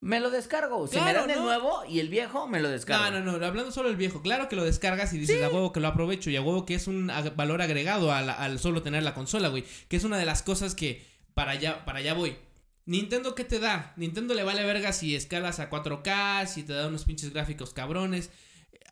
Me 0.00 0.18
lo 0.18 0.30
descargo. 0.30 0.88
Si 0.88 0.98
me 1.00 1.12
dan 1.12 1.30
el 1.30 1.38
nuevo 1.38 1.84
y 1.88 2.00
el 2.00 2.08
viejo, 2.08 2.48
me 2.48 2.58
lo 2.58 2.68
descargo. 2.68 3.12
No, 3.12 3.20
no, 3.20 3.38
no. 3.38 3.46
Hablando 3.46 3.70
solo 3.70 3.86
del 3.88 3.96
viejo. 3.96 4.20
Claro 4.20 4.48
que 4.48 4.56
lo 4.56 4.64
descargas 4.64 5.12
y 5.12 5.18
dices 5.18 5.40
a 5.44 5.48
huevo 5.48 5.72
que 5.72 5.78
lo 5.78 5.86
aprovecho. 5.86 6.28
Y 6.28 6.34
a 6.34 6.42
huevo 6.42 6.66
que 6.66 6.74
es 6.74 6.88
un 6.88 7.12
valor 7.36 7.62
agregado 7.62 8.12
al, 8.12 8.28
al 8.28 8.58
solo 8.58 8.82
tener 8.82 9.04
la 9.04 9.14
consola, 9.14 9.46
güey. 9.46 9.64
Que 9.86 9.96
es 9.96 10.02
una 10.02 10.18
de 10.18 10.24
las 10.24 10.42
cosas 10.42 10.74
que 10.74 11.06
para 11.34 11.52
allá, 11.52 11.84
para 11.84 12.00
allá 12.00 12.14
voy. 12.14 12.36
Nintendo, 12.84 13.34
¿qué 13.34 13.44
te 13.44 13.58
da? 13.58 13.92
Nintendo 13.96 14.34
le 14.34 14.42
vale 14.42 14.64
verga 14.64 14.92
si 14.92 15.14
escalas 15.14 15.60
a 15.60 15.70
4K, 15.70 16.46
si 16.46 16.62
te 16.62 16.72
da 16.72 16.88
unos 16.88 17.04
pinches 17.04 17.32
gráficos 17.32 17.72
cabrones. 17.72 18.30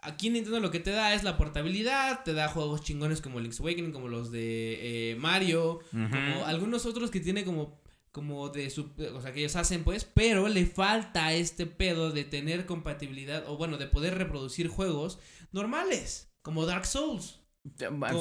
Aquí 0.02 0.30
Nintendo 0.30 0.60
lo 0.60 0.70
que 0.70 0.80
te 0.80 0.92
da 0.92 1.14
es 1.14 1.24
la 1.24 1.36
portabilidad, 1.36 2.22
te 2.24 2.32
da 2.32 2.48
juegos 2.48 2.82
chingones 2.82 3.20
como 3.20 3.40
Link's 3.40 3.60
Awakening, 3.60 3.92
como 3.92 4.08
los 4.08 4.30
de 4.30 5.12
eh, 5.12 5.16
Mario, 5.16 5.80
como 5.90 6.46
algunos 6.46 6.86
otros 6.86 7.10
que 7.10 7.20
tiene 7.20 7.44
como 7.44 7.80
como 8.12 8.48
de 8.48 8.70
su, 8.70 8.90
o 9.14 9.20
sea, 9.20 9.32
que 9.32 9.40
ellos 9.40 9.56
hacen 9.56 9.84
pues, 9.84 10.04
pero 10.04 10.48
le 10.48 10.66
falta 10.66 11.32
este 11.32 11.66
pedo 11.66 12.10
de 12.10 12.24
tener 12.24 12.66
compatibilidad 12.66 13.44
o 13.48 13.56
bueno, 13.56 13.78
de 13.78 13.86
poder 13.86 14.18
reproducir 14.18 14.68
juegos 14.68 15.18
normales, 15.52 16.32
como 16.42 16.66
Dark 16.66 16.86
Souls. 16.86 17.39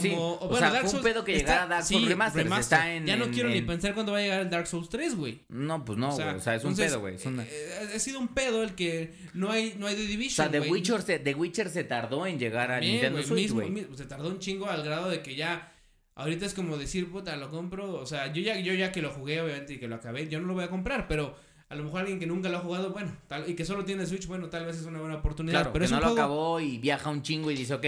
Sí, 0.02 0.14
o, 0.18 0.58
sea, 0.58 0.72
fue 0.84 1.00
un 1.00 1.04
pedo 1.04 1.24
que 1.24 1.38
llegara 1.38 1.66
Dark 1.66 1.86
Souls 1.86 2.08
Remaster, 2.08 2.46
Está 2.60 2.94
en, 2.94 3.06
ya 3.06 3.16
no 3.16 3.30
quiero 3.32 3.50
ni 3.50 3.62
pensar 3.62 3.94
cuándo 3.94 4.12
va 4.12 4.18
a 4.18 4.22
llegar 4.22 4.42
el 4.42 4.50
Dark 4.50 4.68
Souls 4.68 4.90
3, 4.90 5.16
güey. 5.16 5.46
No, 5.48 5.86
pues 5.86 5.98
no, 5.98 6.10
o 6.10 6.40
sea, 6.40 6.56
es 6.56 6.64
un 6.64 6.76
pedo, 6.76 7.00
güey. 7.00 7.16
Eh, 7.16 7.92
ha 7.96 8.00
sido 8.00 8.20
un 8.20 8.30
pedo 8.30 8.64
el 8.64 8.76
que 8.76 9.14
no 9.34 9.52
hay, 9.52 9.76
no 9.78 9.88
hay 9.88 9.96
The 9.96 10.02
Division, 10.06 10.48
O 10.48 10.52
sea, 10.52 10.62
The 10.62 10.70
Witcher, 10.70 11.02
se, 11.02 11.20
The 11.20 11.34
Witcher 11.36 11.70
se 11.70 11.84
tardó 11.84 12.26
en 12.26 12.38
llegar 12.38 12.72
a 12.72 12.80
Nintendo 12.80 13.24
Switch, 13.24 13.52
güey. 13.52 13.88
Se 13.96 14.06
tardó 14.06 14.30
un 14.30 14.40
chingo 14.40 14.68
al 14.68 14.84
grado 14.84 15.10
de 15.10 15.22
que 15.22 15.36
ya... 15.36 15.74
Ahorita 16.16 16.46
es 16.46 16.54
como 16.54 16.76
decir, 16.76 17.10
puta, 17.10 17.38
lo 17.38 17.50
compro. 17.50 17.94
O 17.94 18.06
sea, 18.06 18.34
yo 18.34 18.42
ya, 18.42 18.60
yo 18.60 18.74
ya 18.74 18.92
que 18.92 19.02
lo 19.02 19.10
jugué, 19.10 19.40
obviamente, 19.40 19.76
y 19.76 19.80
que 19.80 19.88
lo 19.88 19.96
acabé, 19.96 20.28
yo 20.28 20.42
no 20.42 20.48
lo 20.48 20.54
voy 20.54 20.66
a 20.66 20.70
comprar, 20.70 21.08
pero 21.08 21.34
a 21.70 21.76
lo 21.76 21.84
mejor 21.84 22.00
alguien 22.02 22.20
que 22.20 22.26
nunca 22.26 22.50
lo 22.50 22.58
ha 22.58 22.62
jugado, 22.62 22.92
bueno, 22.92 23.16
tal, 23.28 23.48
y 23.48 23.54
que 23.54 23.64
solo 23.64 23.86
tiene 23.86 24.04
Switch, 24.08 24.26
bueno, 24.26 24.50
tal 24.50 24.66
vez 24.66 24.78
es 24.78 24.86
una 24.86 25.00
buena 25.00 25.18
oportunidad. 25.18 25.60
Claro, 25.60 25.72
pero 25.72 25.86
que 25.86 25.92
no 25.92 26.00
lo 26.00 26.08
acabó 26.08 26.60
y 26.60 26.80
viaja 26.80 27.12
un 27.12 27.22
chingo 27.22 27.52
y 27.52 27.56
dice, 27.56 27.76
ok, 27.76 27.86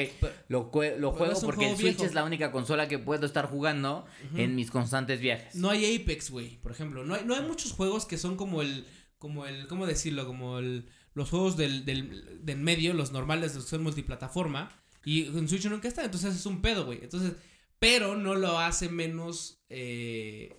lo, 0.49 0.71
lo 0.99 1.11
juego 1.11 1.41
porque 1.41 1.71
el 1.71 1.77
Switch 1.77 1.99
es 2.01 2.13
la 2.13 2.23
única 2.23 2.51
consola 2.51 2.87
que 2.87 2.99
puedo 2.99 3.25
estar 3.25 3.47
jugando 3.47 4.05
en 4.35 4.55
mis 4.55 4.69
constantes 4.69 5.19
viajes. 5.19 5.55
No 5.55 5.71
hay 5.71 5.95
Apex, 5.95 6.29
güey, 6.29 6.57
por 6.57 6.71
ejemplo. 6.71 7.03
No 7.03 7.15
hay, 7.15 7.25
no 7.25 7.33
hay 7.33 7.41
muchos 7.41 7.71
juegos 7.71 8.05
que 8.05 8.19
son 8.19 8.35
como 8.35 8.61
el, 8.61 8.85
como 9.17 9.47
el, 9.47 9.67
¿cómo 9.67 9.87
decirlo? 9.87 10.27
Como 10.27 10.59
el, 10.59 10.87
los 11.15 11.31
juegos 11.31 11.57
del, 11.57 11.83
del, 11.83 12.45
del 12.45 12.57
medio, 12.59 12.93
los 12.93 13.11
normales, 13.11 13.55
los 13.55 13.63
que 13.63 13.71
son 13.71 13.81
multiplataforma. 13.81 14.69
Y 15.03 15.25
en 15.25 15.49
Switch 15.49 15.65
nunca 15.65 15.87
está, 15.87 16.05
entonces 16.05 16.35
es 16.35 16.45
un 16.45 16.61
pedo, 16.61 16.85
güey. 16.85 16.99
Entonces, 17.01 17.33
pero 17.79 18.15
no 18.15 18.35
lo 18.35 18.59
hace 18.59 18.89
menos... 18.89 19.63
Eh, 19.69 20.55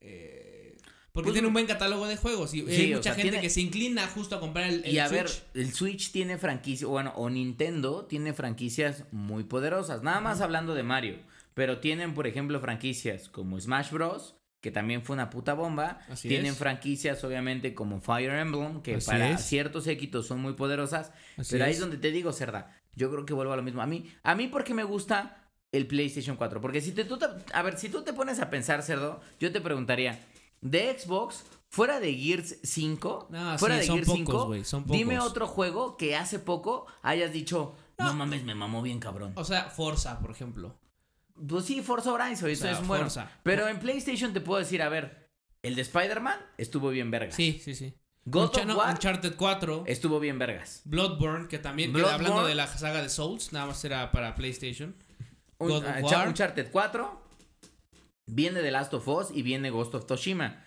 eh, 0.00 0.53
porque 1.14 1.26
pues 1.28 1.34
tiene 1.34 1.46
un 1.46 1.54
buen 1.54 1.66
catálogo 1.66 2.08
de 2.08 2.16
juegos 2.16 2.52
y 2.54 2.68
hay 2.68 2.92
mucha 2.92 3.14
gente 3.14 3.40
que 3.40 3.48
se 3.48 3.60
inclina 3.60 4.04
justo 4.08 4.34
a 4.34 4.40
comprar 4.40 4.68
el, 4.68 4.84
Y 4.84 4.98
a 4.98 5.06
ver, 5.06 5.30
el 5.54 5.72
Switch 5.72 6.10
tiene 6.10 6.38
franquicias, 6.38 6.90
bueno, 6.90 7.12
o 7.14 7.30
Nintendo 7.30 8.04
tiene 8.06 8.32
franquicias 8.32 9.04
muy 9.12 9.44
poderosas. 9.44 10.02
Nada 10.02 10.18
más 10.18 10.40
hablando 10.40 10.74
de 10.74 10.82
Mario. 10.82 11.18
Pero 11.54 11.78
tienen, 11.78 12.14
por 12.14 12.26
ejemplo, 12.26 12.58
franquicias 12.58 13.28
como 13.28 13.60
Smash 13.60 13.92
Bros., 13.92 14.34
que 14.60 14.72
también 14.72 15.04
fue 15.04 15.14
una 15.14 15.30
puta 15.30 15.54
bomba. 15.54 16.00
tienen 16.20 16.56
franquicias, 16.56 17.22
obviamente, 17.22 17.74
como 17.74 18.00
Fire 18.00 18.32
Emblem, 18.32 18.82
que 18.82 18.98
para 18.98 19.38
ciertos 19.38 19.86
équitos 19.86 20.26
son 20.26 20.40
muy 20.40 20.54
poderosas. 20.54 21.12
pero 21.48 21.64
ahí 21.64 21.74
es 21.74 21.78
donde 21.78 21.96
te 21.96 22.10
digo, 22.10 22.32
Cerda. 22.32 22.76
Yo 22.96 23.08
creo 23.12 23.24
que 23.24 23.34
vuelvo 23.34 23.52
a 23.52 23.56
lo 23.56 23.62
mismo. 23.62 23.82
A 23.82 23.86
mí, 23.86 24.12
a 24.24 24.34
mí 24.34 24.48
porque 24.48 24.74
me 24.74 24.82
gusta 24.82 25.44
el 25.70 25.86
PlayStation 25.86 26.36
4. 26.36 26.60
Porque 26.60 26.80
si 26.80 26.90
te, 26.90 27.04
tú 27.04 27.20
a 27.52 27.62
ver, 27.62 27.78
si 27.78 27.88
tú 27.88 28.02
te 28.02 28.12
pones 28.12 28.40
a 28.40 28.50
pensar, 28.50 28.82
Cerdo, 28.82 29.20
yo 29.38 29.52
te 29.52 29.60
preguntaría 29.60 30.18
de 30.64 30.98
Xbox, 30.98 31.44
fuera 31.68 32.00
de 32.00 32.12
Gears 32.14 32.56
5, 32.62 33.28
fuera 33.58 33.76
de 33.76 33.86
Gears 33.86 34.08
5, 34.10 34.54
dime 34.86 35.20
otro 35.20 35.46
juego 35.46 35.96
que 35.96 36.16
hace 36.16 36.38
poco 36.38 36.86
hayas 37.02 37.32
dicho, 37.32 37.76
no, 37.98 38.14
mames, 38.14 38.42
me 38.42 38.54
mamó 38.54 38.82
bien 38.82 38.98
cabrón. 38.98 39.32
O 39.36 39.44
sea, 39.44 39.64
Forza, 39.70 40.18
por 40.18 40.30
ejemplo. 40.30 40.76
Pues 41.48 41.66
sí, 41.66 41.82
Forza 41.82 42.12
Horizon, 42.12 42.50
eso 42.50 42.68
es 42.68 42.86
bueno. 42.86 43.08
Pero 43.42 43.68
en 43.68 43.78
PlayStation 43.78 44.32
te 44.32 44.40
puedo 44.40 44.58
decir, 44.58 44.82
a 44.82 44.88
ver, 44.88 45.30
el 45.62 45.74
de 45.74 45.82
Spider-Man 45.82 46.38
estuvo 46.58 46.88
bien 46.90 47.10
vergas. 47.10 47.34
Sí, 47.34 47.60
sí, 47.62 47.74
sí. 47.74 47.94
God 48.26 48.56
of 48.56 48.76
War 48.76 48.94
Uncharted 48.94 49.34
4 49.36 49.84
estuvo 49.86 50.18
bien 50.18 50.38
vergas. 50.38 50.80
Bloodborne, 50.86 51.46
que 51.46 51.58
también, 51.58 51.94
hablando 51.94 52.46
de 52.46 52.54
la 52.54 52.66
saga 52.66 53.02
de 53.02 53.10
Souls, 53.10 53.52
nada 53.52 53.66
más 53.66 53.84
era 53.84 54.10
para 54.10 54.34
PlayStation. 54.34 54.96
God 55.58 55.84
of 55.84 56.02
War. 56.02 56.28
Uncharted 56.28 56.70
4 56.70 57.23
Viene 58.26 58.62
The 58.62 58.70
Last 58.70 58.94
of 58.94 59.06
Us 59.08 59.28
y 59.32 59.42
viene 59.42 59.70
Ghost 59.70 59.94
of 59.94 60.06
Toshima. 60.06 60.64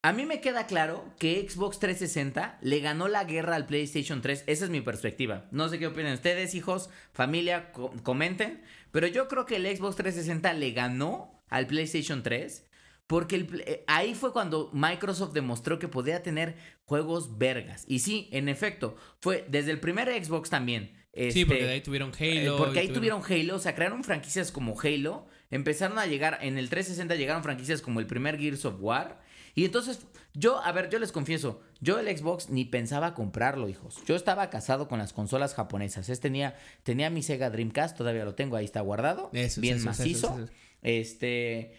A 0.00 0.12
mí 0.12 0.26
me 0.26 0.40
queda 0.40 0.66
claro 0.66 1.12
que 1.18 1.46
Xbox 1.48 1.80
360 1.80 2.58
le 2.62 2.80
ganó 2.80 3.08
la 3.08 3.24
guerra 3.24 3.56
al 3.56 3.66
PlayStation 3.66 4.22
3. 4.22 4.44
Esa 4.46 4.64
es 4.64 4.70
mi 4.70 4.80
perspectiva. 4.80 5.48
No 5.50 5.68
sé 5.68 5.78
qué 5.78 5.88
opinan 5.88 6.14
ustedes, 6.14 6.54
hijos, 6.54 6.88
familia, 7.12 7.72
comenten. 8.04 8.62
Pero 8.92 9.08
yo 9.08 9.26
creo 9.26 9.44
que 9.44 9.56
el 9.56 9.66
Xbox 9.66 9.96
360 9.96 10.52
le 10.52 10.70
ganó 10.70 11.42
al 11.48 11.66
PlayStation 11.66 12.22
3. 12.22 12.64
Porque 13.08 13.48
eh, 13.66 13.84
ahí 13.88 14.14
fue 14.14 14.32
cuando 14.32 14.70
Microsoft 14.72 15.32
demostró 15.32 15.78
que 15.78 15.88
podía 15.88 16.22
tener 16.22 16.56
juegos 16.84 17.36
vergas. 17.36 17.84
Y 17.88 17.98
sí, 17.98 18.28
en 18.32 18.48
efecto, 18.48 18.96
fue 19.20 19.46
desde 19.48 19.72
el 19.72 19.80
primer 19.80 20.08
Xbox 20.24 20.48
también. 20.48 20.92
sí, 21.12 21.44
porque 21.44 21.62
este, 21.62 21.72
ahí 21.72 21.80
tuvieron 21.80 22.12
Halo. 22.12 22.54
Eh, 22.54 22.54
porque 22.56 22.78
ahí 22.78 22.88
tuvieron... 22.88 23.22
tuvieron 23.22 23.46
Halo, 23.48 23.56
o 23.56 23.58
sea, 23.58 23.74
crearon 23.74 24.04
franquicias 24.04 24.52
como 24.52 24.78
Halo 24.78 25.26
empezaron 25.50 25.98
a 25.98 26.06
llegar, 26.06 26.38
en 26.42 26.58
el 26.58 26.68
360 26.68 27.14
llegaron 27.16 27.42
franquicias 27.42 27.82
como 27.82 28.00
el 28.00 28.06
primer 28.06 28.38
Gears 28.38 28.64
of 28.64 28.76
War. 28.80 29.20
Y 29.54 29.64
entonces, 29.64 30.00
yo, 30.34 30.62
a 30.62 30.70
ver, 30.72 30.88
yo 30.88 30.98
les 30.98 31.10
confieso, 31.10 31.60
yo 31.80 31.98
el 31.98 32.16
Xbox 32.16 32.48
ni 32.50 32.64
pensaba 32.64 33.14
comprarlo, 33.14 33.68
hijos. 33.68 33.96
Yo 34.06 34.14
estaba 34.14 34.50
casado 34.50 34.86
con 34.86 34.98
las 34.98 35.12
consolas 35.12 35.54
japonesas. 35.54 36.08
Es, 36.08 36.20
tenía, 36.20 36.56
tenía 36.84 37.10
mi 37.10 37.22
Sega 37.22 37.50
Dreamcast, 37.50 37.96
todavía 37.96 38.24
lo 38.24 38.34
tengo, 38.34 38.56
ahí 38.56 38.64
está 38.64 38.80
guardado. 38.80 39.30
bien 39.32 39.82
macizo. 39.82 40.48
este 40.82 41.72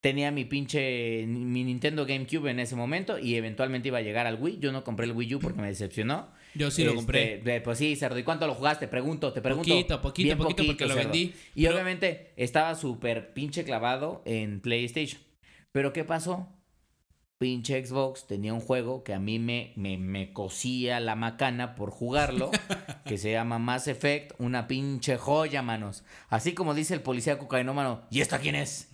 tenía 0.00 0.30
mi 0.30 0.46
pinche 0.46 1.26
mi 1.26 1.62
Nintendo 1.62 2.06
GameCube 2.06 2.50
en 2.50 2.58
ese 2.58 2.74
momento 2.74 3.18
y 3.18 3.34
eventualmente 3.34 3.88
iba 3.88 3.98
a 3.98 4.02
llegar 4.02 4.26
al 4.26 4.40
Wii. 4.40 4.58
Yo 4.58 4.72
no 4.72 4.82
compré 4.82 5.06
el 5.06 5.12
Wii 5.12 5.34
U 5.34 5.40
porque 5.40 5.60
me 5.60 5.68
decepcionó. 5.68 6.28
Yo 6.54 6.70
sí 6.70 6.84
lo 6.84 6.94
compré. 6.94 7.34
Este, 7.34 7.60
pues 7.60 7.78
sí, 7.78 7.96
cerdo. 7.96 8.18
¿Y 8.18 8.22
cuánto 8.22 8.46
lo 8.46 8.54
jugaste? 8.54 8.88
Pregunto, 8.88 9.32
te 9.32 9.40
pregunto. 9.40 9.68
Poquito, 9.68 10.02
poquito, 10.02 10.36
poquito, 10.36 10.66
porque 10.66 10.86
lo 10.86 10.94
vendí. 10.94 11.34
Y 11.54 11.66
obviamente 11.66 12.32
estaba 12.36 12.74
súper 12.74 13.32
pinche 13.32 13.64
clavado 13.64 14.22
en 14.24 14.60
PlayStation. 14.60 15.20
Pero 15.72 15.92
¿qué 15.92 16.04
pasó? 16.04 16.48
pinche 17.40 17.82
Xbox 17.82 18.26
tenía 18.26 18.52
un 18.52 18.60
juego 18.60 19.02
que 19.02 19.14
a 19.14 19.18
mí 19.18 19.38
me, 19.38 19.72
me, 19.74 19.96
me 19.96 20.34
cosía 20.34 21.00
la 21.00 21.16
macana 21.16 21.74
por 21.74 21.90
jugarlo, 21.90 22.50
que 23.06 23.16
se 23.16 23.32
llama 23.32 23.58
Mass 23.58 23.88
Effect, 23.88 24.32
una 24.38 24.68
pinche 24.68 25.16
joya, 25.16 25.62
manos. 25.62 26.04
Así 26.28 26.52
como 26.52 26.74
dice 26.74 26.92
el 26.92 27.00
policía 27.00 27.38
cocainómano, 27.38 28.02
¿y 28.10 28.20
esta 28.20 28.40
quién 28.40 28.56
es? 28.56 28.90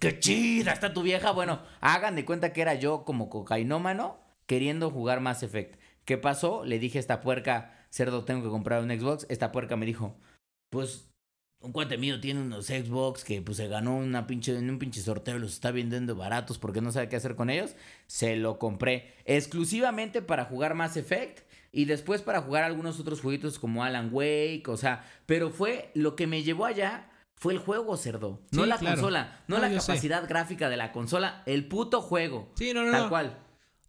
¡Qué 0.00 0.18
chida 0.18 0.72
está 0.72 0.94
tu 0.94 1.02
vieja! 1.02 1.32
Bueno, 1.32 1.60
hagan 1.82 2.16
de 2.16 2.24
cuenta 2.24 2.54
que 2.54 2.62
era 2.62 2.72
yo 2.72 3.04
como 3.04 3.28
cocainómano 3.28 4.16
queriendo 4.46 4.90
jugar 4.90 5.20
Mass 5.20 5.42
Effect. 5.42 5.78
¿Qué 6.04 6.18
pasó? 6.18 6.64
Le 6.64 6.78
dije 6.78 6.98
a 6.98 7.00
esta 7.00 7.20
puerca, 7.20 7.86
cerdo, 7.90 8.24
tengo 8.24 8.42
que 8.42 8.48
comprar 8.50 8.82
un 8.82 8.90
Xbox. 8.90 9.26
Esta 9.28 9.52
puerca 9.52 9.76
me 9.76 9.86
dijo, 9.86 10.16
pues 10.70 11.08
un 11.60 11.72
cuate 11.72 11.96
mío 11.96 12.20
tiene 12.20 12.42
unos 12.42 12.66
Xbox 12.66 13.24
que 13.24 13.40
pues 13.40 13.56
se 13.56 13.68
ganó 13.68 13.96
una 13.96 14.26
pinche, 14.26 14.54
en 14.58 14.68
un 14.68 14.78
pinche 14.78 15.00
sorteo, 15.00 15.38
los 15.38 15.52
está 15.54 15.70
vendiendo 15.70 16.14
baratos 16.14 16.58
porque 16.58 16.82
no 16.82 16.92
sabe 16.92 17.08
qué 17.08 17.16
hacer 17.16 17.36
con 17.36 17.48
ellos. 17.48 17.74
Se 18.06 18.36
lo 18.36 18.58
compré 18.58 19.14
exclusivamente 19.24 20.20
para 20.20 20.44
jugar 20.44 20.74
Mass 20.74 20.96
Effect 20.98 21.40
y 21.72 21.86
después 21.86 22.20
para 22.22 22.42
jugar 22.42 22.64
algunos 22.64 23.00
otros 23.00 23.20
jueguitos 23.22 23.58
como 23.58 23.82
Alan 23.82 24.10
Wake, 24.12 24.64
o 24.68 24.76
sea, 24.76 25.04
pero 25.26 25.50
fue 25.50 25.90
lo 25.94 26.16
que 26.16 26.26
me 26.26 26.42
llevó 26.42 26.66
allá. 26.66 27.10
Fue 27.36 27.52
el 27.52 27.58
juego, 27.58 27.96
cerdo. 27.96 28.40
No 28.52 28.64
la 28.64 28.78
claro. 28.78 28.96
consola. 28.96 29.42
No, 29.48 29.56
No, 29.56 29.62
la 29.62 29.68
sé. 29.68 29.86
capacidad 29.86 30.28
gráfica 30.28 30.68
de 30.68 30.76
la 30.76 30.92
consola. 30.92 31.42
El 31.46 31.66
puto 31.66 32.00
juego. 32.00 32.52
Sí, 32.56 32.72
no, 32.72 32.84
no, 32.84 32.92
Tal 32.92 33.02
no. 33.02 33.08
cual. 33.08 33.38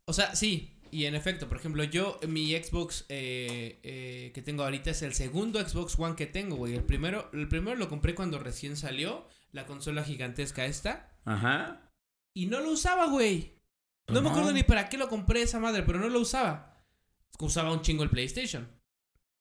O 0.06 0.14
sea, 0.14 0.36
sí. 0.36 0.75
Y 0.96 1.08
en 1.08 1.14
efecto, 1.16 1.50
por 1.50 1.58
ejemplo, 1.58 1.84
yo, 1.84 2.18
mi 2.26 2.52
Xbox 2.56 3.04
eh, 3.10 3.82
eh, 3.84 4.32
que 4.34 4.42
tengo 4.42 4.64
ahorita 4.64 4.92
es 4.92 5.02
el 5.02 5.14
segundo 5.14 5.60
Xbox 5.60 6.00
One 6.00 6.16
que 6.16 6.26
tengo, 6.26 6.56
güey. 6.56 6.74
El 6.74 6.86
primero, 6.86 7.30
el 7.34 7.50
primero 7.50 7.76
lo 7.76 7.90
compré 7.90 8.16
cuando 8.16 8.40
recién 8.40 8.78
salió, 8.78 9.28
la 9.52 9.66
consola 9.66 10.06
gigantesca 10.06 10.64
esta. 10.66 11.12
Ajá. 11.26 11.92
Y 12.34 12.46
no 12.46 12.62
lo 12.62 12.72
usaba, 12.72 13.08
güey. 13.08 13.60
No 14.08 14.22
me 14.22 14.30
acuerdo 14.30 14.54
ni 14.54 14.64
para 14.64 14.88
qué 14.88 14.98
lo 14.98 15.10
compré 15.10 15.42
esa 15.42 15.60
madre, 15.60 15.84
pero 15.84 16.00
no 16.00 16.08
lo 16.08 16.22
usaba. 16.22 16.82
Usaba 17.40 17.74
un 17.74 17.82
chingo 17.82 18.04
el 18.04 18.10
PlayStation. 18.10 18.66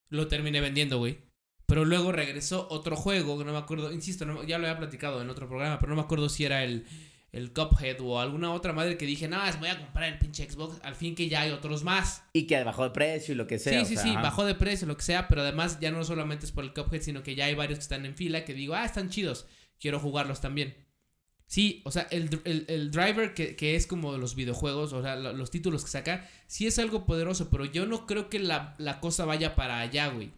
Lo 0.08 0.26
terminé 0.26 0.60
vendiendo, 0.60 0.98
güey. 0.98 1.18
Pero 1.66 1.84
luego 1.84 2.10
regresó 2.10 2.66
otro 2.68 2.96
juego, 2.96 3.38
que 3.38 3.44
no 3.44 3.52
me 3.52 3.58
acuerdo, 3.58 3.92
insisto, 3.92 4.26
no- 4.26 4.42
ya 4.42 4.58
lo 4.58 4.66
había 4.66 4.78
platicado 4.78 5.22
en 5.22 5.30
otro 5.30 5.46
programa, 5.46 5.78
pero 5.78 5.90
no 5.90 5.96
me 5.96 6.02
acuerdo 6.02 6.28
si 6.28 6.44
era 6.44 6.64
el, 6.64 6.84
el 7.34 7.52
Cuphead 7.52 8.00
o 8.00 8.20
alguna 8.20 8.52
otra 8.52 8.72
madre 8.72 8.96
que 8.96 9.06
dije, 9.06 9.28
no, 9.28 9.38
voy 9.58 9.68
a 9.68 9.78
comprar 9.78 10.12
el 10.12 10.18
pinche 10.18 10.48
Xbox, 10.48 10.78
al 10.82 10.94
fin 10.94 11.14
que 11.14 11.28
ya 11.28 11.42
hay 11.42 11.50
otros 11.50 11.82
más. 11.84 12.22
Y 12.32 12.46
que 12.46 12.62
bajó 12.64 12.84
de 12.84 12.90
precio 12.90 13.34
y 13.34 13.36
lo 13.36 13.46
que 13.46 13.58
sea. 13.58 13.72
sí, 13.72 13.78
o 13.84 13.84
sí, 13.86 13.94
sea, 13.96 14.02
sí, 14.04 14.10
ajá. 14.10 14.22
bajó 14.22 14.44
de 14.44 14.54
precio, 14.54 14.86
lo 14.86 14.96
que 14.96 15.02
sea, 15.02 15.28
pero 15.28 15.42
además 15.42 15.78
ya 15.80 15.90
no 15.90 16.04
solamente 16.04 16.46
es 16.46 16.52
por 16.52 16.64
el 16.64 16.72
Cuphead, 16.72 17.02
sino 17.02 17.22
que 17.22 17.34
ya 17.34 17.46
hay 17.46 17.54
varios 17.54 17.78
que 17.78 17.82
están 17.82 18.06
en 18.06 18.14
fila 18.14 18.44
que 18.44 18.54
digo, 18.54 18.74
ah, 18.74 18.84
están 18.84 19.10
chidos, 19.10 19.46
quiero 19.80 19.98
jugarlos 20.00 20.40
también. 20.40 20.74
Sí, 21.46 21.82
o 21.84 21.90
sea, 21.90 22.06
el, 22.10 22.40
el- 22.44 22.64
el 22.68 22.90
driver 22.90 23.34
que, 23.34 23.54
que 23.54 23.76
es 23.76 23.86
como 23.86 24.16
los 24.16 24.34
videojuegos, 24.34 24.92
o 24.92 25.02
sea, 25.02 25.14
lo- 25.16 25.32
los 25.34 25.50
títulos 25.50 25.84
que 25.84 25.90
saca, 25.90 26.28
sí 26.46 26.66
es 26.66 26.78
algo 26.78 27.04
poderoso, 27.04 27.50
pero 27.50 27.64
yo 27.66 27.84
no 27.86 28.06
creo 28.06 28.30
que 28.30 28.38
la, 28.38 28.74
la 28.78 28.98
cosa 29.00 29.24
vaya 29.24 29.54
para 29.54 29.80
allá, 29.80 30.08
güey. 30.08 30.32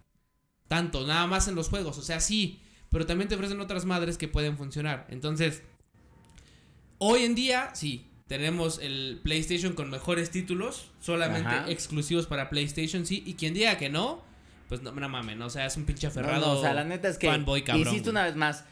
Tanto, 0.69 1.07
nada 1.07 1.27
más 1.29 1.47
en 1.47 1.55
los 1.55 1.69
juegos, 1.69 1.97
o 1.99 2.03
sea, 2.03 2.19
sí, 2.21 2.61
pero 2.91 3.07
también 3.07 3.29
te 3.29 3.37
ofrecen 3.37 3.61
otras 3.61 3.85
madres 3.85 4.19
que 4.19 4.27
pueden 4.29 4.57
funcionar. 4.57 5.07
Entonces, 5.11 5.63
hoy 6.99 7.23
en 7.25 7.35
día, 7.35 7.71
sí, 7.75 8.07
tenemos 8.27 8.79
el 8.81 9.21
PlayStation 9.23 9.75
con 9.75 9.91
mejores 9.91 10.31
títulos, 10.31 10.91
solamente 11.01 11.49
Ajá. 11.49 11.71
exclusivos 11.71 12.27
para 12.27 12.51
PlayStation, 12.51 13.07
sí, 13.07 13.23
y 13.27 13.35
quien 13.35 13.55
diga 13.55 13.79
que 13.79 13.89
no, 13.89 14.23
pues 14.69 14.83
no, 14.83 14.93
no 14.93 15.09
mames, 15.09 15.37
¿no? 15.37 15.47
o 15.47 15.51
sea, 15.51 15.67
es 15.67 15.77
un 15.77 15.85
pinche 15.85 16.07
aferrado. 16.09 16.45
no, 16.45 16.53
o 16.59 16.61
sea, 16.61 16.75
la 16.75 16.85
neta 16.85 17.09
es 17.09 17.19
que. 17.19 17.29
fanboy 17.29 17.63
cabrón, 17.63 17.87
insisto 17.87 18.11
güey. 18.11 18.13
una 18.13 18.25
vez 18.25 18.37
más. 18.37 18.65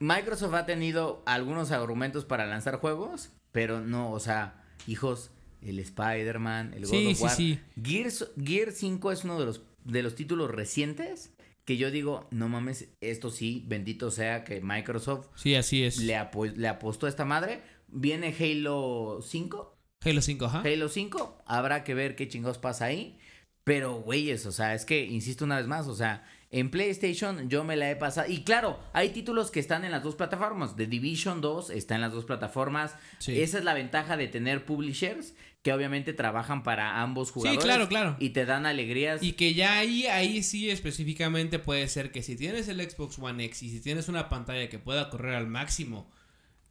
Microsoft 0.00 0.54
ha 0.54 0.64
tenido 0.66 1.22
algunos 1.26 1.70
argumentos 1.72 2.24
para 2.24 2.46
lanzar 2.46 2.76
juegos, 2.76 3.30
pero 3.52 3.80
no, 3.80 4.12
o 4.12 4.20
sea, 4.20 4.62
hijos, 4.86 5.30
el 5.62 5.78
Spider-Man, 5.80 6.72
el 6.74 6.82
God 6.84 6.90
Sí, 6.90 7.06
of 7.08 7.16
sí, 7.16 7.22
War. 7.24 7.32
sí. 7.36 7.60
Gears, 7.82 8.30
Gear 8.40 8.70
5 8.72 9.10
es 9.12 9.24
uno 9.24 9.38
de 9.40 9.46
los, 9.46 9.62
de 9.84 10.02
los 10.04 10.14
títulos 10.14 10.50
recientes 10.52 11.32
que 11.68 11.76
yo 11.76 11.90
digo, 11.90 12.26
no 12.30 12.48
mames, 12.48 12.88
esto 13.02 13.30
sí, 13.30 13.62
bendito 13.68 14.10
sea 14.10 14.42
que 14.42 14.62
Microsoft 14.62 15.26
Sí, 15.34 15.54
así 15.54 15.84
es. 15.84 15.98
le, 15.98 16.18
le 16.56 16.66
apostó 16.66 17.04
a 17.04 17.10
esta 17.10 17.26
madre. 17.26 17.60
Viene 17.88 18.34
Halo 18.40 19.20
5. 19.22 19.76
Halo 20.02 20.22
5, 20.22 20.44
ajá. 20.46 20.62
Halo 20.64 20.88
5, 20.88 21.42
habrá 21.44 21.84
que 21.84 21.92
ver 21.92 22.16
qué 22.16 22.26
chingados 22.26 22.56
pasa 22.56 22.86
ahí. 22.86 23.18
Pero, 23.64 23.96
güeyes, 24.00 24.46
o 24.46 24.52
sea, 24.52 24.74
es 24.74 24.86
que, 24.86 25.04
insisto 25.04 25.44
una 25.44 25.58
vez 25.58 25.66
más, 25.66 25.88
o 25.88 25.94
sea, 25.94 26.26
en 26.50 26.70
PlayStation 26.70 27.48
yo 27.48 27.64
me 27.64 27.76
la 27.76 27.90
he 27.90 27.96
pasado. 27.96 28.30
Y 28.30 28.42
claro, 28.42 28.78
hay 28.92 29.10
títulos 29.10 29.50
que 29.50 29.60
están 29.60 29.84
en 29.84 29.90
las 29.90 30.02
dos 30.02 30.14
plataformas. 30.14 30.76
The 30.76 30.86
Division 30.86 31.40
2 31.40 31.70
está 31.70 31.94
en 31.94 32.00
las 32.00 32.12
dos 32.12 32.24
plataformas. 32.24 32.94
Sí. 33.18 33.40
Esa 33.40 33.58
es 33.58 33.64
la 33.64 33.74
ventaja 33.74 34.16
de 34.16 34.28
tener 34.28 34.64
publishers 34.64 35.34
que 35.62 35.72
obviamente 35.72 36.12
trabajan 36.12 36.62
para 36.62 37.02
ambos 37.02 37.32
jugadores. 37.32 37.62
claro, 37.64 37.88
claro. 37.88 38.16
Y 38.18 38.30
te 38.30 38.46
dan 38.46 38.64
alegrías. 38.64 39.22
Y 39.22 39.32
que 39.32 39.54
ya 39.54 39.78
ahí, 39.78 40.06
ahí 40.06 40.42
sí 40.42 40.70
específicamente 40.70 41.58
puede 41.58 41.86
ser 41.88 42.12
que 42.12 42.22
si 42.22 42.36
tienes 42.36 42.68
el 42.68 42.80
Xbox 42.80 43.18
One 43.18 43.44
X 43.44 43.64
y 43.64 43.70
si 43.70 43.80
tienes 43.80 44.08
una 44.08 44.28
pantalla 44.28 44.68
que 44.68 44.78
pueda 44.78 45.10
correr 45.10 45.34
al 45.34 45.48
máximo 45.48 46.10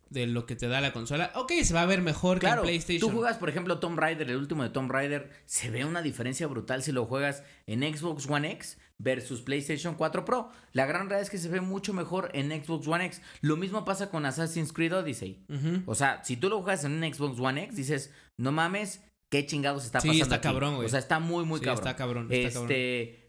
de 0.09 0.25
lo 0.25 0.45
que 0.45 0.55
te 0.55 0.69
da 0.69 0.79
la 0.79 0.93
consola, 0.93 1.31
ok, 1.35 1.51
se 1.63 1.73
va 1.73 1.81
a 1.81 1.85
ver 1.85 2.01
mejor 2.01 2.39
Claro, 2.39 2.61
que 2.63 2.69
en 2.69 2.73
PlayStation. 2.81 3.11
tú 3.11 3.15
juegas, 3.15 3.37
por 3.37 3.49
ejemplo, 3.49 3.79
Tomb 3.79 3.99
Raider, 3.99 4.29
el 4.29 4.37
último 4.37 4.63
de 4.63 4.69
Tomb 4.69 4.89
Raider, 4.89 5.29
se 5.45 5.69
ve 5.69 5.83
una 5.83 6.01
diferencia 6.01 6.47
brutal 6.47 6.81
si 6.81 6.93
lo 6.93 7.05
juegas 7.05 7.43
en 7.67 7.81
Xbox 7.81 8.25
One 8.29 8.49
X 8.53 8.77
versus 8.99 9.41
PlayStation 9.41 9.95
4 9.95 10.25
Pro. 10.25 10.49
La 10.73 10.85
gran 10.85 11.09
realidad 11.09 11.21
es 11.21 11.29
que 11.29 11.37
se 11.37 11.49
ve 11.49 11.61
mucho 11.61 11.93
mejor 11.93 12.29
en 12.33 12.49
Xbox 12.49 12.87
One 12.87 13.05
X. 13.05 13.21
Lo 13.41 13.55
mismo 13.57 13.85
pasa 13.85 14.09
con 14.09 14.25
Assassin's 14.25 14.73
Creed 14.73 14.95
Odyssey. 14.95 15.45
O 15.85 15.95
sea, 15.95 16.23
si 16.23 16.37
tú 16.37 16.49
lo 16.49 16.61
juegas 16.61 16.83
en 16.83 16.93
un 17.03 17.13
Xbox 17.13 17.39
One 17.39 17.63
X, 17.65 17.75
dices, 17.75 18.13
no 18.37 18.51
mames, 18.51 19.03
qué 19.29 19.45
chingados 19.45 19.85
está 19.85 19.99
Sí, 20.01 20.07
pasando. 20.09 20.23
está 20.23 20.35
aquí?". 20.37 20.43
cabrón, 20.43 20.75
güey. 20.75 20.85
O 20.87 20.89
sea, 20.89 20.99
está 20.99 21.19
muy, 21.19 21.45
muy 21.45 21.59
Sí, 21.59 21.65
cabrón. 21.65 21.87
está 21.87 21.95
cabrón, 21.95 22.27
está 22.31 22.53
cabrón. 22.53 22.67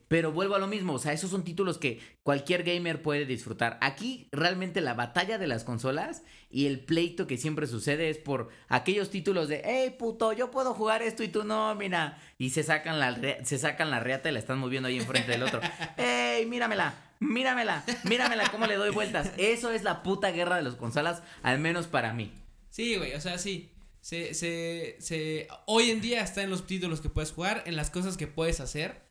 Pero 0.08 0.32
vuelvo 0.32 0.54
a 0.54 0.58
lo 0.58 0.66
mismo, 0.66 0.94
o 0.94 0.98
sea, 0.98 1.12
esos 1.12 1.30
son 1.30 1.44
títulos 1.44 1.76
que 1.76 2.00
cualquier 2.22 2.62
gamer 2.62 3.02
puede 3.02 3.26
disfrutar. 3.26 3.78
Aquí 3.82 4.28
realmente 4.32 4.80
la 4.80 4.94
batalla 4.94 5.36
de 5.36 5.46
las 5.46 5.64
consolas 5.64 6.22
y 6.50 6.66
el 6.66 6.80
pleito 6.80 7.26
que 7.26 7.36
siempre 7.36 7.66
sucede 7.66 8.08
es 8.08 8.16
por 8.16 8.48
aquellos 8.68 9.10
títulos 9.10 9.48
de, 9.48 9.60
hey 9.64 9.94
puto, 9.98 10.32
yo 10.32 10.50
puedo 10.50 10.72
jugar 10.72 11.02
esto 11.02 11.22
y 11.22 11.28
tú 11.28 11.44
no, 11.44 11.74
mira. 11.74 12.18
Y 12.38 12.50
se 12.50 12.62
sacan 12.62 12.98
la, 12.98 13.44
se 13.44 13.58
sacan 13.58 13.90
la 13.90 14.00
reata 14.00 14.30
y 14.30 14.32
la 14.32 14.38
están 14.38 14.58
moviendo 14.58 14.88
ahí 14.88 14.96
enfrente 14.96 15.32
del 15.32 15.42
otro. 15.42 15.60
hey, 15.98 16.46
míramela, 16.46 16.94
míramela, 17.20 17.84
míramela 18.04 18.50
cómo 18.50 18.66
le 18.66 18.76
doy 18.76 18.90
vueltas. 18.90 19.32
Eso 19.36 19.70
es 19.70 19.82
la 19.82 20.02
puta 20.02 20.30
guerra 20.30 20.56
de 20.56 20.62
las 20.62 20.76
consolas, 20.76 21.22
al 21.42 21.58
menos 21.58 21.86
para 21.86 22.14
mí. 22.14 22.32
Sí, 22.70 22.96
güey, 22.96 23.14
o 23.14 23.20
sea, 23.20 23.36
sí. 23.36 23.72
Se, 24.00 24.32
se, 24.32 24.96
se, 25.00 25.48
hoy 25.66 25.90
en 25.90 26.00
día 26.00 26.22
está 26.22 26.42
en 26.42 26.48
los 26.48 26.66
títulos 26.66 27.02
que 27.02 27.10
puedes 27.10 27.32
jugar, 27.32 27.62
en 27.66 27.76
las 27.76 27.90
cosas 27.90 28.16
que 28.16 28.26
puedes 28.26 28.60
hacer. 28.60 29.07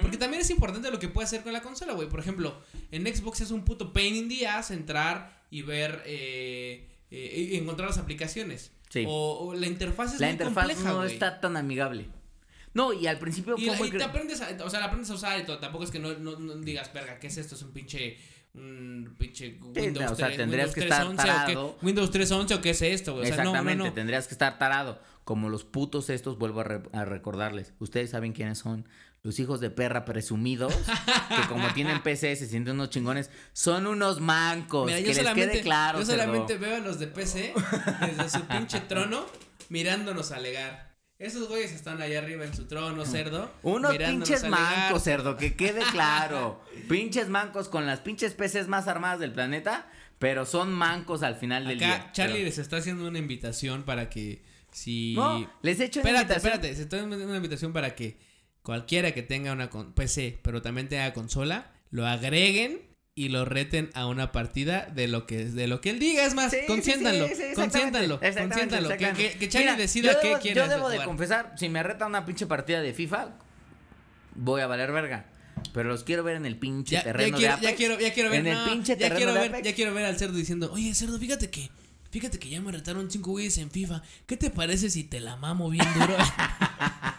Porque 0.00 0.16
también 0.16 0.40
es 0.40 0.50
importante 0.50 0.90
lo 0.90 0.98
que 0.98 1.08
puedes 1.08 1.28
hacer 1.28 1.42
con 1.42 1.52
la 1.52 1.60
consola, 1.62 1.92
güey. 1.92 2.08
Por 2.08 2.20
ejemplo, 2.20 2.58
en 2.90 3.06
Xbox 3.06 3.42
es 3.42 3.50
un 3.50 3.64
puto 3.64 3.92
pain 3.92 4.14
in 4.16 4.28
the 4.28 4.46
ass 4.46 4.70
entrar 4.70 5.42
y 5.50 5.62
ver, 5.62 6.02
eh, 6.06 6.88
eh, 7.10 7.48
y 7.52 7.56
encontrar 7.56 7.88
las 7.90 7.98
aplicaciones. 7.98 8.72
Sí. 8.88 9.04
O, 9.06 9.48
o 9.48 9.54
la 9.54 9.66
interfaz 9.66 10.14
es 10.14 10.20
la 10.20 10.28
muy 10.28 10.32
interfaz 10.32 10.66
compleja, 10.68 10.92
no 10.92 11.04
está 11.04 11.40
tan 11.40 11.56
amigable. 11.56 12.06
No, 12.72 12.92
y 12.92 13.06
al 13.06 13.18
principio 13.18 13.54
Y, 13.58 13.68
y 13.70 13.90
te 13.90 14.02
aprendes 14.04 14.40
a, 14.42 14.48
o 14.64 14.70
sea, 14.70 14.80
la 14.80 14.86
aprendes 14.86 15.10
a 15.10 15.14
usar 15.14 15.38
y 15.40 15.44
todo. 15.44 15.58
Tampoco 15.58 15.84
es 15.84 15.90
que 15.90 15.98
no, 15.98 16.12
no, 16.14 16.38
no 16.38 16.54
digas, 16.56 16.92
verga, 16.92 17.18
¿qué 17.18 17.26
es 17.28 17.36
esto? 17.38 17.54
Es 17.54 17.62
un 17.62 17.72
pinche, 17.72 18.18
un 18.54 19.14
pinche 19.18 19.58
Windows, 19.74 20.12
o 20.12 20.14
sea, 20.14 20.26
3, 20.26 20.36
tendrías 20.38 20.66
Windows 20.68 20.74
que 20.74 20.80
estar 20.82 21.06
3.11 21.06 21.12
o 21.12 21.16
tarado. 21.16 21.76
qué, 21.80 21.86
Windows 21.86 22.12
3.11 22.12 22.54
o 22.56 22.60
qué 22.62 22.70
es 22.70 22.82
esto, 22.82 23.12
güey. 23.14 23.24
O 23.24 23.26
sea, 23.34 23.36
no, 23.38 23.44
no, 23.44 23.50
Exactamente, 23.50 23.84
no. 23.88 23.92
tendrías 23.94 24.26
que 24.28 24.34
estar 24.34 24.58
tarado. 24.58 25.00
Como 25.24 25.48
los 25.48 25.64
putos 25.64 26.08
estos, 26.10 26.38
vuelvo 26.38 26.60
a, 26.60 26.64
re- 26.64 26.82
a 26.92 27.04
recordarles. 27.04 27.72
Ustedes 27.80 28.10
saben 28.10 28.32
quiénes 28.32 28.58
son. 28.58 28.86
Los 29.26 29.40
hijos 29.40 29.58
de 29.58 29.70
perra 29.70 30.04
presumidos, 30.04 30.72
que 31.28 31.48
como 31.48 31.66
tienen 31.74 32.00
PC 32.00 32.36
se 32.36 32.46
sienten 32.46 32.74
unos 32.74 32.90
chingones, 32.90 33.28
son 33.52 33.88
unos 33.88 34.20
mancos. 34.20 34.86
Mira, 34.86 34.98
que 34.98 35.20
les 35.20 35.34
quede 35.34 35.62
claro. 35.62 35.98
yo 35.98 36.06
cerdo. 36.06 36.22
solamente 36.22 36.56
veo 36.58 36.76
a 36.76 36.78
los 36.78 37.00
de 37.00 37.08
PC 37.08 37.52
desde 38.06 38.30
su 38.30 38.46
pinche 38.46 38.78
trono 38.82 39.26
mirándonos 39.68 40.30
alegar. 40.30 40.94
Esos 41.18 41.48
güeyes 41.48 41.72
están 41.72 42.00
allá 42.00 42.20
arriba 42.20 42.44
en 42.44 42.54
su 42.54 42.68
trono, 42.68 43.04
cerdo. 43.04 43.50
Unos 43.64 43.96
pinches 43.96 44.44
mancos, 44.48 45.02
cerdo, 45.02 45.36
que 45.36 45.56
quede 45.56 45.82
claro. 45.90 46.62
pinches 46.88 47.28
mancos 47.28 47.68
con 47.68 47.84
las 47.84 47.98
pinches 47.98 48.32
PCs 48.32 48.68
más 48.68 48.86
armadas 48.86 49.18
del 49.18 49.32
planeta, 49.32 49.90
pero 50.20 50.46
son 50.46 50.72
mancos 50.72 51.24
al 51.24 51.34
final 51.34 51.66
del 51.66 51.80
día. 51.80 52.12
Charlie 52.12 52.34
Pero- 52.34 52.44
les 52.44 52.58
está 52.58 52.76
haciendo 52.76 53.08
una 53.08 53.18
invitación 53.18 53.82
para 53.82 54.08
que 54.08 54.44
si... 54.70 55.14
No, 55.16 55.50
les 55.62 55.80
he 55.80 55.86
hecho 55.86 55.98
una 55.98 56.10
Espérate, 56.10 56.34
invitación. 56.34 56.52
espérate, 56.52 56.76
se 56.76 56.82
está 56.82 56.96
haciendo 56.98 57.16
una 57.16 57.36
invitación 57.36 57.72
para 57.72 57.92
que 57.96 58.24
cualquiera 58.66 59.12
que 59.14 59.22
tenga 59.22 59.52
una 59.52 59.70
PC, 59.70 60.40
pero 60.42 60.60
también 60.60 60.88
tenga 60.88 61.12
consola, 61.12 61.70
lo 61.90 62.04
agreguen 62.04 62.80
y 63.14 63.28
lo 63.28 63.44
reten 63.44 63.90
a 63.94 64.06
una 64.08 64.32
partida 64.32 64.86
de 64.92 65.06
lo 65.06 65.24
que 65.24 65.44
de 65.46 65.68
lo 65.68 65.80
que 65.80 65.90
él 65.90 66.00
diga, 66.00 66.26
es 66.26 66.34
más, 66.34 66.50
Sí, 66.50 66.58
consiéntanlo, 66.66 67.28
sí, 67.28 67.34
sí, 67.36 67.42
exactamente, 67.44 67.60
consiéntanlo, 67.62 68.14
exactamente, 68.20 68.76
consiéntanlo, 68.76 69.16
que, 69.16 69.30
que, 69.32 69.38
que 69.38 69.48
Charlie 69.48 69.68
Mira, 69.68 69.78
decida 69.78 70.20
qué 70.20 70.36
quiere 70.42 70.60
Yo 70.60 70.68
debo 70.68 70.88
de 70.88 70.96
jugar. 70.96 71.06
confesar, 71.06 71.54
si 71.56 71.68
me 71.68 71.80
reta 71.84 72.06
una 72.06 72.26
pinche 72.26 72.46
partida 72.46 72.82
de 72.82 72.92
FIFA, 72.92 73.28
voy 74.34 74.60
a 74.62 74.66
valer 74.66 74.90
verga. 74.90 75.26
Pero 75.72 75.88
los 75.88 76.04
quiero 76.04 76.22
ver 76.24 76.36
en 76.36 76.44
el 76.44 76.58
pinche 76.58 76.92
Ya, 76.96 76.98
ya 76.98 77.04
terreno 77.04 77.36
quiero, 77.38 77.52
de 77.52 77.58
Apex. 77.58 77.70
ya 77.70 77.76
quiero, 77.76 78.00
ya 78.00 78.12
quiero 78.12 78.30
ver, 78.30 78.40
En 78.40 78.46
el 78.48 78.58
pinche 78.70 78.92
ya 78.92 78.98
terreno 78.98 79.16
quiero 79.16 79.32
de 79.32 79.38
ver, 79.40 79.48
Apex. 79.50 79.64
ya 79.68 79.74
quiero 79.74 79.94
ver 79.94 80.04
al 80.04 80.18
cerdo 80.18 80.36
diciendo, 80.36 80.70
oye 80.72 80.92
cerdo, 80.94 81.18
fíjate 81.18 81.48
que, 81.50 81.70
fíjate 82.10 82.38
que 82.38 82.48
ya 82.50 82.60
me 82.60 82.72
retaron 82.72 83.10
cinco 83.10 83.30
güeyes 83.30 83.56
en 83.58 83.70
FIFA. 83.70 84.02
¿Qué 84.26 84.36
te 84.36 84.50
parece 84.50 84.90
si 84.90 85.04
te 85.04 85.20
la 85.20 85.36
mamo 85.36 85.70
bien 85.70 85.86
duro? 85.94 86.16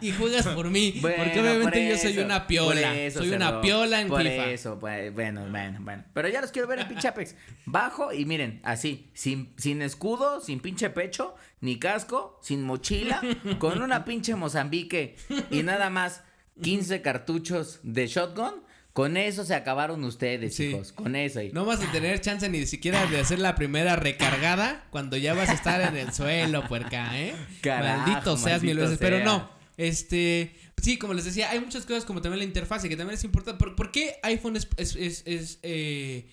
y 0.00 0.12
juegas 0.12 0.46
por 0.48 0.70
mí. 0.70 0.98
porque 1.00 1.40
obviamente 1.40 1.88
yo 1.88 1.98
soy 1.98 2.18
una 2.18 2.46
piola. 2.46 2.94
soy 3.12 3.30
una 3.30 3.60
piola 3.60 4.00
en 4.00 4.08
por 4.08 4.22
FIFA. 4.22 4.50
Eso, 4.50 4.78
pues, 4.78 5.12
bueno, 5.14 5.46
bueno, 5.50 5.78
bueno. 5.80 6.04
Pero 6.12 6.28
ya 6.28 6.40
los 6.40 6.50
quiero 6.50 6.68
ver 6.68 6.80
en 6.80 6.88
pinche 6.88 7.08
Apex. 7.08 7.34
Bajo 7.66 8.12
y 8.12 8.24
miren, 8.24 8.60
así, 8.62 9.10
sin, 9.14 9.52
sin 9.56 9.82
escudo, 9.82 10.40
sin 10.40 10.60
pinche 10.60 10.90
pecho, 10.90 11.34
ni 11.60 11.78
casco, 11.78 12.38
sin 12.42 12.62
mochila, 12.62 13.20
con 13.58 13.82
una 13.82 14.04
pinche 14.04 14.34
Mozambique 14.34 15.16
y 15.50 15.62
nada 15.62 15.90
más 15.90 16.22
15 16.62 17.02
cartuchos 17.02 17.80
de 17.82 18.06
shotgun. 18.06 18.64
Con 18.94 19.16
eso 19.16 19.44
se 19.44 19.56
acabaron 19.56 20.04
ustedes, 20.04 20.60
hijos. 20.60 20.92
Con 20.92 21.16
eso. 21.16 21.40
No 21.52 21.64
vas 21.64 21.82
a 21.82 21.90
tener 21.90 22.20
chance 22.20 22.48
ni 22.48 22.64
siquiera 22.64 23.04
de 23.06 23.18
hacer 23.18 23.40
la 23.40 23.56
primera 23.56 23.96
recargada 23.96 24.84
cuando 24.90 25.16
ya 25.16 25.34
vas 25.34 25.48
a 25.48 25.54
estar 25.54 25.80
en 25.80 25.96
el 25.96 26.12
suelo, 26.12 26.68
puerca, 26.68 27.10
¿eh? 27.18 27.34
maldito 27.64 28.36
seas 28.36 28.62
mil 28.62 28.78
veces. 28.78 28.98
Pero 28.98 29.24
no, 29.24 29.50
este. 29.76 30.54
Sí, 30.82 30.98
como 30.98 31.14
les 31.14 31.24
decía, 31.24 31.50
hay 31.50 31.60
muchas 31.60 31.86
cosas 31.86 32.04
como 32.04 32.20
también 32.20 32.40
la 32.40 32.44
interfase 32.44 32.88
que 32.88 32.96
también 32.96 33.16
es 33.16 33.24
importante. 33.24 33.64
¿Por, 33.64 33.90
qué 33.90 34.16
iPhone 34.22 34.56
es, 34.56 34.68
es, 34.76 35.22
es, 35.24 35.58
eh, 35.62 36.28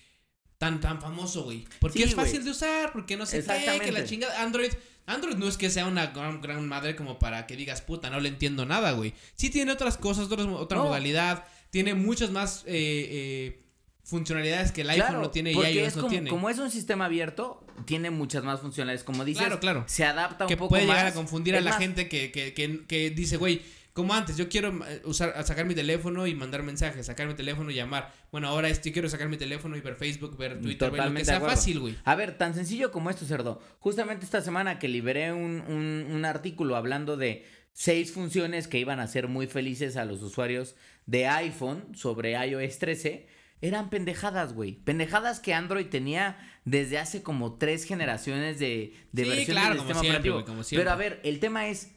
tan, 0.58 0.80
tan 0.80 1.00
famoso, 1.00 1.44
güey? 1.44 1.64
Porque 1.80 2.02
es 2.02 2.14
fácil 2.14 2.44
de 2.44 2.50
usar, 2.50 2.92
porque 2.92 3.16
no 3.16 3.26
sé 3.26 3.44
qué, 3.44 3.80
que 3.82 3.92
la 3.92 4.04
chingada. 4.04 4.42
Android. 4.42 4.72
Android 5.04 5.34
no 5.34 5.48
es 5.48 5.56
que 5.56 5.68
sea 5.68 5.86
una 5.86 6.06
gran, 6.06 6.68
madre 6.68 6.94
como 6.94 7.18
para 7.18 7.48
que 7.48 7.56
digas, 7.56 7.80
puta, 7.80 8.08
no 8.08 8.20
le 8.20 8.28
entiendo 8.28 8.66
nada, 8.66 8.92
güey. 8.92 9.14
Sí 9.34 9.50
tiene 9.50 9.72
otras 9.72 9.96
cosas, 9.96 10.28
otra 10.30 10.78
modalidad 10.78 11.44
tiene 11.72 11.94
muchas 11.94 12.30
más 12.30 12.64
eh, 12.66 13.08
eh, 13.10 13.62
funcionalidades 14.04 14.72
que 14.72 14.82
el 14.82 14.90
iPhone 14.90 15.22
no 15.22 15.30
tiene 15.30 15.52
y 15.52 15.56
iOS 15.56 15.96
no 15.96 16.06
tiene. 16.06 16.30
Como 16.30 16.50
es 16.50 16.58
un 16.58 16.70
sistema 16.70 17.06
abierto, 17.06 17.64
tiene 17.84 18.10
muchas 18.10 18.44
más 18.44 18.60
funcionalidades. 18.60 19.04
Como 19.04 19.24
dices, 19.24 19.42
claro, 19.42 19.60
claro. 19.60 19.84
se 19.86 20.04
adapta 20.04 20.44
un 20.44 20.48
que 20.48 20.56
poco 20.56 20.70
puede 20.70 20.86
llegar 20.86 21.06
a 21.06 21.14
confundir 21.14 21.56
a 21.56 21.60
la 21.60 21.72
gente 21.74 22.08
que, 22.08 22.32
que, 22.32 22.54
que, 22.54 22.84
que 22.86 23.10
dice, 23.10 23.36
güey, 23.36 23.62
como 23.92 24.14
antes, 24.14 24.38
yo 24.38 24.48
quiero 24.48 24.72
eh, 24.86 25.02
usar, 25.04 25.44
sacar 25.44 25.66
mi 25.66 25.74
teléfono 25.74 26.26
y 26.26 26.34
mandar 26.34 26.62
mensajes, 26.62 27.04
sacar 27.04 27.26
mi 27.26 27.34
teléfono 27.34 27.70
y 27.70 27.74
llamar. 27.74 28.12
Bueno, 28.30 28.48
ahora 28.48 28.70
yo 28.70 28.92
quiero 28.92 29.08
sacar 29.08 29.28
mi 29.28 29.36
teléfono 29.36 29.76
y 29.76 29.82
ver 29.82 29.96
Facebook, 29.96 30.36
ver 30.38 30.60
Twitter, 30.60 30.90
ver 30.90 31.04
lo 31.04 31.14
que 31.14 31.24
sea 31.24 31.40
fácil, 31.40 31.80
güey. 31.80 31.96
A 32.04 32.14
ver, 32.14 32.38
tan 32.38 32.54
sencillo 32.54 32.90
como 32.90 33.10
esto, 33.10 33.26
cerdo. 33.26 33.60
Justamente 33.80 34.24
esta 34.24 34.40
semana 34.40 34.78
que 34.78 34.88
liberé 34.88 35.32
un, 35.32 35.62
un, 35.68 36.06
un 36.10 36.24
artículo 36.24 36.76
hablando 36.76 37.18
de 37.18 37.44
seis 37.74 38.12
funciones 38.12 38.66
que 38.66 38.78
iban 38.78 38.98
a 38.98 39.06
ser 39.06 39.28
muy 39.28 39.46
felices 39.46 39.96
a 39.96 40.06
los 40.06 40.22
usuarios 40.22 40.74
de 41.04 41.26
iPhone 41.26 41.94
sobre 41.94 42.32
iOS 42.32 42.78
13 42.78 43.26
eran 43.62 43.90
pendejadas, 43.90 44.52
güey. 44.52 44.72
Pendejadas 44.72 45.40
que 45.40 45.54
Android 45.54 45.86
tenía 45.86 46.36
desde 46.64 46.98
hace 46.98 47.22
como 47.22 47.54
tres 47.54 47.84
generaciones 47.84 48.58
de, 48.58 48.92
de 49.12 49.24
versiones 49.24 49.68
del 49.68 49.78
sistema 49.78 50.00
operativo. 50.00 50.44
Pero 50.70 50.90
a 50.90 50.96
ver, 50.96 51.20
el 51.22 51.38
tema 51.38 51.68
es, 51.68 51.94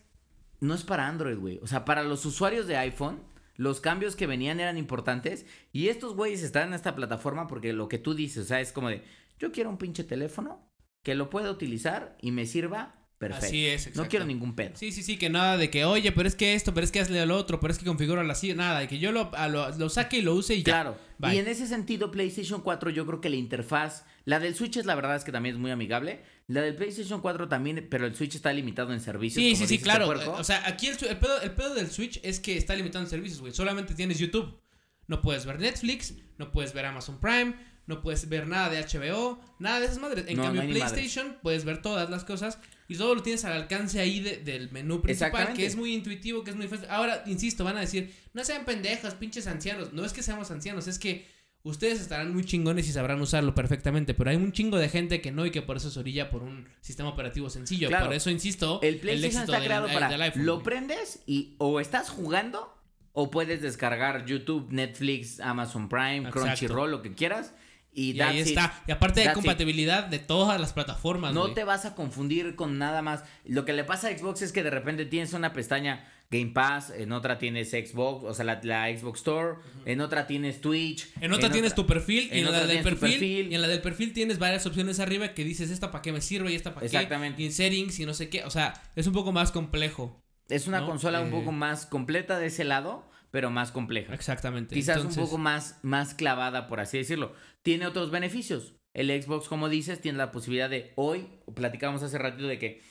no 0.61 0.75
es 0.75 0.83
para 0.83 1.07
Android, 1.07 1.37
güey. 1.37 1.59
O 1.63 1.67
sea, 1.67 1.83
para 1.83 2.03
los 2.03 2.23
usuarios 2.25 2.67
de 2.67 2.77
iPhone, 2.77 3.19
los 3.55 3.81
cambios 3.81 4.15
que 4.15 4.27
venían 4.27 4.59
eran 4.59 4.77
importantes. 4.77 5.47
Y 5.73 5.87
estos 5.87 6.15
güeyes 6.15 6.43
están 6.43 6.69
en 6.69 6.75
esta 6.75 6.95
plataforma 6.95 7.47
porque 7.47 7.73
lo 7.73 7.89
que 7.89 7.97
tú 7.97 8.13
dices, 8.13 8.45
o 8.45 8.47
sea, 8.47 8.61
es 8.61 8.71
como 8.71 8.89
de, 8.89 9.03
yo 9.39 9.51
quiero 9.51 9.71
un 9.71 9.79
pinche 9.79 10.03
teléfono 10.03 10.69
que 11.01 11.15
lo 11.15 11.31
pueda 11.31 11.49
utilizar 11.49 12.15
y 12.21 12.31
me 12.31 12.45
sirva 12.45 13.04
Perfecto. 13.17 13.45
Así 13.45 13.65
es, 13.65 13.95
No 13.95 14.09
quiero 14.09 14.25
ningún 14.25 14.55
pedo. 14.55 14.75
Sí, 14.75 14.91
sí, 14.91 15.01
sí, 15.01 15.17
que 15.17 15.29
nada 15.29 15.57
de 15.57 15.69
que, 15.69 15.85
oye, 15.85 16.11
pero 16.11 16.27
es 16.27 16.35
que 16.35 16.53
esto, 16.53 16.73
pero 16.73 16.83
es 16.83 16.91
que 16.91 16.99
hazle 16.99 17.25
lo 17.25 17.37
otro, 17.37 17.61
pero 17.61 17.71
es 17.71 17.79
que 17.79 17.85
configura 17.85 18.21
así, 18.29 18.53
nada, 18.53 18.81
de 18.81 18.87
que 18.89 18.99
yo 18.99 19.13
lo, 19.13 19.31
lo, 19.49 19.89
saque 19.89 20.17
y 20.17 20.21
lo 20.21 20.35
use 20.35 20.55
y 20.55 20.63
ya. 20.63 20.81
Claro. 20.81 20.97
Y 21.31 21.37
en 21.37 21.47
ese 21.47 21.65
sentido, 21.65 22.11
PlayStation 22.11 22.61
4, 22.61 22.89
yo 22.89 23.05
creo 23.05 23.21
que 23.21 23.29
la 23.29 23.37
interfaz, 23.37 24.03
la 24.25 24.39
del 24.39 24.53
Switch 24.53 24.75
es 24.77 24.85
la 24.85 24.95
verdad 24.95 25.15
es 25.15 25.23
que 25.23 25.31
también 25.31 25.55
es 25.55 25.61
muy 25.61 25.71
amigable. 25.71 26.23
La 26.47 26.61
del 26.61 26.75
PlayStation 26.75 27.21
4 27.21 27.47
también, 27.47 27.87
pero 27.89 28.05
el 28.05 28.15
Switch 28.15 28.35
está 28.35 28.51
limitado 28.51 28.91
en 28.91 28.99
servicios. 28.99 29.43
Sí, 29.43 29.55
sí, 29.55 29.65
sí, 29.65 29.79
claro. 29.79 30.09
O 30.37 30.43
sea, 30.43 30.67
aquí 30.67 30.87
el, 30.87 30.97
el, 31.07 31.17
pedo, 31.17 31.41
el 31.41 31.51
pedo 31.51 31.73
del 31.73 31.89
Switch 31.89 32.19
es 32.21 32.39
que 32.39 32.57
está 32.57 32.75
limitado 32.75 33.03
en 33.03 33.09
servicios, 33.09 33.39
güey. 33.39 33.53
Solamente 33.53 33.95
tienes 33.95 34.19
YouTube. 34.19 34.59
No 35.07 35.21
puedes 35.21 35.45
ver 35.45 35.59
Netflix, 35.59 36.15
no 36.37 36.51
puedes 36.51 36.73
ver 36.73 36.85
Amazon 36.85 37.19
Prime, 37.19 37.55
no 37.87 38.01
puedes 38.01 38.27
ver 38.29 38.47
nada 38.47 38.69
de 38.69 38.81
HBO, 38.81 39.39
nada 39.59 39.79
de 39.79 39.85
esas 39.85 39.99
madres. 39.99 40.25
En 40.27 40.37
cambio, 40.37 40.61
PlayStation 40.63 41.37
puedes 41.41 41.65
ver 41.65 41.81
todas 41.81 42.09
las 42.09 42.23
cosas 42.23 42.59
y 42.87 42.97
todo 42.97 43.15
lo 43.15 43.23
tienes 43.23 43.45
al 43.45 43.53
alcance 43.53 43.99
ahí 43.99 44.19
del 44.19 44.71
menú 44.71 45.01
principal, 45.01 45.53
que 45.53 45.65
es 45.65 45.75
muy 45.75 45.93
intuitivo, 45.93 46.43
que 46.43 46.51
es 46.51 46.55
muy 46.55 46.67
fácil. 46.67 46.87
Ahora, 46.89 47.23
insisto, 47.25 47.63
van 47.63 47.77
a 47.77 47.81
decir, 47.81 48.13
no 48.33 48.43
sean 48.43 48.65
pendejos, 48.65 49.13
pinches 49.15 49.47
ancianos. 49.47 49.93
No 49.93 50.05
es 50.05 50.13
que 50.13 50.23
seamos 50.23 50.51
ancianos, 50.51 50.87
es 50.87 50.99
que 50.99 51.27
ustedes 51.63 51.99
estarán 51.99 52.33
muy 52.33 52.45
chingones 52.45 52.87
y 52.87 52.91
sabrán 52.91 53.19
usarlo 53.21 53.55
perfectamente, 53.55 54.13
pero 54.13 54.29
hay 54.29 54.35
un 54.35 54.51
chingo 54.51 54.77
de 54.77 54.89
gente 54.89 55.21
que 55.21 55.31
no 55.31 55.45
y 55.45 55.51
que 55.51 55.61
por 55.61 55.77
eso 55.77 55.89
se 55.89 55.99
orilla 55.99 56.29
por 56.29 56.43
un 56.43 56.67
sistema 56.81 57.09
operativo 57.09 57.49
sencillo. 57.49 57.89
por 57.89 58.13
eso 58.13 58.29
insisto, 58.29 58.79
el 58.81 58.97
PlayStation 58.97 59.43
está 59.43 59.63
creado 59.63 59.87
para 59.87 60.35
lo 60.35 60.63
prendes 60.63 61.23
y 61.25 61.55
o 61.57 61.79
estás 61.79 62.09
jugando 62.09 62.71
o 63.13 63.31
puedes 63.31 63.61
descargar 63.61 64.25
YouTube, 64.25 64.67
Netflix, 64.71 65.39
Amazon 65.39 65.87
Prime, 65.87 66.29
Crunchyroll, 66.29 66.91
lo 66.91 67.01
que 67.01 67.13
quieras 67.13 67.53
y, 67.95 68.19
ahí 68.19 68.39
está. 68.39 68.83
Y 68.87 68.91
aparte 68.91 69.21
de 69.21 69.33
compatibilidad 69.33 70.03
de 70.03 70.19
todas 70.19 70.59
las 70.59 70.73
plataformas. 70.73 71.33
No 71.33 71.53
te 71.53 71.63
vas 71.63 71.85
a 71.85 71.95
confundir 71.95 72.55
con 72.55 72.77
nada 72.77 73.01
más. 73.01 73.23
Lo 73.45 73.63
que 73.63 73.73
le 73.73 73.83
pasa 73.83 74.09
a 74.09 74.17
Xbox 74.17 74.41
es 74.41 74.51
que 74.51 74.63
de 74.63 74.69
repente 74.69 75.05
tienes 75.05 75.33
una 75.33 75.53
pestaña 75.53 76.05
Game 76.29 76.51
Pass, 76.51 76.91
en 76.95 77.11
otra 77.11 77.37
tienes 77.37 77.69
Xbox, 77.69 78.25
o 78.25 78.33
sea, 78.33 78.45
la, 78.45 78.87
Xbox 78.97 79.19
Store, 79.19 79.55
en 79.85 80.01
otra 80.01 80.27
tienes 80.27 80.59
Twitch. 80.59 81.07
En 81.21 81.31
otra 81.31 81.49
tienes 81.49 81.73
tu 81.75 81.85
perfil, 81.85 82.29
y 82.33 82.39
en, 82.39 82.51
la 82.51 82.65
del 82.65 82.83
perfil, 82.83 83.51
y 83.51 83.55
en 83.55 83.61
la 83.61 83.67
del 83.67 83.81
perfil 83.81 84.11
tienes 84.11 84.39
varias 84.39 84.65
opciones 84.65 84.99
arriba 84.99 85.33
que 85.33 85.43
dices 85.43 85.69
esta 85.69 85.91
para 85.91 86.01
qué 86.01 86.11
me 86.11 86.21
sirve 86.21 86.51
y 86.51 86.55
esta 86.55 86.73
para 86.73 86.81
qué. 86.81 86.87
Exactamente. 86.87 87.41
Y 87.41 87.45
en 87.45 87.53
settings 87.53 87.99
y 87.99 88.05
no 88.05 88.13
sé 88.13 88.29
qué. 88.29 88.43
O 88.43 88.49
sea, 88.49 88.73
es 88.95 89.07
un 89.07 89.13
poco 89.13 89.31
más 89.31 89.51
complejo. 89.51 90.21
Es 90.49 90.67
una 90.67 90.85
consola 90.85 91.21
un 91.21 91.31
poco 91.31 91.49
eh, 91.49 91.53
más 91.53 91.85
completa 91.85 92.37
de 92.37 92.47
ese 92.47 92.65
lado 92.65 93.09
pero 93.35 93.49
más 93.49 93.73
compleja. 93.73 94.13
Exactamente. 94.13 94.73
Quizás 94.73 95.03
un 95.03 95.13
poco 95.13 95.37
más, 95.37 95.77
más 95.81 96.13
clavada, 96.13 96.69
por 96.69 96.79
así 96.79 96.99
decirlo. 96.99 97.33
Tiene 97.63 97.85
otros 97.85 98.09
beneficios. 98.09 98.75
El 98.93 99.09
Xbox, 99.09 99.49
como 99.49 99.67
dices, 99.67 99.99
tiene 99.99 100.17
la 100.17 100.31
posibilidad 100.31 100.69
de 100.69 100.93
hoy, 100.95 101.27
platicamos 101.53 102.01
hace 102.01 102.17
ratito 102.17 102.47
de 102.47 102.57
que 102.59 102.81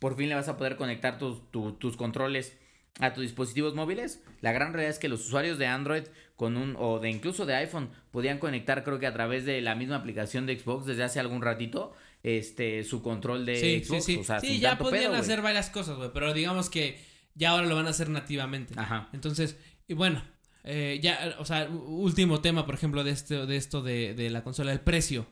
por 0.00 0.16
fin 0.16 0.28
le 0.28 0.34
vas 0.34 0.48
a 0.48 0.56
poder 0.56 0.74
conectar 0.74 1.18
tus, 1.20 1.48
tus 1.52 1.96
controles 1.96 2.58
a 2.98 3.12
tus 3.12 3.22
dispositivos 3.22 3.76
móviles. 3.76 4.20
La 4.40 4.50
gran 4.50 4.72
realidad 4.72 4.90
es 4.90 4.98
que 4.98 5.08
los 5.08 5.24
usuarios 5.24 5.58
de 5.58 5.68
Android 5.68 6.02
con 6.34 6.56
un 6.56 6.74
o 6.76 6.98
de 6.98 7.10
incluso 7.10 7.46
de 7.46 7.54
iPhone 7.54 7.90
podían 8.10 8.40
conectar 8.40 8.82
creo 8.82 8.98
que 8.98 9.06
a 9.06 9.12
través 9.12 9.44
de 9.44 9.60
la 9.60 9.76
misma 9.76 9.94
aplicación 9.94 10.46
de 10.46 10.58
Xbox 10.58 10.86
desde 10.86 11.04
hace 11.04 11.20
algún 11.20 11.40
ratito 11.40 11.94
este 12.24 12.82
su 12.82 13.00
control 13.00 13.46
de 13.46 13.84
Xbox, 13.84 14.04
sí, 14.04 14.24
sí. 14.24 14.38
sí 14.40 14.58
ya 14.58 14.76
podían 14.76 15.14
hacer 15.14 15.40
varias 15.40 15.70
cosas, 15.70 15.98
güey, 15.98 16.10
pero 16.12 16.34
digamos 16.34 16.68
que 16.68 16.98
ya 17.36 17.50
ahora 17.50 17.66
lo 17.66 17.76
van 17.76 17.86
a 17.86 17.90
hacer 17.90 18.08
nativamente. 18.08 18.74
Ajá. 18.76 19.08
Entonces, 19.12 19.56
y 19.86 19.94
bueno, 19.94 20.22
eh, 20.64 20.98
ya, 21.00 21.36
o 21.38 21.44
sea, 21.44 21.68
último 21.68 22.40
tema, 22.40 22.66
por 22.66 22.74
ejemplo, 22.74 23.04
de, 23.04 23.12
este, 23.12 23.46
de 23.46 23.56
esto 23.56 23.82
de, 23.82 24.14
de, 24.14 24.30
la 24.30 24.42
consola, 24.42 24.72
el 24.72 24.80
precio. 24.80 25.26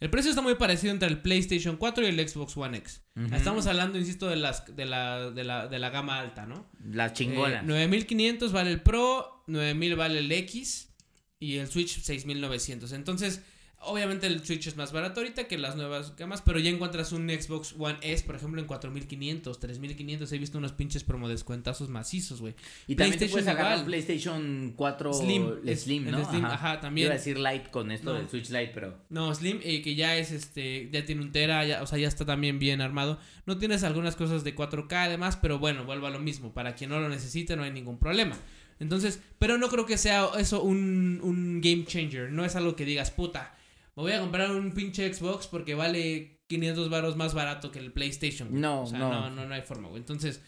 El 0.00 0.10
precio 0.10 0.30
está 0.30 0.40
muy 0.40 0.54
parecido 0.54 0.92
entre 0.92 1.08
el 1.08 1.20
PlayStation 1.20 1.76
4 1.76 2.04
y 2.04 2.08
el 2.08 2.28
Xbox 2.28 2.56
One 2.56 2.78
X. 2.78 3.02
Estamos 3.32 3.66
hablando, 3.66 3.98
insisto, 3.98 4.28
de, 4.28 4.36
las, 4.36 4.64
de, 4.74 4.86
la, 4.86 5.30
de, 5.32 5.42
la, 5.42 5.66
de 5.66 5.78
la 5.80 5.90
gama 5.90 6.20
alta, 6.20 6.46
¿no? 6.46 6.70
La 6.84 7.12
chingona. 7.12 7.62
9500 7.62 8.52
vale 8.52 8.70
el 8.70 8.80
Pro, 8.80 9.42
9000 9.48 9.96
vale 9.96 10.20
el 10.20 10.30
X 10.30 10.94
y 11.40 11.56
el 11.56 11.66
Switch 11.66 12.00
6900. 12.00 12.92
Entonces, 12.92 13.42
Obviamente 13.80 14.26
el 14.26 14.44
Switch 14.44 14.66
es 14.66 14.76
más 14.76 14.90
barato 14.90 15.20
ahorita 15.20 15.46
que 15.46 15.56
las 15.56 15.76
nuevas 15.76 16.16
gamas, 16.16 16.42
pero 16.42 16.58
ya 16.58 16.68
encuentras 16.68 17.12
un 17.12 17.30
Xbox 17.30 17.76
One 17.78 17.96
S, 18.02 18.24
por 18.24 18.34
ejemplo, 18.34 18.60
en 18.60 18.66
4500, 18.66 19.60
3500. 19.60 20.32
He 20.32 20.38
visto 20.38 20.58
unos 20.58 20.72
pinches 20.72 21.04
promo 21.04 21.28
descuentazos 21.28 21.88
macizos, 21.88 22.40
güey. 22.40 22.54
Y 22.88 22.96
también 22.96 23.20
te 23.20 23.28
puedes 23.28 23.46
agarrar 23.46 23.84
PlayStation 23.84 24.72
4 24.74 25.12
Slim, 25.12 25.76
Slim, 25.76 26.10
¿no? 26.10 26.28
Slim, 26.28 26.44
ajá. 26.44 26.80
también. 26.80 27.06
Iba 27.06 27.14
a 27.14 27.18
decir 27.18 27.38
Lite 27.38 27.70
con 27.70 27.92
esto 27.92 28.14
del 28.14 28.28
Switch 28.28 28.50
Lite, 28.50 28.72
pero. 28.74 28.98
No, 29.10 29.32
Slim, 29.32 29.60
eh, 29.62 29.80
que 29.80 29.94
ya 29.94 30.16
es 30.16 30.32
este, 30.32 30.90
ya 30.92 31.04
tiene 31.04 31.22
un 31.22 31.30
Tera, 31.30 31.64
ya, 31.64 31.80
o 31.80 31.86
sea, 31.86 31.98
ya 31.98 32.08
está 32.08 32.26
también 32.26 32.58
bien 32.58 32.80
armado. 32.80 33.20
No 33.46 33.58
tienes 33.58 33.84
algunas 33.84 34.16
cosas 34.16 34.42
de 34.42 34.56
4K 34.56 35.06
además, 35.06 35.36
pero 35.36 35.60
bueno, 35.60 35.84
vuelvo 35.84 36.08
a 36.08 36.10
lo 36.10 36.18
mismo. 36.18 36.52
Para 36.52 36.74
quien 36.74 36.90
no 36.90 36.98
lo 36.98 37.08
necesite, 37.08 37.54
no 37.54 37.62
hay 37.62 37.70
ningún 37.70 37.98
problema. 37.98 38.36
Entonces, 38.80 39.20
pero 39.38 39.56
no 39.56 39.68
creo 39.68 39.86
que 39.86 39.98
sea 39.98 40.28
eso 40.36 40.62
un, 40.62 41.20
un 41.22 41.60
game 41.60 41.84
changer. 41.84 42.32
No 42.32 42.44
es 42.44 42.56
algo 42.56 42.74
que 42.74 42.84
digas, 42.84 43.12
puta 43.12 43.54
me 43.98 44.02
voy 44.04 44.12
a 44.12 44.20
comprar 44.20 44.52
un 44.52 44.70
pinche 44.74 45.12
Xbox 45.12 45.48
porque 45.48 45.74
vale 45.74 46.38
500 46.46 46.88
baros 46.88 47.16
más 47.16 47.34
barato 47.34 47.72
que 47.72 47.80
el 47.80 47.92
PlayStation. 47.92 48.48
No, 48.52 48.88
no, 48.92 49.28
no, 49.28 49.44
no, 49.44 49.52
hay 49.52 49.62
forma, 49.62 49.88
güey. 49.88 49.98
Entonces, 50.00 50.40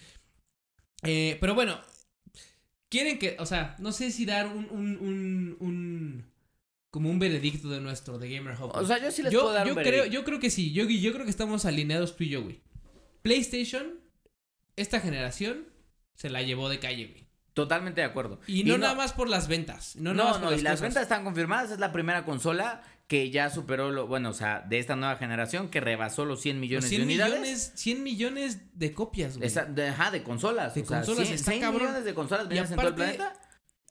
eh, 1.03 1.37
pero 1.41 1.57
bueno, 1.57 1.81
quieren 2.89 3.19
que, 3.19 3.37
o 3.41 3.47
sea, 3.47 3.75
no 3.81 3.91
sé 3.91 4.13
si 4.13 4.25
dar 4.25 4.47
un, 4.47 4.69
un, 4.71 4.99
un, 4.99 5.57
un 5.59 6.33
como 6.93 7.11
un 7.11 7.19
veredicto 7.19 7.69
de 7.69 7.81
nuestro, 7.81 8.19
de 8.19 8.31
Gamer 8.31 8.55
Hub. 8.55 8.71
O 8.73 8.87
sea, 8.87 9.03
yo 9.03 9.11
sí 9.11 9.25
les 9.25 9.35
puedo 9.35 9.53
dar 9.53 9.67
yo 9.67 9.75
un 9.75 9.83
creo, 9.83 10.07
Yo 10.07 10.23
creo 10.23 10.39
que 10.39 10.51
sí, 10.51 10.73
yo, 10.73 10.85
yo 10.85 11.13
creo 11.13 11.25
que 11.25 11.31
estamos 11.33 11.65
alineados 11.65 12.15
tú 12.15 12.23
y 12.23 12.29
yo, 12.29 12.45
güey. 12.45 12.61
PlayStation, 13.23 13.99
esta 14.77 15.01
generación, 15.01 15.67
se 16.15 16.31
la 16.31 16.43
llevó 16.43 16.69
de 16.69 16.79
calle, 16.79 17.07
güey. 17.09 17.27
Totalmente 17.53 18.01
de 18.01 18.07
acuerdo. 18.07 18.39
Y 18.47 18.63
no, 18.63 18.79
nada 18.79 18.95
más 18.95 19.13
por 19.13 19.29
las 19.29 19.49
ventas. 19.49 19.97
No, 19.97 20.15
no, 20.15 20.39
no, 20.39 20.53
y 20.55 20.61
las 20.61 20.81
ventas 20.81 21.03
están 21.03 21.25
confirmadas. 21.25 21.73
Es 21.73 21.81
la 21.81 21.91
primera 21.91 22.25
consola 22.25 22.85
que 23.11 23.29
ya 23.31 23.51
superó 23.51 23.91
lo, 23.91 24.07
bueno, 24.07 24.31
o 24.31 24.33
sea, 24.33 24.61
de 24.61 24.79
esta 24.79 24.95
nueva 24.95 25.17
generación 25.17 25.69
que 25.69 25.81
rebasó 25.81 26.25
los 26.25 26.41
100 26.43 26.61
millones 26.61 26.85
Los 26.85 26.91
100 26.91 27.01
de 27.01 27.05
unidades. 27.07 27.41
millones, 27.41 27.73
100 27.75 28.03
millones 28.05 28.59
de 28.79 28.93
copias, 28.93 29.37
güey. 29.37 29.49
Esa- 29.49 29.65
de, 29.65 29.89
ajá, 29.89 30.13
de 30.13 30.23
consolas. 30.23 30.77
De 30.77 30.83
o 30.83 30.87
sea, 30.87 30.99
consolas, 30.99 31.27
100, 31.27 31.35
está 31.35 31.51
100 31.51 31.61
cabrón. 31.61 31.83
millones 31.83 32.05
de 32.05 32.15
consolas 32.15 32.45
Y 32.45 32.49
vendidas 32.51 32.71
en 32.71 32.77
todo 32.77 32.89
el 32.89 32.95
planeta. 32.95 33.33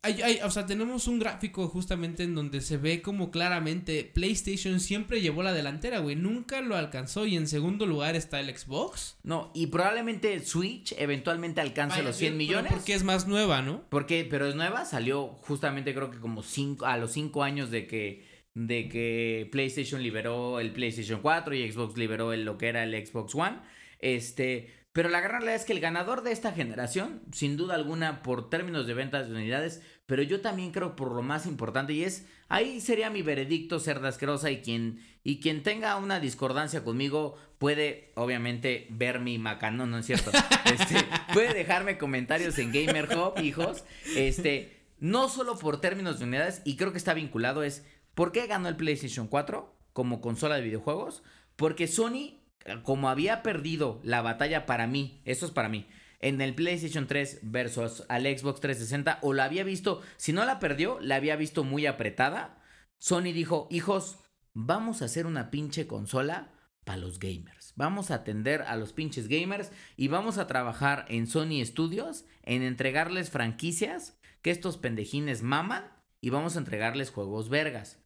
Hay- 0.04 0.22
hay- 0.22 0.40
o 0.46 0.50
sea, 0.50 0.66
tenemos 0.66 1.10
un 1.10 1.20
gráfico 1.20 1.68
justamente 1.68 2.24
en 2.24 2.34
donde 2.34 2.62
se 2.62 2.78
ve 2.78 3.02
como 3.02 3.30
claramente 3.30 4.10
PlayStation 4.14 4.80
siempre 4.80 5.20
llevó 5.20 5.44
la 5.44 5.52
delantera, 5.52 6.00
güey. 6.00 6.16
Nunca 6.16 6.62
lo 6.62 6.78
alcanzó 6.78 7.26
y 7.26 7.36
en 7.36 7.46
segundo 7.50 7.86
lugar 7.86 8.16
está 8.16 8.40
el 8.40 8.58
Xbox. 8.58 9.18
No, 9.24 9.52
y 9.54 9.68
probablemente 9.68 10.40
Switch 10.46 10.96
eventualmente 10.98 11.60
alcance 11.60 11.98
Vaya, 11.98 12.08
los 12.08 12.16
100 12.16 12.32
pero 12.36 12.38
millones. 12.38 12.72
Porque 12.72 12.94
es 12.94 13.04
más 13.04 13.28
nueva, 13.28 13.62
¿no? 13.62 13.84
Porque, 13.90 14.26
pero 14.30 14.48
es 14.48 14.56
nueva, 14.56 14.86
salió 14.86 15.28
justamente 15.42 15.94
creo 15.94 16.10
que 16.10 16.20
como 16.20 16.42
cinco, 16.42 16.86
a 16.86 16.96
los 16.96 17.12
5 17.12 17.44
años 17.44 17.70
de 17.70 17.86
que, 17.86 18.29
de 18.54 18.90
que 18.90 19.48
PlayStation 19.52 20.02
liberó 20.02 20.60
el 20.60 20.72
PlayStation 20.72 21.22
4 21.22 21.56
y 21.56 21.72
Xbox 21.72 21.98
liberó 21.98 22.34
el, 22.34 22.46
lo 22.46 22.58
que 22.58 22.68
era 22.68 22.84
el 22.84 23.06
Xbox 23.06 23.36
One. 23.36 23.60
Este, 24.00 24.74
pero 24.92 25.10
la 25.10 25.22
gran 25.22 25.42
realidad 25.42 25.56
es 25.56 25.66
que 25.66 25.74
el 25.74 25.80
ganador 25.80 26.24
de 26.24 26.32
esta 26.32 26.52
generación, 26.52 27.22
sin 27.32 27.58
duda 27.58 27.76
alguna, 27.76 28.24
por 28.24 28.50
términos 28.50 28.88
de 28.88 28.96
ventas 28.96 29.30
de 29.30 29.36
unidades, 29.36 29.82
pero 30.08 30.24
yo 30.24 30.42
también 30.42 30.72
creo 30.72 30.96
por 30.96 31.12
lo 31.12 31.22
más 31.22 31.46
importante, 31.46 31.94
y 31.94 32.04
es, 32.04 32.26
ahí 32.48 32.82
sería 32.82 33.12
mi 33.12 33.22
veredicto, 33.22 33.80
cerda 33.80 34.10
asquerosa, 34.10 34.50
y 34.50 34.62
quien, 34.62 35.00
y 35.24 35.40
quien 35.40 35.62
tenga 35.62 35.96
una 35.98 36.20
discordancia 36.20 36.84
conmigo 36.84 37.38
puede, 37.60 38.12
obviamente, 38.16 38.88
ver 38.90 39.20
mi 39.20 39.38
macanón, 39.38 39.92
¿no 39.92 40.00
es 40.00 40.06
cierto? 40.06 40.32
Este, 40.66 40.96
puede 41.34 41.54
dejarme 41.54 41.98
comentarios 41.98 42.60
en 42.60 42.72
Gamer 42.72 43.10
Hub, 43.18 43.42
hijos. 43.42 43.84
Este, 44.16 44.80
no 45.00 45.28
solo 45.30 45.58
por 45.58 45.82
términos 45.82 46.20
de 46.20 46.26
unidades, 46.26 46.62
y 46.66 46.76
creo 46.76 46.92
que 46.92 46.98
está 46.98 47.14
vinculado, 47.14 47.64
es 47.64 47.86
¿por 48.20 48.34
qué 48.34 48.48
ganó 48.48 48.68
el 48.68 48.76
PlayStation 48.76 49.28
4 49.28 49.74
como 49.94 50.20
consola 50.20 50.56
de 50.56 50.62
videojuegos? 50.62 51.24
Porque 51.56 51.88
Sony, 51.88 52.42
como 52.84 53.08
había 53.08 53.42
perdido 53.44 54.02
la 54.04 54.22
batalla 54.22 54.66
para 54.66 54.88
mí, 54.88 55.22
eso 55.24 55.46
es 55.46 55.54
para 55.54 55.70
mí, 55.70 55.88
en 56.20 56.42
el 56.42 56.54
PlayStation 56.54 57.08
3 57.08 57.40
versus 57.44 58.04
al 58.10 58.24
Xbox 58.24 58.60
360, 58.60 59.20
o 59.22 59.32
la 59.32 59.46
había 59.46 59.64
visto, 59.64 60.02
si 60.18 60.34
no 60.34 60.44
la 60.44 60.60
perdió, 60.60 61.00
la 61.00 61.16
había 61.16 61.38
visto 61.38 61.64
muy 61.64 61.86
apretada. 61.86 62.62
Sony 62.98 63.32
dijo, 63.32 63.70
hijos, 63.72 64.18
vamos 64.54 65.02
a 65.02 65.06
hacer 65.06 65.26
una 65.26 65.50
pinche 65.50 65.88
consola 65.88 66.52
para 66.84 66.98
los 66.98 67.20
gamers. 67.20 67.72
Vamos 67.78 68.12
a 68.12 68.16
atender 68.16 68.64
a 68.64 68.76
los 68.76 68.92
pinches 68.92 69.30
gamers 69.30 69.72
y 69.96 70.10
vamos 70.10 70.40
a 70.40 70.46
trabajar 70.46 71.06
en 71.08 71.26
Sony 71.26 71.64
Studios 71.64 72.26
en 72.44 72.64
entregarles 72.64 73.30
franquicias 73.30 74.20
que 74.42 74.52
estos 74.52 74.76
pendejines 74.76 75.42
maman 75.42 75.86
y 76.20 76.32
vamos 76.32 76.58
a 76.58 76.60
entregarles 76.60 77.12
juegos 77.12 77.48
vergas. 77.48 77.98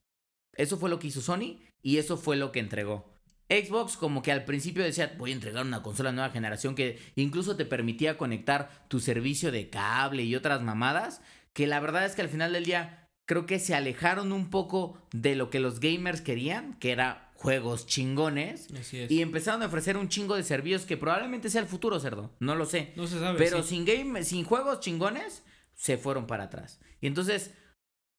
Eso 0.55 0.77
fue 0.77 0.89
lo 0.89 0.99
que 0.99 1.07
hizo 1.07 1.21
Sony 1.21 1.59
y 1.81 1.97
eso 1.97 2.17
fue 2.17 2.35
lo 2.35 2.51
que 2.51 2.59
entregó. 2.59 3.11
Xbox 3.49 3.97
como 3.97 4.21
que 4.21 4.31
al 4.31 4.45
principio 4.45 4.83
decía, 4.83 5.13
voy 5.17 5.31
a 5.31 5.35
entregar 5.35 5.65
una 5.65 5.83
consola 5.83 6.11
nueva 6.11 6.31
generación 6.31 6.75
que 6.75 6.99
incluso 7.15 7.55
te 7.55 7.65
permitía 7.65 8.17
conectar 8.17 8.85
tu 8.87 8.99
servicio 8.99 9.51
de 9.51 9.69
cable 9.69 10.23
y 10.23 10.35
otras 10.35 10.61
mamadas, 10.61 11.21
que 11.53 11.67
la 11.67 11.79
verdad 11.79 12.05
es 12.05 12.15
que 12.15 12.21
al 12.21 12.29
final 12.29 12.53
del 12.53 12.65
día 12.65 13.09
creo 13.25 13.45
que 13.45 13.59
se 13.59 13.75
alejaron 13.75 14.31
un 14.31 14.49
poco 14.49 14.97
de 15.11 15.35
lo 15.35 15.49
que 15.49 15.59
los 15.59 15.79
gamers 15.79 16.21
querían, 16.21 16.73
que 16.79 16.91
era 16.91 17.31
juegos 17.35 17.85
chingones, 17.85 18.69
Así 18.79 18.99
es. 18.99 19.11
y 19.11 19.21
empezaron 19.21 19.61
a 19.61 19.67
ofrecer 19.67 19.97
un 19.97 20.07
chingo 20.07 20.35
de 20.35 20.43
servicios 20.43 20.85
que 20.85 20.97
probablemente 20.97 21.49
sea 21.49 21.61
el 21.61 21.67
futuro, 21.67 21.99
cerdo, 21.99 22.31
no 22.39 22.55
lo 22.55 22.65
sé. 22.65 22.93
no 22.95 23.05
se 23.05 23.19
sabe. 23.19 23.37
Pero 23.37 23.61
sí. 23.61 23.69
sin 23.69 23.85
game, 23.85 24.23
sin 24.23 24.45
juegos 24.45 24.79
chingones, 24.79 25.43
se 25.75 25.97
fueron 25.97 26.25
para 26.25 26.45
atrás. 26.45 26.79
Y 27.01 27.07
entonces, 27.07 27.51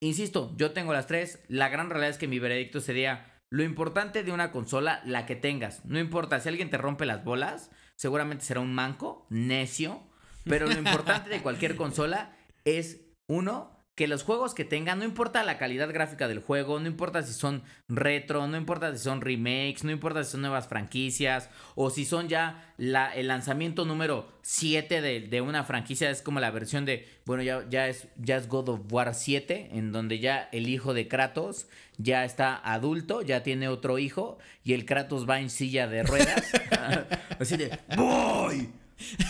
insisto, 0.08 0.54
yo 0.56 0.72
tengo 0.72 0.92
las 0.92 1.06
tres. 1.06 1.42
La 1.48 1.68
gran 1.68 1.90
realidad 1.90 2.10
es 2.10 2.18
que 2.18 2.28
mi 2.28 2.38
veredicto 2.38 2.80
sería 2.80 3.40
lo 3.50 3.62
importante 3.62 4.22
de 4.22 4.32
una 4.32 4.50
consola, 4.50 5.02
la 5.04 5.26
que 5.26 5.36
tengas. 5.36 5.84
No 5.84 5.98
importa, 5.98 6.40
si 6.40 6.48
alguien 6.48 6.70
te 6.70 6.78
rompe 6.78 7.06
las 7.06 7.24
bolas, 7.24 7.70
seguramente 7.96 8.44
será 8.44 8.60
un 8.60 8.74
manco, 8.74 9.26
necio. 9.30 10.02
Pero 10.44 10.66
lo 10.66 10.76
importante 10.76 11.30
de 11.30 11.40
cualquier 11.40 11.76
consola 11.76 12.36
es, 12.64 13.00
uno, 13.28 13.73
que 13.94 14.08
los 14.08 14.24
juegos 14.24 14.54
que 14.54 14.64
tengan, 14.64 14.98
no 14.98 15.04
importa 15.04 15.44
la 15.44 15.56
calidad 15.56 15.92
gráfica 15.92 16.26
del 16.26 16.40
juego, 16.40 16.80
no 16.80 16.88
importa 16.88 17.22
si 17.22 17.32
son 17.32 17.62
retro, 17.88 18.46
no 18.48 18.56
importa 18.56 18.92
si 18.92 18.98
son 18.98 19.20
remakes, 19.20 19.84
no 19.84 19.92
importa 19.92 20.24
si 20.24 20.32
son 20.32 20.40
nuevas 20.40 20.66
franquicias 20.66 21.48
o 21.76 21.90
si 21.90 22.04
son 22.04 22.28
ya 22.28 22.74
la, 22.76 23.14
el 23.14 23.28
lanzamiento 23.28 23.84
número 23.84 24.28
7 24.42 25.00
de, 25.00 25.20
de 25.20 25.40
una 25.40 25.62
franquicia, 25.62 26.10
es 26.10 26.22
como 26.22 26.40
la 26.40 26.50
versión 26.50 26.84
de, 26.84 27.08
bueno, 27.24 27.44
ya, 27.44 27.64
ya, 27.70 27.86
es, 27.86 28.08
ya 28.16 28.36
es 28.36 28.48
God 28.48 28.68
of 28.70 28.92
War 28.92 29.14
7, 29.14 29.70
en 29.72 29.92
donde 29.92 30.18
ya 30.18 30.48
el 30.50 30.68
hijo 30.68 30.92
de 30.92 31.06
Kratos 31.06 31.68
ya 31.96 32.24
está 32.24 32.56
adulto, 32.56 33.22
ya 33.22 33.44
tiene 33.44 33.68
otro 33.68 34.00
hijo 34.00 34.38
y 34.64 34.72
el 34.72 34.86
Kratos 34.86 35.28
va 35.28 35.38
en 35.38 35.50
silla 35.50 35.86
de 35.86 36.02
ruedas. 36.02 36.50
Así 37.38 37.56
de, 37.56 37.78
boy, 37.96 38.70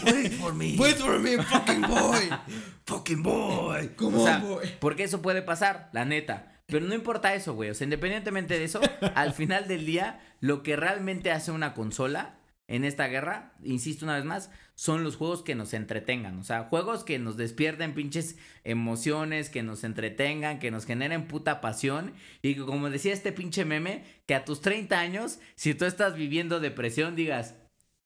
wait 0.04 0.32
for 0.32 0.54
me. 0.54 0.76
Wait 0.78 0.96
for 0.96 1.18
me, 1.18 1.36
fucking 1.42 1.82
boy. 1.82 2.30
Fucking 2.86 3.22
boy. 3.22 3.88
Come 3.96 4.18
O 4.18 4.24
sea, 4.24 4.38
boy. 4.38 4.66
Porque 4.78 5.04
eso 5.04 5.22
puede 5.22 5.40
pasar, 5.40 5.88
la 5.92 6.04
neta. 6.04 6.54
Pero 6.66 6.86
no 6.86 6.94
importa 6.94 7.34
eso, 7.34 7.54
güey. 7.54 7.70
O 7.70 7.74
sea, 7.74 7.84
independientemente 7.84 8.58
de 8.58 8.64
eso, 8.64 8.80
al 9.14 9.32
final 9.32 9.68
del 9.68 9.86
día, 9.86 10.20
lo 10.40 10.62
que 10.62 10.76
realmente 10.76 11.30
hace 11.30 11.50
una 11.50 11.74
consola 11.74 12.38
en 12.66 12.84
esta 12.84 13.08
guerra, 13.08 13.52
insisto 13.62 14.06
una 14.06 14.16
vez 14.16 14.24
más, 14.24 14.50
son 14.74 15.04
los 15.04 15.16
juegos 15.16 15.42
que 15.42 15.54
nos 15.54 15.74
entretengan. 15.74 16.38
O 16.38 16.44
sea, 16.44 16.64
juegos 16.64 17.04
que 17.04 17.18
nos 17.18 17.36
despierten 17.36 17.94
pinches 17.94 18.36
emociones, 18.64 19.50
que 19.50 19.62
nos 19.62 19.84
entretengan, 19.84 20.58
que 20.58 20.70
nos 20.70 20.86
generen 20.86 21.28
puta 21.28 21.60
pasión. 21.60 22.14
Y 22.40 22.54
que, 22.54 22.62
como 22.62 22.88
decía 22.88 23.12
este 23.12 23.32
pinche 23.32 23.64
meme, 23.64 24.04
que 24.26 24.34
a 24.34 24.44
tus 24.44 24.62
30 24.62 24.98
años, 24.98 25.38
si 25.56 25.74
tú 25.74 25.84
estás 25.84 26.16
viviendo 26.16 26.60
depresión, 26.60 27.16
digas 27.16 27.54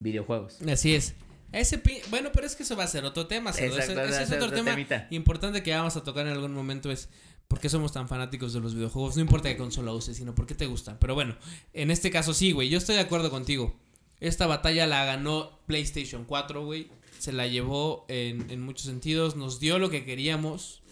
videojuegos. 0.00 0.60
Así 0.62 0.94
es. 0.94 1.14
Ese 1.52 1.78
pi- 1.78 2.00
bueno, 2.10 2.30
pero 2.32 2.46
es 2.46 2.54
que 2.56 2.62
eso 2.62 2.76
va 2.76 2.84
a 2.84 2.88
ser 2.88 3.04
otro 3.04 3.26
tema. 3.26 3.50
Exacto, 3.50 3.78
ese, 3.78 3.92
ese 4.22 4.22
es 4.24 4.32
otro 4.32 4.50
tema 4.52 4.70
temita. 4.72 5.06
importante 5.10 5.62
que 5.62 5.72
vamos 5.72 5.96
a 5.96 6.04
tocar 6.04 6.26
en 6.26 6.32
algún 6.32 6.52
momento 6.52 6.90
es 6.90 7.08
por 7.48 7.58
qué 7.60 7.68
somos 7.70 7.92
tan 7.92 8.06
fanáticos 8.08 8.52
de 8.52 8.60
los 8.60 8.74
videojuegos. 8.74 9.16
No 9.16 9.22
importa 9.22 9.48
qué 9.48 9.56
consola 9.56 9.92
uses, 9.92 10.16
sino 10.18 10.34
por 10.34 10.46
qué 10.46 10.54
te 10.54 10.66
gustan. 10.66 10.98
Pero 11.00 11.14
bueno, 11.14 11.36
en 11.72 11.90
este 11.90 12.10
caso 12.10 12.34
sí, 12.34 12.52
güey. 12.52 12.68
Yo 12.68 12.76
estoy 12.78 12.96
de 12.96 13.00
acuerdo 13.00 13.30
contigo. 13.30 13.74
Esta 14.20 14.46
batalla 14.46 14.86
la 14.86 15.04
ganó 15.06 15.58
PlayStation 15.66 16.24
4, 16.24 16.64
güey. 16.64 16.90
Se 17.18 17.32
la 17.32 17.46
llevó 17.46 18.04
en, 18.08 18.50
en 18.50 18.60
muchos 18.60 18.86
sentidos. 18.86 19.36
Nos 19.36 19.58
dio 19.60 19.78
lo 19.78 19.88
que 19.90 20.04
queríamos. 20.04 20.82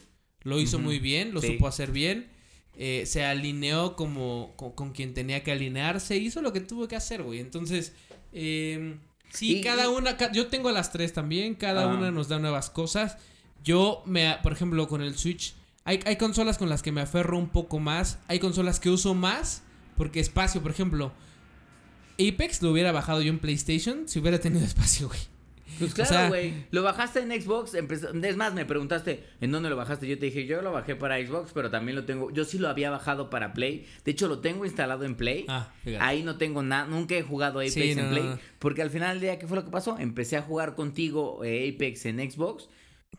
Lo 0.42 0.60
hizo 0.60 0.78
muy 0.78 0.98
bien, 1.00 1.34
lo 1.34 1.40
Sí. 1.42 1.48
supo 1.54 1.66
hacer 1.68 1.90
bien. 1.90 2.30
eh, 2.78 3.04
se 3.06 3.24
alineó 3.24 3.96
como 3.96 4.52
con, 4.56 4.72
con 4.72 4.92
quien 4.92 5.12
tenía 5.14 5.42
que 5.42 5.50
alinearse. 5.52 6.16
Hizo 6.18 6.40
lo 6.42 6.52
que 6.52 6.60
tuvo 6.60 6.86
que 6.88 6.94
hacer, 6.96 7.22
güey. 7.22 7.40
Entonces, 7.40 7.92
eh, 8.32 8.98
sí, 9.30 9.58
Y- 9.58 9.60
cada 9.62 9.88
una. 9.90 10.16
yo 10.32 10.46
tengo 10.48 10.70
las 10.70 10.92
tres 10.92 11.12
también. 11.12 11.54
Cada 11.54 11.84
Ah. 11.84 11.86
una 11.94 12.10
nos 12.10 12.28
da 12.28 12.38
nuevas 12.38 12.70
cosas. 12.70 13.16
Yo, 13.64 14.02
me, 14.06 14.36
por 14.42 14.52
ejemplo, 14.52 14.86
con 14.88 15.02
el 15.02 15.16
Switch. 15.16 15.54
Hay, 15.84 16.00
hay 16.06 16.16
consolas 16.16 16.58
con 16.58 16.68
las 16.68 16.82
que 16.82 16.92
me 16.92 17.00
aferro 17.00 17.38
un 17.38 17.48
poco 17.48 17.78
más. 17.78 18.18
Hay 18.28 18.38
consolas 18.38 18.80
que 18.80 18.90
uso 18.90 19.14
más. 19.14 19.62
Porque 19.96 20.20
espacio, 20.20 20.60
por 20.62 20.70
ejemplo. 20.70 21.12
Apex 22.18 22.62
lo 22.62 22.70
hubiera 22.72 22.92
bajado 22.92 23.20
yo 23.22 23.30
en 23.30 23.38
PlayStation 23.38 24.08
si 24.08 24.18
hubiera 24.18 24.38
tenido 24.38 24.64
espacio, 24.66 25.08
güey. 25.08 25.20
Pues 25.78 25.94
claro, 25.94 26.28
güey. 26.28 26.52
lo 26.70 26.82
bajaste 26.82 27.20
en 27.20 27.30
Xbox. 27.42 27.74
empezó- 27.74 28.10
Es 28.12 28.36
más, 28.36 28.54
me 28.54 28.64
preguntaste 28.64 29.24
en 29.40 29.50
dónde 29.52 29.68
lo 29.70 29.76
bajaste. 29.76 30.06
Yo 30.06 30.18
te 30.18 30.26
dije, 30.26 30.46
yo 30.46 30.62
lo 30.62 30.72
bajé 30.72 30.96
para 30.96 31.18
Xbox, 31.24 31.52
pero 31.52 31.70
también 31.70 31.96
lo 31.96 32.04
tengo. 32.04 32.30
Yo 32.30 32.44
sí 32.44 32.58
lo 32.58 32.68
había 32.68 32.90
bajado 32.90 33.30
para 33.30 33.52
Play. 33.52 33.86
De 34.04 34.12
hecho, 34.12 34.28
lo 34.28 34.40
tengo 34.40 34.64
instalado 34.64 35.04
en 35.04 35.16
Play. 35.16 35.44
Ah. 35.48 35.72
Ahí 36.00 36.22
no 36.22 36.36
tengo 36.38 36.62
nada, 36.62 36.86
nunca 36.86 37.14
he 37.14 37.22
jugado 37.22 37.60
Apex 37.60 37.74
Sí, 37.74 37.90
en 37.90 38.08
Play. 38.10 38.22
no, 38.22 38.30
no. 38.30 38.38
Porque 38.58 38.82
al 38.82 38.90
final 38.90 39.14
del 39.14 39.20
día, 39.20 39.38
¿qué 39.38 39.46
fue 39.46 39.56
lo 39.56 39.64
que 39.64 39.70
pasó? 39.70 39.98
Empecé 39.98 40.36
a 40.36 40.42
jugar 40.42 40.74
contigo 40.74 41.44
eh, 41.44 41.72
Apex 41.74 42.06
en 42.06 42.30
Xbox. 42.30 42.68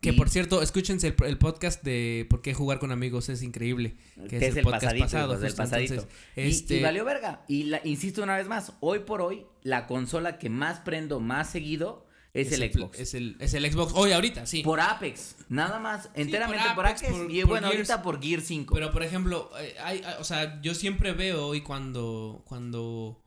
Que 0.01 0.09
y- 0.09 0.13
por 0.13 0.29
cierto, 0.29 0.61
escúchense 0.61 1.07
el, 1.07 1.15
el 1.25 1.37
podcast 1.39 1.81
de 1.83 2.27
por 2.29 2.41
qué 2.43 2.53
jugar 2.53 2.77
con 2.77 2.91
amigos 2.91 3.29
es 3.29 3.41
increíble. 3.41 3.95
Que, 4.29 4.37
que 4.37 4.47
es, 4.47 4.55
el, 4.57 4.63
podcast 4.63 4.83
pasadito, 4.83 5.05
pasado. 5.05 5.37
justo. 5.37 5.55
pasadito. 5.55 5.93
Entonces, 5.93 6.15
Y- 6.35 6.41
este, 6.49 6.77
y, 6.77 6.83
valió 6.83 7.03
verga. 7.05 7.43
Y 7.47 7.63
la, 7.63 7.81
insisto 7.83 8.21
una 8.21 8.37
vez 8.37 8.47
más, 8.47 8.73
hoy 8.79 8.99
por 8.99 9.21
hoy, 9.21 9.45
la 9.63 9.87
consola 9.87 10.37
que 10.37 10.49
más 10.49 10.79
prendo 10.81 11.19
más 11.19 11.49
seguido 11.49 12.05
es, 12.41 12.51
el 12.51 12.71
Xbox. 12.71 12.99
Es 12.99 13.13
el, 13.13 13.35
es 13.39 13.53
el 13.53 13.71
Xbox. 13.71 13.93
Hoy, 13.95 14.11
ahorita, 14.11 14.45
sí. 14.45 14.61
Por 14.63 14.79
Apex, 14.79 15.35
nada 15.49 15.79
más, 15.79 16.09
enteramente 16.13 16.63
por 16.75 16.85
Apex, 16.85 17.03
y 17.29 17.39
por 17.41 17.49
bueno, 17.49 17.67
Gears. 17.69 17.89
ahorita 17.89 18.01
por 18.03 18.21
Gear 18.21 18.41
5. 18.41 18.73
Pero 18.73 18.91
por 18.91 19.03
ejemplo, 19.03 19.49
eh, 19.59 19.75
hay, 19.83 20.01
hay- 20.05 20.15
o 20.19 20.23
sea, 20.23 20.61
yo 20.61 20.73
siempre 20.75 21.13
veo 21.13 21.55
y 21.55 21.61
cuando 21.61 22.43
cuando 22.45 23.21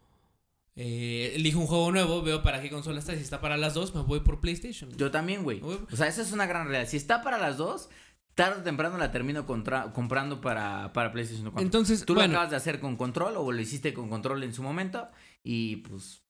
eh, 0.77 1.33
elijo 1.35 1.59
un 1.59 1.67
juego 1.67 1.91
nuevo, 1.93 2.23
veo 2.23 2.43
para 2.43 2.63
qué 2.63 2.71
consola 2.71 2.99
está. 3.01 3.15
Si 3.15 3.21
está 3.21 3.41
para 3.41 3.57
las 3.57 3.75
dos, 3.75 3.95
me 3.95 4.03
voy 4.03 4.21
por 4.21 4.41
PlayStation. 4.41 4.91
Yo 4.97 5.11
también, 5.11 5.43
güey. 5.43 5.61
O 5.63 5.97
sea, 5.97 6.07
esa 6.07 6.23
es 6.23 6.33
una 6.33 6.47
gran 6.47 6.69
realidad. 6.69 6.89
Si 6.91 6.97
está 6.97 7.23
para 7.23 7.39
las 7.39 7.57
dos, 7.59 7.89
tarde 8.35 8.61
o 8.61 8.63
temprano 8.63 8.97
la 8.97 9.11
termino 9.11 9.45
contra- 9.47 9.93
comprando 9.93 10.41
para, 10.41 10.93
para 10.95 11.13
PlayStation 11.13 11.51
4. 11.51 11.61
Entonces, 11.63 12.05
Tú 12.07 12.15
lo 12.15 12.23
acabas 12.23 12.51
de 12.51 12.57
hacer 12.57 12.81
con 12.81 12.97
control 12.97 13.37
o 13.37 13.53
lo 13.53 13.61
hiciste 13.61 13.93
con 13.93 14.09
control 14.09 14.43
en 14.45 14.55
su 14.55 14.63
momento 14.63 15.09
y 15.43 15.77
pues 15.77 16.23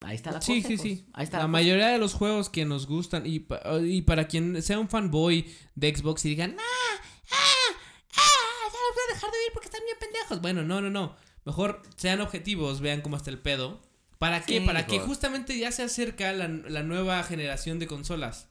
ahí 0.00 0.16
está 0.16 0.30
la 0.32 0.40
sí, 0.40 0.56
cosa. 0.62 0.68
sí, 0.68 0.76
pues. 0.76 0.82
sí. 0.82 1.06
Ahí 1.14 1.24
está 1.24 1.38
La 1.38 1.44
la, 1.44 1.48
mayoría 1.48 1.88
de 1.88 1.98
los 1.98 2.14
juegos 2.14 2.48
que 2.50 2.64
nos 2.64 2.86
gustan 2.86 3.26
y, 3.26 3.40
pa- 3.40 3.62
y 3.82 4.02
para 4.02 4.28
quien 4.28 4.62
sea 4.62 4.78
un 4.78 4.88
fanboy 4.88 5.46
de 5.74 5.94
Xbox 5.94 6.24
y 6.24 6.30
digan, 6.30 6.56
ah, 6.58 7.00
ah, 7.30 7.76
ah, 8.16 8.62
ya 8.64 8.78
los 8.86 8.94
voy 8.94 9.02
a 9.10 9.14
dejar 9.14 9.30
de 9.30 9.36
oír 9.38 9.52
porque 9.52 9.66
están 9.68 9.82
bien 9.84 9.96
pendejos. 9.98 10.40
Bueno, 10.42 10.62
no, 10.62 10.80
no, 10.80 10.90
no. 10.90 11.16
mejor 11.44 11.82
sean 11.96 12.20
objetivos, 12.20 12.80
vean 12.80 13.00
cómo 13.00 13.16
está 13.16 13.30
el 13.30 13.38
pedo. 13.38 13.80
¿Para 14.18 14.42
qué? 14.42 14.60
Sí, 14.60 14.66
Para 14.66 14.86
que 14.86 14.98
justamente 14.98 15.58
ya 15.58 15.70
se 15.72 15.82
acerca 15.82 16.32
la, 16.32 16.48
la 16.48 16.82
nueva 16.82 17.22
generación 17.22 17.78
de 17.78 17.86
consolas. 17.86 18.48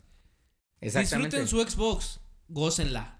Exactamente. 0.81 1.39
Disfruten 1.39 1.67
su 1.67 1.71
Xbox, 1.75 2.19
gócenla. 2.49 3.19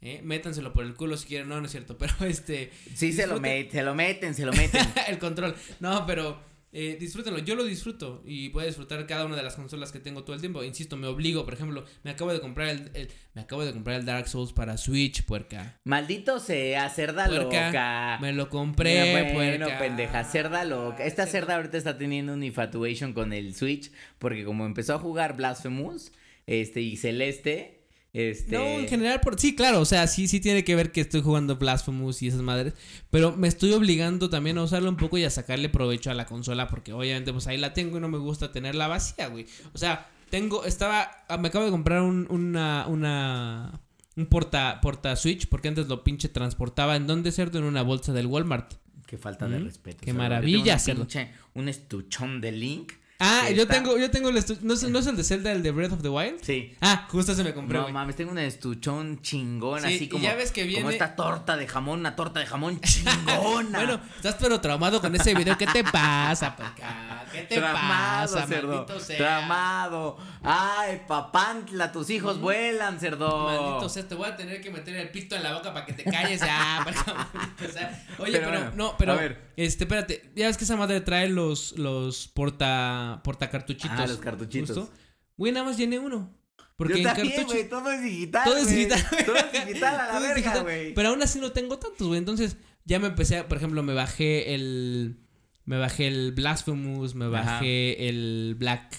¿eh? 0.00 0.20
Métanselo 0.22 0.72
por 0.72 0.84
el 0.84 0.94
culo 0.94 1.16
si 1.16 1.26
quieren, 1.26 1.48
no, 1.48 1.58
no 1.60 1.66
es 1.66 1.72
cierto, 1.72 1.98
pero 1.98 2.14
este... 2.20 2.70
Sí, 2.94 3.12
se 3.12 3.26
lo, 3.26 3.40
meten, 3.40 3.72
se 3.72 3.82
lo 3.82 3.94
meten, 3.96 4.34
se 4.34 4.44
lo 4.46 4.52
meten. 4.52 4.86
el 5.08 5.18
control. 5.18 5.56
No, 5.80 6.06
pero 6.06 6.40
eh, 6.72 6.96
disfrútenlo. 7.00 7.38
Yo 7.40 7.54
lo 7.56 7.64
disfruto 7.64 8.22
y 8.24 8.48
puedo 8.50 8.66
disfrutar 8.66 9.04
cada 9.06 9.24
una 9.26 9.36
de 9.36 9.42
las 9.42 9.56
consolas 9.56 9.90
que 9.92 9.98
tengo 9.98 10.22
todo 10.24 10.34
el 10.34 10.40
tiempo. 10.40 10.62
Insisto, 10.62 10.96
me 10.96 11.06
obligo. 11.08 11.44
Por 11.44 11.54
ejemplo, 11.54 11.84
me 12.04 12.10
acabo 12.10 12.32
de 12.32 12.40
comprar 12.40 12.68
el, 12.68 12.90
el- 12.94 13.10
me 13.34 13.42
acabo 13.42 13.64
de 13.64 13.72
comprar 13.72 13.98
el 14.00 14.06
Dark 14.06 14.28
Souls 14.28 14.52
para 14.52 14.76
Switch, 14.76 15.24
puerca. 15.24 15.78
Maldito 15.84 16.38
sea, 16.40 16.88
cerda 16.90 17.26
Puerca. 17.26 17.66
loca. 17.66 18.18
Me 18.20 18.32
lo 18.32 18.48
compré, 18.48 19.02
Mira, 19.14 19.32
bueno, 19.34 19.66
puerca. 19.66 19.78
pendeja, 19.80 20.24
cerda 20.24 20.64
loca. 20.64 21.04
Esta 21.04 21.24
Cerda- 21.26 21.30
cerda 21.32 21.56
ahorita 21.56 21.78
está 21.78 21.98
teniendo 21.98 22.32
un 22.34 22.42
infatuation 22.42 23.12
con 23.12 23.32
el 23.32 23.54
Switch 23.54 23.90
porque 24.18 24.44
como 24.44 24.66
empezó 24.66 24.94
a 24.94 24.98
jugar 24.98 25.36
Blasphemous, 25.36 26.12
este 26.46 26.80
y 26.80 26.96
Celeste, 26.96 27.79
este 28.12 28.56
No, 28.56 28.62
en 28.64 28.88
general, 28.88 29.20
por... 29.20 29.38
sí, 29.38 29.54
claro, 29.54 29.80
o 29.80 29.84
sea, 29.84 30.06
sí, 30.06 30.26
sí 30.26 30.40
tiene 30.40 30.64
que 30.64 30.74
ver 30.74 30.90
que 30.92 31.00
estoy 31.00 31.20
jugando 31.22 31.56
Blasphemous 31.56 32.22
y 32.22 32.28
esas 32.28 32.42
madres, 32.42 32.74
pero 33.10 33.36
me 33.36 33.46
estoy 33.48 33.72
obligando 33.72 34.28
también 34.30 34.58
a 34.58 34.62
usarlo 34.64 34.88
un 34.88 34.96
poco 34.96 35.16
y 35.18 35.24
a 35.24 35.30
sacarle 35.30 35.68
provecho 35.68 36.10
a 36.10 36.14
la 36.14 36.26
consola, 36.26 36.68
porque 36.68 36.92
obviamente 36.92 37.32
pues 37.32 37.46
ahí 37.46 37.56
la 37.58 37.72
tengo 37.72 37.98
y 37.98 38.00
no 38.00 38.08
me 38.08 38.18
gusta 38.18 38.50
tenerla 38.52 38.88
vacía, 38.88 39.28
güey. 39.28 39.46
O 39.72 39.78
sea, 39.78 40.08
tengo, 40.28 40.64
estaba, 40.64 41.08
ah, 41.28 41.36
me 41.38 41.48
acabo 41.48 41.64
de 41.64 41.70
comprar 41.70 42.02
un, 42.02 42.26
una, 42.30 42.86
una, 42.88 43.80
un 44.16 44.26
porta, 44.26 44.80
porta 44.80 45.14
Switch, 45.16 45.48
porque 45.48 45.68
antes 45.68 45.86
lo 45.88 46.02
pinche 46.04 46.28
transportaba, 46.28 46.96
¿en 46.96 47.06
dónde 47.06 47.30
cerdo? 47.32 47.58
En 47.58 47.64
una 47.64 47.82
bolsa 47.82 48.12
del 48.12 48.26
Walmart. 48.26 48.74
Qué 49.06 49.18
falta 49.18 49.48
de 49.48 49.58
Mm, 49.58 49.64
respeto. 49.64 49.98
qué 50.04 50.12
maravilla, 50.12 50.78
cerdo. 50.78 51.04
pinche- 51.06 51.30
un 51.54 51.68
estuchón 51.68 52.40
de 52.40 52.52
Link. 52.52 52.92
Ah, 53.20 53.50
yo 53.50 53.62
está- 53.62 53.74
tengo, 53.74 53.98
yo 53.98 54.10
tengo 54.10 54.30
el 54.30 54.36
estu- 54.38 54.58
¿no 54.62 54.72
es, 54.74 54.82
¿no 54.82 54.98
es 54.98 55.06
el 55.06 55.14
de 55.16 55.24
Zelda, 55.24 55.52
el 55.52 55.62
de 55.62 55.70
Breath 55.72 55.92
of 55.92 56.02
the 56.02 56.08
Wild? 56.08 56.40
Sí. 56.42 56.74
Ah, 56.80 57.06
justo 57.10 57.34
se 57.34 57.44
me 57.44 57.52
compré, 57.52 57.78
No 57.78 57.88
mames, 57.90 58.16
tengo 58.16 58.30
un 58.32 58.38
estuchón 58.38 59.20
chingón, 59.20 59.80
Sí, 59.82 59.94
así 59.94 60.08
como. 60.08 60.24
ya 60.24 60.34
ves 60.34 60.50
que 60.52 60.62
Como 60.62 60.72
viene- 60.88 60.92
esta 60.92 61.14
torta 61.16 61.56
de 61.58 61.68
jamón, 61.68 62.00
una 62.00 62.16
torta 62.16 62.40
de 62.40 62.46
jamón 62.46 62.80
chingona. 62.80 63.78
Bueno, 63.78 64.00
estás 64.16 64.36
pero 64.40 64.60
traumado 64.60 65.00
con 65.02 65.14
ese 65.14 65.34
video. 65.34 65.56
¿Qué 65.58 65.66
te 65.66 65.84
pasa, 65.84 66.56
porca? 66.56 67.24
¿Qué 67.30 67.42
te 67.42 67.56
Tramado, 67.56 68.34
pasa, 68.34 68.46
cerdo. 68.46 69.00
sea? 69.00 69.16
Tramado. 69.18 70.16
Ay, 70.42 71.02
papantla, 71.06 71.92
tus 71.92 72.08
hijos 72.10 72.40
vuelan, 72.40 72.98
cerdo. 72.98 73.44
Maldito 73.44 73.88
sea, 73.90 74.08
te 74.08 74.14
voy 74.14 74.28
a 74.28 74.36
tener 74.36 74.60
que 74.62 74.70
meter 74.70 74.96
el 74.96 75.10
pito 75.10 75.36
en 75.36 75.42
la 75.42 75.52
boca 75.54 75.72
para 75.74 75.84
que 75.84 75.92
te 75.92 76.04
calles 76.04 76.40
sea. 77.74 78.06
Oye, 78.18 78.32
Pero 78.32 78.48
pero, 78.48 78.60
bueno, 78.60 78.72
no, 78.76 78.96
pero 78.96 79.12
a 79.12 79.16
ver. 79.16 79.52
este, 79.56 79.84
espérate, 79.84 80.30
ya 80.34 80.46
ves 80.46 80.56
que 80.56 80.64
esa 80.64 80.76
madre 80.76 81.00
trae 81.02 81.28
los 81.28 81.72
los 81.78 82.28
porta 82.28 83.09
porta 83.22 83.50
cartuchitos. 83.50 83.98
Ah, 83.98 84.06
los 84.06 84.18
cartuchitos. 84.18 84.88
Güey, 85.36 85.52
nada 85.52 85.66
más 85.66 85.76
llené 85.76 85.98
uno. 85.98 86.34
Porque 86.76 86.94
Yo 86.94 86.98
en 86.98 87.04
también, 87.04 87.28
cartucho 87.36 87.54
güey, 87.56 87.68
todo 87.68 87.90
es 87.92 88.02
digital. 88.02 88.44
todo 88.44 88.56
es 88.56 88.68
digital. 88.68 89.06
Todo 89.26 89.36
es 89.36 89.66
digital 89.66 89.94
a 90.00 90.06
la 90.06 90.12
Todo 90.18 90.22
verga, 90.22 90.58
güey. 90.62 90.94
Pero 90.94 91.08
aún 91.10 91.22
así 91.22 91.38
no 91.38 91.52
tengo 91.52 91.78
tantos, 91.78 92.06
güey. 92.08 92.18
Entonces, 92.18 92.56
ya 92.84 92.98
me 92.98 93.08
empecé, 93.08 93.36
a- 93.38 93.48
por 93.48 93.58
ejemplo, 93.58 93.82
me 93.82 93.92
bajé 93.94 94.54
el. 94.54 95.20
Me 95.66 95.78
bajé 95.78 96.08
el 96.08 96.32
Blasphemous, 96.32 97.14
me 97.14 97.26
Ajá. 97.26 97.30
bajé 97.54 98.08
el 98.08 98.56
Black. 98.58 98.96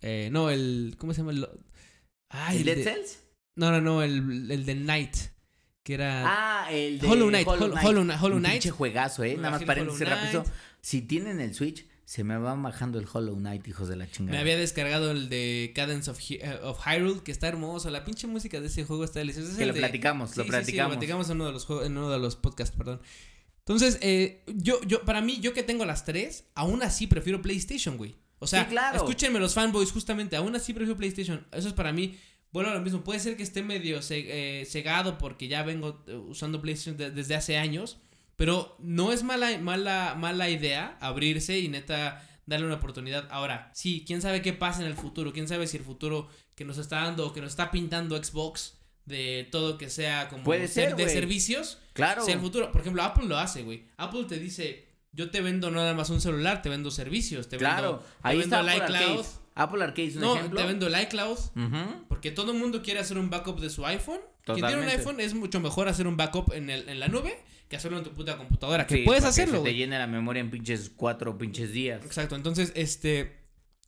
eh, 0.00 0.30
no, 0.32 0.48
el. 0.50 0.94
¿Cómo 0.98 1.12
se 1.12 1.18
llama? 1.20 1.32
El, 1.32 1.46
ay, 2.30 2.56
¿El 2.56 2.60
el 2.60 2.64
Dead 2.66 2.76
de- 2.76 2.84
Cells? 2.84 3.18
No, 3.56 3.70
no, 3.70 3.80
no, 3.82 4.02
el, 4.02 4.50
el 4.50 4.64
de 4.64 4.74
Night. 4.74 5.14
Que 5.82 5.94
era. 5.94 6.22
Ah, 6.64 6.72
el 6.72 6.98
de 6.98 7.06
Hollow 7.06 7.28
Knight, 7.28 7.46
Hollow- 7.46 7.74
Hollow 7.84 8.02
Knight, 8.04 8.22
Hollow 8.22 8.36
Un 8.36 8.42
Knight. 8.42 8.54
pinche 8.54 8.70
juegazo, 8.70 9.22
eh. 9.24 9.36
Me 9.36 9.42
Nada 9.42 9.50
más 9.58 9.64
paréntesis 9.64 10.08
rápido. 10.08 10.42
Knight. 10.44 10.56
Si 10.80 11.02
tienen 11.02 11.40
el 11.40 11.54
Switch, 11.54 11.86
se 12.04 12.24
me 12.24 12.36
va 12.36 12.54
bajando 12.54 12.98
el 12.98 13.06
Hollow 13.10 13.36
Knight, 13.36 13.66
hijos 13.68 13.88
de 13.88 13.96
la 13.96 14.10
chingada. 14.10 14.36
me 14.36 14.40
había 14.40 14.56
descargado 14.56 15.10
el 15.12 15.28
de 15.28 15.72
Cadence 15.74 16.10
of, 16.10 16.18
eh, 16.30 16.58
of 16.62 16.78
Hyrule, 16.86 17.22
que 17.22 17.32
está 17.32 17.48
hermoso. 17.48 17.90
La 17.90 18.04
pinche 18.04 18.26
música 18.26 18.60
de 18.60 18.66
ese 18.66 18.84
juego 18.84 19.04
está 19.04 19.20
deliciosa. 19.20 19.56
Que 19.56 19.66
lo 19.66 19.72
de- 19.72 19.80
platicamos, 19.80 20.30
Sí, 20.30 20.36
lo 20.38 20.42
sí, 20.44 20.48
sí, 20.48 20.50
platicamos. 20.50 20.92
platicamos 20.96 21.30
en 21.30 21.36
uno 21.36 21.46
de 21.46 21.52
los 21.52 21.64
juegos, 21.64 21.86
en 21.86 21.96
uno 21.96 22.10
de 22.10 22.18
los 22.18 22.36
podcasts, 22.36 22.76
perdón. 22.76 23.00
Entonces, 23.60 23.98
eh, 24.02 24.42
yo, 24.48 24.80
yo, 24.86 25.02
para 25.04 25.20
mí, 25.20 25.38
yo 25.40 25.54
que 25.54 25.62
tengo 25.62 25.84
las 25.84 26.04
tres, 26.04 26.44
aún 26.54 26.82
así 26.82 27.06
prefiero 27.06 27.40
PlayStation, 27.40 27.96
güey. 27.96 28.16
O 28.40 28.46
sea, 28.48 28.64
Sí, 28.64 28.70
claro. 28.70 28.96
escúchenme 28.96 29.38
los 29.38 29.54
fanboys, 29.54 29.92
justamente, 29.92 30.34
aún 30.34 30.56
así 30.56 30.72
prefiero 30.74 30.96
PlayStation. 30.96 31.46
Eso 31.52 31.68
es 31.68 31.74
para 31.74 31.92
mí, 31.92 32.18
bueno, 32.50 32.74
lo 32.74 32.80
mismo. 32.80 33.04
Puede 33.04 33.20
ser 33.20 33.36
que 33.36 33.44
esté 33.44 33.62
medio 33.62 34.00
eh, 34.10 34.66
cegado 34.68 35.16
porque 35.16 35.46
ya 35.46 35.62
vengo 35.62 36.02
eh, 36.08 36.14
usando 36.16 36.60
PlayStation 36.60 36.96
de- 36.96 37.12
desde 37.12 37.36
hace 37.36 37.56
años, 37.56 37.98
pero 38.42 38.74
no 38.80 39.12
es 39.12 39.22
mala, 39.22 39.56
mala, 39.58 40.16
mala 40.18 40.50
idea 40.50 40.96
abrirse 41.00 41.60
y 41.60 41.68
neta 41.68 42.28
darle 42.44 42.66
una 42.66 42.74
oportunidad. 42.74 43.28
Ahora, 43.30 43.70
sí, 43.72 44.02
quién 44.04 44.20
sabe 44.20 44.42
qué 44.42 44.52
pasa 44.52 44.80
en 44.80 44.88
el 44.88 44.94
futuro, 44.94 45.32
quién 45.32 45.46
sabe 45.46 45.68
si 45.68 45.76
el 45.76 45.84
futuro 45.84 46.28
que 46.56 46.64
nos 46.64 46.76
está 46.78 47.02
dando 47.04 47.24
o 47.24 47.32
que 47.32 47.40
nos 47.40 47.50
está 47.50 47.70
pintando 47.70 48.20
Xbox 48.20 48.74
de 49.06 49.46
todo 49.52 49.78
que 49.78 49.88
sea 49.88 50.28
como 50.28 50.42
Puede 50.42 50.66
ser, 50.66 50.96
de 50.96 51.08
servicios 51.08 51.78
Claro. 51.92 52.24
sea 52.24 52.34
el 52.34 52.40
futuro. 52.40 52.72
Por 52.72 52.80
ejemplo, 52.80 53.04
Apple 53.04 53.26
lo 53.26 53.38
hace, 53.38 53.62
güey. 53.62 53.84
Apple 53.96 54.24
te 54.24 54.40
dice, 54.40 54.88
yo 55.12 55.30
te 55.30 55.40
vendo 55.40 55.70
no 55.70 55.76
nada 55.78 55.94
más 55.94 56.10
un 56.10 56.20
celular, 56.20 56.62
te 56.62 56.68
vendo 56.68 56.90
servicios, 56.90 57.48
te 57.48 57.58
Claro. 57.58 57.82
vendo, 57.92 57.98
te 58.02 58.08
Ahí 58.28 58.38
vendo 58.38 58.56
está 58.56 58.72
el 58.74 58.82
Apple 58.82 58.96
iCloud. 59.04 59.26
Apple 59.54 59.84
Arcade 59.84 60.08
es 60.08 60.14
un 60.16 60.20
No, 60.22 60.34
ejemplo. 60.36 60.60
te 60.60 60.66
vendo 60.66 60.86
el 60.88 61.00
iCloud. 61.02 61.38
Porque 62.08 62.32
todo 62.32 62.50
el 62.50 62.58
mundo 62.58 62.82
quiere 62.82 62.98
hacer 62.98 63.18
un 63.18 63.30
backup 63.30 63.60
de 63.60 63.70
su 63.70 63.86
iPhone. 63.86 64.18
Quien 64.44 64.56
tiene 64.56 64.66
un 64.66 64.70
Totalmente. 64.80 64.96
iPhone 64.98 65.20
es 65.20 65.34
mucho 65.34 65.60
mejor 65.60 65.86
hacer 65.86 66.08
un 66.08 66.16
backup 66.16 66.52
en, 66.54 66.70
el, 66.70 66.88
en 66.88 66.98
la 66.98 67.06
nube 67.06 67.38
que 67.72 67.76
hacerlo 67.78 67.96
en 67.96 68.04
tu 68.04 68.12
puta 68.12 68.36
computadora. 68.36 68.86
Que 68.86 68.96
Sí, 68.96 69.02
puedes 69.02 69.24
hacerlo, 69.24 69.62
Se 69.62 69.70
te 69.70 69.74
llena 69.74 69.98
la 69.98 70.06
memoria 70.06 70.40
en 70.40 70.50
pinches 70.50 70.92
cuatro 70.94 71.38
pinches 71.38 71.72
días. 71.72 72.04
Exacto, 72.04 72.36
entonces, 72.36 72.70
este, 72.76 73.32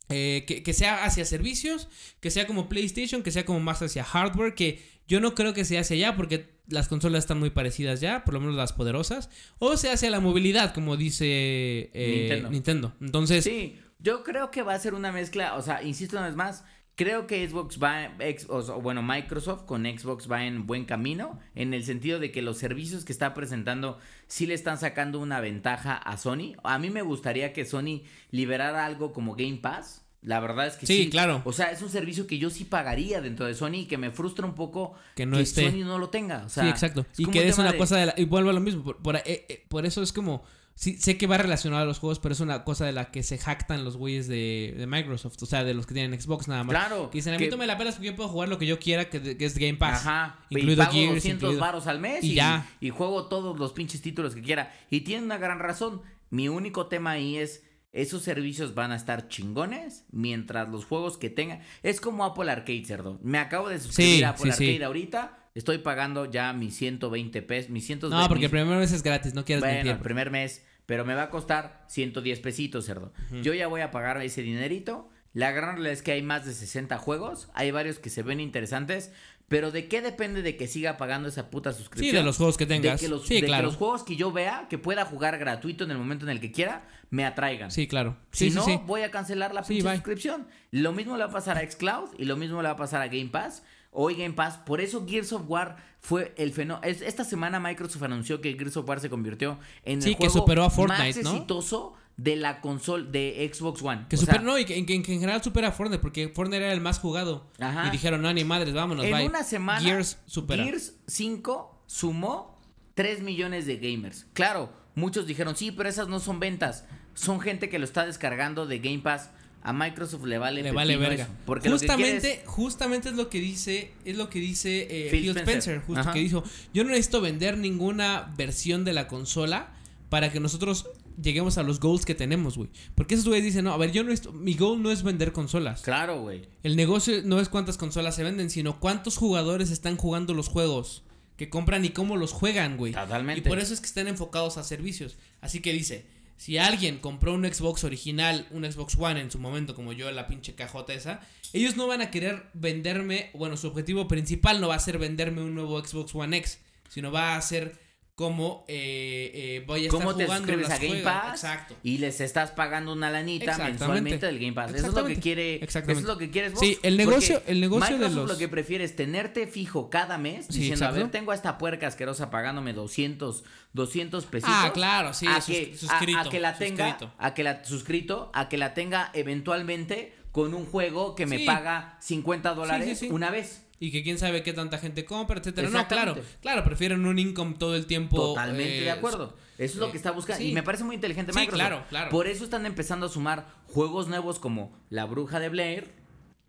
eh, 0.09 0.43
que, 0.47 0.63
que 0.63 0.73
sea 0.73 1.05
hacia 1.05 1.23
servicios, 1.23 1.87
que 2.19 2.31
sea 2.31 2.47
como 2.47 2.67
PlayStation, 2.67 3.21
que 3.21 3.29
sea 3.29 3.45
como 3.45 3.59
más 3.59 3.83
hacia 3.83 4.03
hardware, 4.03 4.55
que 4.55 4.81
yo 5.07 5.19
no 5.19 5.35
creo 5.35 5.53
que 5.53 5.65
sea 5.65 5.81
hacia 5.81 5.97
allá 5.97 6.15
porque 6.15 6.49
las 6.67 6.87
consolas 6.87 7.25
están 7.25 7.37
muy 7.37 7.51
parecidas 7.51 8.01
ya, 8.01 8.25
por 8.25 8.33
lo 8.33 8.39
menos 8.39 8.55
las 8.55 8.73
poderosas, 8.73 9.29
o 9.59 9.77
sea 9.77 9.93
hacia 9.93 10.09
la 10.09 10.19
movilidad, 10.19 10.73
como 10.73 10.97
dice 10.97 11.91
eh, 11.93 12.17
Nintendo. 12.17 12.49
Nintendo. 12.49 12.95
Entonces, 13.01 13.43
Sí, 13.43 13.79
yo 13.99 14.23
creo 14.23 14.49
que 14.49 14.63
va 14.63 14.73
a 14.73 14.79
ser 14.79 14.95
una 14.95 15.11
mezcla, 15.11 15.53
o 15.53 15.61
sea, 15.61 15.83
insisto 15.83 16.17
una 16.17 16.25
vez 16.25 16.35
más, 16.35 16.63
creo 16.95 17.27
que 17.27 17.47
Xbox 17.47 17.81
va, 17.81 18.13
ex- 18.19 18.47
o 18.49 18.61
sea, 18.61 18.75
bueno, 18.75 19.03
Microsoft 19.03 19.63
con 19.65 19.83
Xbox 19.85 20.29
va 20.31 20.45
en 20.45 20.65
buen 20.65 20.85
camino, 20.85 21.39
en 21.55 21.73
el 21.73 21.83
sentido 21.83 22.19
de 22.19 22.31
que 22.31 22.41
los 22.41 22.57
servicios 22.57 23.05
que 23.05 23.11
está 23.11 23.33
presentando 23.33 23.97
sí 24.27 24.45
le 24.47 24.53
están 24.53 24.77
sacando 24.77 25.19
una 25.19 25.39
ventaja 25.41 25.95
a 25.95 26.17
Sony. 26.17 26.53
A 26.63 26.79
mí 26.79 26.89
me 26.89 27.01
gustaría 27.01 27.53
que 27.53 27.65
Sony 27.65 28.01
liberara 28.31 28.85
algo 28.85 29.13
como 29.13 29.35
Game 29.35 29.57
Pass. 29.57 30.01
La 30.21 30.39
verdad 30.39 30.65
es 30.65 30.75
que 30.77 30.87
sí. 30.87 31.03
Sí, 31.03 31.09
claro. 31.11 31.43
O 31.45 31.53
sea, 31.53 31.67
es 31.71 31.83
un 31.83 31.89
servicio 31.89 32.25
que 32.25 32.39
yo 32.39 32.49
sí 32.49 32.63
pagaría 32.65 33.21
dentro 33.21 33.45
de 33.45 33.53
Sony 33.53 33.75
y 33.81 33.85
que 33.85 33.99
me 33.99 34.09
frustra 34.09 34.43
un 34.47 34.55
poco 34.55 34.95
Que 35.15 35.27
no 35.27 35.37
esté. 35.37 35.69
Sony 35.69 35.85
no 35.85 35.99
lo 35.99 36.09
tenga. 36.09 36.43
O 36.45 36.49
sea, 36.49 36.63
sí, 36.63 36.69
exacto. 36.69 37.05
Y 37.17 37.27
que 37.27 37.47
es 37.47 37.59
una 37.59 37.73
de- 37.73 37.77
cosa 37.77 37.97
de 37.97 38.07
la, 38.07 38.13
y 38.17 38.25
vuelvo 38.25 38.49
a 38.49 38.53
lo 38.53 38.59
mismo, 38.59 38.83
por, 38.83 38.97
por, 39.03 39.17
eh, 39.17 39.23
eh, 39.27 39.63
por 39.69 39.85
eso 39.85 40.01
es 40.01 40.11
como, 40.11 40.43
sí, 40.75 40.97
sé 40.97 41.17
que 41.17 41.25
va 41.27 41.37
relacionado 41.37 41.81
a 41.81 41.85
los 41.85 41.99
juegos, 41.99 42.19
pero 42.19 42.33
es 42.33 42.39
una 42.41 42.63
cosa 42.63 42.85
de 42.85 42.91
la 42.91 43.09
que 43.11 43.23
se 43.23 43.37
jactan 43.37 43.83
los 43.83 43.97
güeyes 43.97 44.27
de, 44.27 44.75
de 44.77 44.85
Microsoft, 44.87 45.41
o 45.41 45.45
sea, 45.45 45.63
de 45.63 45.73
los 45.73 45.85
que 45.87 45.93
tienen 45.93 46.19
Xbox 46.19 46.47
nada 46.47 46.63
más. 46.63 46.75
Claro, 46.75 47.09
Que 47.09 47.17
dicen, 47.19 47.33
a 47.33 47.39
mí 47.39 47.49
tú 47.49 47.57
me 47.57 47.65
la 47.65 47.77
pelas 47.77 47.95
porque 47.95 48.07
yo 48.07 48.15
puedo 48.15 48.29
jugar 48.29 48.49
lo 48.49 48.57
que 48.59 48.65
yo 48.67 48.77
quiera, 48.79 49.09
que, 49.09 49.37
que 49.37 49.45
es 49.45 49.57
Game 49.57 49.75
Pass. 49.75 50.05
Ajá, 50.05 50.39
Incluido 50.49 50.73
y 50.83 50.85
pago 50.85 50.91
Gears, 50.91 51.13
200 51.15 51.49
incluido- 51.49 51.59
varos 51.61 51.87
al 51.87 51.99
mes 51.99 52.23
y 52.23 52.31
y, 52.31 52.35
ya. 52.35 52.69
y 52.79 52.89
juego 52.91 53.27
todos 53.27 53.57
los 53.57 53.73
pinches 53.73 54.01
títulos 54.01 54.35
que 54.35 54.41
quiera. 54.41 54.73
Y 54.89 55.01
tiene 55.01 55.23
una 55.25 55.37
gran 55.37 55.59
razón. 55.59 56.01
Mi 56.29 56.49
único 56.49 56.87
tema 56.87 57.11
ahí 57.11 57.37
es, 57.37 57.63
esos 57.93 58.23
servicios 58.23 58.75
van 58.75 58.91
a 58.91 58.95
estar 58.97 59.29
chingones 59.29 60.03
mientras 60.11 60.67
los 60.69 60.83
juegos 60.83 61.17
que 61.17 61.29
tengan... 61.29 61.61
Es 61.81 62.01
como 62.01 62.25
Apple 62.25 62.51
Arcade, 62.51 62.83
cerdo. 62.85 63.19
Me 63.23 63.37
acabo 63.37 63.69
de 63.69 63.79
suscribir 63.79 64.17
Sí, 64.17 64.23
a 64.23 64.29
Apple 64.31 64.51
sí. 64.51 64.65
Arcade 64.69 64.83
ahorita. 64.85 65.39
Estoy 65.55 65.77
pagando 65.77 66.29
ya 66.29 66.51
mis 66.53 66.75
120 66.75 67.41
pesos, 67.41 67.71
mis 67.71 67.85
120 67.85 68.21
No, 68.21 68.27
porque 68.27 68.45
el 68.45 68.51
primer 68.51 68.77
mes 68.77 68.91
es 68.91 69.01
gratis, 69.03 69.33
no 69.33 69.45
quieres 69.45 69.61
bueno, 69.61 69.75
mentir. 69.75 69.91
el 69.93 69.99
primer 69.99 70.29
mes, 70.29 70.63
pero 70.85 71.05
me 71.05 71.15
va 71.15 71.23
a 71.23 71.29
costar 71.29 71.85
110 71.87 72.39
pesitos, 72.41 72.85
cerdo. 72.85 73.13
Yo 73.41 73.53
ya 73.53 73.67
voy 73.67 73.79
a 73.81 73.89
pagar 73.89 74.21
ese 74.21 74.41
dinerito. 74.41 75.09
La 75.33 75.51
gran 75.51 75.75
realidad 75.75 75.93
es 75.93 76.01
que 76.01 76.11
hay 76.11 76.21
más 76.21 76.45
de 76.45 76.53
60 76.53 76.97
juegos. 76.97 77.49
Hay 77.53 77.71
varios 77.71 77.99
que 77.99 78.09
se 78.09 78.21
ven 78.21 78.39
interesantes. 78.39 79.11
Pero 79.47 79.71
¿de 79.71 79.87
qué 79.87 80.01
depende 80.01 80.41
de 80.41 80.57
que 80.57 80.67
siga 80.67 80.97
pagando 80.97 81.27
esa 81.29 81.49
puta 81.51 81.71
suscripción? 81.71 82.11
Sí, 82.11 82.17
de 82.17 82.23
los 82.23 82.37
juegos 82.37 82.57
que 82.57 82.65
tengas. 82.65 82.99
De 82.99 83.05
que 83.07 83.09
los, 83.11 83.25
Sí, 83.27 83.35
de 83.35 83.41
que 83.41 83.47
claro. 83.47 83.65
los 83.67 83.75
juegos 83.75 84.03
que 84.03 84.15
yo 84.15 84.31
vea, 84.31 84.67
que 84.69 84.77
pueda 84.77 85.05
jugar 85.05 85.37
gratuito 85.37 85.83
en 85.83 85.91
el 85.91 85.97
momento 85.97 86.25
en 86.25 86.31
el 86.31 86.39
que 86.39 86.51
quiera, 86.51 86.87
me 87.11 87.25
atraigan. 87.25 87.69
Sí, 87.69 87.87
claro. 87.87 88.17
Si 88.31 88.49
Sí, 88.49 88.55
no, 88.55 88.63
sí. 88.65 88.79
voy 88.85 89.01
a 89.01 89.11
cancelar 89.11 89.53
la 89.53 89.61
pinche 89.63 89.89
suscripción. 89.93 90.47
Lo 90.71 90.93
mismo 90.93 91.15
le 91.15 91.23
va 91.25 91.29
a 91.29 91.33
pasar 91.33 91.57
a 91.57 91.69
Xcloud 91.69 92.09
y 92.17 92.25
lo 92.25 92.37
mismo 92.37 92.61
le 92.61 92.67
va 92.69 92.73
a 92.73 92.77
pasar 92.77 93.01
a 93.01 93.07
Game 93.07 93.27
Pass. 93.27 93.63
Hoy 93.95 94.15
Game 94.15 94.33
Pass, 94.33 94.57
por 94.57 94.81
eso 94.81 95.05
Gears 95.07 95.31
of 95.33 95.43
War 95.47 95.77
fue 95.99 96.33
el 96.37 96.51
fenómeno. 96.53 96.85
Esta 96.85 97.23
semana 97.23 97.59
Microsoft 97.59 98.03
anunció 98.03 98.41
que 98.41 98.53
Gears 98.53 98.77
of 98.77 98.87
War 98.87 98.99
se 98.99 99.09
convirtió 99.09 99.57
en 99.83 100.01
Sí, 100.01 100.09
el 100.09 100.15
que 100.17 100.27
juego 100.27 100.39
superó 100.41 100.63
a 100.65 100.69
más 100.87 101.17
exitoso 101.17 101.93
de 102.17 102.35
la 102.37 102.61
consola 102.61 103.03
de 103.09 103.51
Xbox 103.53 103.81
One. 103.81 104.05
Que 104.09 104.15
O 104.15 104.19
super, 104.19 104.35
sea, 104.35 104.43
no, 104.43 104.57
y 104.57 104.65
que, 104.65 104.85
que- 104.85 105.01
que 105.01 105.13
en 105.13 105.19
general 105.19 105.41
supera 105.43 105.69
a 105.69 105.71
Fortnite, 105.71 105.99
porque 106.01 106.29
Fortnite 106.29 106.63
era 106.63 106.71
el 106.73 106.79
más 106.81 106.99
jugado. 106.99 107.49
Ajá. 107.59 107.87
Y 107.87 107.91
dijeron, 107.91 108.21
no, 108.21 108.31
ni 108.33 108.43
madres, 108.43 108.73
vámonos, 108.73 109.03
en 109.05 109.11
bye. 109.11 109.25
una 109.27 109.43
semana 109.43 109.81
Gears 109.81 110.19
supera. 110.25 110.63
Gears 110.63 110.93
5 111.07 111.83
sumó 111.87 112.59
3 112.93 113.21
millones 113.21 113.65
de 113.65 113.77
gamers. 113.77 114.27
Claro, 114.33 114.71
muchos 114.95 115.27
dijeron, 115.27 115.55
sí, 115.57 115.71
pero 115.71 115.89
esas 115.89 116.07
no 116.07 116.19
son 116.19 116.39
ventas, 116.39 116.85
son 117.13 117.39
gente 117.41 117.67
que 117.69 117.79
lo 117.79 117.85
está 117.85 118.05
descargando 118.05 118.65
de 118.65 118.79
Game 118.79 118.99
Pass. 118.99 119.29
A 119.67 119.73
Microsoft 119.73 120.23
le 120.25 120.37
vale 120.37 120.61
le 120.61 120.71
vale 120.71 120.95
verga. 120.95 121.23
eso, 121.23 121.33
porque 121.45 121.69
justamente, 121.69 122.33
es- 122.33 122.39
justamente 122.45 123.09
es 123.09 123.15
lo 123.15 123.29
que 123.29 123.39
dice, 123.39 123.91
es 124.05 124.15
lo 124.15 124.29
que 124.29 124.39
dice 124.39 124.87
eh, 124.89 125.09
Phil 125.09 125.21
Phil, 125.21 125.29
Spencer. 125.31 125.47
Spencer, 125.57 125.81
justo 125.81 126.01
Ajá. 126.01 126.13
que 126.13 126.19
dijo, 126.19 126.43
yo 126.73 126.83
no 126.83 126.91
necesito 126.91 127.19
vender 127.19 127.57
ninguna 127.57 128.31
versión 128.37 128.85
de 128.85 128.93
la 128.93 129.07
consola 129.07 129.73
para 130.09 130.31
que 130.31 130.39
nosotros 130.39 130.87
lleguemos 131.19 131.57
a 131.57 131.63
los 131.63 131.79
goals 131.79 132.05
que 132.05 132.13
tenemos, 132.13 132.57
güey. 132.57 132.69
Porque 132.93 133.15
esos 133.15 133.25
güeyes 133.27 133.43
dicen, 133.43 133.63
no, 133.65 133.73
a 133.73 133.77
ver, 133.77 133.91
yo 133.91 134.03
no 134.03 134.11
esto, 134.11 134.31
mi 134.33 134.53
goal 134.53 134.83
no 134.83 134.91
es 134.91 135.01
vender 135.01 135.31
consolas. 135.31 135.81
Claro, 135.81 136.21
güey. 136.21 136.43
El 136.61 136.75
negocio 136.75 137.21
no 137.23 137.39
es 137.39 137.49
cuántas 137.49 137.77
consolas 137.77 138.15
se 138.15 138.23
venden, 138.23 138.49
sino 138.51 138.79
cuántos 138.79 139.17
jugadores 139.17 139.71
están 139.71 139.97
jugando 139.97 140.33
los 140.35 140.47
juegos 140.47 141.03
que 141.37 141.49
compran 141.49 141.83
y 141.85 141.89
cómo 141.89 142.17
los 142.17 142.31
juegan, 142.33 142.77
güey. 142.77 142.93
Totalmente. 142.93 143.39
Y 143.39 143.43
por 143.49 143.59
eso 143.59 143.73
es 143.73 143.79
que 143.81 143.87
están 143.87 144.07
enfocados 144.07 144.57
a 144.57 144.63
servicios. 144.63 145.17
Así 145.41 145.59
que 145.61 145.73
dice, 145.73 146.05
si 146.37 146.57
alguien 146.57 146.99
compró 146.99 147.33
un 147.33 147.45
Xbox 147.45 147.83
original, 147.83 148.47
un 148.51 148.69
Xbox 148.69 148.97
One 148.97 149.21
en 149.21 149.31
su 149.31 149.39
momento, 149.39 149.75
como 149.75 149.93
yo, 149.93 150.11
la 150.11 150.27
pinche 150.27 150.55
cajota 150.55 150.93
esa, 150.93 151.21
ellos 151.53 151.77
no 151.77 151.87
van 151.87 152.01
a 152.01 152.11
querer 152.11 152.47
venderme, 152.53 153.29
bueno, 153.33 153.57
su 153.57 153.67
objetivo 153.67 154.07
principal 154.07 154.59
no 154.59 154.67
va 154.67 154.75
a 154.75 154.79
ser 154.79 154.97
venderme 154.97 155.41
un 155.41 155.55
nuevo 155.55 155.83
Xbox 155.83 156.13
One 156.13 156.37
X, 156.37 156.59
sino 156.89 157.11
va 157.11 157.35
a 157.35 157.41
ser 157.41 157.84
como 158.15 158.63
eh, 158.69 159.31
eh, 159.33 159.63
voy 159.67 159.81
a 159.81 159.85
estar 159.87 159.99
¿Cómo 159.99 160.15
te 160.15 160.23
jugando 160.23 160.47
suscribes 160.53 160.71
a 160.71 160.77
Game. 160.81 161.01
Pass? 161.01 161.43
Exacto. 161.43 161.75
Y 161.83 161.97
les 161.97 162.21
estás 162.21 162.51
pagando 162.51 162.93
una 162.93 163.09
lanita 163.11 163.57
mensualmente 163.57 164.25
del 164.25 164.39
Game 164.39 164.53
Pass. 164.53 164.73
Eso 164.73 164.87
es 164.87 164.93
lo 164.93 165.05
que 165.05 165.19
quiere. 165.19 165.61
Eso 165.61 165.79
es 165.79 166.03
lo 166.03 166.17
que 166.17 166.29
quieres 166.29 166.53
vos. 166.53 166.61
Sí, 166.61 166.79
el 166.81 166.95
negocio- 166.95 167.35
Porque 167.39 167.51
el 167.51 167.59
negocio 167.59 167.97
de 167.97 168.09
los- 168.09 168.29
lo 168.29 168.37
que 168.37 168.47
prefiere 168.47 168.85
es 168.85 168.95
tenerte 168.95 169.47
fijo 169.47 169.89
cada 169.89 170.17
mes 170.17 170.45
Sí, 170.49 170.59
diciendo, 170.59 170.85
a 170.85 170.91
ver, 170.91 171.11
tengo 171.11 171.31
a 171.33 171.35
esta 171.35 171.57
puerca 171.57 171.87
asquerosa 171.87 172.29
pagándome 172.31 172.71
200, 172.71 173.43
200 173.73 174.25
pesitos. 174.25 174.55
Ah, 174.55 174.71
claro, 174.73 175.13
sí, 175.13 175.27
a 175.27 175.41
que, 175.41 175.75
a- 175.89 176.29
que 176.29 176.39
la 176.39 176.57
tenga, 176.57 176.91
suscrito. 176.91 177.13
a 177.17 177.33
que 177.33 177.43
la 177.43 177.65
suscrito, 177.65 178.31
a 178.33 178.47
que 178.47 178.57
la 178.57 178.73
tenga 178.73 179.11
eventualmente 179.13 180.13
con 180.31 180.53
un 180.53 180.65
juego 180.65 181.15
que 181.15 181.25
me 181.25 181.39
Sí. 181.39 181.45
paga 181.45 181.97
50 182.01 182.53
dólares 182.53 182.97
sí. 182.99 183.09
una 183.11 183.29
vez. 183.29 183.64
Y 183.85 183.91
que 183.91 184.01
quién 184.01 184.17
sabe 184.17 184.41
qué 184.41 184.51
tanta 184.51 184.79
gente 184.79 185.05
compra, 185.05 185.39
etcétera. 185.39 185.69
No, 185.69 185.87
claro, 185.87 186.17
claro, 186.41 186.63
prefieren 186.63 187.05
un 187.05 187.19
income 187.19 187.53
todo 187.59 187.75
el 187.75 187.85
tiempo. 187.85 188.15
Totalmente 188.17 188.79
eh, 188.79 188.83
de 188.85 188.91
acuerdo. 188.91 189.35
Eso 189.59 189.73
es 189.73 189.75
lo 189.75 189.89
eh, 189.89 189.91
que 189.91 189.97
está 189.97 190.09
buscando. 190.09 190.41
sí. 190.41 190.49
Y 190.49 190.53
me 190.53 190.63
parece 190.63 190.83
muy 190.83 190.95
inteligente 190.95 191.31
Sí, 191.33 191.45
claro, 191.45 191.83
claro. 191.89 192.09
Por 192.09 192.25
eso 192.25 192.43
están 192.43 192.65
empezando 192.65 193.05
a 193.05 193.09
sumar 193.09 193.47
juegos 193.67 194.07
nuevos 194.07 194.39
como 194.39 194.75
La 194.89 195.05
Bruja 195.05 195.39
de 195.39 195.49
Blair 195.49 195.91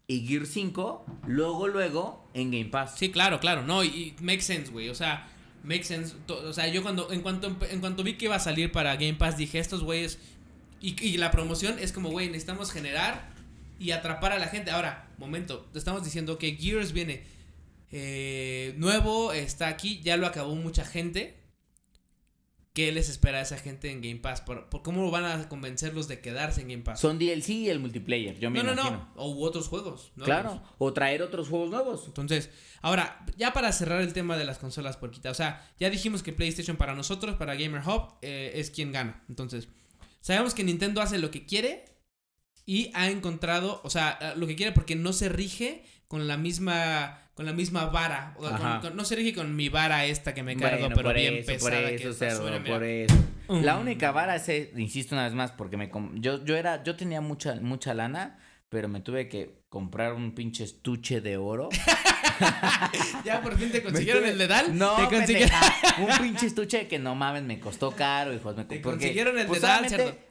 y 0.07 0.27
Gear 0.27 0.47
5, 0.47 1.05
luego, 1.27 1.69
luego 1.69 2.27
en 2.33 2.51
Game 2.53 2.71
Pass. 2.71 2.97
Sí, 2.97 3.11
claro, 3.11 3.39
claro, 3.39 3.65
no, 3.65 3.85
y, 3.85 3.89
y 3.89 4.17
make 4.23 4.41
sense, 4.41 4.73
güey, 4.73 4.89
o 4.89 4.95
sea, 4.95 5.29
make 5.63 5.85
sense, 5.85 6.15
to- 6.27 6.49
o 6.49 6.53
sea, 6.55 6.69
yo 6.69 6.83
cuando, 6.83 7.13
en 7.13 7.21
cuanto, 7.21 7.55
en 7.69 7.81
cuanto 7.81 8.03
vi 8.03 8.15
que 8.15 8.25
iba 8.27 8.37
a 8.37 8.41
salir 8.41 8.73
para 8.73 8.95
Game 8.95 9.15
Pass, 9.15 9.37
dije, 9.37 9.59
estos 9.59 9.83
güeyes, 9.85 10.19
y, 10.81 10.97
y 11.05 11.17
la 11.19 11.31
promoción 11.33 11.77
es 11.79 11.93
como, 11.93 12.09
güey, 12.11 12.29
necesitamos 12.29 12.71
generar 12.71 13.29
y 13.79 13.91
atrapar 13.91 14.33
a 14.33 14.39
la 14.39 14.47
gente. 14.47 14.71
Ahora, 14.71 15.06
momento, 15.19 15.69
estamos 15.75 16.05
diciendo 16.05 16.39
que 16.39 16.57
Gears 16.57 16.93
viene 16.93 17.25
eh, 17.91 18.75
nuevo, 18.77 19.33
está 19.33 19.69
aquí, 19.69 20.01
ya 20.03 20.17
lo 20.17 20.27
acabó 20.27 20.55
mucha 20.55 20.85
gente. 20.85 21.43
¿Qué 22.73 22.93
les 22.93 23.09
espera 23.09 23.39
a 23.39 23.41
esa 23.41 23.57
gente 23.57 23.91
en 23.91 24.03
Game 24.03 24.17
Pass? 24.17 24.43
¿Por, 24.43 24.69
por 24.69 24.83
cómo 24.83 25.11
van 25.11 25.25
a 25.25 25.49
convencerlos 25.49 26.09
de 26.09 26.21
quedarse 26.21 26.61
en 26.61 26.69
Game 26.69 26.83
Pass? 26.83 27.01
Son 27.01 27.19
DLC 27.19 27.49
y 27.49 27.71
el 27.71 27.81
multiplayer, 27.81 28.39
yo 28.39 28.51
me 28.51 28.59
no, 28.59 28.65
no, 28.67 28.73
imagino. 28.73 29.11
no, 29.17 29.23
o 29.23 29.31
u 29.31 29.45
otros 29.45 29.69
juegos. 29.69 30.13
nuevos. 30.15 30.25
Claro, 30.27 30.63
o 30.77 30.93
traer 30.93 31.23
otros 31.23 31.49
juegos 31.49 31.71
nuevos. 31.71 32.05
Entonces, 32.07 32.51
ahora, 32.83 33.25
ya 33.39 33.55
para 33.55 33.73
cerrar 33.73 34.03
el 34.03 34.13
tema 34.13 34.37
de 34.37 34.45
las 34.45 34.59
consolas 34.59 34.99
porquita, 34.99 35.31
o 35.31 35.35
sea, 35.35 35.67
ya 35.81 35.89
dijimos 35.89 36.23
que 36.23 36.35
PlayStation 36.35 36.77
para 36.77 36.95
nosotros, 36.95 37.37
para 37.37 37.55
Gamer 37.55 37.81
Hub, 37.81 38.13
eh, 38.21 38.53
es 38.57 38.71
quien 38.71 38.93
gana. 38.93 39.25
Entonces, 39.31 39.69
sabemos 40.21 40.53
que 40.53 40.63
Nintendo 40.63 41.01
hace 41.01 41.17
lo 41.17 41.31
que 41.31 41.47
quiere 41.47 41.96
y 42.67 42.91
ha 42.95 43.09
encontrado, 43.09 43.81
o 43.85 43.91
sea, 43.91 44.19
eh, 44.21 44.33
lo 44.37 44.47
que 44.47 44.57
quiere 44.57 44.73
porque 44.73 44.97
no 44.97 45.13
se 45.13 45.29
rige 45.29 45.85
con 46.09 46.27
la 46.29 46.37
misma 46.37 47.23
con 47.35 47.45
la 47.45 47.53
misma 47.53 47.85
vara, 47.87 48.33
o 48.39 48.49
con- 48.49 48.81
con- 48.81 48.97
no 48.97 49.05
se 49.05 49.15
rige 49.15 49.35
con 49.35 49.55
mi 49.55 49.69
vara 49.69 50.07
esta 50.07 50.33
que 50.33 50.43
me 50.43 50.57
cargo, 50.57 50.79
Bueno, 50.79 50.95
pero 50.97 51.09
por 51.11 51.17
bien 51.17 51.35
eso, 51.35 51.47
pesada 51.47 51.83
por 51.83 51.91
eso, 51.93 52.13
cerdo, 52.15 52.49
suena, 52.49 52.65
por 52.65 52.83
eso. 52.83 53.15
La 53.49 53.77
Mm. 53.77 53.81
única 53.83 54.11
vara 54.11 54.37
es, 54.37 54.49
eh, 54.49 54.73
insisto 54.75 55.15
una 55.15 55.25
vez 55.25 55.35
más, 55.35 55.53
porque 55.53 55.77
me 55.77 55.91
com- 55.91 56.15
yo, 56.19 56.43
yo 56.47 56.57
era, 56.57 56.83
yo 56.83 56.97
tenía 56.97 57.21
mucha, 57.21 57.55
mucha 57.57 57.93
lana, 57.93 58.39
pero 58.69 58.89
me 58.89 59.01
tuve 59.01 59.29
que 59.29 59.63
comprar 59.69 60.13
un 60.15 60.35
pinche 60.35 60.65
estuche 60.65 61.21
de 61.21 61.37
oro. 61.37 61.69
Ya 63.25 63.41
por 63.41 63.57
fin 63.59 63.71
te 63.73 63.83
consiguieron 63.83 64.23
Me 64.25 64.31
el 64.31 64.39
dedal. 64.39 64.77
No, 64.77 64.95
te 64.97 65.15
consiguieron 65.17 65.59
un 66.01 66.19
pinche 66.19 66.47
estuche 66.47 66.87
que 66.87 66.99
no 66.99 67.15
mames, 67.15 67.43
me 67.43 67.59
costó 67.59 67.93
caro, 67.93 68.35
hijos. 68.35 68.57
Me, 68.57 68.65
Te 68.65 68.77
porque, 68.77 68.99
consiguieron 68.99 69.39
el 69.39 69.47
pues, 69.47 69.63
dedal, 69.63 69.87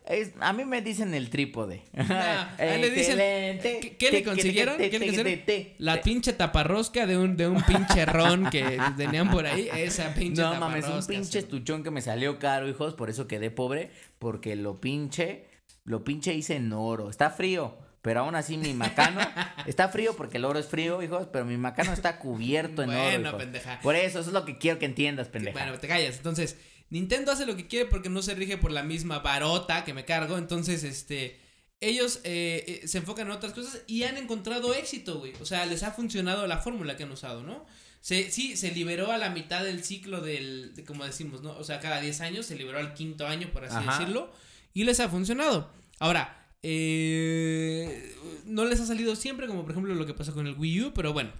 es- 0.05 0.33
a 0.39 0.53
mí 0.53 0.65
me 0.65 0.81
dicen 0.81 1.13
el 1.13 1.29
trípode. 1.29 1.83
Ah, 1.97 2.53
ahí 2.59 2.79
le 2.81 2.91
dicen- 2.91 3.19
Excelente. 3.19 3.79
¿Qué, 3.79 3.97
qué 3.97 4.11
le 4.11 4.23
consiguieron? 4.23 4.77
¿Qué 4.77 4.99
le 4.99 4.99
consiguieron? 4.99 5.73
La 5.79 6.01
pinche 6.01 6.33
taparrosca 6.33 7.07
de 7.07 7.17
un, 7.17 7.35
de 7.37 7.47
un 7.47 7.61
pinche 7.63 8.05
ron 8.05 8.49
que 8.51 8.79
tenían 8.97 9.31
por 9.31 9.45
ahí. 9.47 9.69
Esa 9.75 10.13
pinche 10.13 10.41
No 10.41 10.55
mames, 10.59 10.85
un 10.87 11.05
pinche 11.05 11.39
estuchón 11.39 11.83
que 11.83 11.91
me 11.91 12.01
salió 12.01 12.37
caro, 12.39 12.69
hijos, 12.69 12.93
por 12.93 13.09
eso 13.09 13.27
quedé 13.27 13.49
pobre, 13.49 13.89
porque 14.19 14.55
lo 14.55 14.79
pinche, 14.79 15.45
lo 15.85 16.03
pinche 16.03 16.33
hice 16.35 16.57
en 16.57 16.71
oro. 16.71 17.09
Está 17.09 17.31
frío, 17.31 17.77
pero 18.06 18.19
aún 18.19 18.36
así 18.36 18.56
mi 18.56 18.72
macano 18.76 19.19
está 19.65 19.90
frío 19.90 20.15
porque 20.15 20.38
el 20.38 20.45
oro 20.45 20.60
es 20.60 20.68
frío, 20.68 21.02
hijos, 21.02 21.27
pero 21.34 21.44
mi 21.44 21.57
macano 21.57 21.91
está 21.91 22.19
cubierto 22.19 22.84
en 22.84 22.91
oro. 22.91 22.99
Bueno, 22.99 23.30
hijos. 23.30 23.41
pendeja. 23.41 23.80
Por 23.82 23.95
eso, 23.95 24.19
eso 24.19 24.30
es 24.30 24.34
lo 24.34 24.45
que 24.45 24.60
quiero 24.60 24.77
que 24.77 24.86
entiendas, 24.86 25.27
pendeja. 25.27 25.57
Bueno, 25.57 25.80
te 25.80 25.88
callas. 25.88 26.15
Entonces, 26.18 26.56
Nintendo 26.91 27.32
hace 27.32 27.48
lo 27.48 27.56
que 27.56 27.65
quiere 27.65 27.90
porque 27.90 28.10
no 28.10 28.22
se 28.22 28.36
rige 28.36 28.60
por 28.60 28.69
la 28.69 28.84
misma 28.84 29.19
varota 29.19 29.84
que 29.84 29.95
me 29.95 30.06
cargo. 30.06 30.38
Entonces, 30.38 30.84
este. 30.84 31.40
Ellos 31.82 32.22
eh, 32.23 32.82
eh, 32.84 32.88
se 32.88 32.99
enfocan 32.99 33.26
en 33.26 33.34
otras 33.34 33.53
cosas 33.53 33.82
y 33.88 34.03
han 34.03 34.18
encontrado 34.18 34.76
éxito, 34.76 35.18
güey. 35.18 35.34
O 35.41 35.45
sea, 35.45 35.65
les 35.65 35.82
ha 35.82 35.90
funcionado 35.90 36.45
la 36.45 36.60
fórmula 36.60 36.95
que 36.98 37.03
han 37.03 37.11
usado, 37.11 37.41
¿no? 37.41 37.65
Se, 38.02 38.32
sí, 38.32 38.56
se 38.56 38.69
liberó 38.69 39.11
a 39.11 39.18
la 39.18 39.32
mitad 39.32 39.64
del 39.64 39.84
ciclo 39.84 40.22
del, 40.22 40.76
de, 40.76 40.84
como 40.84 41.06
decimos, 41.06 41.41
¿no? 41.41 41.57
O 41.57 41.64
sea, 41.64 41.80
cada 41.80 41.99
10 42.02 42.22
años 42.22 42.45
se 42.45 42.56
liberó 42.56 42.77
al 42.77 42.94
quinto 42.94 43.26
año, 43.26 43.49
por 43.52 43.65
así 43.65 43.76
Ajá. 43.76 43.98
decirlo, 43.98 44.32
y 44.76 44.84
les 44.84 44.99
ha 44.99 45.10
funcionado. 45.10 45.72
Ahora, 45.99 46.44
eh, 46.64 48.15
no 48.45 48.65
les 48.65 48.80
ha 48.80 48.86
salido 48.86 49.15
siempre, 49.15 49.48
como 49.48 49.61
por 49.64 49.72
ejemplo 49.72 49.94
lo 49.95 50.06
que 50.06 50.14
pasó 50.14 50.34
con 50.34 50.48
el 50.48 50.56
Wii 50.56 50.82
U, 50.82 50.94
pero 50.94 51.14
bueno. 51.14 51.32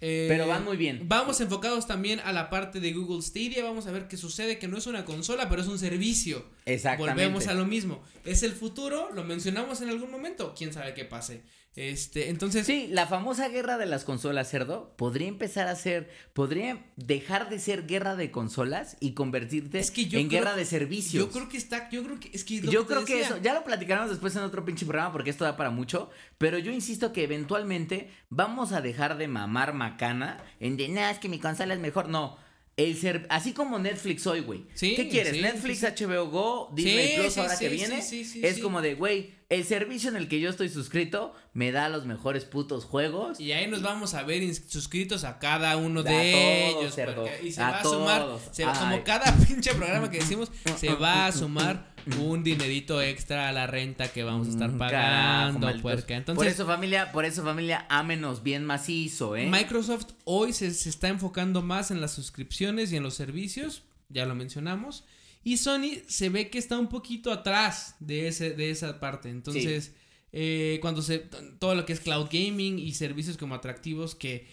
Eh, 0.00 0.26
Pero 0.28 0.46
van 0.46 0.64
muy 0.64 0.76
bien. 0.76 1.08
Vamos 1.08 1.40
enfocados 1.40 1.88
también 1.88 2.20
a 2.20 2.32
la 2.32 2.50
parte 2.50 2.78
de 2.78 2.92
Google 2.92 3.20
Stadia. 3.20 3.64
Vamos 3.64 3.86
a 3.88 3.90
ver 3.90 4.06
qué 4.06 4.16
sucede, 4.16 4.58
que 4.58 4.68
no 4.68 4.78
es 4.78 4.86
una 4.86 5.04
consola, 5.04 5.48
pero 5.48 5.60
es 5.60 5.66
un 5.66 5.78
servicio. 5.78 6.44
Exactamente. 6.66 7.20
Volvemos 7.24 7.48
a 7.48 7.54
lo 7.54 7.66
mismo. 7.66 8.02
Es 8.24 8.44
el 8.44 8.52
futuro, 8.52 9.10
lo 9.12 9.24
mencionamos 9.24 9.80
en 9.80 9.88
algún 9.88 10.10
momento. 10.10 10.54
Quién 10.56 10.72
sabe 10.72 10.94
qué 10.94 11.04
pase. 11.04 11.42
Este, 11.78 12.28
entonces. 12.28 12.66
Sí, 12.66 12.88
la 12.90 13.06
famosa 13.06 13.48
guerra 13.48 13.78
de 13.78 13.86
las 13.86 14.04
consolas, 14.04 14.50
cerdo, 14.50 14.94
podría 14.96 15.28
empezar 15.28 15.68
a 15.68 15.76
ser, 15.76 16.10
podría 16.32 16.84
dejar 16.96 17.48
de 17.50 17.58
ser 17.60 17.86
guerra 17.86 18.16
de 18.16 18.30
consolas 18.30 18.96
y 18.98 19.12
convertirte 19.12 19.78
Es 19.78 19.90
que 19.90 20.06
yo 20.06 20.18
en 20.18 20.28
guerra 20.28 20.56
de 20.56 20.64
servicios. 20.64 21.24
Yo 21.24 21.30
creo 21.30 21.48
que 21.48 21.56
está. 21.56 21.88
Yo 21.90 22.02
creo 22.04 22.18
que. 22.18 22.30
Es 22.32 22.44
que 22.44 22.60
Yo 22.60 22.86
creo 22.86 23.04
que 23.04 23.20
eso, 23.20 23.38
ya 23.40 23.54
lo 23.54 23.62
platicaremos 23.64 24.10
después 24.10 24.34
en 24.36 24.42
otro 24.42 24.64
pinche 24.64 24.86
programa 24.86 25.12
porque 25.12 25.30
esto 25.30 25.44
da 25.44 25.56
para 25.56 25.70
mucho, 25.70 26.10
pero 26.36 26.58
yo 26.58 26.72
insisto 26.72 27.12
que 27.12 27.22
eventualmente 27.24 28.10
vamos 28.28 28.72
a 28.72 28.80
dejar 28.80 29.16
de 29.16 29.28
mamar 29.28 29.72
macana 29.72 30.42
en 30.60 30.76
de, 30.76 30.88
"Nah, 30.88 31.10
es 31.10 31.18
que 31.18 31.28
mi 31.28 31.38
consola 31.38 31.74
es 31.74 31.80
mejor, 31.80 32.08
no. 32.08 32.38
El 32.76 32.96
ser, 32.96 33.26
así 33.28 33.52
como 33.52 33.78
Netflix 33.80 34.24
hoy, 34.28 34.40
güey. 34.40 34.66
Sí, 34.74 34.94
¿Qué 34.94 35.08
quieres? 35.08 35.32
sí, 35.34 35.40
Netflix, 35.42 35.80
sí, 35.80 35.86
HBO 35.86 36.26
Go, 36.30 36.70
Disney 36.74 37.16
Plus 37.18 37.34
sí, 37.34 37.40
ahora 37.40 37.56
sí, 37.56 37.64
que 37.64 37.70
sí, 37.70 37.76
viene. 37.76 38.02
sí, 38.02 38.24
sí, 38.24 38.40
es 38.44 38.58
como 38.60 38.80
de, 38.80 38.94
güey, 38.94 39.37
el 39.50 39.64
servicio 39.64 40.10
en 40.10 40.16
el 40.16 40.28
que 40.28 40.40
yo 40.40 40.50
estoy 40.50 40.68
suscrito 40.68 41.34
me 41.54 41.72
da 41.72 41.88
los 41.88 42.04
mejores 42.04 42.44
putos 42.44 42.84
juegos. 42.84 43.40
Y 43.40 43.52
ahí 43.52 43.66
nos 43.66 43.80
vamos 43.82 44.12
a 44.14 44.22
ver 44.22 44.42
suscritos 44.54 45.24
a 45.24 45.38
cada 45.38 45.76
uno 45.78 46.02
de 46.02 46.68
ellos. 46.70 46.94
porque- 46.94 47.40
y 47.42 47.52
se 47.52 47.62
A 47.62 47.70
va 47.70 47.78
a 47.80 47.82
sumar, 47.82 48.26
se- 48.52 48.64
como 48.64 49.02
cada 49.04 49.24
pinche 49.48 49.74
programa 49.74 50.10
que 50.10 50.18
decimos, 50.18 50.50
se 50.76 50.92
va 50.94 51.26
a 51.26 51.32
sumar 51.32 51.94
un 52.20 52.42
dinerito 52.44 53.00
extra 53.02 53.48
a 53.48 53.52
la 53.52 53.66
renta 53.66 54.08
que 54.12 54.22
vamos 54.22 54.48
a 54.48 54.50
estar 54.50 54.70
Mm, 54.70 54.78
pagando. 54.78 54.98
carajo, 55.00 55.58
malditos. 55.60 55.82
puerca. 55.82 56.16
Entonces, 56.16 56.36
por 56.38 56.46
eso 56.46 56.66
familia, 56.66 57.12
por 57.12 57.24
eso 57.24 57.42
familia, 57.42 57.86
ámenos 57.88 58.42
bien 58.42 58.64
macizo, 58.66 59.34
¿eh? 59.36 59.46
Microsoft 59.50 60.08
hoy 60.24 60.52
se, 60.52 60.72
se 60.74 60.88
está 60.90 61.08
enfocando 61.08 61.62
más 61.62 61.90
en 61.90 62.00
las 62.02 62.12
suscripciones 62.12 62.92
y 62.92 62.96
en 62.96 63.02
los 63.02 63.14
servicios, 63.14 63.82
ya 64.10 64.26
lo 64.26 64.34
mencionamos. 64.34 65.04
Y 65.48 65.56
Sony 65.56 66.02
se 66.06 66.28
ve 66.28 66.50
que 66.50 66.58
está 66.58 66.78
un 66.78 66.88
poquito 66.88 67.32
atrás 67.32 67.96
de, 68.00 68.28
ese, 68.28 68.50
de 68.50 68.70
esa 68.70 69.00
parte. 69.00 69.30
Entonces, 69.30 69.94
eh, 70.32 70.78
cuando 70.82 71.00
se. 71.00 71.20
Todo 71.58 71.74
lo 71.74 71.86
que 71.86 71.94
es 71.94 72.00
cloud 72.00 72.28
gaming 72.30 72.78
y 72.78 72.92
servicios 72.92 73.38
como 73.38 73.54
atractivos 73.54 74.14
que. 74.14 74.46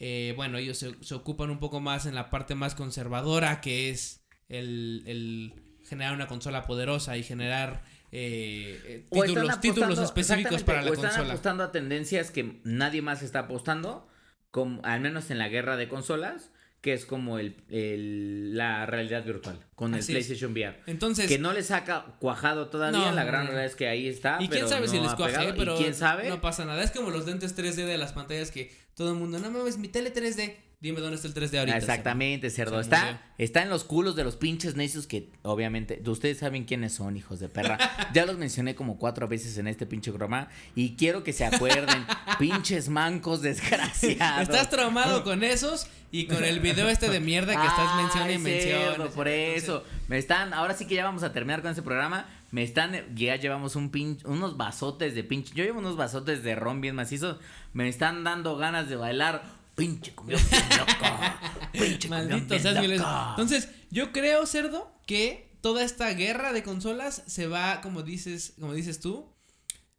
eh, 0.00 0.32
bueno, 0.34 0.58
ellos 0.58 0.78
se, 0.78 0.96
se 1.02 1.14
ocupan 1.14 1.50
un 1.50 1.60
poco 1.60 1.80
más 1.80 2.06
en 2.06 2.14
la 2.16 2.30
parte 2.30 2.56
más 2.56 2.74
conservadora, 2.74 3.60
que 3.60 3.90
es 3.90 4.22
el, 4.48 5.04
el 5.06 5.52
generar 5.88 6.14
una 6.14 6.26
consola 6.26 6.64
poderosa 6.64 7.16
y 7.16 7.22
generar 7.22 7.84
eh, 8.12 8.80
eh, 8.84 9.06
títulos, 9.10 9.60
títulos 9.60 9.98
específicos 9.98 10.62
para 10.64 10.82
la 10.82 10.90
o 10.90 10.94
están 10.94 11.10
consola. 11.10 11.28
apostando 11.28 11.64
a 11.64 11.72
tendencias 11.72 12.30
que 12.30 12.60
nadie 12.64 13.02
más 13.02 13.22
está 13.22 13.40
apostando, 13.40 14.08
como, 14.50 14.80
al 14.84 15.00
menos 15.00 15.30
en 15.30 15.38
la 15.38 15.48
guerra 15.48 15.76
de 15.76 15.88
consolas, 15.88 16.50
que 16.80 16.92
es 16.94 17.04
como 17.04 17.38
el, 17.38 17.56
el- 17.68 18.56
la 18.56 18.86
realidad 18.86 19.24
virtual 19.24 19.58
con 19.74 19.92
el 19.94 20.00
es. 20.00 20.06
PlayStation 20.06 20.52
VR. 20.52 20.78
Entonces, 20.86 21.26
que 21.28 21.38
no 21.38 21.52
les 21.52 21.70
ha 21.70 21.84
ca- 21.84 22.16
cuajado 22.18 22.68
todavía, 22.68 22.98
No, 22.98 23.12
la 23.12 23.24
gran 23.24 23.42
realidad 23.46 23.66
es 23.66 23.76
que 23.76 23.86
ahí 23.88 24.08
está. 24.08 24.36
y 24.40 24.48
quién 24.48 24.50
pero 24.50 24.68
sabe 24.68 24.88
si 24.88 24.96
no 24.96 25.02
les 25.04 25.12
ha 25.12 25.16
cuaje, 25.16 25.32
pegado. 25.36 25.54
¿Y 25.54 25.58
pero 25.58 25.76
quién 25.76 25.94
sabe? 25.94 26.28
no 26.28 26.40
pasa 26.40 26.64
nada. 26.64 26.82
Es 26.82 26.90
como 26.90 27.10
los 27.10 27.26
lentes 27.26 27.56
3D 27.56 27.84
de 27.86 27.98
las 27.98 28.12
pantallas 28.12 28.50
que 28.50 28.72
todo 28.94 29.10
el 29.12 29.16
mundo, 29.18 29.38
no 29.38 29.50
mames, 29.50 29.76
mi 29.78 29.88
tele 29.88 30.12
3D. 30.12 30.56
Dime 30.82 31.00
dónde 31.00 31.16
está 31.16 31.28
el 31.28 31.34
3D 31.34 31.58
ahorita. 31.58 31.76
Exactamente, 31.76 32.48
cerdo. 32.48 32.80
Está, 32.80 33.20
está 33.36 33.60
en 33.60 33.68
los 33.68 33.84
culos 33.84 34.16
de 34.16 34.24
los 34.24 34.36
pinches 34.36 34.76
necios 34.76 35.06
que, 35.06 35.30
obviamente, 35.42 36.00
ustedes 36.06 36.38
saben 36.38 36.64
quiénes 36.64 36.94
son, 36.94 37.18
hijos 37.18 37.38
de 37.38 37.50
perra. 37.50 37.76
Ya 38.14 38.24
los 38.24 38.38
mencioné 38.38 38.74
como 38.74 38.96
cuatro 38.96 39.28
veces 39.28 39.58
en 39.58 39.68
este 39.68 39.84
pinche 39.84 40.10
programa. 40.10 40.48
Y 40.74 40.96
quiero 40.96 41.22
que 41.22 41.34
se 41.34 41.44
acuerden, 41.44 42.06
pinches 42.38 42.88
mancos 42.88 43.42
desgraciados. 43.42 44.48
Estás 44.48 44.70
traumado 44.70 45.22
con 45.22 45.44
esos 45.44 45.86
y 46.10 46.24
con 46.24 46.42
el 46.42 46.60
video 46.60 46.88
este 46.88 47.10
de 47.10 47.20
mierda 47.20 47.60
que 47.60 47.66
estás 47.66 47.96
mencionando 47.96 48.32
y 48.32 48.38
mencionando. 48.38 49.10
por 49.10 49.28
eso. 49.28 49.84
Me 50.08 50.16
están, 50.16 50.54
ahora 50.54 50.72
sí 50.72 50.86
que 50.86 50.94
ya 50.94 51.04
vamos 51.04 51.24
a 51.24 51.32
terminar 51.34 51.60
con 51.60 51.72
este 51.72 51.82
programa. 51.82 52.26
Me 52.52 52.62
están, 52.62 53.14
ya 53.14 53.36
llevamos 53.36 53.76
un 53.76 53.90
pin, 53.90 54.16
unos 54.24 54.56
vasotes 54.56 55.14
de 55.14 55.24
pinche. 55.24 55.52
Yo 55.54 55.62
llevo 55.62 55.78
unos 55.80 55.98
vasotes 55.98 56.42
de 56.42 56.54
ron 56.54 56.80
bien 56.80 56.94
macizos. 56.94 57.36
Me 57.74 57.86
están 57.86 58.24
dando 58.24 58.56
ganas 58.56 58.88
de 58.88 58.96
bailar. 58.96 59.59
Pinche 59.80 60.14
cumbión 60.14 60.40
bien 60.50 60.62
loco. 60.78 61.18
Pinche 61.72 62.08
Maldito 62.08 62.46
bien 62.48 62.62
seas 62.62 62.74
loco. 62.98 63.30
Entonces, 63.30 63.68
yo 63.90 64.12
creo, 64.12 64.46
cerdo, 64.46 64.92
que 65.06 65.56
toda 65.60 65.82
esta 65.84 66.08
guerra 66.14 66.52
de 66.52 66.62
consolas 66.62 67.22
se 67.26 67.46
va, 67.46 67.80
como 67.80 68.02
dices, 68.02 68.54
como 68.58 68.72
dices 68.74 69.00
tú, 69.00 69.34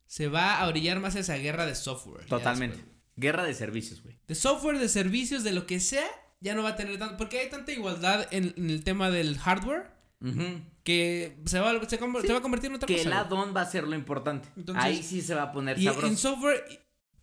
se 0.07 0.27
va 0.27 0.61
a 0.61 0.67
brillar 0.69 0.99
más 0.99 1.15
esa 1.15 1.35
guerra 1.35 1.65
de 1.65 1.75
software. 1.75 2.25
Totalmente. 2.25 2.83
Guerra 3.15 3.43
de 3.43 3.53
servicios, 3.53 4.01
güey. 4.03 4.19
De 4.27 4.35
software, 4.35 4.79
de 4.79 4.89
servicios, 4.89 5.43
de 5.43 5.51
lo 5.51 5.65
que 5.67 5.79
sea, 5.79 6.07
ya 6.39 6.55
no 6.55 6.63
va 6.63 6.69
a 6.69 6.75
tener 6.75 6.97
tanto. 6.97 7.17
Porque 7.17 7.39
hay 7.39 7.49
tanta 7.49 7.71
igualdad 7.71 8.27
en, 8.31 8.53
en 8.57 8.69
el 8.69 8.83
tema 8.83 9.09
del 9.11 9.37
hardware 9.37 9.91
Ujú. 10.21 10.61
que 10.83 11.37
se 11.45 11.59
va, 11.59 11.71
se, 11.87 11.99
conver- 11.99 12.21
Sí, 12.21 12.27
se 12.27 12.33
va 12.33 12.39
a 12.39 12.41
convertir 12.41 12.69
en 12.71 12.75
otra 12.77 12.87
Que 12.87 12.97
cosa. 12.97 13.09
el 13.09 13.13
güey. 13.13 13.25
add-on 13.25 13.55
va 13.55 13.61
a 13.61 13.65
ser 13.65 13.83
lo 13.87 13.95
importante. 13.95 14.49
Entonces- 14.57 14.83
Ahí 14.83 15.03
sí 15.03 15.21
se 15.21 15.35
va 15.35 15.43
a 15.43 15.51
poner 15.51 15.77
Y 15.79 15.83
sabroso. 15.85 16.07
en 16.07 16.17
software 16.17 16.63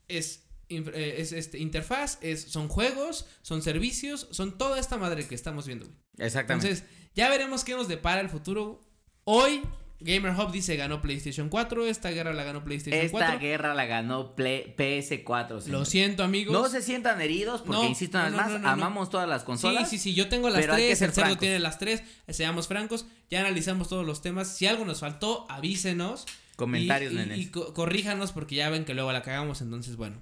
es, 0.06 0.48
es 0.69 1.32
este, 1.32 1.59
interfaz, 1.59 2.19
es, 2.20 2.43
son 2.45 2.69
juegos, 2.69 3.27
son 3.43 3.62
servicios, 3.62 4.28
son 4.31 4.59
toda 4.59 4.78
esta 4.78 4.97
madre 4.99 5.27
que 5.27 5.35
estamos 5.35 5.66
viendo. 5.66 5.86
güey. 5.86 5.97
Exactamente. 6.19 6.69
Entonces, 6.69 6.89
ya 7.15 7.28
veremos 7.28 7.65
qué 7.65 7.73
nos 7.74 7.89
depara 7.89 8.20
el 8.20 8.28
futuro. 8.28 8.81
Hoy, 9.24 9.62
Gamer 10.01 10.32
Hub 10.39 10.53
dice 10.53 10.77
ganó 10.77 11.01
PlayStation 11.03 11.49
4. 11.49 11.86
Esta 11.86 12.11
guerra 12.11 12.32
la 12.32 12.45
ganó 12.45 12.65
PlayStation 12.65 13.05
Esta 13.05 13.19
4. 13.19 13.39
guerra 13.40 13.74
la 13.74 13.85
ganó 13.86 14.36
Play- 14.36 14.74
PS4. 14.77 15.66
Lo 15.66 15.85
siento, 15.85 16.23
amigos. 16.23 16.53
No 16.53 16.69
se 16.69 16.82
sientan 16.82 17.20
heridos 17.20 17.62
porque, 17.62 17.82
No, 17.82 17.89
insisto, 17.89 18.19
no, 18.19 18.31
no, 18.31 18.36
más, 18.36 18.53
amamos 18.65 19.11
todas 19.11 19.28
las 19.28 19.43
Sí, 19.43 19.47
consolas. 19.47 19.90
sí, 19.90 19.99
sí, 19.99 20.15
yo 20.15 20.28
tengo 20.28 20.51
las 20.51 20.65
tres, 20.66 21.03
el 21.03 21.12
cerdo 21.12 21.36
tiene 21.36 21.59
las 21.59 21.78
tres, 21.78 22.03
seamos 22.28 22.69
francos, 22.69 23.07
ya 23.31 23.40
analizamos 23.40 23.89
todos 23.89 24.07
los 24.07 24.23
temas, 24.23 24.57
si 24.57 24.66
algo 24.66 24.85
nos 24.85 25.01
faltó, 25.01 25.47
avísenos. 25.51 26.27
Comentarios, 26.57 27.12
y, 27.12 27.16
nenes. 27.16 27.39
y 27.39 27.47
co- 27.51 27.73
corríjanos 27.73 28.32
porque 28.32 28.57
ya 28.57 28.69
ven 28.69 28.85
que 28.85 28.93
luego 28.95 29.12
la 29.12 29.23
cagamos, 29.23 29.61
entonces 29.62 29.95
bueno. 29.97 30.20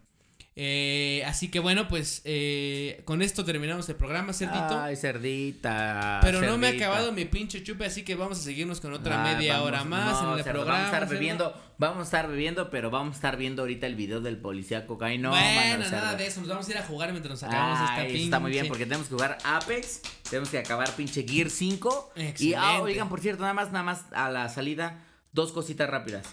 Eh, 0.58 1.22
así 1.26 1.50
que 1.50 1.60
bueno, 1.60 1.86
pues 1.86 2.22
eh, 2.24 3.02
con 3.04 3.20
esto 3.20 3.44
terminamos 3.44 3.86
el 3.90 3.96
programa, 3.96 4.32
cerdito. 4.32 4.80
Ay, 4.80 4.96
cerdita. 4.96 6.18
pero 6.22 6.40
no 6.40 6.56
me 6.56 6.68
ha 6.68 6.70
cerdita. 6.70 6.86
acabado 6.86 7.12
mi 7.12 7.26
pinche 7.26 7.62
chupe, 7.62 7.84
así 7.84 8.04
que 8.04 8.14
vamos 8.14 8.38
a 8.38 8.42
seguirnos 8.42 8.80
con 8.80 8.94
otra 8.94 9.20
Ah, 9.20 9.34
media 9.34 9.52
vamos- 9.54 9.68
hora 9.68 9.84
más 9.84 10.22
no, 10.22 10.32
en 10.32 10.38
el 10.38 10.44
cerdo, 10.44 10.60
programa. 10.60 10.78
Vamos 10.78 10.92
a 10.94 10.96
estar 10.96 11.08
bebiendo, 11.10 11.54
vamos 11.76 11.98
a 11.98 12.02
estar 12.04 12.28
bebiendo, 12.28 12.70
pero 12.70 12.90
vamos 12.90 13.12
a 13.12 13.16
estar 13.16 13.36
viendo 13.36 13.62
ahorita 13.62 13.86
el 13.86 13.96
video 13.96 14.22
del 14.22 14.38
policía 14.38 14.86
cocaína. 14.86 15.24
No, 15.28 15.30
bueno, 15.30 15.44
mano, 15.78 15.90
nada 15.90 16.00
cerdo. 16.08 16.16
de 16.16 16.26
eso, 16.26 16.40
nos 16.40 16.48
vamos 16.48 16.68
a 16.68 16.70
ir 16.70 16.78
a 16.78 16.82
jugar 16.84 17.10
mientras 17.10 17.30
nos 17.32 17.42
acabamos 17.42 17.78
esta 17.80 17.94
Ay, 18.00 18.06
pinche. 18.08 18.24
está 18.24 18.40
muy 18.40 18.50
bien 18.50 18.66
porque 18.68 18.86
tenemos 18.86 19.08
que 19.08 19.14
jugar 19.14 19.36
Apex, 19.44 20.00
tenemos 20.30 20.48
que 20.48 20.58
acabar 20.58 20.90
pinche 20.96 21.26
Gear 21.28 21.50
5 21.50 22.12
y 22.16 22.20
ah, 22.20 22.28
Excelente. 22.30 22.80
oigan, 22.80 23.08
por 23.10 23.20
cierto, 23.20 23.42
nada 23.42 23.52
más 23.52 23.72
nada 23.72 23.84
más 23.84 24.04
a 24.12 24.30
la 24.30 24.48
salida 24.48 25.04
dos 25.32 25.52
cositas 25.52 25.90
rápidas. 25.90 26.26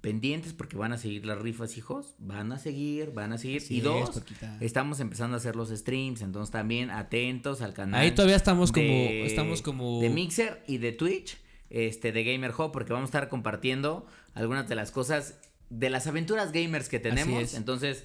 Pendientes 0.00 0.54
porque 0.54 0.76
van 0.76 0.92
a 0.92 0.98
seguir 0.98 1.26
las 1.26 1.38
rifas, 1.38 1.76
hijos. 1.76 2.14
Van 2.18 2.52
a 2.52 2.58
seguir, 2.58 3.12
van 3.12 3.32
a 3.34 3.38
seguir. 3.38 3.60
Así 3.62 3.76
y 3.76 3.80
dos, 3.80 4.22
estamos 4.60 4.98
empezando 5.00 5.34
a 5.34 5.38
hacer 5.38 5.56
los 5.56 5.68
streams, 5.68 6.22
entonces 6.22 6.50
también 6.50 6.90
atentos 6.90 7.60
al 7.60 7.74
canal. 7.74 8.00
Ahí 8.00 8.12
todavía 8.12 8.36
estamos 8.36 8.72
como 8.72 8.86
estamos 8.88 9.60
como 9.62 10.00
de 10.00 10.08
Mixer 10.08 10.62
y 10.66 10.78
de 10.78 10.92
Twitch, 10.92 11.36
este 11.68 12.12
de 12.12 12.24
Gamer 12.24 12.52
Hub 12.56 12.72
porque 12.72 12.92
vamos 12.92 13.08
a 13.08 13.10
estar 13.10 13.28
compartiendo 13.28 14.06
algunas 14.34 14.68
de 14.68 14.74
las 14.74 14.90
cosas 14.90 15.38
de 15.68 15.90
las 15.90 16.06
aventuras 16.06 16.50
gamers 16.52 16.88
que 16.88 16.98
tenemos, 16.98 17.42
es. 17.42 17.54
entonces 17.54 18.04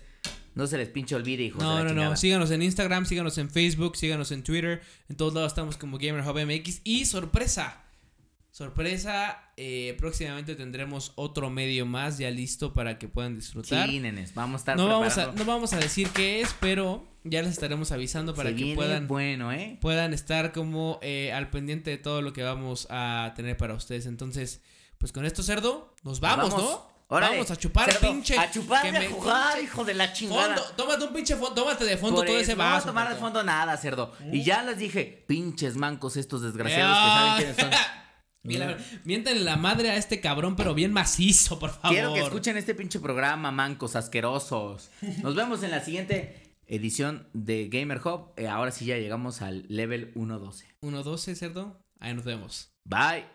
no 0.54 0.68
se 0.68 0.78
les 0.78 0.88
pinche 0.90 1.16
olvide, 1.16 1.44
hijos 1.44 1.60
de 1.60 1.66
No, 1.66 1.76
la 1.76 1.84
no, 1.84 1.90
chingada. 1.90 2.10
no. 2.12 2.16
Síganos 2.18 2.52
en 2.52 2.62
Instagram, 2.62 3.06
síganos 3.06 3.38
en 3.38 3.50
Facebook, 3.50 3.96
síganos 3.98 4.32
en 4.32 4.44
Twitter. 4.44 4.82
En 5.10 5.16
todos 5.18 5.34
lados 5.34 5.52
estamos 5.52 5.78
como 5.78 5.98
Gamer 5.98 6.22
Hub 6.28 6.40
MX. 6.46 6.82
Y 6.86 7.06
sorpresa. 7.06 7.82
Sorpresa. 8.56 9.41
eh, 9.57 9.95
próximamente 9.99 10.56
tendremos 10.56 11.11
otro 11.15 11.49
medio 11.49 11.86
más 11.86 12.18
ya 12.18 12.32
listo 12.32 12.73
para 12.73 12.98
que 12.98 13.10
puedan 13.10 13.36
disfrutar. 13.36 13.90
Sí, 13.90 13.99
nenes, 13.99 14.34
vamos 14.34 14.56
a 14.56 14.57
estar 14.61 14.77
no, 14.77 14.88
vamos 14.88 15.18
a, 15.18 15.34
no 15.34 15.44
vamos 15.44 15.73
a 15.73 15.77
decir 15.77 16.10
qué 16.11 16.40
es, 16.40 16.56
pero 16.61 17.03
ya 17.26 17.41
les 17.41 17.52
estaremos 17.52 17.91
avisando 17.91 18.34
para 18.34 18.49
Se 18.52 18.56
que 18.56 18.61
viene 18.64 18.76
puedan, 18.77 19.07
bueno, 19.10 19.52
¿eh? 19.52 19.77
puedan 19.82 20.14
estar 20.14 20.53
como 20.53 20.99
eh, 21.02 21.34
al 21.34 21.49
pendiente 21.49 21.90
de 21.90 21.98
todo 21.98 22.22
lo 22.22 22.32
que 22.32 22.44
vamos 22.44 22.88
a 22.90 23.34
tener 23.36 23.57
para 23.57 23.73
ustedes. 23.73 24.06
Entonces, 24.06 24.61
pues 24.99 25.11
con 25.11 25.26
esto, 25.26 25.44
cerdo, 25.44 25.94
nos 26.03 26.22
vamos, 26.22 26.52
Vamos. 26.52 26.61
¿no? 26.64 26.95
Órale, 27.07 27.34
vamos 27.36 27.52
a 27.52 27.57
chupar, 27.57 27.91
cerdo, 27.91 28.10
pinche. 28.10 28.38
A 28.40 28.49
chupar 28.49 28.82
que 28.84 28.88
a 28.95 28.99
me- 29.02 29.07
jugar, 29.07 29.61
hijo 29.61 29.84
de 29.84 29.94
la 29.95 30.14
chingada. 30.14 30.56
Fondo, 30.56 30.64
tómate 30.77 31.03
un 31.03 31.14
pinche 31.14 31.36
fondo, 31.36 31.53
tómate 31.61 31.84
de 31.84 31.98
fondo 31.98 32.15
Por 32.15 32.26
todo 32.26 32.36
eso, 32.38 32.44
ese 32.44 32.52
no 32.53 32.60
vamos 32.60 32.73
vaso. 32.77 32.88
a 32.88 32.91
tomar 32.91 33.10
de 33.10 33.15
fondo 33.19 33.44
nada, 33.44 33.76
cerdo. 33.76 34.14
Y 34.32 34.44
ya 34.44 34.64
les 34.64 34.77
dije, 34.77 35.26
pinches 35.27 35.76
mancos 35.76 36.15
estos 36.18 36.41
desgraciados 36.41 36.95
Ah. 36.98 37.36
que 37.38 37.44
saben 37.44 37.56
quiénes 37.56 37.76
son. 37.76 37.86
Mira, 38.46 38.78
miéntenle 39.04 39.44
la 39.44 39.58
madre 39.58 39.92
a 39.92 39.98
este 39.98 40.22
cabrón, 40.22 40.56
pero 40.56 40.74
bien 40.74 40.94
macizo, 40.94 41.60
por 41.60 41.72
favor. 41.72 41.90
Quiero 41.90 42.14
que 42.14 42.22
escuchen 42.22 42.58
este 42.58 42.76
pinche 42.76 43.00
programa, 43.00 43.52
mancos 43.52 43.96
asquerosos. 43.96 44.90
Nos 45.22 45.36
vemos 45.36 45.64
en 45.64 45.72
la 45.72 45.82
siguiente 45.82 46.54
edición 46.68 47.28
de 47.34 47.68
Gamer 47.70 48.00
Hub. 48.06 48.34
Eh, 48.38 48.48
ahora 48.48 48.72
sí 48.72 48.86
ya 48.86 48.98
llegamos 48.98 49.42
al 49.42 49.66
level 49.68 50.14
1.12. 50.16 50.66
1-12, 50.82 51.36
cerdo. 51.36 51.86
Ahí 52.00 52.14
nos 52.14 52.26
vemos. 52.26 52.72
Bye. 52.84 53.35